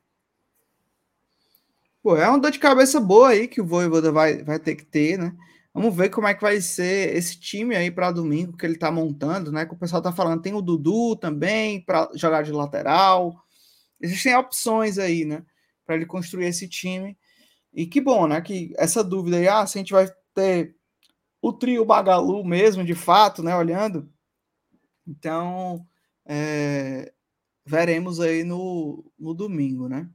Pô, 2.03 2.15
é 2.15 2.29
uma 2.29 2.37
dor 2.37 2.51
de 2.51 2.59
cabeça 2.59 2.99
boa 2.99 3.29
aí 3.29 3.47
que 3.47 3.59
o 3.59 3.65
Voivoda 3.65 4.11
vai, 4.11 4.43
vai 4.43 4.59
ter 4.59 4.75
que 4.75 4.85
ter, 4.85 5.17
né? 5.17 5.35
Vamos 5.73 5.95
ver 5.95 6.09
como 6.09 6.27
é 6.27 6.35
que 6.35 6.41
vai 6.43 6.61
ser 6.61 7.15
esse 7.15 7.39
time 7.39 7.75
aí 7.75 7.89
para 7.89 8.11
domingo 8.11 8.55
que 8.55 8.63
ele 8.63 8.77
tá 8.77 8.91
montando, 8.91 9.51
né? 9.51 9.65
Que 9.65 9.73
o 9.73 9.77
pessoal 9.77 10.03
tá 10.03 10.11
falando, 10.11 10.39
tem 10.39 10.53
o 10.53 10.61
Dudu 10.61 11.15
também 11.15 11.81
para 11.81 12.11
jogar 12.13 12.43
de 12.43 12.51
lateral. 12.51 13.35
Existem 13.99 14.35
opções 14.35 14.99
aí, 14.99 15.25
né? 15.25 15.43
Para 15.83 15.95
ele 15.95 16.05
construir 16.05 16.45
esse 16.45 16.67
time. 16.67 17.17
E 17.73 17.87
que 17.87 17.99
bom, 17.99 18.27
né? 18.27 18.39
Que 18.39 18.71
essa 18.77 19.03
dúvida 19.03 19.37
aí, 19.37 19.47
ah, 19.47 19.65
se 19.65 19.79
a 19.79 19.81
gente 19.81 19.93
vai 19.93 20.07
ter 20.35 20.75
o 21.41 21.51
trio 21.51 21.83
Bagalu 21.83 22.45
mesmo, 22.45 22.83
de 22.83 22.93
fato, 22.93 23.41
né? 23.41 23.55
Olhando, 23.55 24.12
então, 25.07 25.85
é, 26.25 27.13
veremos 27.65 28.19
aí 28.19 28.43
no, 28.43 29.11
no 29.17 29.33
domingo, 29.33 29.87
né? 29.87 30.09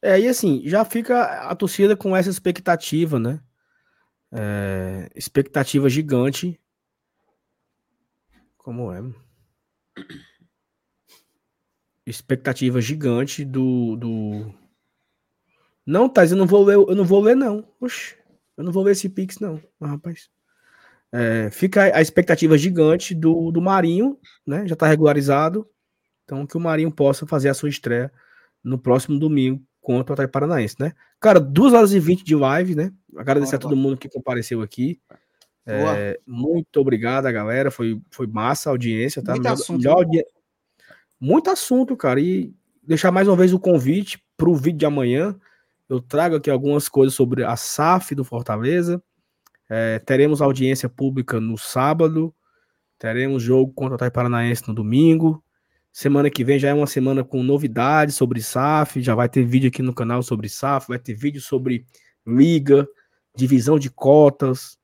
É, 0.00 0.18
e 0.18 0.26
assim, 0.26 0.62
já 0.64 0.84
fica 0.84 1.48
a 1.48 1.54
torcida 1.54 1.96
com 1.96 2.16
essa 2.16 2.30
expectativa, 2.30 3.18
né? 3.18 3.40
É, 4.32 5.10
expectativa 5.14 5.88
gigante. 5.88 6.60
Como 8.56 8.92
é? 8.92 9.00
expectativa 12.06 12.80
gigante 12.80 13.44
do, 13.44 13.96
do... 13.96 14.54
Não, 15.86 16.08
Thais, 16.08 16.32
eu 16.32 16.36
não 16.36 16.46
vou 16.46 16.64
ler, 16.64 16.74
eu 16.74 16.94
não 16.94 17.04
vou 17.04 17.20
ler, 17.20 17.34
não. 17.34 17.66
Eu 18.56 18.64
não 18.64 18.72
vou 18.72 18.82
ler 18.82 18.92
esse 18.92 19.08
Pix, 19.08 19.38
não, 19.38 19.62
rapaz. 19.80 20.30
É, 21.12 21.50
fica 21.50 21.94
a 21.94 22.00
expectativa 22.00 22.56
gigante 22.56 23.14
do, 23.14 23.50
do 23.50 23.60
Marinho, 23.60 24.18
né? 24.46 24.66
Já 24.66 24.72
está 24.72 24.86
regularizado. 24.86 25.68
Então, 26.24 26.46
que 26.46 26.56
o 26.56 26.60
Marinho 26.60 26.90
possa 26.90 27.26
fazer 27.26 27.50
a 27.50 27.54
sua 27.54 27.68
estreia 27.68 28.10
no 28.64 28.78
próximo 28.78 29.18
domingo 29.18 29.62
contra 29.80 30.12
o 30.12 30.14
Atlético 30.14 30.32
Paranaense, 30.32 30.76
né? 30.78 30.92
Cara, 31.20 31.38
2 31.38 31.74
horas 31.74 31.92
e 31.92 32.00
20 32.00 32.24
de 32.24 32.34
live, 32.34 32.74
né? 32.74 32.92
Agradecer 33.16 33.56
Bora, 33.56 33.56
a 33.56 33.60
todo 33.60 33.76
mundo 33.76 33.96
que 33.98 34.08
compareceu 34.08 34.62
aqui. 34.62 35.00
É, 35.66 36.18
muito 36.26 36.80
obrigado, 36.80 37.30
galera. 37.30 37.70
Foi, 37.70 38.00
foi 38.10 38.26
massa 38.26 38.70
a 38.70 38.72
audiência, 38.72 39.22
tá? 39.22 39.32
Muito 39.32 39.42
melhor, 39.42 39.54
assunto, 39.54 39.78
melhor 39.78 39.96
audi... 39.96 40.24
muito 41.20 41.50
assunto, 41.50 41.96
cara. 41.96 42.20
E 42.20 42.54
deixar 42.82 43.12
mais 43.12 43.28
uma 43.28 43.36
vez 43.36 43.52
o 43.52 43.60
convite 43.60 44.22
para 44.36 44.48
o 44.48 44.56
vídeo 44.56 44.78
de 44.78 44.86
amanhã. 44.86 45.36
Eu 45.88 46.00
trago 46.00 46.36
aqui 46.36 46.50
algumas 46.50 46.88
coisas 46.88 47.14
sobre 47.14 47.44
a 47.44 47.56
SAF 47.56 48.14
do 48.14 48.24
Fortaleza. 48.24 49.02
É, 49.74 49.98
teremos 50.00 50.42
audiência 50.42 50.86
pública 50.86 51.40
no 51.40 51.56
sábado. 51.56 52.34
Teremos 52.98 53.42
jogo 53.42 53.72
contra 53.72 53.92
o 53.92 53.94
Atlético 53.94 54.16
Paranaense 54.16 54.68
no 54.68 54.74
domingo. 54.74 55.42
Semana 55.90 56.28
que 56.28 56.44
vem 56.44 56.58
já 56.58 56.68
é 56.68 56.74
uma 56.74 56.86
semana 56.86 57.24
com 57.24 57.42
novidades 57.42 58.14
sobre 58.14 58.42
SAF, 58.42 59.00
já 59.00 59.14
vai 59.14 59.30
ter 59.30 59.46
vídeo 59.46 59.68
aqui 59.68 59.80
no 59.80 59.94
canal 59.94 60.22
sobre 60.22 60.46
SAF, 60.46 60.88
vai 60.88 60.98
ter 60.98 61.14
vídeo 61.14 61.40
sobre 61.40 61.86
liga, 62.26 62.86
divisão 63.34 63.78
de 63.78 63.88
cotas. 63.88 64.78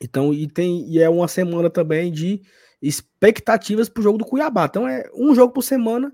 Então, 0.00 0.32
e 0.32 0.46
tem 0.46 0.88
e 0.88 1.00
é 1.00 1.08
uma 1.08 1.26
semana 1.26 1.68
também 1.68 2.12
de 2.12 2.42
expectativas 2.80 3.88
para 3.88 4.02
o 4.02 4.04
jogo 4.04 4.18
do 4.18 4.24
Cuiabá. 4.24 4.66
Então 4.66 4.86
é 4.86 5.10
um 5.16 5.34
jogo 5.34 5.52
por 5.52 5.62
semana. 5.62 6.12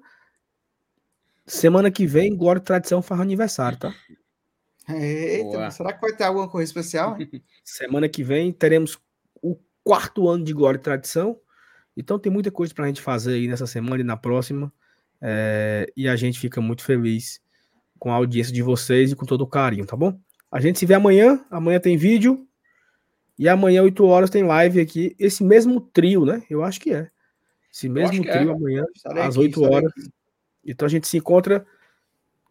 Semana 1.47 1.91
que 1.91 2.07
vem, 2.07 2.35
Glória 2.35 2.59
e 2.59 2.65
Tradição 2.65 3.03
faz 3.03 3.21
aniversário, 3.21 3.79
tá? 3.79 3.95
Eita, 4.89 5.45
Boa. 5.45 5.71
será 5.71 5.93
que 5.93 6.01
vai 6.01 6.13
ter 6.13 6.25
alguma 6.25 6.49
coisa 6.49 6.69
especial? 6.69 7.17
semana 7.65 8.09
que 8.09 8.23
vem 8.23 8.53
teremos 8.53 8.99
o 9.41 9.57
quarto 9.85 10.29
ano 10.29 10.45
de 10.45 10.53
Glória 10.53 10.79
e 10.79 10.83
Tradição. 10.83 11.39
Então 11.97 12.19
tem 12.19 12.33
muita 12.33 12.51
coisa 12.51 12.75
para 12.75 12.85
a 12.85 12.89
gente 12.89 13.01
fazer 13.01 13.35
aí 13.35 13.49
nessa 13.49 13.67
semana 13.67 14.01
e 14.01 14.05
na 14.05 14.17
próxima. 14.17 14.73
É, 15.21 15.87
e 15.97 16.09
a 16.09 16.17
gente 16.17 16.39
fica 16.39 16.61
muito 16.61 16.83
feliz 16.83 17.41
com 17.99 18.11
a 18.11 18.15
audiência 18.15 18.53
de 18.53 18.63
vocês 18.63 19.13
e 19.13 19.17
com 19.17 19.25
todo 19.25 19.43
o 19.43 19.47
carinho, 19.47 19.87
tá 19.87 19.95
bom? 19.95 20.19
A 20.51 20.61
gente 20.61 20.79
se 20.79 20.87
vê 20.87 20.95
amanhã. 20.95 21.45
Amanhã 21.51 21.79
tem 21.79 21.97
vídeo. 21.97 22.47
E 23.39 23.49
amanhã, 23.49 23.83
8 23.83 24.05
horas, 24.05 24.31
tem 24.31 24.43
live 24.43 24.81
aqui. 24.81 25.15
Esse 25.19 25.43
mesmo 25.43 25.81
trio, 25.81 26.25
né? 26.25 26.43
Eu 26.51 26.63
acho 26.63 26.81
que 26.81 26.93
é. 26.93 27.11
Esse 27.73 27.89
mesmo 27.89 28.23
trio 28.23 28.51
é. 28.51 28.53
amanhã, 28.53 28.85
estarei 28.95 29.23
às 29.23 29.37
aqui, 29.37 29.47
8 29.47 29.63
horas. 29.63 29.91
Aqui. 29.91 30.11
Então 30.65 30.87
a 30.87 30.89
gente 30.89 31.09
se 31.09 31.17
encontra. 31.17 31.67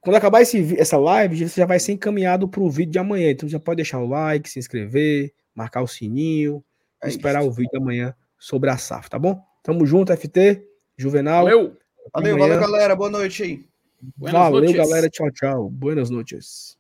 Quando 0.01 0.15
acabar 0.15 0.41
esse, 0.41 0.79
essa 0.79 0.97
live, 0.97 1.47
você 1.47 1.61
já 1.61 1.65
vai 1.65 1.79
ser 1.79 1.91
encaminhado 1.93 2.49
para 2.49 2.61
o 2.61 2.69
vídeo 2.69 2.91
de 2.91 2.99
amanhã. 2.99 3.29
Então 3.29 3.47
já 3.47 3.59
pode 3.59 3.77
deixar 3.77 3.99
o 3.99 4.07
like, 4.07 4.49
se 4.49 4.57
inscrever, 4.57 5.31
marcar 5.53 5.81
o 5.81 5.87
sininho, 5.87 6.63
é 7.03 7.07
esperar 7.07 7.41
isso. 7.41 7.49
o 7.49 7.53
vídeo 7.53 7.69
de 7.71 7.77
amanhã 7.77 8.15
sobre 8.39 8.71
a 8.71 8.77
SAF, 8.77 9.09
tá 9.09 9.19
bom? 9.19 9.39
Tamo 9.63 9.85
junto, 9.85 10.11
FT, 10.11 10.65
Juvenal. 10.97 11.43
Valeu. 11.45 11.77
Valeu, 12.13 12.37
valeu, 12.37 12.59
galera. 12.59 12.95
Boa 12.95 13.09
noite 13.11 13.43
aí. 13.43 13.69
Buenas 14.17 14.41
Valeu, 14.41 14.61
noches. 14.61 14.77
galera. 14.77 15.09
Tchau, 15.09 15.31
tchau. 15.31 15.69
Buenas 15.69 16.09
noches. 16.09 16.77